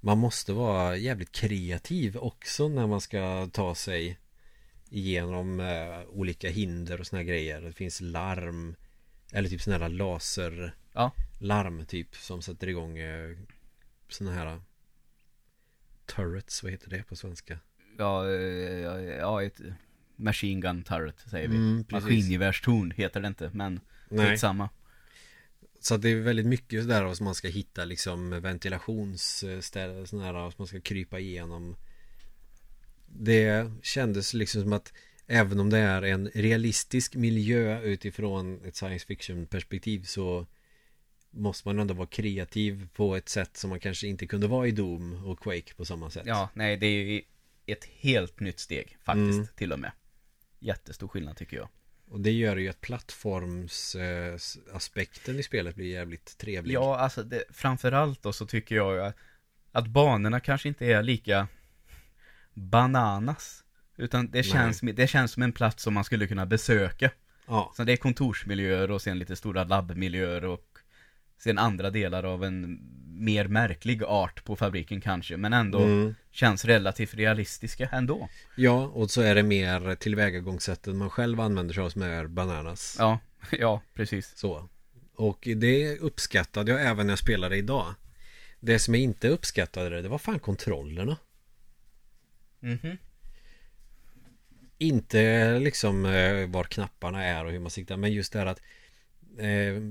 Man 0.05 0.19
måste 0.19 0.53
vara 0.53 0.97
jävligt 0.97 1.33
kreativ 1.33 2.17
också 2.17 2.69
när 2.69 2.87
man 2.87 3.01
ska 3.01 3.49
ta 3.53 3.75
sig 3.75 4.19
Igenom 4.91 5.61
eh, 5.61 6.03
olika 6.09 6.49
hinder 6.49 7.01
och 7.01 7.07
såna 7.07 7.23
här 7.23 7.29
grejer 7.29 7.61
Det 7.61 7.73
finns 7.73 8.01
larm 8.01 8.77
Eller 9.33 9.49
typ 9.49 9.63
såna 9.63 9.79
här 9.79 9.89
laser 9.89 10.75
Ja. 10.93 11.13
Larm 11.39 11.87
typ 11.87 12.17
som 12.17 12.43
sätter 12.43 12.69
igång 12.69 12.99
eh, 12.99 13.37
Såna 14.09 14.33
här 14.33 14.61
Turrets, 16.07 16.63
vad 16.63 16.73
heter 16.73 16.91
det 16.91 17.03
på 17.03 17.17
svenska? 17.17 17.59
Ja, 17.99 18.29
eh, 18.29 18.81
ja, 18.81 19.01
ja, 19.01 19.43
ett 19.43 19.61
machine 20.17 20.61
gun 20.61 20.83
turret 20.83 21.25
säger 21.31 21.49
vi. 21.49 21.57
Mm. 21.57 21.85
Maskingevärstorn 21.89 22.91
heter 22.91 23.21
det 23.21 23.29
inte, 23.29 23.51
men 23.53 23.81
Nej, 24.09 24.39
samma. 24.39 24.69
Så 25.85 25.95
att 25.95 26.03
det 26.03 26.09
är 26.11 26.17
väldigt 26.17 26.47
mycket 26.47 26.83
sådär 26.83 27.15
som 27.15 27.25
man 27.25 27.35
ska 27.35 27.49
hitta 27.49 27.85
liksom 27.85 28.31
ventilationsställen 28.41 30.07
sådana 30.07 30.27
här 30.27 30.51
som 30.51 30.55
man 30.57 30.67
ska 30.67 30.81
krypa 30.81 31.19
igenom 31.19 31.77
Det 33.07 33.71
kändes 33.83 34.35
liksom 34.35 34.63
som 34.63 34.73
att 34.73 34.93
även 35.27 35.61
om 35.61 35.71
det 35.71 35.79
är 35.79 36.03
en 36.03 36.29
realistisk 36.35 37.15
miljö 37.15 37.81
utifrån 37.81 38.65
ett 38.65 38.77
science 38.77 39.07
fiction 39.07 39.47
perspektiv 39.47 40.05
så 40.05 40.47
måste 41.31 41.69
man 41.69 41.79
ändå 41.79 41.95
vara 41.95 42.07
kreativ 42.07 42.89
på 42.95 43.17
ett 43.17 43.29
sätt 43.29 43.57
som 43.57 43.71
man 43.71 43.81
kanske 43.81 44.07
inte 44.07 44.27
kunde 44.27 44.47
vara 44.47 44.67
i 44.67 44.71
Doom 44.71 45.25
och 45.25 45.41
Quake 45.41 45.75
på 45.75 45.85
samma 45.85 46.11
sätt. 46.11 46.27
Ja, 46.27 46.49
nej, 46.55 46.77
det 46.77 46.87
är 46.87 47.05
ju 47.05 47.23
ett 47.67 47.85
helt 47.85 48.41
nytt 48.41 48.59
steg 48.59 48.97
faktiskt, 49.03 49.39
Mm. 49.39 49.47
till 49.57 49.73
och 49.73 49.79
med. 49.79 49.93
Jättestor 50.59 51.09
skillnad 51.09 51.37
tycker 51.37 51.57
jag. 51.57 51.69
Och 52.15 52.21
det 52.21 52.31
gör 52.31 52.57
ju 52.57 52.69
att 52.69 52.81
plattformsaspekten 52.81 55.39
i 55.39 55.43
spelet 55.43 55.75
blir 55.75 55.87
jävligt 55.87 56.39
trevlig. 56.39 56.75
Ja, 56.75 56.97
alltså 56.97 57.23
det, 57.23 57.45
framförallt 57.51 58.23
då 58.23 58.33
så 58.33 58.47
tycker 58.47 58.77
jag 58.77 58.99
att, 58.99 59.17
att 59.73 59.87
banorna 59.87 60.41
kanske 60.41 60.69
inte 60.69 60.87
är 60.87 61.03
lika 61.03 61.49
bananas. 62.53 63.65
Utan 63.97 64.31
det 64.31 64.43
känns, 64.43 64.81
det 64.81 65.07
känns 65.07 65.33
som 65.33 65.43
en 65.43 65.53
plats 65.53 65.83
som 65.83 65.95
man 65.95 66.05
skulle 66.05 66.27
kunna 66.27 66.47
besöka. 66.47 67.11
ja. 67.47 67.73
Så 67.77 67.85
det 67.85 67.93
är 67.93 67.97
kontorsmiljöer 67.97 68.91
och 68.91 69.03
sen 69.03 69.19
lite 69.19 69.37
stora 69.37 69.65
labbmiljöer 69.65 70.45
och 70.45 70.74
sen 71.45 71.59
andra 71.59 71.91
delar 71.91 72.25
av 72.25 72.45
en 72.45 72.79
mer 73.07 73.49
märklig 73.49 74.03
art 74.05 74.45
på 74.45 74.57
fabriken 74.57 75.01
kanske. 75.01 75.37
Men 75.37 75.53
ändå 75.53 75.79
Mm. 75.79 76.15
känns 76.31 76.65
relativt 76.65 77.15
realistiska 77.15 77.89
ändå. 77.93 78.29
Ja, 78.57 78.87
och 78.87 79.11
så 79.11 79.21
är 79.21 79.35
det 79.35 79.43
mer 79.43 79.95
tillvägagångssättet 79.95 80.95
man 80.95 81.11
själv 81.11 81.41
använder 81.41 81.75
sig 81.75 81.83
av 81.83 81.91
som 81.91 82.03
är 82.03 82.27
bananas. 82.27 82.97
Ja, 82.99 83.19
ja 83.53 83.81
precis. 83.95 84.33
Så. 84.37 84.69
Och 85.17 85.49
det 85.57 85.99
uppskattade 85.99 86.73
jag 86.73 86.83
även 86.87 87.07
när 87.07 87.13
jag 87.13 87.19
spelade 87.19 87.57
idag. 87.57 87.95
Det 88.61 88.79
som 88.79 88.95
jag 88.95 89.03
inte 89.03 89.29
uppskattade 89.29 90.03
det 90.03 90.09
var 90.09 90.19
fan 90.19 90.39
kontrollerna. 90.39 91.17
Mhm. 92.61 92.97
Inte 94.79 95.59
liksom 95.59 96.05
eh, 96.07 96.47
var 96.49 96.65
knapparna 96.65 97.25
är 97.25 97.45
och 97.45 97.53
hur 97.53 97.59
man 97.59 97.71
siktar 97.71 97.97
men 97.97 98.13
just 98.13 98.33
det 98.33 98.39
här 98.39 98.47
att 98.47 98.61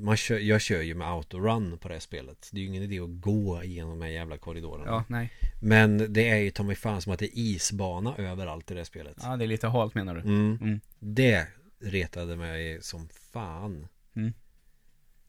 man 0.01 0.17
kör, 0.17 0.39
jag 0.39 0.61
kör 0.61 0.81
ju 0.81 0.95
med 0.95 1.07
autorun 1.07 1.77
på 1.77 1.87
det 1.87 1.93
här 1.95 1.99
spelet. 1.99 2.49
Det 2.51 2.57
är 2.57 2.61
ju 2.61 2.67
ingen 2.67 2.83
idé 2.83 2.99
att 2.99 3.21
gå 3.21 3.63
igenom 3.63 3.89
de 3.99 4.01
här 4.05 4.11
jävla 4.11 4.37
korridorerna. 4.37 4.85
Ja, 4.85 5.03
nej. 5.07 5.31
Men 5.61 6.13
det 6.13 6.29
är 6.29 6.37
ju 6.37 6.51
ta 6.51 6.63
mig 6.63 6.75
fan 6.75 7.01
som 7.01 7.13
att 7.13 7.19
det 7.19 7.25
är 7.25 7.37
isbana 7.41 8.15
överallt 8.17 8.71
i 8.71 8.73
det 8.73 8.79
här 8.79 8.85
spelet. 8.85 9.17
Ja, 9.21 9.37
det 9.37 9.45
är 9.45 9.47
lite 9.47 9.67
halt 9.67 9.95
menar 9.95 10.15
du? 10.15 10.21
Mm. 10.21 10.57
Mm. 10.61 10.79
Det 10.99 11.47
retade 11.79 12.35
mig 12.35 12.81
som 12.83 13.09
fan. 13.09 13.87
Mm. 14.15 14.33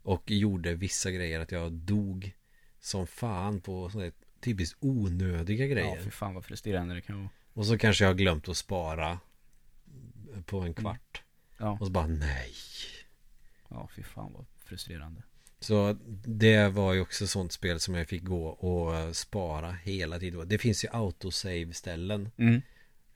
Och 0.02 0.30
gjorde 0.30 0.74
vissa 0.74 1.10
grejer 1.10 1.40
att 1.40 1.52
jag 1.52 1.72
dog 1.72 2.32
som 2.80 3.06
fan 3.06 3.60
på 3.60 3.90
sådana 3.90 4.10
typiskt 4.40 4.76
onödiga 4.80 5.66
Ja, 5.66 5.72
grejer. 5.74 6.00
för 6.00 6.10
fan 6.10 6.34
vad 6.34 6.44
frustrerande 6.44 6.94
det 6.94 7.00
kan 7.00 7.18
vara. 7.18 7.28
och 7.52 7.66
så 7.66 7.78
kanske 7.78 8.04
jag 8.04 8.08
har 8.10 8.14
glömt 8.14 8.48
att 8.48 8.56
spara 8.56 9.18
på 10.46 10.60
en 10.60 10.74
kvart. 10.74 11.22
Ja, 11.58 11.78
Och 11.80 11.86
så 11.86 11.92
bara 11.92 12.06
nej. 12.06 12.52
Ja 13.74 13.88
fy 13.96 14.02
fan 14.02 14.32
vad 14.32 14.44
frustrerande. 14.64 15.22
Så 15.60 15.96
det 16.26 16.68
var 16.68 16.92
ju 16.92 17.00
också 17.00 17.26
sånt 17.26 17.52
spel 17.52 17.80
som 17.80 17.94
jag 17.94 18.08
fick 18.08 18.22
gå 18.22 18.46
och 18.46 19.16
spara 19.16 19.72
hela 19.72 20.18
tiden. 20.18 20.48
Det 20.48 20.58
finns 20.58 20.84
ju 20.84 20.88
autosave-ställen. 20.92 22.30
Mm. 22.36 22.62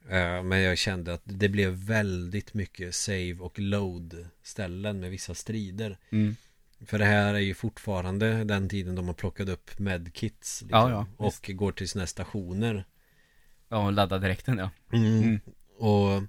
Eh, 0.09 0.42
Men 0.42 0.61
jag 0.61 0.78
kände 0.78 1.14
att 1.14 1.22
det 1.24 1.48
blev 1.48 1.70
väldigt 1.72 2.54
mycket 2.54 2.94
save 2.94 3.36
och 3.40 3.59
load 3.59 4.26
ställen 4.42 5.00
med 5.00 5.11
vissa 5.11 5.34
strider. 5.34 5.98
Mm. 6.11 6.36
För 6.86 6.98
det 6.98 7.04
här 7.04 7.34
är 7.34 7.38
ju 7.38 7.54
fortfarande 7.54 8.44
den 8.44 8.68
tiden 8.68 8.94
de 8.94 9.06
har 9.06 9.14
plockat 9.14 9.48
upp 9.48 9.78
medkits. 9.78 10.62
Liksom, 10.62 10.78
Ja, 10.78 10.90
ja, 10.90 11.06
och 11.16 11.50
går 11.54 11.72
till 11.72 11.88
sina 11.88 12.06
stationer. 12.06 12.84
Ja, 13.68 13.86
och 13.86 13.92
ladda 13.92 14.18
direkten 14.18 14.59
ja. 14.59 14.70
Mm. 14.92 15.22
Mm. 15.22 15.40
Och 15.78 16.22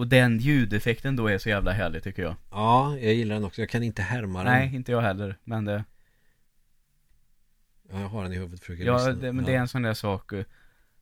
Och 0.00 0.06
den 0.06 0.38
ljudeffekten 0.38 1.16
då 1.16 1.26
är 1.26 1.38
så 1.38 1.48
jävla 1.48 1.72
härlig 1.72 2.02
tycker 2.02 2.22
jag. 2.22 2.36
ja, 2.50 2.98
jag 2.98 3.14
gillar 3.14 3.34
den 3.34 3.44
också. 3.44 3.62
Jag 3.62 3.68
kan 3.68 3.82
inte 3.82 4.02
härma 4.02 4.44
den. 4.44 4.52
Nej, 4.52 4.74
inte 4.74 4.92
jag 4.92 5.00
heller. 5.00 5.36
Men 5.44 5.64
det, 5.64 5.84
Ja, 7.92 8.00
Jag 8.00 8.08
har 8.08 8.22
den 8.22 8.32
i 8.32 8.36
huvudet, 8.36 8.60
försöker 8.60 8.84
ja, 8.84 8.96
lyssna. 8.96 9.12
det, 9.12 9.32
men 9.32 9.44
det 9.44 9.54
är 9.54 9.58
en 9.58 9.68
sån 9.68 9.82
där 9.82 9.94
sak 9.94 10.32
eh, 10.32 10.44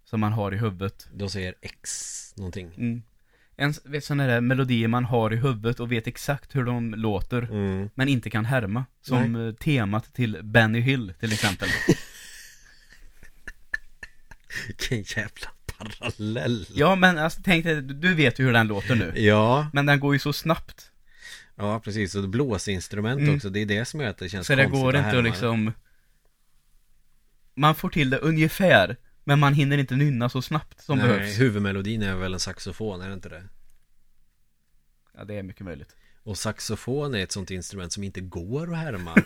som 0.04 0.20
man 0.20 0.32
har 0.32 0.54
i 0.54 0.56
huvudet. 0.56 1.08
De 1.12 1.30
säger 1.30 1.54
X 1.60 2.34
någonting. 2.36 2.74
Mm. 2.76 3.02
En 3.56 3.74
vet, 3.84 4.04
sån 4.04 4.18
där 4.18 4.40
melodier 4.40 4.88
man 4.88 5.04
har 5.04 5.32
i 5.32 5.36
huvudet 5.36 5.80
och 5.80 5.92
vet 5.92 6.06
exakt 6.06 6.56
hur 6.56 6.64
de 6.64 6.94
låter. 6.94 7.42
Mm. 7.42 7.90
Men 7.94 8.08
inte 8.08 8.30
kan 8.30 8.44
härma. 8.44 8.84
Som 9.00 9.36
eh, 9.36 9.54
temat 9.54 10.14
till 10.14 10.38
Benny 10.42 10.80
Hill 10.80 11.14
till 11.20 11.32
exempel. 11.32 11.68
Vilken 14.66 15.02
jävla 15.02 15.50
parallell. 15.78 16.66
ja, 16.74 16.94
men 16.96 17.18
alltså 17.18 17.40
tänk 17.44 17.64
dig, 17.64 17.82
du 17.82 18.14
vet 18.14 18.38
ju 18.40 18.44
hur 18.44 18.52
den 18.52 18.66
låter 18.68 18.94
nu. 18.94 19.12
Ja, 19.16 19.70
Men 19.72 19.86
den 19.86 20.00
går 20.00 20.14
ju 20.14 20.18
så 20.18 20.32
snabbt. 20.32 20.90
ja 21.56 21.80
precis. 21.80 22.14
Och 22.14 22.28
blåsinstrument 22.28 23.20
Mm. 23.20 23.34
också. 23.34 23.50
Det 23.50 23.60
är 23.60 23.66
det 23.66 23.84
som 23.84 24.00
gör 24.00 24.08
att 24.10 24.18
det 24.18 24.28
känns 24.28 24.46
Så 24.46 24.54
det 24.54 24.62
konstigt 24.64 24.80
går 24.82 24.96
inte 24.96 25.08
att 25.08 25.14
det. 25.14 25.22
liksom 25.22 25.72
Man 27.54 27.74
får 27.74 27.88
till 27.90 28.10
det 28.10 28.18
ungefär 28.18 28.96
Men 29.24 29.38
man 29.38 29.54
hinner 29.54 29.78
inte 29.78 29.96
nynna 29.96 30.28
så 30.28 30.42
snabbt 30.42 30.80
som 30.80 30.98
Nej, 30.98 31.08
behövs 31.08 31.40
huvudmelodin 31.40 32.02
är 32.02 32.14
väl 32.14 32.34
en 32.34 32.40
saxofon, 32.40 33.00
är 33.00 33.08
det 33.08 33.14
inte 33.14 33.28
det? 33.28 33.42
Ja 35.16 35.24
det 35.24 35.38
är 35.38 35.42
mycket 35.42 35.64
möjligt 35.64 35.96
Och 36.22 36.38
saxofon 36.38 37.14
är 37.14 37.22
ett 37.22 37.32
sånt 37.32 37.50
instrument 37.50 37.92
som 37.92 38.04
inte 38.04 38.20
går 38.20 38.72
att 38.72 38.78
härma. 38.78 39.14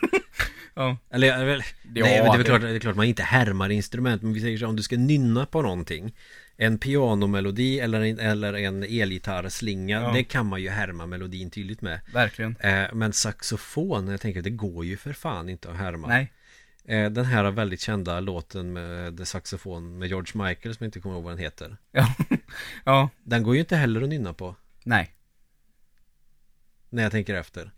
Ja 0.75 0.97
Eller, 1.11 1.27
Ja, 1.27 1.37
nej, 1.39 1.47
men 1.47 1.61
det 1.95 2.01
är 2.01 2.39
det- 2.39 2.45
klart, 2.45 2.61
det 2.61 2.69
är 2.71 2.79
klart 2.79 2.97
man 2.97 3.07
inte 3.07 3.23
härmar 3.23 3.71
instrument, 3.71 4.23
men 4.23 4.33
vi 4.33 4.41
säger 4.41 4.59
så 4.59 4.67
om 4.67 4.77
du 4.77 4.83
ska 4.83 4.97
nynna 4.97 5.47
på 5.47 5.63
någonting 5.63 6.15
En 6.57 6.79
pianomelodi 6.79 7.81
eller 7.81 8.01
en, 8.01 8.19
eller 8.19 8.53
en 8.55 8.83
elgitarrslinga, 8.83 10.01
Ja. 10.01 10.13
det 10.13 10.25
kan 10.25 10.47
man 10.47 10.63
ju 10.63 10.69
härma 10.69 11.07
melodin 11.07 11.51
tydligt 11.51 11.81
med. 11.81 12.01
Verkligen. 12.13 12.57
Eh, 12.61 12.85
Men 12.93 13.13
saxofon, 13.13 14.09
jag 14.09 14.21
tänker 14.21 14.43
det 14.43 14.51
går 14.51 14.85
ju 14.85 14.97
för 14.97 15.13
fan 15.13 15.49
inte 15.49 15.71
att 15.71 15.77
härma. 15.77 16.09
Nej. 16.09 16.33
Eh, 16.85 17.11
Den 17.11 17.25
här 17.25 17.51
väldigt 17.51 17.81
kända 17.81 18.21
låten 18.21 18.73
med 18.73 19.19
The 19.19 19.25
saxofon 19.27 19.99
med 19.99 20.09
George 20.09 20.45
Michael 20.49 20.75
som 20.75 20.85
jag 20.85 20.89
inte 20.89 21.01
kommer 21.01 21.15
ihåg 21.15 21.25
vad 21.25 21.33
den 21.33 21.39
heter. 21.39 21.77
Ja. 21.93 22.15
Ja. 22.85 23.09
Den 23.25 23.43
går 23.43 23.55
ju 23.55 23.61
inte 23.61 23.77
heller 23.77 24.03
att 24.03 24.09
nynna 24.09 24.33
på. 24.35 24.57
Nej. 24.85 25.15
När 26.91 27.03
jag 27.03 27.13
tänker 27.13 27.35
efter 27.35 27.71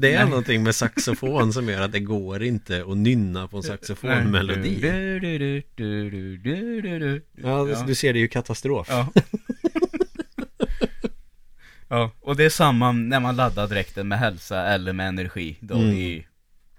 Det 0.00 0.12
är 0.14 0.20
Nej. 0.20 0.28
någonting 0.28 0.62
med 0.62 0.74
saxofon 0.74 1.52
som 1.52 1.68
gör 1.68 1.80
att 1.82 1.92
det 1.92 2.00
går 2.00 2.42
inte 2.42 2.84
att 2.88 2.96
nynna 2.96 3.48
på 3.48 3.56
en 3.56 3.62
saxofonmelodi 3.62 4.80
Ja. 7.42 7.84
du 7.86 7.94
ser 7.94 8.12
det 8.12 8.18
är 8.18 8.20
ju 8.20 8.28
katastrof 8.28 8.86
Ja 8.90 9.12
Ja, 11.88 12.10
och 12.20 12.36
det 12.36 12.44
är 12.44 12.48
samma 12.50 12.92
när 12.92 13.20
man 13.20 13.36
laddar 13.36 13.68
dräkten 13.68 14.08
med 14.08 14.18
hälsa 14.18 14.66
eller 14.66 14.92
med 14.92 15.08
energi 15.08 15.56
då 15.60 15.74
Mm. 15.74 15.90
i 15.90 16.26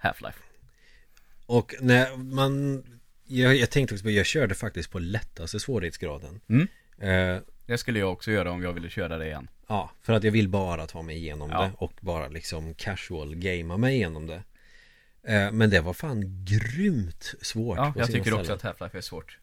Half-Life 0.03 0.39
Och 1.45 1.75
när 1.81 2.17
man 2.17 2.83
jag, 3.27 3.55
jag 3.55 3.69
tänkte 3.69 3.95
också 3.95 4.03
på, 4.03 4.11
jag 4.11 4.25
körde 4.25 4.55
faktiskt 4.55 4.91
på 4.91 4.99
lättaste 4.99 5.59
svårighetsgraden 5.59 6.39
Mm. 6.49 6.67
eh, 7.01 7.41
Det 7.65 7.77
skulle 7.77 7.99
jag 7.99 8.11
också 8.11 8.31
göra 8.31 8.51
om 8.51 8.63
jag 8.63 8.73
ville 8.73 8.89
köra 8.89 9.17
det 9.17 9.25
igen. 9.25 9.47
Ja, 9.67 9.91
för 10.01 10.13
att 10.13 10.23
jag 10.23 10.31
vill 10.31 10.49
bara 10.49 10.87
ta 10.87 11.01
mig 11.01 11.15
igenom 11.17 11.49
Ja. 11.51 11.61
det 11.63 11.71
och 11.77 11.93
bara 12.01 12.27
liksom 12.27 12.73
casual 12.73 13.35
gamea 13.35 13.77
mig 13.77 13.95
igenom 13.95 14.27
det. 14.27 14.43
Eh, 15.23 15.51
Men 15.51 15.69
det 15.69 15.79
var 15.81 15.93
fan 15.93 16.45
grymt 16.45 17.33
svårt 17.41 17.77
Ja, 17.77 17.93
jag 17.97 18.11
tycker 18.11 18.33
också 18.33 18.53
att 18.53 18.61
Half-Life 18.63 18.97
är 18.97 19.01
svårt. 19.01 19.37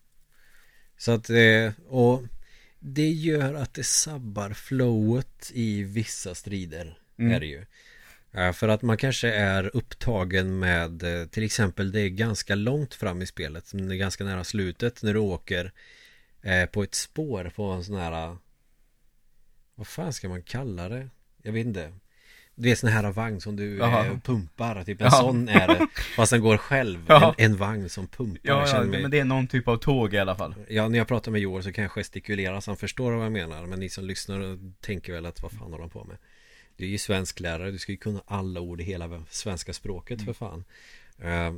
Så 0.97 1.13
att, 1.13 1.31
eh, 1.31 1.73
och 1.89 2.23
det 2.79 3.09
gör 3.11 3.55
att 3.55 3.75
det 3.75 3.85
sabbar 3.87 4.51
flowet 4.51 5.51
i 5.55 5.83
vissa 5.83 6.35
strider 6.35 6.99
Mm. 7.19 7.33
är 7.33 7.41
det 7.41 7.47
ju. 7.47 7.65
Eh, 8.33 8.53
För 8.53 8.69
att 8.69 8.83
man 8.83 8.97
kanske 8.97 9.29
är 9.33 9.77
upptagen 9.77 10.59
med 10.59 11.05
till 11.31 11.43
exempel 11.43 11.93
det 11.93 12.01
är 12.01 12.09
ganska 12.09 12.55
långt 12.55 12.95
fram 12.95 13.23
i 13.23 13.27
spelet 13.27 13.71
Det 13.73 13.95
är 13.95 13.97
ganska 13.99 14.25
nära 14.25 14.45
slutet 14.45 15.03
när 15.03 15.13
du 15.15 15.21
åker 15.21 15.73
eh, 16.43 16.67
på 16.67 16.83
ett 16.83 16.95
spår 16.95 17.53
på 17.57 17.63
en 17.65 17.85
sån 17.85 17.97
här 17.97 18.37
Vad 19.75 19.87
fan 19.87 20.13
ska 20.13 20.29
man 20.29 20.43
kalla 20.43 20.89
det? 20.89 21.09
Jag 21.43 21.53
vet 21.53 21.67
inte. 21.67 21.93
Det 22.55 22.71
är 22.71 22.75
sån 22.77 22.91
här 22.91 23.13
vagn 23.13 23.41
som 23.41 23.57
du 23.57 23.81
eh, 23.83 24.19
pumpar, 24.25 24.85
typ 24.85 25.01
en 25.01 25.05
Ja. 25.05 25.11
sån 25.11 25.49
är 25.49 25.67
det. 25.69 25.87
Fast 26.17 26.33
den 26.33 26.41
går 26.41 26.57
själv, 26.57 27.05
Ja. 27.09 27.35
en, 27.39 27.45
en 27.53 27.57
vagn 27.57 27.89
som 27.89 28.07
pumpar 28.09 28.41
Ja, 28.43 28.69
ja 28.69 28.85
mig- 28.85 29.03
men 29.03 29.11
det 29.11 29.19
är 29.19 29.25
någon 29.25 29.47
typ 29.47 29.69
av 29.69 29.77
tåg 29.77 30.15
i 30.15 30.19
alla 30.19 30.37
fall. 30.37 30.55
Ja, 30.69 30.89
när 30.89 30.99
jag 30.99 31.09
pratar 31.09 31.33
med 31.33 31.41
Joel 31.41 31.63
så 31.63 31.73
kan 31.73 31.83
jag 31.83 31.91
gestikulera 31.91 32.61
så 32.61 32.71
han 32.71 32.77
förstår 32.77 33.13
vad 33.13 33.25
jag 33.25 33.33
menar. 33.33 33.67
Men 33.67 33.81
ni 33.81 33.89
som 33.89 34.05
lyssnar 34.05 34.59
tänker 34.81 35.13
väl 35.13 35.27
att 35.27 35.43
vad 35.43 35.53
fan 35.53 35.73
har 35.73 35.79
de 35.79 35.91
på 35.91 36.05
med? 36.05 36.17
Du 36.77 36.85
är 36.85 36.89
ju 36.89 36.99
svensklärare, 36.99 37.71
du 37.71 37.79
ska 37.79 37.93
ju 37.93 37.99
kunna 37.99 38.23
alla 38.27 38.61
ord 38.61 38.81
i 38.81 38.85
hela 38.85 39.23
svenska 39.31 39.73
språket 39.73 40.23
för 40.25 40.33
fan. 40.33 40.65
Eh, 41.19 41.55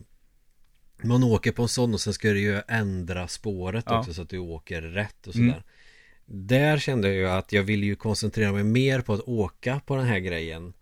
Man 1.02 1.24
åker 1.24 1.52
på 1.52 1.62
en 1.62 1.68
sån 1.68 1.94
och 1.94 2.00
sen 2.00 2.14
ska 2.14 2.28
du 2.28 2.40
ju 2.40 2.60
ändra 2.68 3.28
spåret 3.28 3.84
Ja. 3.88 3.98
också 3.98 4.14
så 4.14 4.22
att 4.22 4.28
du 4.28 4.38
åker 4.38 4.82
rätt 4.82 5.26
och 5.26 5.36
Mm. 5.36 5.48
sådär 5.48 5.64
Där 6.26 6.78
kände 6.78 7.08
jag 7.08 7.16
ju 7.16 7.28
att 7.28 7.52
jag 7.52 7.62
ville 7.62 7.86
ju 7.86 7.96
koncentrera 7.96 8.52
mig 8.52 8.64
mer 8.64 9.00
på 9.00 9.12
att 9.12 9.20
åka 9.20 9.80
på 9.86 9.96
den 9.96 10.06
här 10.06 10.18
grejen 10.18 10.72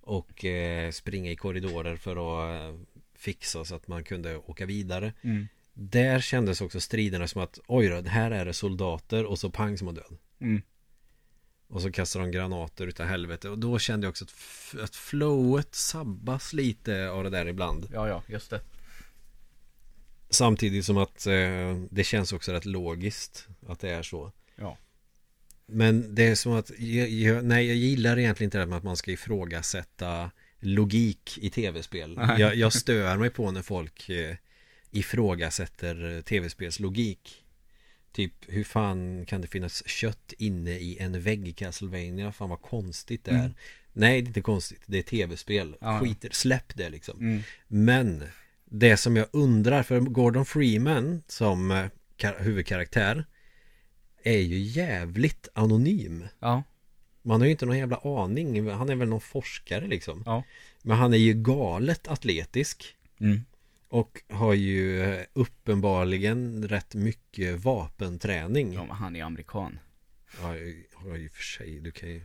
Och 0.00 0.44
eh, 0.44 0.90
springa 0.90 1.30
i 1.30 1.36
korridorer 1.36 1.96
för 1.96 2.16
att 2.16 2.74
eh, 2.74 2.80
fixa 3.14 3.64
så 3.64 3.74
att 3.74 3.88
man 3.88 4.04
kunde 4.04 4.36
åka 4.36 4.66
vidare 4.66 5.12
mm. 5.22 5.48
där 5.72 6.20
kändes 6.20 6.60
också 6.60 6.80
striderna 6.80 7.28
som 7.28 7.42
att 7.42 7.58
oj 7.66 7.88
då, 7.88 8.00
här 8.00 8.30
är 8.30 8.44
det 8.44 8.52
soldater 8.52 9.24
och 9.24 9.38
så 9.38 9.50
pang 9.50 9.78
som 9.78 9.84
man 9.84 9.94
död. 9.94 10.18
Mm. 10.40 10.62
Och 11.68 11.82
så 11.82 11.92
kastar 11.92 12.20
de 12.20 12.30
granater 12.30 12.86
utav 12.86 13.06
helvete 13.06 13.48
och 13.48 13.58
då 13.58 13.78
kände 13.78 14.04
jag 14.06 14.10
också 14.10 14.24
att, 14.24 14.80
att 14.84 14.96
flowet 14.96 15.74
sabbas 15.74 16.52
lite 16.52 17.10
av 17.10 17.24
det 17.24 17.30
där 17.30 17.46
ibland. 17.48 17.88
Ja, 17.92 18.08
ja, 18.08 18.22
just 18.26 18.50
det 18.50 18.60
Samtidigt 20.30 20.84
som 20.84 20.96
att 20.96 21.26
eh, 21.26 21.76
det 21.90 22.04
känns 22.04 22.32
också 22.32 22.52
rätt 22.52 22.64
logiskt 22.64 23.48
att 23.66 23.80
det 23.80 23.90
är 23.90 24.02
så. 24.02 24.32
Ja. 24.56 24.76
Men 25.66 26.14
det 26.14 26.26
är 26.26 26.34
som 26.34 26.52
att, 26.52 26.70
jag, 26.78 27.08
jag, 27.08 27.44
nej 27.44 27.66
jag 27.66 27.76
gillar 27.76 28.18
egentligen 28.18 28.46
inte 28.46 28.58
det 28.58 28.66
med 28.66 28.78
att 28.78 28.84
man 28.84 28.96
ska 28.96 29.10
ifrågasätta 29.10 30.30
logik 30.60 31.38
i 31.40 31.50
tv-spel. 31.50 32.20
Jag, 32.38 32.56
jag 32.56 32.72
stör 32.82 33.16
mig 33.16 33.30
på 33.30 33.50
när 33.50 33.62
folk 33.62 34.08
eh, 34.08 34.36
ifrågasätter 34.90 36.16
eh, 36.16 36.20
tv-spels 36.20 36.80
logik. 36.80 37.44
Typ, 38.12 38.32
hur 38.46 38.64
fan 38.64 39.26
kan 39.26 39.40
det 39.40 39.46
finnas 39.46 39.88
kött 39.88 40.32
inne 40.38 40.78
i 40.78 40.98
en 40.98 41.20
vägg 41.20 41.48
i 41.48 41.52
Castlevania? 41.52 42.32
Fan 42.32 42.50
vad 42.50 42.62
konstigt 42.62 43.24
det 43.24 43.30
är. 43.30 43.38
Mm. 43.38 43.54
Nej, 43.92 44.22
det 44.22 44.26
är 44.26 44.28
inte 44.28 44.40
konstigt. 44.40 44.82
Det 44.86 44.98
är 44.98 45.02
tv-spel. 45.02 45.76
Ja. 45.80 46.00
Skiter, 46.00 46.30
släpp 46.32 46.76
det 46.76 46.88
liksom. 46.88 47.20
Mm. 47.20 47.42
Men 47.68 48.24
det 48.70 48.96
som 48.96 49.16
jag 49.16 49.26
undrar, 49.32 49.82
för 49.82 50.00
Gordon 50.00 50.44
Freeman 50.46 51.22
som 51.26 51.70
eh, 51.70 51.86
kar- 52.16 52.42
huvudkaraktär 52.42 53.24
är 54.22 54.38
ju 54.38 54.58
jävligt 54.58 55.48
anonym. 55.54 56.26
Ja, 56.40 56.62
Man 57.22 57.40
har 57.40 57.46
ju 57.46 57.50
inte 57.52 57.66
någon 57.66 57.78
jävla 57.78 57.96
aning. 57.96 58.70
Han 58.70 58.88
är 58.90 58.94
väl 58.96 59.08
någon 59.08 59.20
forskare 59.20 59.86
liksom. 59.86 60.22
ja 60.26 60.42
Men 60.82 60.96
han 60.96 61.12
är 61.14 61.18
ju 61.18 61.32
galet 61.34 62.08
atletisk. 62.08 62.96
mm. 63.20 63.40
Och 63.90 64.22
har 64.30 64.54
ju 64.54 65.02
eh, 65.02 65.20
uppenbarligen 65.32 66.68
rätt 66.68 66.94
mycket 66.94 67.56
vapenträning. 67.64 68.72
ja 68.72 68.84
men 68.84 68.96
han 68.96 69.16
är 69.16 69.22
amerikan 69.24 69.78
Ja, 70.42 70.56
i 70.56 70.86
och 71.28 71.32
för 71.32 71.42
sig, 71.42 71.80
du 71.80 71.90
kan 71.90 72.08
ju 72.08 72.20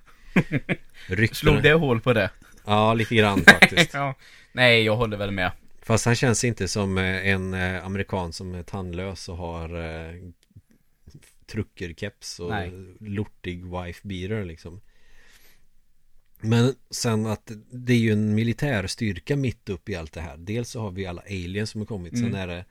rycka 1.07 1.35
Slog 1.35 1.63
det 1.63 1.73
hål 1.73 2.01
på 2.01 2.13
det? 2.13 2.29
Ja, 2.65 2.93
lite 2.93 3.15
grann 3.15 3.39
faktiskt 3.45 3.93
ja. 3.93 4.15
Nej, 4.51 4.83
jag 4.83 4.95
håller 4.95 5.17
väl 5.17 5.31
med. 5.31 5.51
Fast 5.85 6.05
han 6.05 6.15
känns 6.15 6.43
inte 6.43 6.67
som 6.67 6.97
eh, 6.97 7.27
en 7.27 7.53
eh, 7.53 7.85
amerikan 7.85 8.33
som 8.33 8.55
är 8.55 8.63
tandlös 8.63 9.29
och 9.29 9.37
har 9.37 9.75
eh, 10.09 10.15
truckerkeps 11.45 12.39
och 12.39 12.49
Nej. 12.49 12.71
lortig 12.99 13.65
wife 13.65 14.07
beater 14.07 14.45
liksom. 14.45 14.81
Men 16.41 16.75
sen 16.89 17.25
att 17.25 17.51
det 17.71 17.93
är 17.93 17.97
ju 17.97 18.11
en 18.11 18.35
militär 18.35 18.87
styrka 18.87 19.35
mitt 19.35 19.69
upp 19.69 19.89
i 19.89 19.95
allt 19.95 20.13
det 20.13 20.21
här. 20.21 20.37
Dels 20.37 20.69
så 20.69 20.81
har 20.81 20.91
vi 20.91 21.05
alla 21.05 21.21
aliens 21.21 21.69
som 21.69 21.81
har 21.81 21.85
kommit. 21.85 22.17
Sen 22.17 22.27
Mm. 22.27 22.39
är 22.39 22.47
det 22.47 22.65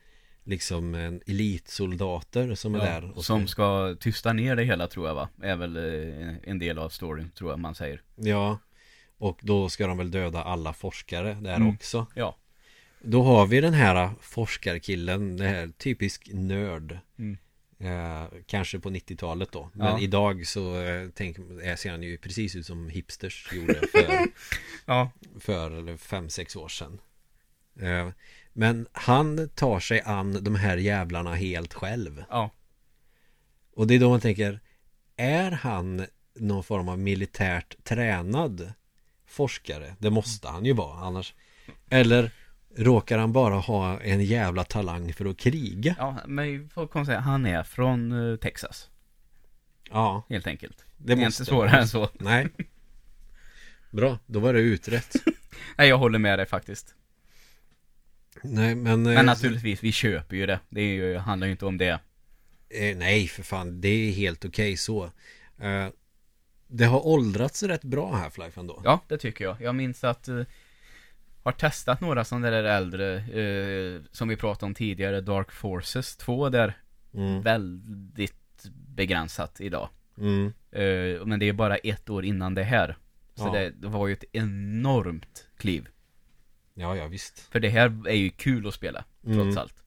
liksom 0.44 0.94
en 0.94 1.20
elitsoldater 1.26 2.54
som 2.54 2.74
är 2.74 2.78
Ja, 2.78 2.84
där. 2.84 3.10
Och 3.16 3.24
som 3.24 3.46
ska 3.48 3.96
tysta 4.00 4.32
ner 4.32 4.56
det 4.56 4.64
hela 4.64 4.86
tror 4.86 5.08
jag 5.08 5.14
va? 5.14 5.28
Är 5.42 5.56
väl 5.56 5.76
eh, 5.76 6.34
en 6.50 6.58
del 6.58 6.78
av 6.78 6.88
storyn 6.88 7.30
tror 7.30 7.50
jag 7.50 7.58
man 7.58 7.74
säger. 7.74 8.02
ja. 8.16 8.58
Och 9.18 9.38
då 9.42 9.68
ska 9.68 9.86
de 9.86 9.98
väl 9.98 10.10
döda 10.10 10.42
alla 10.42 10.72
forskare 10.72 11.34
där 11.40 11.56
Mm. 11.56 11.68
också. 11.68 12.06
Ja. 12.14 12.36
Då 13.04 13.22
har 13.22 13.46
vi 13.46 13.60
den 13.60 13.74
här 13.74 14.10
forskarkillen, 14.20 15.36
det 15.36 15.48
här 15.48 15.68
typisk 15.78 16.28
nörd. 16.32 16.98
Mm. 17.18 17.36
Eh, 17.78 18.24
kanske 18.46 18.78
på 18.78 18.90
90-talet 18.90 19.52
då. 19.52 19.70
Men 19.72 19.86
Ja. 19.86 20.00
idag 20.00 20.46
så 20.46 20.80
eh, 20.82 21.08
tänk, 21.14 21.36
ser 21.78 21.90
han 21.90 22.02
ju 22.02 22.18
precis 22.18 22.56
ut 22.56 22.66
som 22.66 22.88
hipsters 22.88 23.48
gjorde 23.52 23.74
för, 23.92 24.18
Ja. 24.86 25.10
för 25.40 25.96
5-6 25.96 26.56
år 26.58 26.68
sedan. 26.68 27.00
Eh, 27.80 28.08
men 28.52 28.86
han 28.92 29.48
tar 29.54 29.80
sig 29.80 30.00
an 30.00 30.44
de 30.44 30.54
här 30.54 30.76
jävlarna 30.76 31.34
helt 31.34 31.74
själv. 31.74 32.24
Ja. 32.30 32.50
Och 33.76 33.86
det 33.86 33.94
är 33.94 33.98
då 34.00 34.08
man 34.10 34.20
tänker, 34.20 34.60
är 35.16 35.50
han 35.50 36.06
någon 36.34 36.64
form 36.64 36.88
av 36.88 36.98
militärt 36.98 37.84
tränad 37.84 38.72
forskare? 39.26 39.94
Det 39.98 40.10
måste 40.10 40.48
han 40.48 40.64
ju 40.64 40.72
vara 40.72 40.98
annars. 40.98 41.34
Eller 41.90 42.30
råkar 42.76 43.18
han 43.18 43.32
bara 43.32 43.54
ha 43.54 44.00
en 44.00 44.24
jävla 44.24 44.64
talang 44.64 45.12
för 45.12 45.24
att 45.24 45.38
kriga? 45.38 45.94
Ja, 45.98 46.18
men 46.26 46.68
folk 46.68 46.90
kommer 46.90 47.04
säga 47.04 47.20
han 47.20 47.46
är 47.46 47.62
från 47.62 48.30
eh, 48.32 48.36
Texas. 48.36 48.90
Ja, 49.90 50.26
Helt 50.28 50.46
enkelt. 50.46 50.84
det 50.96 51.14
Det 51.14 51.22
är 51.22 51.26
inte 51.26 51.44
svårare 51.44 51.80
än 51.80 51.88
så. 51.88 52.08
Nej. 52.14 52.48
Bra, 53.90 54.18
då 54.26 54.40
var 54.40 54.52
det 54.54 54.60
utrett. 54.60 55.14
Nej, 55.78 55.88
jag 55.88 55.98
håller 55.98 56.18
med 56.18 56.38
dig 56.38 56.46
faktiskt. 56.46 56.94
Nej, 58.42 58.74
men... 58.74 59.02
Men 59.02 59.16
eh, 59.16 59.24
naturligtvis, 59.24 59.82
vi 59.82 59.92
köper 59.92 60.36
ju 60.36 60.46
det. 60.46 60.60
Det 60.68 60.80
är 60.80 60.94
ju, 60.94 61.16
handlar 61.16 61.46
ju 61.46 61.50
inte 61.50 61.66
om 61.66 61.78
det. 61.78 62.00
Eh, 62.68 62.96
nej, 62.96 63.28
för 63.28 63.42
fan. 63.42 63.80
Det 63.80 63.88
är 63.88 64.12
helt 64.12 64.44
okej 64.44 64.76
så. 64.76 65.04
Eh, 65.58 65.88
det 66.66 66.84
har 66.84 67.06
åldrats 67.06 67.62
rätt 67.62 67.84
bra 67.84 68.14
här, 68.14 68.30
Flife 68.30 68.60
ändå. 68.60 68.80
Ja, 68.84 69.00
det 69.08 69.18
tycker 69.18 69.44
jag. 69.44 69.60
Jag 69.60 69.74
minns 69.74 70.04
att 70.04 70.28
har 71.42 71.52
testat 71.52 72.00
några 72.00 72.24
sådana 72.24 72.50
där 72.50 72.64
äldre, 72.64 73.14
eh, 73.16 74.00
som 74.12 74.28
vi 74.28 74.36
pratade 74.36 74.66
om 74.66 74.74
tidigare, 74.74 75.20
Dark 75.20 75.52
Forces 75.52 76.16
2 76.16 76.48
där. 76.48 76.78
Mm, 77.14 77.42
Väldigt 77.42 78.64
begränsat 78.88 79.60
idag. 79.60 79.88
mm, 80.18 80.52
Eh, 80.70 81.24
men 81.26 81.38
det 81.40 81.48
är 81.48 81.52
bara 81.52 81.76
ett 81.76 82.10
år 82.10 82.24
innan 82.24 82.54
det 82.54 82.62
här. 82.64 82.96
Så 83.34 83.46
Ja. 83.46 83.52
det, 83.52 83.70
det 83.70 83.88
var 83.88 84.06
ju 84.06 84.12
ett 84.12 84.24
enormt 84.32 85.46
kliv. 85.56 85.88
ja, 86.74 86.96
ja, 86.96 87.06
visst. 87.06 87.38
För 87.38 87.60
det 87.60 87.68
här 87.68 88.08
är 88.08 88.14
ju 88.14 88.30
kul 88.30 88.66
att 88.66 88.74
spela, 88.74 89.04
trots 89.24 89.36
Mm. 89.38 89.58
allt. 89.58 89.82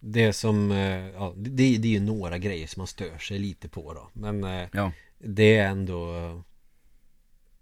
Det 0.00 0.32
som, 0.32 0.70
eh, 0.70 1.06
ja, 1.08 1.32
det, 1.36 1.50
det 1.78 1.88
är 1.88 1.92
ju 1.92 2.00
några 2.00 2.38
grejer 2.38 2.66
som 2.66 2.80
man 2.80 2.86
stör 2.86 3.18
sig 3.18 3.38
lite 3.38 3.68
på 3.68 3.94
då. 3.94 4.10
Men 4.12 4.44
eh, 4.44 4.68
Ja. 4.72 4.92
det 5.18 5.56
är 5.56 5.68
ändå... 5.68 6.42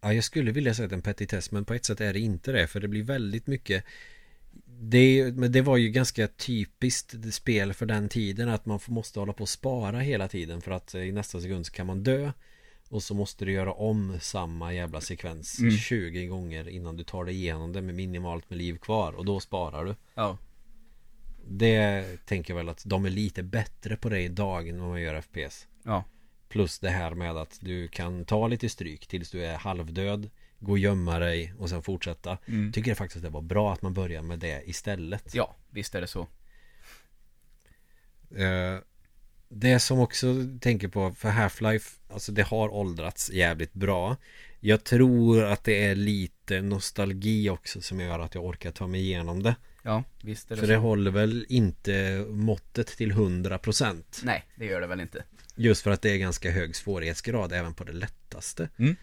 Ja, 0.04 0.12
jag 0.12 0.24
skulle 0.24 0.52
vilja 0.52 0.74
säga 0.74 0.84
att 0.84 0.90
det 0.90 0.94
är 0.94 0.96
en 0.96 1.02
petitess, 1.02 1.50
men 1.50 1.64
på 1.64 1.74
ett 1.74 1.84
sätt 1.84 2.00
är 2.00 2.12
det 2.12 2.20
inte 2.20 2.52
det. 2.52 2.66
För 2.66 2.80
det 2.80 2.88
blir 2.88 3.02
väldigt 3.02 3.46
mycket... 3.46 3.84
Det, 4.66 5.32
men 5.34 5.52
det 5.52 5.62
var 5.62 5.76
ju 5.76 5.88
ganska 5.88 6.28
typiskt 6.28 7.34
spel 7.34 7.74
för 7.74 7.86
den 7.86 8.08
tiden 8.08 8.48
att 8.48 8.66
man 8.66 8.80
måste 8.86 9.20
hålla 9.20 9.32
på 9.32 9.42
och 9.42 9.48
spara 9.48 10.00
hela 10.00 10.28
tiden 10.28 10.60
för 10.60 10.70
att 10.70 10.94
eh, 10.94 11.02
i 11.02 11.12
nästa 11.12 11.40
sekund 11.40 11.66
så 11.66 11.72
kan 11.72 11.86
man 11.86 12.02
dö 12.02 12.32
och 12.88 13.02
så 13.02 13.14
måste 13.14 13.44
du 13.44 13.52
göra 13.52 13.72
om 13.72 14.18
samma 14.20 14.72
jävla 14.72 15.00
sekvens 15.00 15.58
Mm. 15.58 15.76
20 15.76 16.26
gånger 16.26 16.68
innan 16.68 16.96
du 16.96 17.04
tar 17.04 17.24
dig 17.24 17.34
igenom 17.34 17.72
det 17.72 17.82
med 17.82 17.94
minimalt 17.94 18.50
med 18.50 18.58
liv 18.58 18.78
kvar 18.78 19.12
och 19.12 19.24
då 19.24 19.40
sparar 19.40 19.84
du. 19.84 19.94
Ja. 20.14 20.38
Det 21.48 22.04
tänker 22.26 22.52
jag 22.52 22.56
väl 22.56 22.68
att 22.68 22.82
de 22.86 23.04
är 23.04 23.10
lite 23.10 23.42
bättre 23.42 23.96
på 23.96 24.08
det 24.08 24.20
idag 24.20 24.72
vad 24.72 24.88
man 24.88 25.00
gör 25.02 25.20
FPS. 25.20 25.66
Ja. 25.82 26.04
Plus 26.54 26.78
det 26.78 26.90
här 26.90 27.14
med 27.14 27.36
att 27.36 27.58
du 27.60 27.88
kan 27.88 28.24
ta 28.24 28.48
lite 28.48 28.68
stryk 28.68 29.06
tills 29.06 29.30
du 29.30 29.44
är 29.44 29.56
halvdöd 29.56 30.30
Gå 30.58 30.72
och 30.72 30.78
gömma 30.78 31.18
dig 31.18 31.54
och 31.58 31.68
sen 31.68 31.82
fortsätta 31.82 32.38
Mm. 32.48 32.72
Tycker 32.72 32.90
jag 32.90 32.98
faktiskt 32.98 33.16
att 33.16 33.22
det 33.22 33.28
var 33.28 33.40
bra 33.42 33.72
att 33.72 33.82
man 33.82 33.94
börjar 33.94 34.22
med 34.22 34.38
det 34.38 34.62
istället 34.66 35.34
Ja, 35.34 35.56
visst 35.70 35.94
är 35.94 36.00
det 36.00 36.06
så. 36.06 36.20
Eh, 38.36 38.78
Det 39.48 39.78
som 39.78 39.98
också 40.00 40.34
tänker 40.60 40.88
på 40.88 41.14
för 41.14 41.28
Half-Life 41.28 41.98
Alltså 42.12 42.32
det 42.32 42.42
har 42.42 42.68
åldrats 42.68 43.30
jävligt 43.30 43.72
bra 43.74 44.16
Jag 44.60 44.84
tror 44.84 45.44
att 45.44 45.64
det 45.64 45.84
är 45.84 45.94
lite 45.94 46.60
nostalgi 46.62 47.50
också 47.50 47.80
som 47.80 48.00
gör 48.00 48.18
att 48.18 48.34
jag 48.34 48.44
orkar 48.44 48.70
ta 48.70 48.86
mig 48.86 49.00
igenom 49.00 49.42
det 49.42 49.56
Ja, 49.82 50.04
visst 50.22 50.50
är 50.50 50.54
det 50.54 50.60
För 50.60 50.66
så. 50.66 50.72
det 50.72 50.78
håller 50.78 51.10
väl 51.10 51.46
inte 51.48 52.24
måttet 52.30 52.86
till 52.86 53.12
100% 53.12 54.02
Nej, 54.24 54.44
det 54.56 54.64
gör 54.64 54.80
det 54.80 54.86
väl 54.86 55.00
inte. 55.00 55.24
Just 55.54 55.82
för 55.82 55.90
att 55.90 56.02
det 56.02 56.10
är 56.10 56.18
ganska 56.18 56.50
hög 56.50 56.76
svårighetsgrad 56.76 57.52
även 57.52 57.74
på 57.74 57.84
det 57.84 57.92
lättaste 57.92 58.68
Mm. 58.78 58.96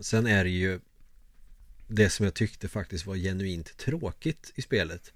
Sen 0.00 0.26
är 0.26 0.44
det 0.44 0.50
ju 0.50 0.80
Det 1.86 2.10
som 2.10 2.24
jag 2.24 2.34
tyckte 2.34 2.68
faktiskt 2.68 3.06
var 3.06 3.16
genuint 3.16 3.76
tråkigt 3.76 4.52
i 4.54 4.62
spelet 4.62 5.12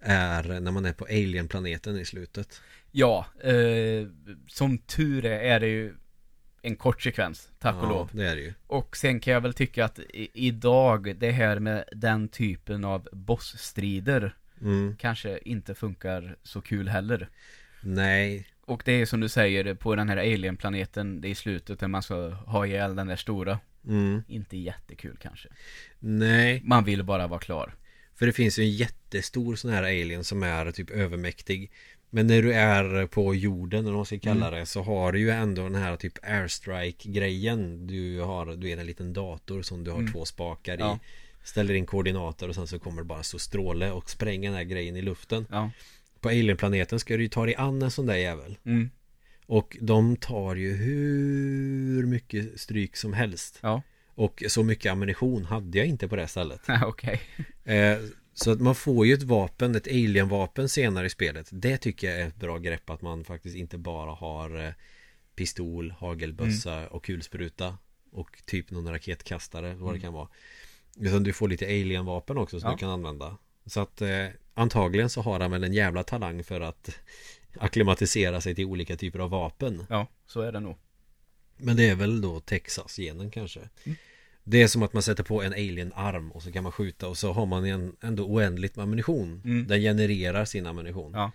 Är 0.00 0.60
när 0.60 0.72
man 0.72 0.84
är 0.84 0.92
på 0.92 1.04
Alien-planeten 1.04 1.98
i 1.98 2.04
slutet 2.04 2.60
Ja, 2.90 3.26
eh, 3.42 4.08
som 4.48 4.78
tur 4.78 5.24
är, 5.24 5.40
är 5.40 5.60
det 5.60 5.66
ju 5.66 5.94
en 6.62 6.76
kort 6.76 7.02
sekvens, 7.02 7.50
tack 7.58 7.74
och 7.74 7.84
Ja, 7.84 7.88
lov. 7.88 8.10
det 8.12 8.26
är 8.26 8.36
det 8.36 8.42
ju 8.42 8.54
Och 8.66 8.96
sen 8.96 9.20
kan 9.20 9.32
jag 9.34 9.40
väl 9.40 9.54
tycka 9.54 9.84
att 9.84 9.98
i, 9.98 10.30
idag, 10.34 11.16
det 11.18 11.30
här 11.30 11.58
med 11.58 11.84
den 11.92 12.28
typen 12.28 12.84
av 12.84 13.08
bossstrider 13.12 14.36
mm. 14.60 14.96
kanske 14.96 15.38
inte 15.38 15.74
funkar 15.74 16.36
så 16.42 16.60
kul 16.60 16.88
heller. 16.88 17.28
Nej 17.80 18.46
Och 18.66 18.82
det 18.84 18.92
är 19.00 19.06
som 19.06 19.20
du 19.20 19.28
säger, 19.28 19.74
på 19.74 19.94
den 19.94 20.08
här 20.08 20.16
alien-planeten, 20.16 21.20
det 21.20 21.28
är 21.28 21.30
i 21.30 21.34
slutet 21.34 21.80
där 21.80 21.88
man 21.88 22.02
ska 22.02 22.28
ha 22.30 22.66
ihjäl 22.66 22.96
den 22.96 23.06
där 23.06 23.16
stora. 23.16 23.58
mm. 23.88 24.22
Inte 24.28 24.56
jättekul 24.56 25.16
kanske. 25.22 25.48
Nej 25.98 26.60
Man 26.64 26.84
vill 26.84 27.02
bara 27.04 27.26
vara 27.26 27.40
klar. 27.40 27.74
För 28.14 28.26
det 28.26 28.32
finns 28.32 28.58
ju 28.58 28.62
en 28.62 28.70
jättestor 28.70 29.56
sån 29.56 29.70
här 29.70 29.82
alien 29.82 30.24
som 30.24 30.42
är 30.42 30.72
typ 30.72 30.90
övermäktig 30.90 31.70
Men 32.10 32.26
när 32.26 32.42
du 32.42 32.52
är 32.54 33.06
på 33.06 33.34
jorden 33.34 33.80
eller 33.80 33.90
vad 33.90 33.98
man 33.98 34.06
ska 34.06 34.18
kalla 34.18 34.46
Mm. 34.48 34.60
det 34.60 34.66
Så 34.66 34.82
har 34.82 35.12
du 35.12 35.18
ju 35.20 35.30
ändå 35.30 35.62
den 35.62 35.74
här 35.74 35.96
typ 35.96 36.12
airstrike 36.22 37.08
grejen 37.08 37.86
Du 37.86 38.20
har, 38.20 38.46
du 38.46 38.70
är 38.70 38.76
en 38.76 38.86
liten 38.86 39.12
dator 39.12 39.62
som 39.62 39.84
du 39.84 39.90
har 39.90 39.98
Mm. 39.98 40.12
två 40.12 40.24
spakar 40.24 40.76
Ja. 40.78 40.98
i 41.02 41.46
Ställer 41.46 41.74
in 41.74 41.86
koordinater 41.86 42.48
och 42.48 42.54
sen 42.54 42.66
så 42.66 42.78
kommer 42.78 43.02
det 43.02 43.06
bara 43.08 43.22
så 43.22 43.38
stråle 43.38 43.90
och 43.90 44.10
spränga 44.10 44.50
den 44.50 44.56
här 44.56 44.64
grejen 44.64 44.96
i 44.96 45.02
luften 45.02 45.46
Ja. 45.50 45.70
På 46.20 46.28
alienplaneten 46.28 47.00
ska 47.00 47.16
du 47.16 47.22
ju 47.22 47.28
ta 47.28 47.46
dig 47.46 47.54
an 47.54 47.82
en 47.82 47.90
sån 47.90 48.06
där 48.06 48.16
jävel 48.16 48.58
Mm. 48.64 48.90
Och 49.46 49.76
de 49.80 50.16
tar 50.16 50.54
ju 50.56 50.72
hur 50.76 52.06
mycket 52.06 52.60
stryk 52.60 52.96
som 52.96 53.12
helst 53.12 53.58
Ja. 53.62 53.82
Och 54.14 54.42
så 54.48 54.62
mycket 54.62 54.92
ammunition 54.92 55.44
hade 55.44 55.78
jag 55.78 55.86
inte 55.86 56.08
på 56.08 56.16
det 56.16 56.28
stället 56.28 56.60
Okej. 56.84 57.20
Eh, 57.64 57.98
så 58.34 58.50
att 58.50 58.60
man 58.60 58.74
får 58.74 59.06
ju 59.06 59.14
ett 59.14 59.22
vapen, 59.22 59.74
ett 59.74 59.86
alien-vapen 59.88 60.68
senare 60.68 61.06
i 61.06 61.10
spelet. 61.10 61.48
Det 61.52 61.76
tycker 61.78 62.10
jag 62.10 62.20
är 62.20 62.26
ett 62.26 62.36
bra 62.36 62.58
grepp 62.58 62.90
att 62.90 63.02
man 63.02 63.24
faktiskt 63.24 63.56
inte 63.56 63.78
bara 63.78 64.10
har 64.10 64.64
eh, 64.66 64.72
pistol, 65.34 65.90
hagelbössa 65.98 66.88
och 66.88 67.04
kulspruta 67.04 67.78
och 68.12 68.42
typ 68.46 68.70
någon 68.70 68.88
raketkastare, 68.92 69.74
vad 69.74 69.94
det 69.94 70.00
kan 70.00 70.12
vara. 70.12 70.28
Utan 71.00 71.22
du 71.22 71.32
får 71.32 71.48
lite 71.48 71.64
alien-vapen 71.66 72.38
också 72.38 72.60
som 72.60 72.68
Ja. 72.70 72.76
du 72.76 72.78
kan 72.80 72.90
använda. 72.90 73.36
Så 73.66 73.80
att 73.80 74.02
eh, 74.02 74.26
antagligen 74.56 75.10
så 75.10 75.20
har 75.20 75.40
han 75.40 75.50
väl 75.50 75.64
en 75.64 75.72
jävla 75.72 76.02
talang 76.02 76.44
för 76.44 76.60
att 76.60 76.98
akklimatisera 77.58 78.40
sig 78.40 78.54
till 78.54 78.64
olika 78.64 78.96
typer 78.96 79.18
av 79.18 79.30
vapen. 79.30 79.86
Ja, 79.88 80.06
så 80.26 80.40
är 80.40 80.52
det 80.52 80.60
nog. 80.60 80.76
Men 81.56 81.76
det 81.76 81.88
är 81.88 81.94
väl 81.94 82.20
då 82.20 82.40
Texas-genen 82.40 83.30
kanske. 83.30 83.60
Mm. 83.84 83.96
Det 84.44 84.62
är 84.62 84.68
som 84.68 84.82
att 84.82 84.92
man 84.92 85.02
sätter 85.02 85.22
på 85.22 85.42
en 85.42 85.52
alien-arm 85.52 86.32
och 86.32 86.42
så 86.42 86.52
kan 86.52 86.62
man 86.62 86.72
skjuta 86.72 87.08
och 87.08 87.18
så 87.18 87.32
har 87.32 87.46
man 87.46 87.64
en, 87.64 87.96
ändå 88.00 88.24
oändligt 88.24 88.76
med 88.76 88.82
ammunition. 88.82 89.42
Mm. 89.44 89.66
Den 89.66 89.80
genererar 89.80 90.44
sin 90.44 90.66
ammunition. 90.66 91.12
Ja. 91.14 91.32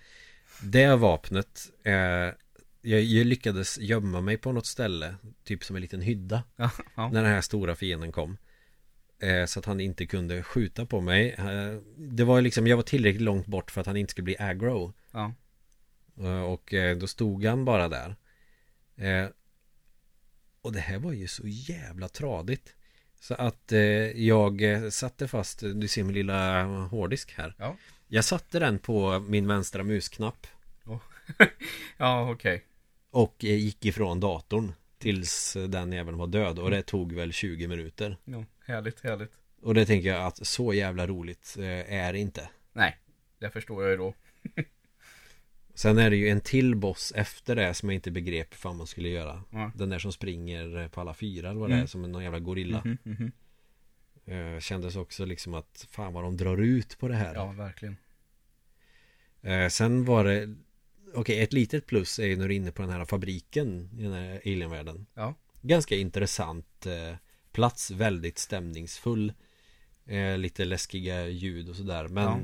Det 0.64 0.96
vapnet, 0.96 1.70
eh, 1.84 1.94
jag, 1.94 3.02
jag 3.02 3.26
lyckades 3.28 3.78
gömma 3.80 4.22
mig 4.22 4.38
på 4.38 4.52
något 4.52 4.66
ställe, 4.66 5.16
typ 5.44 5.64
som 5.64 5.76
en 5.76 5.82
liten 5.82 6.02
hydda, 6.02 6.44
Ja. 6.56 6.72
ja. 6.96 7.10
när 7.12 7.24
den 7.24 7.32
här 7.32 7.42
stora 7.42 7.76
fienden 7.76 8.12
kom. 8.12 8.38
Eh, 9.22 9.46
så 9.46 9.60
att 9.60 9.66
han 9.66 9.80
inte 9.80 10.06
kunde 10.06 10.44
skjuta 10.44 10.86
på 10.86 11.02
mig. 11.02 11.32
Eh, 11.38 11.78
det 11.98 12.24
var 12.24 12.42
liksom, 12.42 12.68
jag 12.68 12.76
var 12.78 12.84
tillräckligt 12.84 13.22
långt 13.22 13.48
bort 13.48 13.72
för 13.72 13.82
att 13.82 13.88
han 13.88 13.98
inte 13.98 14.12
skulle 14.12 14.24
bli 14.26 14.36
aggro. 14.40 14.94
ja. 15.12 15.34
Eh, 16.20 16.42
Och 16.44 16.74
då 17.00 17.08
stod 17.08 17.46
han 17.46 17.66
bara 17.66 17.88
där 17.88 18.16
och 20.62 20.74
det 20.74 20.80
här 20.80 21.00
var 21.00 21.12
ju 21.14 21.28
så 21.28 21.44
jävla 21.48 22.08
tradigt. 22.10 22.76
Så 23.20 23.34
att 23.34 23.72
jag 24.16 24.62
satte 24.94 25.28
fast, 25.28 25.60
du 25.60 25.88
ser 25.88 26.04
min 26.04 26.14
lilla 26.14 26.64
hårddisk 26.64 27.34
här. 27.38 27.56
Ja. 27.58 27.76
Jag 28.08 28.26
satte 28.26 28.60
den 28.60 28.80
på 28.80 29.20
min 29.20 29.48
vänstra 29.48 29.84
musknapp. 29.84 30.48
Ja, 31.98 32.32
okej. 32.32 32.64
Och 33.12 33.46
eh, 33.46 33.56
gick 33.56 33.86
ifrån 33.86 34.20
datorn. 34.20 34.74
Tills 34.98 35.58
den 35.68 35.94
även 35.94 36.18
var 36.18 36.28
död. 36.28 36.60
Och 36.60 36.72
det 36.72 36.82
tog 36.82 37.14
väl 37.14 37.34
20 37.34 37.68
minuter. 37.68 38.18
Ja, 38.26 38.46
härligt, 38.72 39.02
härligt. 39.04 39.32
Och 39.62 39.74
det 39.74 39.86
tänker 39.86 40.10
jag 40.10 40.26
att 40.26 40.48
så 40.48 40.74
jävla 40.74 41.08
roligt 41.08 41.56
eh, 41.60 41.94
är 41.94 42.14
det 42.14 42.20
inte. 42.20 42.50
Nej, 42.74 42.98
det 43.40 43.50
förstår 43.50 43.84
jag 43.84 43.92
ju 43.92 43.98
då. 43.98 44.14
Sen 45.74 45.98
är 45.98 46.10
det 46.10 46.16
ju 46.16 46.30
en 46.30 46.42
till 46.42 46.76
boss 46.76 47.14
efter 47.16 47.56
det 47.56 47.74
som 47.74 47.90
jag 47.90 47.96
inte 47.96 48.12
begrep 48.12 48.54
fan 48.54 48.78
man 48.78 48.88
skulle 48.88 49.10
göra. 49.10 49.44
Ja. 49.50 49.72
Den 49.76 49.90
där 49.90 50.00
som 50.00 50.12
springer 50.14 50.88
på 50.88 51.02
alla 51.02 51.14
fyra 51.14 51.50
eller 51.50 51.60
vad 51.60 51.70
det 51.70 51.74
är 51.74 51.78
Mm. 51.78 51.88
som 51.88 52.12
någon 52.12 52.24
jävla 52.24 52.40
gorilla. 52.40 52.82
Mhm, 52.86 52.98
mhm. 53.04 53.32
Eh, 54.26 54.60
Kändes 54.60 54.96
också 54.96 55.26
liksom 55.26 55.54
att 55.54 55.88
fan 55.92 56.14
vad 56.14 56.24
de 56.24 56.38
drar 56.38 56.58
ut 56.58 56.98
på 57.00 57.08
det 57.08 57.16
här. 57.16 57.36
Ja, 57.36 57.46
verkligen. 57.52 57.98
Eh, 59.42 59.68
Sen 59.68 60.06
var 60.06 60.24
det 60.24 60.56
Okej, 61.14 61.42
ett 61.44 61.54
litet 61.54 61.86
plus 61.86 62.20
är 62.20 62.26
ju 62.26 62.36
när 62.38 62.48
du 62.48 62.54
är 62.54 62.58
inne 62.58 62.72
på 62.72 62.82
den 62.82 62.92
här 62.92 63.06
fabriken 63.06 63.90
i 64.00 64.04
den 64.04 64.14
här 64.14 64.42
alienvärlden. 64.46 65.06
Ja. 65.14 65.36
Ganska 65.62 65.96
intressant 65.96 66.86
eh, 66.86 67.16
plats, 67.52 67.92
väldigt 67.92 68.38
stämningsfull. 68.38 69.34
Eh, 70.06 70.38
lite 70.38 70.66
läskiga 70.66 71.28
ljud 71.28 71.70
och 71.70 71.76
sådär. 71.76 72.08
Men 72.08 72.24
Ja. 72.24 72.40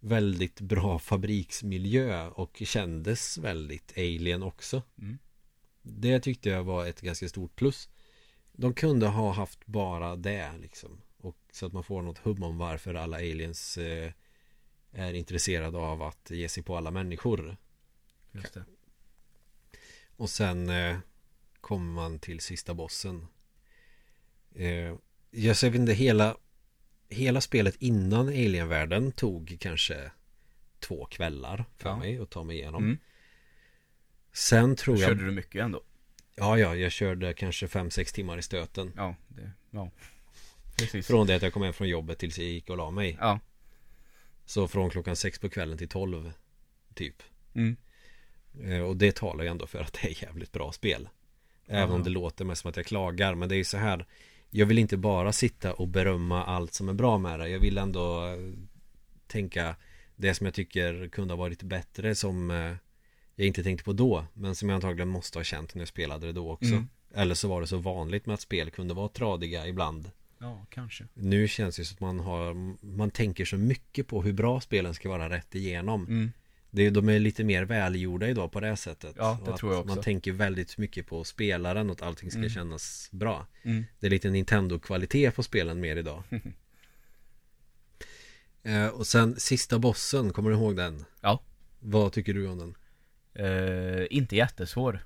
väldigt 0.00 0.60
bra 0.60 0.98
fabriksmiljö 0.98 2.28
och 2.28 2.62
kändes 2.64 3.38
väldigt 3.38 3.92
alien 3.96 4.42
också. 4.42 4.82
Mm. 4.98 5.18
Det 5.82 6.20
tyckte 6.20 6.48
jag 6.48 6.64
var 6.64 6.86
ett 6.86 7.00
ganska 7.00 7.28
stort 7.28 7.56
plus. 7.56 7.88
De 8.52 8.74
kunde 8.74 9.06
ha 9.06 9.32
haft 9.32 9.66
bara 9.66 10.16
det 10.16 10.52
liksom. 10.58 11.00
Och 11.16 11.36
så 11.52 11.66
att 11.66 11.72
man 11.72 11.84
får 11.84 12.02
något 12.02 12.18
hum 12.18 12.42
om 12.42 12.58
varför 12.58 12.94
alla 12.94 13.16
aliens 13.16 13.78
eh, 13.78 14.12
är 14.92 15.14
intresserade 15.14 15.78
av 15.78 16.02
att 16.02 16.30
ge 16.30 16.48
sig 16.48 16.62
på 16.62 16.76
alla 16.76 16.90
människor. 16.90 17.56
Just 18.32 18.54
det. 18.54 18.64
Och 20.16 20.30
sen 20.30 20.68
eh, 20.70 20.96
kommer 21.60 21.92
man 21.92 22.18
till 22.18 22.40
sista 22.40 22.74
bossen. 22.74 23.26
Eh, 24.54 24.94
jag 25.30 25.54
vet 25.62 25.74
inte, 25.74 25.92
hela, 25.92 26.36
hela 27.08 27.40
spelet 27.40 27.76
innan 27.78 28.28
Alienvärlden 28.28 29.12
tog 29.12 29.56
kanske 29.60 30.10
två 30.80 31.04
kvällar 31.04 31.64
för 31.76 31.88
Ja. 31.88 31.96
mig 31.96 32.18
att 32.18 32.30
ta 32.30 32.44
mig 32.44 32.56
igenom. 32.56 32.84
Mm. 32.84 32.98
Sen 34.32 34.76
tror 34.76 34.98
jag... 34.98 35.08
Körde 35.08 35.24
du 35.24 35.30
mycket 35.30 35.62
ändå? 35.62 35.82
Ja, 36.36 36.58
ja, 36.58 36.76
jag 36.76 36.92
körde 36.92 37.34
kanske 37.34 37.66
5-6 37.66 38.14
timmar 38.14 38.38
i 38.38 38.42
stöten. 38.42 38.92
Ja, 38.96 39.14
det, 39.28 39.50
ja. 39.70 39.90
Precis. 40.78 41.06
Från 41.06 41.26
det 41.26 41.34
att 41.34 41.42
jag 41.42 41.52
kom 41.52 41.62
hem 41.62 41.72
från 41.72 41.88
jobbet 41.88 42.18
tills 42.18 42.38
jag 42.38 42.48
gick 42.48 42.70
och 42.70 42.76
la 42.76 42.90
mig. 42.90 43.16
Ja. 43.20 43.40
Så 44.46 44.68
från 44.68 44.90
klockan 44.90 45.16
6 45.16 45.38
på 45.38 45.48
kvällen 45.48 45.78
till 45.78 45.88
12 45.88 46.32
typ. 46.94 47.22
Mm. 47.54 47.76
Eh, 48.64 48.80
Och 48.80 48.96
det 48.96 49.16
talar 49.16 49.44
ju 49.44 49.50
ändå 49.50 49.66
för 49.66 49.80
att 49.80 49.92
det 49.92 50.08
är 50.08 50.22
jävligt 50.22 50.52
bra 50.52 50.72
spel. 50.72 51.08
Även 51.66 51.88
Ja. 51.88 51.94
om 51.94 52.02
det 52.02 52.10
låter 52.10 52.44
mest 52.44 52.62
som 52.62 52.68
att 52.70 52.76
jag 52.76 52.86
klagar. 52.86 53.34
Men 53.34 53.48
det 53.48 53.54
är 53.54 53.56
ju 53.56 53.64
så 53.64 53.78
här. 53.78 54.06
Jag 54.56 54.66
vill 54.66 54.78
inte 54.78 54.96
bara 54.96 55.32
sitta 55.32 55.72
och 55.72 55.88
berömma 55.88 56.44
allt 56.44 56.74
som 56.74 56.88
är 56.88 56.92
bra 56.92 57.18
med 57.18 57.40
det. 57.40 57.48
Jag 57.48 57.58
vill 57.58 57.78
ändå 57.78 58.26
eh, 58.26 58.52
tänka 59.26 59.76
det 60.16 60.34
som 60.34 60.46
jag 60.46 60.54
tycker 60.54 61.08
kunde 61.08 61.34
ha 61.34 61.38
varit 61.38 61.62
bättre 61.62 62.14
som 62.14 62.50
eh, 62.50 62.72
jag 63.34 63.46
inte 63.46 63.62
tänkte 63.62 63.84
på 63.84 63.92
då. 63.92 64.24
Men 64.34 64.54
som 64.54 64.68
jag 64.68 64.76
antagligen 64.76 65.08
måste 65.08 65.38
ha 65.38 65.44
känt 65.44 65.74
när 65.74 65.80
jag 65.80 65.88
spelade 65.88 66.26
det 66.26 66.32
då 66.32 66.52
också. 66.52 66.72
Mm. 66.72 66.88
Eller 67.14 67.34
så 67.34 67.48
var 67.48 67.60
det 67.60 67.66
så 67.66 67.76
vanligt 67.76 68.26
med 68.26 68.34
att 68.34 68.40
spel 68.40 68.70
kunde 68.70 68.94
vara 68.94 69.08
tradiga 69.08 69.66
ibland. 69.66 70.10
Ja, 70.38 70.66
kanske. 70.70 71.04
Nu 71.14 71.48
känns 71.48 71.76
det 71.76 71.84
som 71.84 71.94
att 71.94 72.00
man 72.00 72.20
har 72.20 72.54
Man 72.86 73.10
tänker 73.10 73.44
så 73.44 73.56
mycket 73.56 74.06
på 74.08 74.22
hur 74.22 74.32
bra 74.32 74.60
spelen 74.60 74.94
ska 74.94 75.08
vara 75.08 75.30
rätt 75.30 75.54
igenom 75.54 76.06
Mm. 76.06 76.32
Det, 76.74 76.90
De 76.90 77.08
är 77.08 77.18
lite 77.18 77.44
mer 77.44 77.62
välgjorda 77.64 78.28
idag 78.28 78.52
på 78.52 78.60
det 78.60 78.76
sättet 78.76 79.14
Ja, 79.18 79.38
det 79.46 79.56
tror 79.56 79.72
jag 79.72 79.80
också. 79.80 79.94
Man 79.94 80.04
tänker 80.04 80.32
väldigt 80.32 80.78
mycket 80.78 81.06
på 81.06 81.24
spelaren 81.24 81.90
och 81.90 81.96
att 81.96 82.02
allting 82.02 82.30
ska 82.30 82.38
Mm. 82.38 82.50
kännas 82.50 83.08
bra 83.12 83.46
Mm. 83.62 83.84
Det 84.00 84.06
är 84.06 84.10
lite 84.10 84.30
Nintendo-kvalitet 84.30 85.30
på 85.30 85.42
spelen 85.42 85.80
mer 85.80 85.96
idag 85.96 86.22
eh, 88.62 88.86
Och 88.86 89.06
sen 89.06 89.40
sista 89.40 89.78
bossen, 89.78 90.32
kommer 90.32 90.50
du 90.50 90.56
ihåg 90.56 90.76
den? 90.76 91.04
Ja. 91.20 91.42
Vad 91.80 92.12
tycker 92.12 92.34
du 92.34 92.48
om 92.48 92.58
den? 92.58 92.74
Eh, 93.34 94.06
inte 94.10 94.36
jättesvår. 94.36 95.04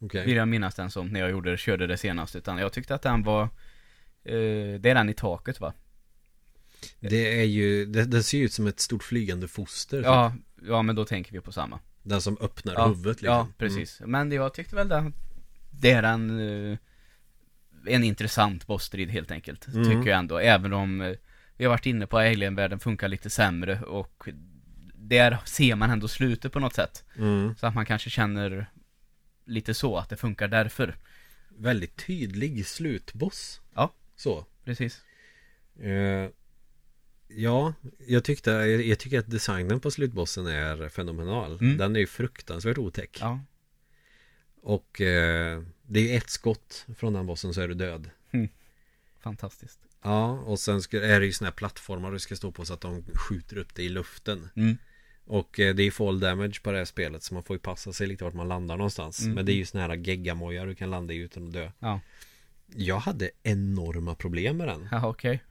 Okej 0.00 0.26
Vill 0.26 0.36
jag 0.36 0.48
minnas 0.48 0.74
den 0.74 0.90
som 0.90 1.08
när 1.08 1.20
jag 1.20 1.30
gjorde, 1.30 1.56
körde 1.56 1.86
det 1.86 1.96
senast. 1.96 2.36
Utan 2.36 2.58
jag 2.58 2.72
tyckte 2.72 2.94
att 2.94 3.02
den 3.02 3.22
var 3.22 3.42
eh, 4.24 4.80
Det 4.80 4.90
är 4.90 4.94
den 4.94 5.08
i 5.08 5.14
taket 5.14 5.60
va? 5.60 5.72
Det 7.00 7.40
är 7.40 7.44
ju 7.44 7.86
det, 7.86 8.04
Den 8.04 8.22
ser 8.22 8.38
ju 8.38 8.44
ut 8.44 8.52
som 8.52 8.66
ett 8.66 8.80
stort 8.80 9.02
flygande 9.02 9.48
foster 9.48 9.96
typ. 9.96 10.06
Ja, 10.06 10.34
ja 10.62 10.82
men 10.82 10.96
då 10.96 11.04
tänker 11.04 11.32
vi 11.32 11.40
på 11.40 11.52
samma. 11.52 11.78
Den 12.02 12.20
som 12.20 12.38
öppnar 12.40 12.74
Ja, 12.74 12.86
huvudet 12.86 13.22
liksom 13.22 13.36
Ja, 13.36 13.48
precis. 13.58 14.02
Men 14.04 14.32
jag 14.32 14.54
tyckte 14.54 14.76
väl 14.76 14.88
det, 14.88 15.12
det 15.70 15.90
är 15.90 16.02
en, 16.02 16.40
eh, 16.72 16.78
en 17.86 18.04
intressant 18.04 18.66
bossstrid 18.66 19.10
helt 19.10 19.30
enkelt. 19.30 19.68
Mm. 19.68 19.84
Tycker 19.84 20.10
jag 20.10 20.18
ändå. 20.18 20.38
Även 20.38 20.72
om 20.72 21.00
eh, 21.00 21.14
vi 21.56 21.64
har 21.64 21.70
varit 21.70 21.86
inne 21.86 22.06
på 22.06 22.18
Alien-världen 22.18 22.80
funkar 22.80 23.08
lite 23.08 23.30
sämre 23.30 23.80
och 23.80 24.28
där 24.94 25.38
ser 25.44 25.74
man 25.74 25.90
ändå 25.90 26.08
slutet 26.08 26.52
på 26.52 26.60
något 26.60 26.74
sätt. 26.74 27.04
mm. 27.16 27.54
Så 27.56 27.66
att 27.66 27.74
man 27.74 27.86
kanske 27.86 28.10
känner 28.10 28.66
lite 29.44 29.74
så, 29.74 29.96
att 29.96 30.08
det 30.08 30.16
funkar 30.16 30.48
därför. 30.48 30.96
Väldigt 31.48 32.06
tydlig 32.06 32.66
slutboss 32.66 33.60
Ja. 33.74 33.92
Så 34.16 34.46
Precis. 34.64 35.02
Eh, 35.80 36.30
ja, 37.28 37.74
jag 38.06 38.24
tyckte, 38.24 38.50
jag, 38.50 38.98
tycker 38.98 39.18
att 39.18 39.30
designen 39.30 39.80
på 39.80 39.90
slutbossen 39.90 40.46
är 40.46 40.88
fenomenal. 40.88 41.58
Mm. 41.60 41.76
Den 41.76 41.96
är 41.96 42.00
ju 42.00 42.06
fruktansvärt 42.06 42.78
otäck. 42.78 43.18
Ja. 43.20 43.40
Och 44.62 45.00
eh, 45.00 45.62
det 45.82 46.00
är 46.00 46.04
ju 46.04 46.16
ett 46.16 46.30
skott 46.30 46.86
från 46.96 47.12
den 47.12 47.26
bossen 47.26 47.54
så 47.54 47.60
är 47.60 47.68
du 47.68 47.74
död. 47.74 48.10
Fantastiskt. 49.24 49.80
Ja, 50.02 50.30
och 50.30 50.60
sen 50.60 50.82
ska, 50.82 51.02
är 51.02 51.20
det 51.20 51.26
ju 51.26 51.32
såna 51.32 51.50
här 51.50 51.54
plattformar 51.54 52.12
du 52.12 52.18
ska 52.18 52.36
stå 52.36 52.52
på 52.52 52.64
så 52.64 52.74
att 52.74 52.80
de 52.80 53.04
skjuter 53.14 53.56
upp 53.56 53.74
dig 53.74 53.86
i 53.86 53.88
luften. 53.88 54.48
Mm. 54.56 54.76
Och 55.26 55.60
eh, 55.60 55.74
det 55.74 55.82
är 55.82 55.90
fall 55.90 56.20
damage 56.20 56.62
på 56.62 56.72
det 56.72 56.78
här 56.78 56.84
spelet 56.84 57.22
så 57.22 57.34
man 57.34 57.42
får 57.42 57.56
ju 57.56 57.60
passa 57.60 57.92
sig 57.92 58.06
lite 58.06 58.24
vart 58.24 58.34
man 58.34 58.48
landar 58.48 58.76
någonstans. 58.76 59.22
Mm. 59.22 59.34
Men 59.34 59.46
det 59.46 59.52
är 59.52 59.56
ju 59.56 59.66
såna 59.66 59.86
här 59.86 59.96
geggamojar 59.96 60.66
du 60.66 60.74
kan 60.74 60.90
landa 60.90 61.14
i 61.14 61.16
utan 61.16 61.46
att 61.46 61.52
dö. 61.52 61.70
Ja. 61.78 62.00
Jag 62.66 62.98
hade 62.98 63.30
enorma 63.42 64.14
problem 64.14 64.56
med 64.56 64.68
den. 64.68 64.88
Ja, 64.90 65.08
okej. 65.08 65.42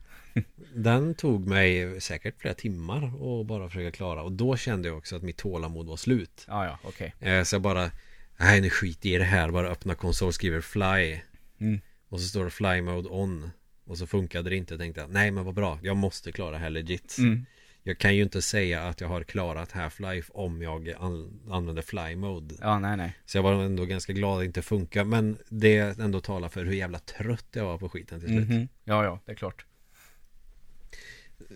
Den 0.74 1.14
tog 1.14 1.46
mig 1.46 2.00
säkert 2.00 2.34
flera 2.40 2.54
timmar 2.54 3.04
att 3.40 3.46
bara 3.46 3.68
försöka 3.68 3.90
klara 3.96 4.22
och 4.22 4.32
då 4.32 4.56
kände 4.56 4.88
jag 4.88 4.98
också 4.98 5.16
att 5.16 5.22
mitt 5.22 5.36
tålamod 5.36 5.86
var 5.86 5.96
slut. 5.96 6.44
Ja, 6.48 6.64
ja, 6.64 6.78
okej. 6.82 7.14
Eh, 7.20 7.42
Så 7.42 7.54
jag 7.54 7.62
bara, 7.62 7.90
nej 8.36 8.60
nu 8.60 8.70
skit 8.70 9.06
i 9.06 9.16
det 9.18 9.24
här, 9.24 9.50
bara 9.50 9.68
öppna 9.68 9.94
konsol, 9.94 10.32
skriver 10.32 10.60
fly. 10.60 11.20
Mm. 11.60 11.80
Och 12.08 12.20
så 12.20 12.26
står 12.28 12.44
det 12.44 12.50
fly 12.50 12.80
mode 12.82 13.08
on. 13.08 13.50
Och 13.86 13.98
så 13.98 14.06
funkade 14.06 14.50
det 14.50 14.56
inte, 14.56 14.78
tänkte 14.78 15.00
jag, 15.00 15.10
nej 15.10 15.30
men 15.30 15.44
vad 15.44 15.54
bra, 15.54 15.78
jag 15.82 15.96
måste 15.96 16.32
klara 16.32 16.50
det 16.50 16.58
här 16.58 16.70
legit. 16.70 17.16
Mm. 17.18 17.46
Jag 17.82 17.98
kan 17.98 18.16
ju 18.16 18.22
inte 18.22 18.42
säga 18.42 18.82
att 18.82 19.00
jag 19.00 19.08
har 19.08 19.22
klarat 19.24 19.72
Half-Life 19.72 20.30
om 20.30 20.62
jag 20.62 20.90
an- 20.98 21.40
använder 21.50 21.82
fly 21.82 22.16
mode. 22.16 22.54
Ja, 22.60 22.78
nej, 22.78 22.96
nej. 22.96 23.16
Så 23.26 23.38
jag 23.38 23.42
var 23.42 23.52
ändå 23.64 23.84
ganska 23.84 24.12
glad 24.12 24.32
att 24.34 24.40
det 24.40 24.44
inte 24.46 24.62
funkar, 24.62 25.04
men 25.04 25.38
det 25.48 25.98
ändå 25.98 26.20
talar 26.20 26.48
för 26.48 26.64
hur 26.64 26.72
jävla 26.72 26.98
trött 26.98 27.46
jag 27.52 27.64
var 27.64 27.78
på 27.78 27.88
skiten 27.88 28.20
till 28.20 28.28
slut. 28.28 28.48
Mhm. 28.48 28.68
Ja, 28.84 29.04
ja, 29.04 29.20
det 29.26 29.32
är 29.32 29.36
klart. 29.36 29.66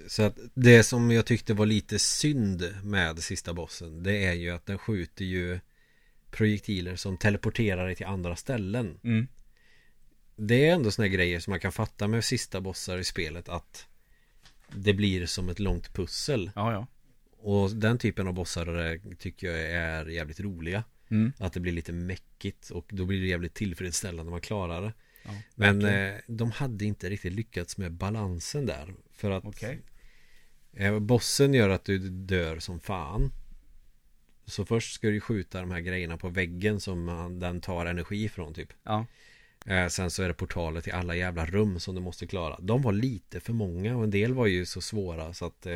Så 0.06 0.22
att 0.22 0.38
det 0.54 0.82
som 0.82 1.10
jag 1.10 1.26
tyckte 1.26 1.54
var 1.54 1.66
lite 1.66 1.98
synd 1.98 2.74
med 2.82 3.18
sista 3.18 3.54
bossen 3.54 4.02
Det 4.02 4.24
är 4.24 4.32
ju 4.32 4.50
att 4.50 4.66
den 4.66 4.78
skjuter 4.78 5.24
ju 5.24 5.60
Projektiler 6.30 6.96
som 6.96 7.16
teleporterar 7.16 7.86
dig 7.86 7.96
till 7.96 8.06
andra 8.06 8.36
ställen 8.36 8.98
Mm. 9.04 9.28
Det 10.36 10.68
är 10.68 10.74
ändå 10.74 10.90
såna 10.90 11.08
grejer 11.08 11.40
som 11.40 11.50
man 11.50 11.60
kan 11.60 11.72
fatta 11.72 12.08
med 12.08 12.24
sista 12.24 12.60
bossar 12.60 12.98
i 12.98 13.04
spelet 13.04 13.48
att 13.48 13.86
Det 14.68 14.94
blir 14.94 15.26
som 15.26 15.48
ett 15.48 15.58
långt 15.58 15.94
pussel 15.94 16.50
Ja, 16.54 16.72
ja. 16.72 16.86
Och 17.40 17.70
den 17.70 17.98
typen 17.98 18.28
av 18.28 18.34
bossar 18.34 18.98
tycker 19.14 19.46
jag 19.46 19.60
är 19.60 20.06
jävligt 20.06 20.40
roliga 20.40 20.84
Mm. 21.10 21.32
Att 21.38 21.52
det 21.52 21.60
blir 21.60 21.72
lite 21.72 21.92
mäckigt 21.92 22.70
och 22.70 22.86
då 22.88 23.04
blir 23.04 23.20
det 23.20 23.26
jävligt 23.26 23.54
tillfredsställande 23.54 24.24
när 24.24 24.30
man 24.30 24.40
klarar 24.40 24.82
det 24.82 24.92
Ja, 25.22 25.30
Men 25.54 25.84
eh, 25.84 26.14
de 26.26 26.50
hade 26.50 26.84
inte 26.84 27.10
riktigt 27.10 27.32
lyckats 27.32 27.78
med 27.78 27.92
balansen 27.92 28.66
där 28.66 28.94
För 29.18 29.30
att 29.30 29.44
Okej. 29.44 29.80
Eh, 30.72 30.98
Bossen 30.98 31.54
gör 31.54 31.68
att 31.68 31.84
du 31.84 31.98
dör 32.10 32.58
som 32.58 32.80
fan 32.80 33.32
Så 34.46 34.64
först 34.64 34.94
ska 34.94 35.08
du 35.08 35.20
skjuta 35.20 35.60
de 35.60 35.70
här 35.70 35.80
grejerna 35.80 36.16
på 36.16 36.28
väggen 36.28 36.80
som 36.80 37.36
den 37.40 37.60
tar 37.60 37.86
energi 37.86 38.24
ifrån 38.24 38.54
typ 38.54 38.68
Ja. 38.84 39.06
eh, 39.66 39.86
Sen 39.88 40.10
så 40.10 40.22
är 40.22 40.28
det 40.28 40.34
portaler 40.34 40.80
till 40.80 40.92
alla 40.92 41.16
jävla 41.16 41.46
rum 41.46 41.80
som 41.80 41.94
du 41.94 42.00
måste 42.00 42.26
klara 42.26 42.56
De 42.60 42.82
var 42.82 42.92
lite 42.92 43.40
för 43.40 43.52
många 43.52 43.96
och 43.96 44.04
en 44.04 44.10
del 44.10 44.34
var 44.34 44.46
ju 44.46 44.66
så 44.66 44.80
svåra 44.80 45.34
så 45.34 45.44
att 45.46 45.66
eh, 45.66 45.74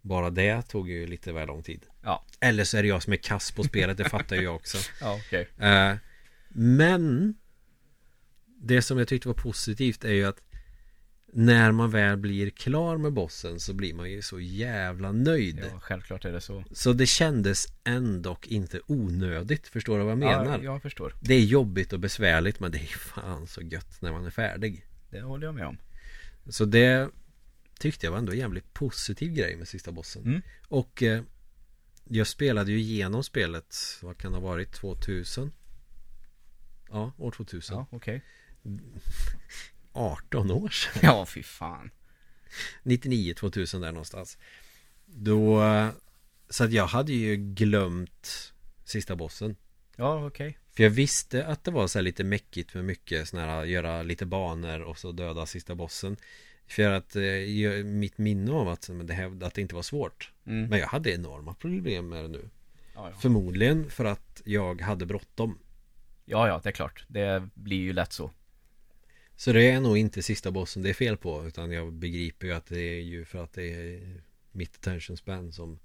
Bara 0.00 0.30
det 0.30 0.62
tog 0.62 0.90
ju 0.90 1.06
lite 1.06 1.32
väl 1.32 1.46
lång 1.46 1.62
tid 1.62 1.86
Ja. 2.02 2.24
Eller 2.40 2.64
så 2.64 2.76
är 2.78 2.82
det 2.82 2.88
jag 2.88 3.02
som 3.02 3.12
är 3.12 3.16
kass 3.16 3.52
på 3.52 3.64
spelet, 3.64 3.96
det 3.96 4.04
fattar 4.08 4.36
ju 4.36 4.42
jag 4.42 4.54
också 4.54 4.78
Ja, 5.00 5.20
okej. 5.26 5.48
eh, 5.58 5.94
Men 6.48 7.34
Det 8.60 8.82
som 8.82 8.98
jag 8.98 9.08
tyckte 9.08 9.28
var 9.28 9.34
positivt 9.34 10.04
är 10.04 10.12
ju 10.12 10.24
att 10.24 10.42
När 11.32 11.72
man 11.72 11.90
väl 11.90 12.16
blir 12.16 12.50
klar 12.50 12.96
med 12.96 13.12
bossen 13.12 13.60
så 13.60 13.74
blir 13.74 13.94
man 13.94 14.10
ju 14.10 14.22
så 14.22 14.40
jävla 14.40 15.12
nöjd 15.12 15.60
Ja, 15.72 15.80
självklart 15.80 16.24
är 16.24 16.32
det 16.32 16.40
så. 16.40 16.64
Så 16.72 16.92
det 16.92 17.06
kändes 17.06 17.66
ändå 17.84 18.38
inte 18.42 18.80
onödigt 18.86 19.68
Förstår 19.68 19.98
du 19.98 20.04
vad 20.04 20.10
jag 20.10 20.18
menar? 20.18 20.58
Ja, 20.58 20.62
jag 20.62 20.82
förstår. 20.82 21.14
Det 21.20 21.34
är 21.34 21.44
jobbigt 21.44 21.92
och 21.92 22.00
besvärligt 22.00 22.60
men 22.60 22.72
det 22.72 22.78
är 22.78 22.98
fan 22.98 23.46
så 23.46 23.62
gött 23.62 24.02
när 24.02 24.12
man 24.12 24.26
är 24.26 24.30
färdig 24.30 24.86
Det 25.10 25.20
håller 25.20 25.46
jag 25.46 25.54
med 25.54 25.66
om. 25.66 25.78
Så 26.48 26.64
det 26.64 27.10
tyckte 27.78 28.06
jag 28.06 28.10
var 28.10 28.18
ändå 28.18 28.32
en 28.32 28.38
jävligt 28.38 28.74
positiv 28.74 29.32
grej 29.32 29.56
med 29.56 29.68
sista 29.68 29.92
bossen 29.92 30.22
Mm. 30.22 30.42
Och 30.68 31.02
eh, 31.02 31.22
jag 32.04 32.26
spelade 32.26 32.72
ju 32.72 32.78
igenom 32.78 33.24
spelet, 33.24 33.76
vad 34.02 34.18
kan 34.18 34.32
det 34.32 34.38
ha 34.38 34.48
varit, 34.48 34.72
2000? 34.72 35.52
Ja, 36.90 37.12
år 37.18 37.30
2000 37.30 37.76
Ja, 37.76 37.86
okej. 37.90 38.22
18 39.98 40.50
år 40.50 40.68
sedan 40.68 41.00
Ja, 41.02 41.26
fy 41.26 41.42
fan. 41.42 41.90
99, 42.82 43.34
2000 43.34 43.80
där 43.80 43.92
någonstans 43.92 44.38
Då 45.06 45.62
Så 46.48 46.64
att 46.64 46.72
jag 46.72 46.86
hade 46.86 47.12
ju 47.12 47.36
glömt 47.36 48.52
Sista 48.84 49.16
bossen 49.16 49.56
Ja, 49.96 50.26
okej. 50.26 50.58
För 50.76 50.82
jag 50.82 50.90
visste 50.90 51.46
att 51.46 51.64
det 51.64 51.70
var 51.70 51.86
så 51.86 51.98
här 51.98 52.02
lite 52.02 52.24
mäckigt 52.24 52.74
med 52.74 52.84
mycket 52.84 53.28
såna 53.28 53.44
här 53.44 53.64
Göra 53.64 54.02
lite 54.02 54.26
banor 54.26 54.80
och 54.80 54.98
så 54.98 55.12
döda 55.12 55.46
sista 55.46 55.74
bossen 55.74 56.16
För 56.66 56.90
att 56.90 57.16
eh, 57.16 57.84
mitt 57.84 58.18
minne 58.18 58.52
av 58.52 58.68
att, 58.68 58.88
men 58.88 59.06
det 59.06 59.14
här, 59.14 59.44
att 59.44 59.54
det 59.54 59.60
inte 59.60 59.74
var 59.74 59.82
svårt 59.82 60.32
Mm. 60.46 60.68
Men 60.68 60.78
jag 60.78 60.88
hade 60.88 61.10
enorma 61.10 61.54
problem 61.54 62.08
med 62.08 62.24
det 62.24 62.28
nu 62.28 62.50
Ja, 62.94 63.10
ja. 63.10 63.16
Förmodligen 63.20 63.90
för 63.90 64.04
att 64.04 64.42
jag 64.44 64.80
hade 64.80 65.06
bråttom 65.06 65.58
ja, 66.28 66.48
ja, 66.48 66.60
det 66.62 66.68
är 66.68 66.72
klart. 66.72 67.04
Det 67.08 67.48
blir 67.54 67.76
ju 67.76 67.92
lätt 67.92 68.12
så. 68.12 68.30
Så 69.38 69.52
det 69.52 69.70
är 69.70 69.80
nog 69.80 69.98
inte 69.98 70.22
sista 70.22 70.50
bossen 70.50 70.82
det 70.82 70.90
är 70.90 70.94
fel 70.94 71.16
på 71.16 71.46
Utan 71.46 71.72
jag 71.72 71.92
begriper 71.92 72.46
ju 72.46 72.52
att 72.52 72.66
det 72.66 72.80
är 72.80 73.00
ju 73.00 73.24
för 73.24 73.44
att 73.44 73.52
det 73.52 73.74
är 73.74 74.20
mitt 74.52 74.76
attention 74.76 75.16
span 75.16 75.52
som 75.52 75.78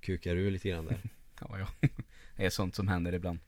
kukar 0.00 0.36
ur 0.36 0.50
lite 0.50 0.68
grann 0.68 0.86
där 0.86 1.00
Ja, 1.40 1.58
ja. 1.58 1.88
Det 2.36 2.44
är 2.44 2.50
sånt 2.50 2.74
som 2.74 2.88
händer 2.88 3.12
ibland. 3.12 3.38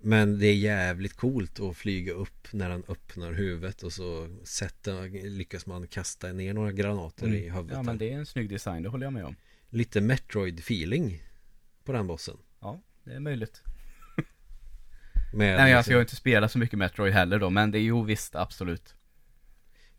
Men 0.00 0.38
det 0.38 0.46
är 0.46 0.54
jävligt 0.54 1.14
coolt 1.14 1.60
att 1.60 1.76
flyga 1.76 2.12
upp 2.12 2.52
när 2.52 2.68
den 2.68 2.84
öppnar 2.88 3.32
huvudet 3.32 3.82
och 3.82 3.92
så 3.92 4.38
sätter, 4.44 5.28
lyckas 5.30 5.66
man 5.66 5.86
kasta 5.86 6.32
ner 6.32 6.54
några 6.54 6.72
granater 6.72 7.26
i 7.26 7.30
huvudet. 7.30 7.54
Mm. 7.54 7.70
Ja, 7.70 7.82
men 7.82 7.98
det 7.98 8.12
är 8.12 8.16
en 8.16 8.26
snygg 8.26 8.48
design, 8.48 8.82
det 8.82 8.88
håller 8.88 9.06
jag 9.06 9.12
med 9.12 9.24
om. 9.24 9.36
Lite 9.68 10.00
Metroid-feeling 10.00 11.22
på 11.84 11.92
den 11.92 12.06
bossen. 12.06 12.36
Ja, 12.60 12.80
det 13.04 13.12
är 13.12 13.20
möjligt. 13.20 13.62
Med 15.34 15.56
Nej, 15.56 15.72
alltså 15.72 15.76
liksom, 15.76 15.92
jag 15.92 15.98
har 15.98 16.02
inte 16.02 16.16
spelat 16.16 16.52
så 16.52 16.58
mycket 16.58 16.78
Metroid 16.78 17.12
heller 17.12 17.38
då, 17.38 17.50
men 17.50 17.70
det 17.70 17.78
är 17.78 17.82
ju 17.82 18.04
visst, 18.04 18.34
absolut. 18.34 18.94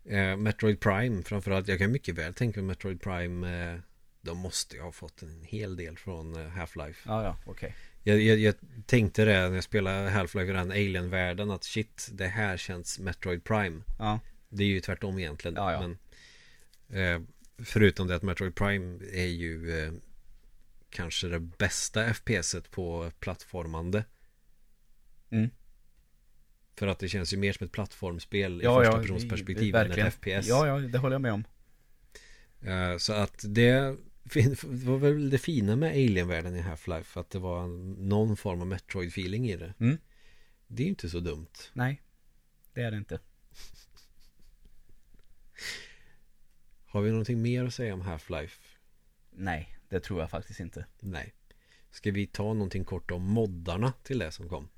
eh, 0.05 0.35
Metroid 0.37 0.79
Prime 0.79 1.23
framförallt. 1.23 1.67
Jag 1.67 1.79
kan 1.79 1.91
mycket 1.91 2.15
väl 2.15 2.33
tänka 2.33 2.59
mig 2.59 2.67
Metroid 2.67 3.01
Prime. 3.01 3.71
Eh, 3.73 3.79
de 4.21 4.37
måste 4.37 4.75
ju 4.75 4.81
ha 4.81 4.91
fått 4.91 5.21
en 5.21 5.43
hel 5.43 5.75
del 5.75 5.97
från 5.97 6.35
eh, 6.35 6.51
Half-Life. 6.51 6.97
Ja, 7.05 7.23
ja, 7.23 7.37
okej. 7.45 7.75
Jag, 8.03 8.21
jag, 8.21 8.37
jag 8.37 8.55
tänkte 8.85 9.25
det 9.25 9.49
när 9.49 9.55
jag 9.55 9.63
spelade 9.63 10.09
Half-Life 10.09 10.49
i 10.49 10.53
den 10.53 10.71
Alien-världen 10.71 11.51
att 11.51 11.63
shit, 11.63 12.09
det 12.11 12.27
här 12.27 12.57
känns 12.57 12.99
Metroid 12.99 13.43
Prime. 13.43 13.81
Ja, 13.99 14.19
Det 14.49 14.63
är 14.63 14.67
ju 14.67 14.79
tvärtom 14.79 15.19
egentligen. 15.19 15.55
Ja, 15.55 15.71
ja. 15.71 15.87
Men, 16.87 17.15
eh, 17.15 17.21
förutom 17.65 18.07
det 18.07 18.15
att 18.15 18.23
Metroid 18.23 18.55
Prime 18.55 18.99
är 19.13 19.27
ju 19.27 19.83
eh, 19.83 19.91
kanske 20.89 21.27
det 21.27 21.39
bästa 21.39 22.05
FPSet 22.05 22.71
på 22.71 23.11
plattformande. 23.19 24.03
Mm. 25.35 25.49
För 26.75 26.87
att 26.87 26.99
det 26.99 27.09
känns 27.09 27.33
ju 27.33 27.37
mer 27.37 27.53
som 27.53 27.65
ett 27.65 27.71
plattformsspel 27.71 28.61
ja, 28.63 28.83
i 28.83 28.85
ja, 28.85 28.91
första 28.91 29.01
persons 29.01 29.29
perspektiv 29.29 29.75
än 29.75 29.91
ett. 29.91 30.13
FPS. 30.13 30.47
Ja, 30.47 30.67
ja, 30.67 30.79
det 30.79 30.97
håller 30.97 31.13
jag 31.13 31.21
med 31.21 31.33
om. 31.33 31.43
Eh, 32.61 32.97
så 32.97 33.13
att 33.13 33.45
det 33.47 33.97
var 34.63 34.97
väl 34.97 35.29
det 35.29 35.37
fina 35.37 35.75
med 35.75 35.89
Alien-världen 35.89 36.55
i 36.55 36.61
Half-Life. 36.61 37.19
Att 37.19 37.29
det 37.29 37.39
var 37.39 37.67
någon 38.07 38.37
form 38.37 38.61
av 38.61 38.67
Metroid-feeling 38.67 39.51
i 39.51 39.55
det. 39.55 39.73
Mm. 39.79 39.97
Det 40.67 40.83
är 40.83 40.85
ju 40.85 40.89
inte 40.89 41.09
så 41.09 41.19
dumt. 41.19 41.51
Nej, 41.73 42.01
det 42.73 42.81
är 42.81 42.91
det 42.91 42.97
inte. 42.97 43.19
Har 46.85 47.01
vi 47.01 47.09
någonting 47.09 47.41
mer 47.41 47.65
att 47.65 47.73
säga 47.73 47.93
om 47.93 48.01
Half-Life? 48.01 48.59
Nej, 49.31 49.77
det 49.89 49.99
tror 49.99 50.19
jag 50.19 50.29
faktiskt 50.29 50.59
inte. 50.59 50.85
Nej. 50.99 51.33
Ska 51.91 52.11
vi 52.11 52.27
ta 52.27 52.53
någonting 52.53 52.85
kort 52.85 53.11
om 53.11 53.23
moddarna 53.23 53.93
till 54.03 54.19
det 54.19 54.31
som 54.31 54.49
kom? 54.49 54.69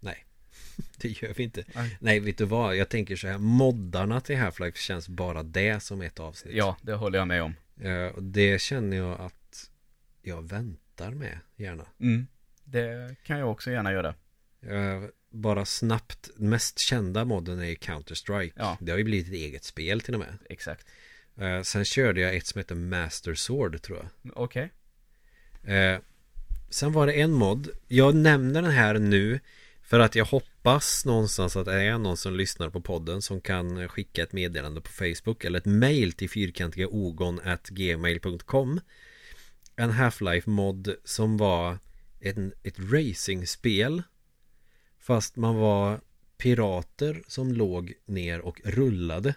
Nej. 0.00 0.24
Det 0.96 1.08
gör 1.22 1.34
vi 1.34 1.42
inte. 1.42 1.64
Nej. 1.74 1.96
Nej, 2.00 2.20
vet 2.20 2.38
du 2.38 2.44
vad? 2.44 2.76
Jag 2.76 2.88
tänker 2.88 3.16
så 3.16 3.28
här. 3.28 3.38
Moddarna 3.38 4.20
till 4.20 4.36
Half-Life 4.36 4.76
känns 4.76 5.08
bara 5.08 5.42
det 5.42 5.82
som 5.82 6.02
ett 6.02 6.20
avsnitt. 6.20 6.54
Ja, 6.54 6.76
det 6.82 6.94
håller 6.94 7.18
jag 7.18 7.28
med 7.28 7.42
om. 7.42 7.54
Eh, 7.80 8.06
och 8.06 8.22
det 8.22 8.60
känner 8.60 8.96
jag 8.96 9.20
att 9.20 9.70
jag 10.22 10.48
väntar 10.48 11.10
med 11.10 11.38
gärna. 11.56 11.86
Mm. 12.00 12.26
Det 12.64 13.16
kan 13.24 13.38
jag 13.38 13.50
också 13.50 13.70
gärna 13.70 13.92
göra. 13.92 14.14
Eh, 14.62 15.02
bara 15.30 15.64
snabbt. 15.64 16.30
Mest 16.36 16.78
kända 16.78 17.24
modden 17.24 17.60
är 17.60 17.74
Counter-Strike. 17.74 18.52
Ja. 18.56 18.78
Det 18.80 18.90
har 18.90 18.98
ju 18.98 19.04
blivit 19.04 19.26
ett 19.26 19.34
eget 19.34 19.64
spel 19.64 20.00
till 20.00 20.14
och 20.14 20.20
med. 20.20 20.38
Exakt. 20.50 20.86
Eh, 21.36 21.62
sen 21.62 21.84
körde 21.84 22.20
jag 22.20 22.36
ett 22.36 22.46
som 22.46 22.58
heter 22.58 22.74
Master 22.74 23.34
Sword 23.34 23.82
tror 23.82 23.98
jag. 23.98 24.32
Okej. 24.36 24.70
Eh, 25.64 25.98
sen 26.70 26.92
var 26.92 27.06
det 27.06 27.12
en 27.12 27.32
mod 27.32 27.68
Jag 27.88 28.14
nämner 28.14 28.62
den 28.62 28.70
här 28.70 28.98
nu 28.98 29.40
För 29.86 30.00
att 30.00 30.14
jag 30.14 30.24
hoppas 30.24 31.04
någonstans 31.04 31.56
att 31.56 31.66
det 31.66 31.82
är 31.82 31.98
någon 31.98 32.16
som 32.16 32.36
lyssnar 32.36 32.70
på 32.70 32.80
podden 32.80 33.22
Som 33.22 33.40
kan 33.40 33.88
skicka 33.88 34.22
ett 34.22 34.32
meddelande 34.32 34.80
på 34.80 34.90
Facebook 34.90 35.44
Eller 35.44 35.58
ett 35.58 35.66
mail 35.66 36.12
till 36.12 36.30
fyrkantiga 36.30 36.88
gmail.com 37.68 38.80
En 39.76 39.90
Half-Life 39.90 40.48
mod 40.48 40.94
som 41.04 41.36
var 41.36 41.78
en, 42.20 42.52
ett 42.62 42.78
racingspel 42.78 44.02
Fast 44.98 45.36
man 45.36 45.56
var 45.56 46.00
pirater 46.38 47.22
som 47.28 47.52
låg 47.52 47.92
ner 48.06 48.40
och 48.40 48.60
rullade 48.64 49.34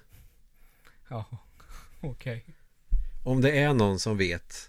Ja, 1.09 1.25
okej. 2.01 2.45
Om 3.23 3.41
det 3.41 3.51
är 3.51 3.73
någon 3.73 3.99
som 3.99 4.17
vet 4.17 4.68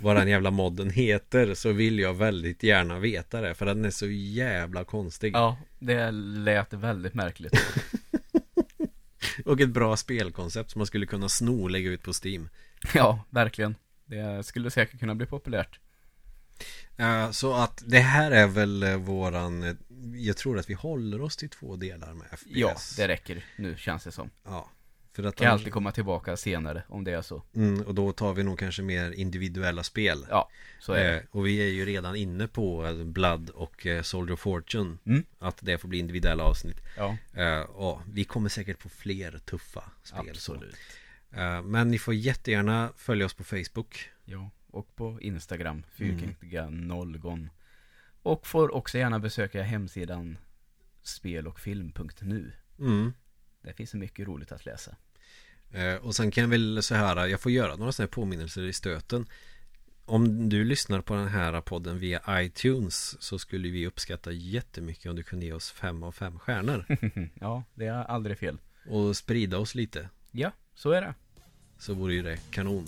vad 0.00 0.16
den 0.16 0.28
jävla 0.28 0.50
modden 0.50 0.90
heter 0.90 1.54
så 1.54 1.72
vill 1.72 1.98
jag 1.98 2.14
väldigt 2.14 2.62
gärna 2.62 2.98
veta 2.98 3.40
det 3.40 3.54
för 3.54 3.66
den 3.66 3.84
är 3.84 3.90
så 3.90 4.06
jävla 4.06 4.84
konstig. 4.84 5.34
Ja, 5.34 5.56
det 5.78 6.10
lät 6.10 6.72
väldigt 6.72 7.14
märkligt. 7.14 7.52
Och 9.44 9.60
ett 9.60 9.68
bra 9.68 9.96
spelkoncept 9.96 10.70
som 10.70 10.78
man 10.78 10.86
skulle 10.86 11.06
kunna 11.06 11.28
sno 11.28 11.62
och 11.62 11.70
lägga 11.70 11.90
ut 11.90 12.02
på 12.02 12.12
Steam. 12.24 12.48
ja, 12.94 13.24
verkligen. 13.30 13.74
Det 14.04 14.46
skulle 14.46 14.70
säkert 14.70 15.00
kunna 15.00 15.14
bli 15.14 15.26
populärt. 15.26 15.80
Så 17.32 17.54
att 17.54 17.82
det 17.86 18.00
här 18.00 18.30
är 18.30 18.46
väl 18.46 18.82
eh, 18.82 18.96
våran, 18.96 19.62
eh, 19.62 19.74
jag 20.14 20.36
tror 20.36 20.58
att 20.58 20.70
vi 20.70 20.74
håller 20.74 21.20
oss 21.20 21.36
till 21.36 21.48
två 21.48 21.76
delar 21.76 22.14
med 22.14 22.26
FPS. 22.26 22.46
Ja, 22.46 22.76
det 22.96 23.08
räcker 23.08 23.44
nu 23.56 23.76
känns 23.76 24.04
det 24.04 24.12
som. 24.12 24.30
Ja. 24.44 24.70
För 25.14 25.24
att 25.24 25.36
Kan 25.36 25.52
alltid 25.52 25.72
komma 25.72 25.92
tillbaka 25.92 26.36
senare 26.36 26.82
om 26.88 27.04
det 27.04 27.12
är 27.12 27.22
så. 27.22 27.42
mm, 27.54 27.82
och 27.82 27.94
då 27.94 28.12
tar 28.12 28.34
vi 28.34 28.42
nog 28.42 28.58
kanske 28.58 28.82
mer 28.82 29.10
individuella 29.10 29.82
spel. 29.82 30.26
Ja, 30.30 30.48
så 30.80 30.92
är 30.92 31.04
det. 31.04 31.16
Eh, 31.16 31.22
och 31.30 31.46
vi 31.46 31.58
är 31.58 31.68
ju 31.72 31.84
redan 31.84 32.16
inne 32.16 32.48
på 32.48 32.86
eh, 32.86 33.04
Blood 33.04 33.50
och 33.50 33.86
eh, 33.86 34.02
Soldier 34.02 34.34
of 34.34 34.40
Fortune. 34.40 34.96
Mm. 35.04 35.24
Att 35.38 35.58
det 35.60 35.78
får 35.78 35.88
bli 35.88 35.98
individuella 35.98 36.44
avsnitt. 36.44 36.80
Ja, 36.96 37.16
Eh, 37.34 37.44
ja, 37.44 38.02
vi 38.12 38.24
kommer 38.24 38.48
säkert 38.48 38.78
på 38.78 38.88
fler 38.88 39.38
tuffa 39.44 39.84
spel. 40.02 40.20
absolut. 40.30 40.76
Eh, 41.30 41.62
men 41.62 41.90
ni 41.90 41.98
får 41.98 42.14
jättegärna 42.14 42.92
följa 42.96 43.26
oss 43.26 43.34
på 43.34 43.44
Facebook. 43.44 44.08
Ja, 44.24 44.50
och 44.70 44.96
på 44.96 45.18
Instagram, 45.20 45.82
fyrkantiga 45.94 46.70
nollgon. 46.70 47.50
Och 48.22 48.46
får 48.46 48.74
också 48.74 48.98
gärna 48.98 49.18
besöka 49.18 49.62
hemsidan 49.62 50.38
spelochfilm.nu. 51.02 52.52
Mm. 52.78 53.12
Det 53.64 53.72
finns 53.72 53.90
så 53.90 53.96
mycket 53.96 54.28
roligt 54.28 54.52
att 54.52 54.66
läsa. 54.66 54.96
Eh, 55.70 55.94
och 55.94 56.16
sen 56.16 56.30
kan 56.30 56.42
jag 56.42 56.48
väl 56.48 56.82
så 56.82 56.94
här, 56.94 57.26
jag 57.26 57.40
får 57.40 57.52
göra 57.52 57.76
några 57.76 57.92
sådana 57.92 58.06
här 58.06 58.12
påminnelser 58.12 58.62
i 58.62 58.72
stöten. 58.72 59.26
Om 60.06 60.48
du 60.48 60.64
lyssnar 60.64 61.00
på 61.00 61.14
den 61.14 61.28
här 61.28 61.60
podden 61.60 61.98
via 61.98 62.42
iTunes 62.42 63.22
så 63.22 63.38
skulle 63.38 63.68
vi 63.68 63.86
uppskatta 63.86 64.32
jättemycket 64.32 65.10
om 65.10 65.16
du 65.16 65.22
kunde 65.22 65.46
ge 65.46 65.52
oss 65.52 65.70
fem 65.70 66.02
av 66.02 66.12
fem 66.12 66.38
stjärnor. 66.38 66.84
ja, 67.40 67.64
det 67.74 67.86
är 67.86 68.04
aldrig 68.04 68.38
fel. 68.38 68.58
Och 68.88 69.16
sprida 69.16 69.58
oss 69.58 69.74
lite. 69.74 70.08
Ja, 70.30 70.52
så 70.74 70.90
är 70.90 71.00
det. 71.00 71.14
Så 71.78 71.94
vore 71.94 72.14
ju 72.14 72.22
det 72.22 72.38
kanon. 72.50 72.86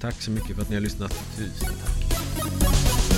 Tack 0.00 0.14
så 0.14 0.30
mycket 0.30 0.56
för 0.56 0.62
att 0.62 0.68
ni 0.68 0.74
har 0.76 0.82
lyssnat. 0.82 1.36
Tusen 1.36 1.74
tack. 1.84 3.17